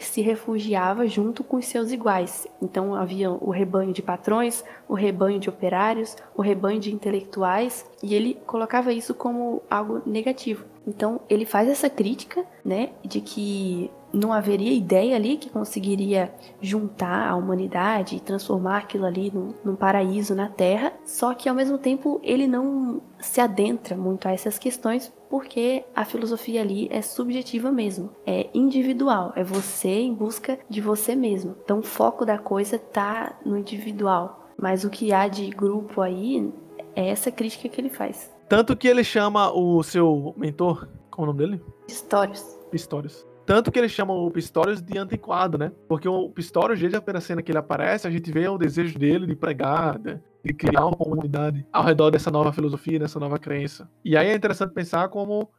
se 0.00 0.20
refugiava 0.20 1.06
junto 1.06 1.44
com 1.44 1.56
os 1.56 1.66
seus 1.66 1.92
iguais. 1.92 2.46
Então 2.60 2.94
havia 2.94 3.30
o 3.30 3.50
rebanho 3.50 3.92
de 3.92 4.02
patrões, 4.02 4.64
o 4.88 4.94
rebanho 4.94 5.38
de 5.38 5.48
operários, 5.48 6.16
o 6.36 6.42
rebanho 6.42 6.80
de 6.80 6.92
intelectuais, 6.92 7.88
e 8.02 8.14
ele 8.14 8.38
colocava 8.46 8.92
isso 8.92 9.14
como 9.14 9.62
algo 9.70 10.02
negativo. 10.06 10.64
Então 10.86 11.20
ele 11.28 11.44
faz 11.44 11.68
essa 11.68 11.88
crítica, 11.88 12.44
né, 12.64 12.90
de 13.04 13.20
que 13.20 13.90
não 14.12 14.32
haveria 14.32 14.72
ideia 14.72 15.16
ali 15.16 15.36
que 15.36 15.50
conseguiria 15.50 16.32
juntar 16.60 17.28
a 17.28 17.36
humanidade 17.36 18.16
e 18.16 18.20
transformar 18.20 18.78
aquilo 18.78 19.06
ali 19.06 19.30
num, 19.32 19.54
num, 19.64 19.76
paraíso 19.76 20.34
na 20.34 20.48
Terra, 20.48 20.92
só 21.04 21.34
que 21.34 21.48
ao 21.48 21.54
mesmo 21.54 21.78
tempo 21.78 22.20
ele 22.22 22.46
não 22.46 23.00
se 23.18 23.40
adentra 23.40 23.96
muito 23.96 24.26
a 24.26 24.32
essas 24.32 24.58
questões 24.58 25.12
porque 25.28 25.84
a 25.94 26.04
filosofia 26.04 26.60
ali 26.60 26.88
é 26.90 27.00
subjetiva 27.02 27.70
mesmo, 27.70 28.10
é 28.26 28.48
individual, 28.52 29.32
é 29.36 29.44
você 29.44 30.00
em 30.00 30.12
busca 30.12 30.58
de 30.68 30.80
você 30.80 31.14
mesmo. 31.14 31.56
Então 31.64 31.78
o 31.78 31.84
foco 31.84 32.26
da 32.26 32.36
coisa 32.36 32.78
tá 32.78 33.38
no 33.44 33.56
individual, 33.56 34.48
mas 34.58 34.84
o 34.84 34.90
que 34.90 35.12
há 35.12 35.28
de 35.28 35.48
grupo 35.50 36.00
aí 36.00 36.52
é 36.96 37.08
essa 37.08 37.30
crítica 37.30 37.68
que 37.68 37.80
ele 37.80 37.90
faz. 37.90 38.30
Tanto 38.48 38.76
que 38.76 38.88
ele 38.88 39.04
chama 39.04 39.52
o 39.52 39.80
seu 39.84 40.34
mentor, 40.36 40.88
qual 41.10 41.20
é 41.20 41.30
o 41.30 41.32
nome 41.32 41.38
dele? 41.38 41.64
Pistorius. 41.86 42.58
Pistorius 42.68 43.29
tanto 43.50 43.72
que 43.72 43.80
eles 43.80 43.90
chamam 43.90 44.16
o 44.16 44.30
Pistorius 44.30 44.80
de 44.80 44.96
antiquado, 44.96 45.58
né? 45.58 45.72
Porque 45.88 46.08
o 46.08 46.30
Pistorius, 46.30 46.78
desde 46.78 46.96
a 46.96 47.02
primeira 47.02 47.20
cena 47.20 47.42
que 47.42 47.50
ele 47.50 47.58
aparece, 47.58 48.06
a 48.06 48.10
gente 48.10 48.30
vê 48.30 48.46
o 48.46 48.56
desejo 48.56 48.96
dele 48.96 49.26
de 49.26 49.34
pregar, 49.34 49.98
de 49.98 50.54
criar 50.54 50.86
uma 50.86 50.96
comunidade 50.96 51.66
ao 51.72 51.82
redor 51.82 52.12
dessa 52.12 52.30
nova 52.30 52.52
filosofia, 52.52 53.00
dessa 53.00 53.18
nova 53.18 53.40
crença. 53.40 53.90
E 54.04 54.16
aí 54.16 54.28
é 54.28 54.36
interessante 54.36 54.72
pensar 54.72 55.08
como 55.08 55.50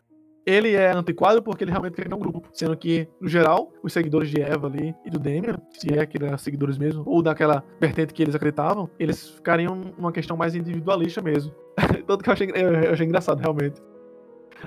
ele 0.46 0.74
é 0.74 0.96
antiquado 0.96 1.44
porque 1.44 1.66
ele 1.66 1.72
realmente 1.72 1.96
cria 1.96 2.16
um 2.16 2.20
grupo, 2.20 2.48
sendo 2.54 2.78
que, 2.78 3.10
no 3.20 3.28
geral, 3.28 3.74
os 3.84 3.92
seguidores 3.92 4.30
de 4.30 4.40
Eva 4.42 4.68
ali 4.68 4.96
e 5.06 5.10
do 5.10 5.20
Demian, 5.20 5.60
se 5.72 5.94
é 5.94 6.06
que 6.06 6.16
eram 6.24 6.38
seguidores 6.38 6.78
mesmo, 6.78 7.04
ou 7.06 7.22
daquela 7.22 7.62
vertente 7.78 8.14
que 8.14 8.24
eles 8.24 8.36
acreditavam, 8.36 8.90
eles 8.98 9.32
ficariam 9.32 9.76
numa 9.98 10.14
questão 10.14 10.38
mais 10.38 10.56
individualista 10.56 11.22
mesmo. 11.22 11.54
Tanto 12.08 12.24
que 12.24 12.30
eu 12.30 12.34
achei, 12.34 12.52
eu 12.56 12.94
achei 12.94 13.06
engraçado, 13.06 13.42
realmente. 13.42 13.82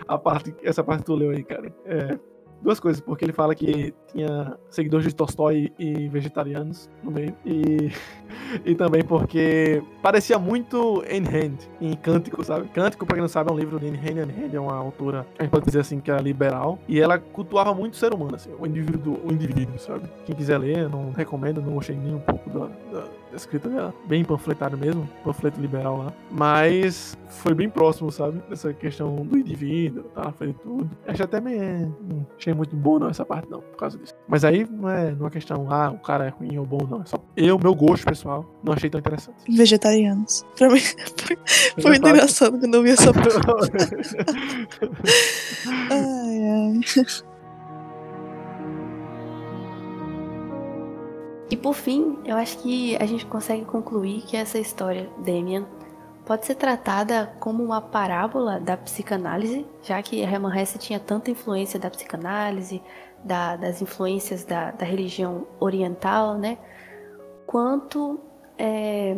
A 0.07 0.19
parte, 0.19 0.55
essa 0.63 0.85
parte 0.85 1.01
que 1.01 1.07
tu 1.07 1.15
leu 1.15 1.31
aí, 1.31 1.43
cara. 1.43 1.73
É, 1.87 2.19
duas 2.65 2.81
coisas, 2.81 3.01
porque 3.01 3.25
ele 3.25 3.33
fala 3.33 3.55
que 3.55 3.95
tinha 4.11 4.57
seguidores 4.71 5.07
de 5.07 5.15
Tolstói 5.15 5.71
e 5.79 6.09
vegetarianos 6.09 6.91
no 7.03 7.11
meio, 7.11 7.37
e, 7.45 7.93
e 8.65 8.75
também 8.75 9.05
porque 9.05 9.83
parecia 10.03 10.39
muito 10.39 11.03
Anne 11.03 11.29
Hand 11.29 11.59
em 11.81 11.95
Cântico, 11.95 12.43
sabe? 12.43 12.69
Cântico, 12.71 13.05
pra 13.05 13.17
quem 13.17 13.21
não 13.21 13.29
sabe, 13.29 13.51
é 13.51 13.53
um 13.53 13.59
livro 13.59 13.79
de 13.79 13.87
Anne 13.87 13.99
Hand. 13.99 14.23
Anne 14.23 14.33
Hand 14.33 14.55
é 14.55 14.61
uma 14.61 14.75
autora, 14.75 15.27
a 15.39 15.43
gente 15.43 15.53
pode 15.53 15.67
dizer 15.67 15.81
assim, 15.81 16.01
que 16.01 16.11
é 16.11 16.17
liberal, 16.17 16.79
e 16.89 16.99
ela 16.99 17.19
cultuava 17.19 17.75
muito 17.75 17.93
o 17.93 17.97
ser 17.97 18.15
humano, 18.15 18.35
assim, 18.35 18.51
o 18.59 18.67
indivíduo, 18.67 19.21
o 19.23 19.31
indivíduo, 19.31 19.79
sabe? 19.79 20.09
Quem 20.25 20.35
quiser 20.35 20.59
ler, 20.59 20.89
não 20.89 21.13
recomendo, 21.13 21.61
não 21.61 21.75
gostei 21.75 21.95
nem 21.95 22.15
um 22.15 22.21
pouco 22.21 22.49
da, 22.51 22.67
da 22.91 23.05
escrita 23.37 23.69
dela, 23.69 23.95
bem 24.07 24.25
panfletário 24.25 24.77
mesmo, 24.77 25.09
panfleto 25.23 25.61
liberal 25.61 25.99
lá, 25.99 26.13
mas 26.31 27.17
foi 27.29 27.55
bem 27.55 27.69
próximo, 27.69 28.11
sabe? 28.11 28.41
Dessa 28.49 28.73
questão 28.73 29.17
do 29.17 29.39
indivíduo, 29.39 30.05
tá 30.15 30.25
na 30.25 30.33
frente 30.33 30.55
de 30.55 30.61
tudo. 30.61 30.91
Acho 31.07 31.23
até 31.23 31.41
meio. 31.41 31.97
Não 32.09 32.27
achei 32.39 32.55
muito 32.55 32.77
bom 32.77 32.99
não 32.99 33.09
essa 33.09 33.25
parte, 33.25 33.49
não, 33.51 33.61
por 33.61 33.77
causa 33.77 33.99
disso. 33.99 34.15
Mas 34.29 34.45
aí 34.45 34.67
não 34.71 34.89
é, 34.89 35.13
não 35.13 35.27
é 35.27 35.31
questão, 35.31 35.67
ah, 35.71 35.91
o 35.91 35.99
cara 35.99 36.27
é 36.27 36.29
ruim 36.29 36.57
ou 36.59 36.67
bom, 36.67 36.87
não. 36.89 37.03
É 37.03 37.05
só 37.07 37.19
eu, 37.37 37.59
meu 37.59 37.75
gosto 37.75 38.05
pessoal, 38.05 38.45
não 38.63 38.73
achei 38.73 38.89
tão 38.89 38.99
interessante. 38.99 39.37
Vegetarianos. 39.49 40.45
Pra 40.57 40.69
mim 40.71 40.81
foi, 40.81 41.39
foi 41.81 41.91
muito 41.91 42.09
engraçado 42.09 42.59
quando 42.59 42.75
eu 42.75 42.83
vi 42.83 42.91
essa 42.91 43.13
parte. 43.15 43.71
ai, 45.91 46.41
ai. 46.49 47.25
E 51.55 51.57
por 51.57 51.73
fim, 51.73 52.19
eu 52.25 52.37
acho 52.37 52.59
que 52.59 52.97
a 52.97 53.07
gente 53.07 53.25
consegue 53.27 53.65
concluir 53.65 54.23
que 54.23 54.37
essa 54.37 54.59
história, 54.59 55.09
Damien, 55.19 55.65
pode 56.27 56.45
ser 56.47 56.57
tratada 56.57 57.33
como 57.39 57.63
uma 57.63 57.81
parábola 57.81 58.59
da 58.59 58.77
psicanálise, 58.77 59.65
já 59.81 60.03
que 60.03 60.21
Hermann 60.21 60.53
Hesse 60.61 60.79
tinha 60.79 60.99
tanta 60.99 61.31
influência 61.31 61.79
da 61.79 61.89
psicanálise, 61.89 62.83
da, 63.23 63.55
das 63.55 63.81
influências 63.81 64.45
da, 64.45 64.73
da, 64.73 64.85
religião 64.85 65.47
oriental, 65.61 66.37
né? 66.37 66.59
Quanto 67.47 68.19
é, 68.59 69.17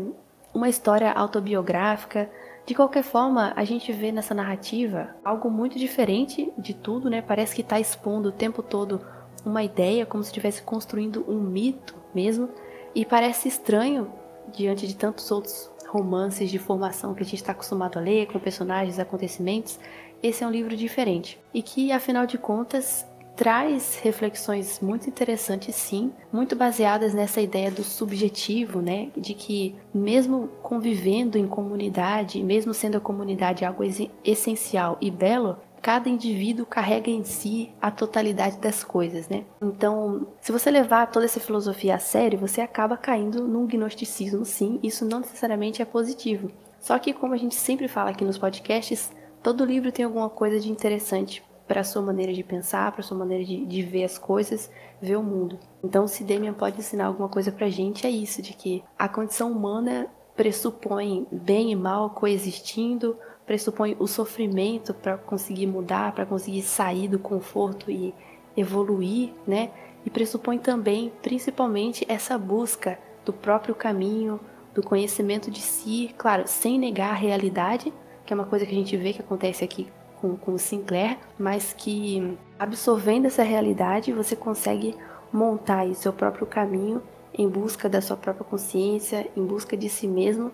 uma 0.53 0.69
história 0.69 1.11
autobiográfica. 1.13 2.31
De 2.67 2.75
qualquer 2.75 3.03
forma, 3.03 3.55
a 3.57 3.65
gente 3.65 3.91
vê 3.95 4.13
nessa 4.13 4.35
narrativa 4.35 5.09
algo 5.25 5.51
muito 5.51 5.79
diferente 5.79 6.53
de 6.59 6.75
tudo, 6.75 7.09
né? 7.09 7.23
Parece 7.23 7.55
que 7.57 7.63
está 7.63 7.81
expondo 7.81 8.29
o 8.29 8.33
tempo 8.33 8.63
todo 8.63 9.01
uma 9.43 9.63
ideia, 9.63 10.05
como 10.05 10.23
se 10.23 10.29
estivesse 10.29 10.61
construindo 10.61 11.25
um 11.27 11.41
mito 11.41 12.05
mesmo. 12.17 12.49
E 12.95 13.05
parece 13.05 13.47
estranho 13.47 14.11
diante 14.53 14.87
de 14.87 14.97
tantos 14.97 15.31
outros 15.31 15.71
romances 15.87 16.51
de 16.51 16.59
formação 16.59 17.15
que 17.15 17.23
a 17.23 17.27
gente 17.27 17.37
está 17.37 17.53
acostumado 17.53 17.99
a 17.99 18.03
ler, 18.03 18.27
com 18.27 18.39
personagens, 18.39 18.99
acontecimentos. 18.99 19.79
Esse 20.23 20.43
é 20.43 20.47
um 20.47 20.51
livro 20.51 20.75
diferente 20.75 21.39
e 21.53 21.63
que, 21.63 21.93
afinal 21.93 22.27
de 22.27 22.39
contas, 22.39 23.07
traz 23.37 24.01
reflexões 24.03 24.81
muito 24.81 25.09
interessantes, 25.11 25.77
sim, 25.77 26.11
muito 26.33 26.57
baseadas 26.57 27.13
nessa 27.13 27.41
ideia 27.41 27.71
do 27.71 27.85
subjetivo, 27.85 28.81
né? 28.81 29.11
De 29.15 29.35
que, 29.35 29.75
mesmo 29.93 30.49
convivendo 30.63 31.37
em 31.37 31.47
comunidade, 31.47 32.43
mesmo 32.43 32.73
sendo 32.73 32.97
a 32.97 33.01
comunidade 33.01 33.65
algo 33.65 33.83
essencial 34.25 34.97
e 35.03 35.11
belo, 35.11 35.59
cada 35.87 36.09
indivíduo 36.09 36.67
carrega 36.67 37.09
em 37.09 37.23
si 37.23 37.73
a 37.81 37.93
totalidade 37.93 38.59
das 38.59 38.83
coisas, 38.83 39.29
né? 39.29 39.45
Então, 39.63 40.27
se 40.41 40.51
você 40.51 40.69
levar 40.69 41.07
toda 41.13 41.27
essa 41.27 41.39
filosofia 41.39 41.95
a 41.95 41.99
sério, 42.01 42.41
você 42.41 42.61
acaba 42.61 42.97
caindo 42.97 43.47
num 43.47 43.69
gnosticismo, 43.69 44.45
sim. 44.45 44.81
Isso 44.83 45.05
não 45.05 45.21
necessariamente 45.21 45.81
é 45.81 45.85
positivo. 45.85 46.51
Só 46.81 46.99
que, 46.99 47.13
como 47.13 47.35
a 47.35 47.37
gente 47.37 47.55
sempre 47.55 47.87
fala 47.87 48.11
aqui 48.11 48.25
nos 48.25 48.37
podcasts, 48.37 49.13
todo 49.41 49.65
livro 49.65 49.93
tem 49.93 50.05
alguma 50.05 50.29
coisa 50.29 50.59
de 50.59 50.73
interessante 50.73 51.41
para 51.69 51.83
a 51.83 51.85
sua 51.85 52.03
maneira 52.03 52.33
de 52.33 52.43
pensar, 52.43 52.91
para 52.91 53.03
a 53.03 53.05
sua 53.05 53.17
maneira 53.17 53.45
de, 53.45 53.65
de, 53.65 53.83
ver 53.83 54.03
as 54.03 54.19
coisas, 54.19 54.69
ver 55.01 55.15
o 55.15 55.23
mundo. 55.23 55.57
Então, 55.85 56.09
se 56.09 56.25
Demian 56.25 56.53
pode 56.53 56.81
ensinar 56.81 57.07
alguma 57.07 57.29
coisa 57.29 57.53
para 57.53 57.67
a 57.67 57.71
gente, 57.71 58.05
é 58.05 58.11
isso, 58.11 58.43
de 58.43 58.55
que 58.55 58.83
a 58.99 59.09
condição 59.09 59.53
humana 59.53 60.09
pressupõe 60.35 61.29
bem 61.31 61.71
e 61.71 61.77
mal 61.77 62.11
coexistindo, 62.11 63.17
pressupõe 63.47 63.97
o 63.99 64.07
sofrimento 64.07 64.93
para 64.93 65.17
conseguir 65.17 65.67
mudar, 65.67 66.13
para 66.13 66.27
conseguir 66.27 66.63
sair 66.63 67.09
do 67.09 67.19
conforto 67.19 67.91
e 67.91 68.13
evoluir, 68.57 69.33
né? 69.47 69.71
E 70.05 70.11
pressupõe 70.11 70.59
também, 70.59 71.13
principalmente, 71.23 72.05
essa 72.09 72.37
busca 72.37 72.99
do 73.25 73.33
próprio 73.33 73.75
caminho, 73.75 74.41
do 74.75 74.83
conhecimento 74.83 75.51
de 75.51 75.61
si, 75.61 76.15
claro, 76.19 76.45
sem 76.47 76.79
negar 76.79 77.11
a 77.11 77.15
realidade, 77.15 77.93
que 78.25 78.33
é 78.33 78.37
uma 78.37 78.45
coisa 78.45 78.67
que 78.67 78.73
a 78.73 78.79
gente 78.79 78.97
vê 78.97 79.13
que 79.13 79.21
acontece 79.21 79.65
aqui 79.65 79.89
com, 80.21 80.37
com 80.37 80.53
o 80.53 80.59
Sinclair, 80.59 81.19
mas 81.39 81.73
que 81.73 82.37
absorvendo 82.59 83.27
essa 83.27 83.43
realidade 83.43 84.13
você 84.13 84.35
consegue 84.35 84.95
montar 85.33 85.81
aí 85.81 85.95
seu 85.95 86.13
próprio 86.13 86.47
caminho 86.47 87.03
em 87.37 87.49
busca 87.49 87.89
da 87.89 88.01
sua 88.01 88.17
própria 88.17 88.45
consciência, 88.45 89.29
em 89.37 89.45
busca 89.45 89.77
de 89.77 89.89
si 89.89 90.09
mesmo, 90.09 90.51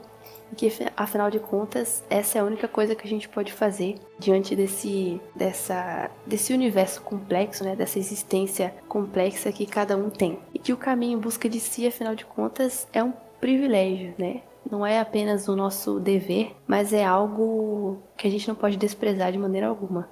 que 0.56 0.70
afinal 0.96 1.30
de 1.30 1.38
contas 1.38 2.04
essa 2.08 2.38
é 2.38 2.40
a 2.40 2.44
única 2.44 2.68
coisa 2.68 2.94
que 2.94 3.06
a 3.06 3.10
gente 3.10 3.28
pode 3.28 3.52
fazer 3.52 3.96
diante 4.18 4.54
desse 4.54 5.20
dessa 5.34 6.10
desse 6.26 6.52
universo 6.52 7.02
complexo, 7.02 7.64
né, 7.64 7.74
dessa 7.74 7.98
existência 7.98 8.74
complexa 8.88 9.52
que 9.52 9.66
cada 9.66 9.96
um 9.96 10.10
tem. 10.10 10.38
E 10.54 10.58
que 10.58 10.72
o 10.72 10.76
caminho 10.76 11.18
em 11.18 11.20
busca 11.20 11.48
de 11.48 11.60
si, 11.60 11.86
afinal 11.86 12.14
de 12.14 12.24
contas, 12.24 12.86
é 12.92 13.02
um 13.02 13.12
privilégio, 13.40 14.14
né? 14.18 14.42
não 14.70 14.86
é 14.86 15.00
apenas 15.00 15.48
o 15.48 15.56
nosso 15.56 15.98
dever, 15.98 16.54
mas 16.66 16.92
é 16.92 17.04
algo 17.04 17.98
que 18.16 18.26
a 18.26 18.30
gente 18.30 18.48
não 18.48 18.54
pode 18.54 18.76
desprezar 18.76 19.32
de 19.32 19.38
maneira 19.38 19.66
alguma. 19.66 20.08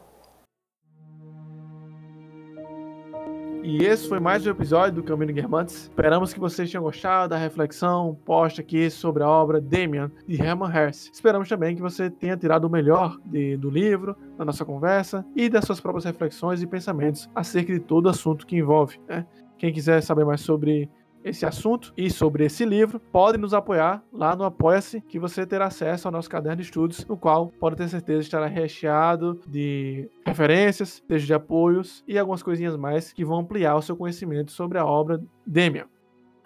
E 3.62 3.84
esse 3.84 4.08
foi 4.08 4.18
mais 4.18 4.46
um 4.46 4.50
episódio 4.50 4.94
do 4.96 5.02
Caminho 5.02 5.34
Guermantes. 5.34 5.82
Esperamos 5.82 6.32
que 6.32 6.40
vocês 6.40 6.70
tenham 6.70 6.82
gostado 6.82 7.28
da 7.28 7.36
reflexão 7.36 8.18
posta 8.24 8.62
aqui 8.62 8.88
sobre 8.88 9.22
a 9.22 9.28
obra 9.28 9.60
Damien, 9.60 10.10
de 10.26 10.40
Hermann 10.40 10.72
Hesse. 10.74 11.10
Esperamos 11.12 11.46
também 11.46 11.76
que 11.76 11.82
você 11.82 12.08
tenha 12.08 12.38
tirado 12.38 12.64
o 12.64 12.70
melhor 12.70 13.18
de, 13.26 13.58
do 13.58 13.68
livro, 13.68 14.16
da 14.38 14.46
nossa 14.46 14.64
conversa 14.64 15.26
e 15.36 15.50
das 15.50 15.66
suas 15.66 15.78
próprias 15.78 16.06
reflexões 16.06 16.62
e 16.62 16.66
pensamentos 16.66 17.28
acerca 17.34 17.72
de 17.72 17.80
todo 17.80 18.08
assunto 18.08 18.46
que 18.46 18.56
envolve. 18.56 18.98
Né? 19.06 19.26
Quem 19.58 19.72
quiser 19.72 20.02
saber 20.02 20.24
mais 20.24 20.40
sobre 20.40 20.88
esse 21.24 21.44
assunto 21.44 21.92
e 21.96 22.10
sobre 22.10 22.44
esse 22.44 22.64
livro, 22.64 22.98
pode 22.98 23.38
nos 23.38 23.54
apoiar 23.54 24.02
lá 24.12 24.34
no 24.34 24.44
Apoia-se, 24.44 25.00
que 25.02 25.18
você 25.18 25.46
terá 25.46 25.66
acesso 25.66 26.08
ao 26.08 26.12
nosso 26.12 26.30
caderno 26.30 26.56
de 26.56 26.62
estudos, 26.62 27.04
no 27.06 27.16
qual 27.16 27.48
pode 27.60 27.76
ter 27.76 27.88
certeza 27.88 28.20
estará 28.20 28.46
recheado 28.46 29.40
de 29.46 30.08
referências, 30.24 31.00
textos 31.00 31.26
de 31.26 31.34
apoios 31.34 32.04
e 32.06 32.18
algumas 32.18 32.42
coisinhas 32.42 32.76
mais 32.76 33.12
que 33.12 33.24
vão 33.24 33.40
ampliar 33.40 33.76
o 33.76 33.82
seu 33.82 33.96
conhecimento 33.96 34.52
sobre 34.52 34.78
a 34.78 34.84
obra 34.84 35.22
Demian. 35.46 35.86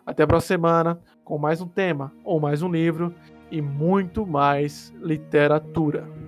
Até 0.07 0.23
a 0.23 0.27
próxima 0.27 0.59
semana 0.59 1.01
com 1.25 1.39
mais 1.39 1.61
um 1.61 1.69
tema 1.69 2.13
ou 2.25 2.39
mais 2.39 2.63
um 2.63 2.71
livro 2.71 3.15
e 3.51 3.63
muito 3.63 4.27
mais 4.27 4.93
literatura. 5.01 6.24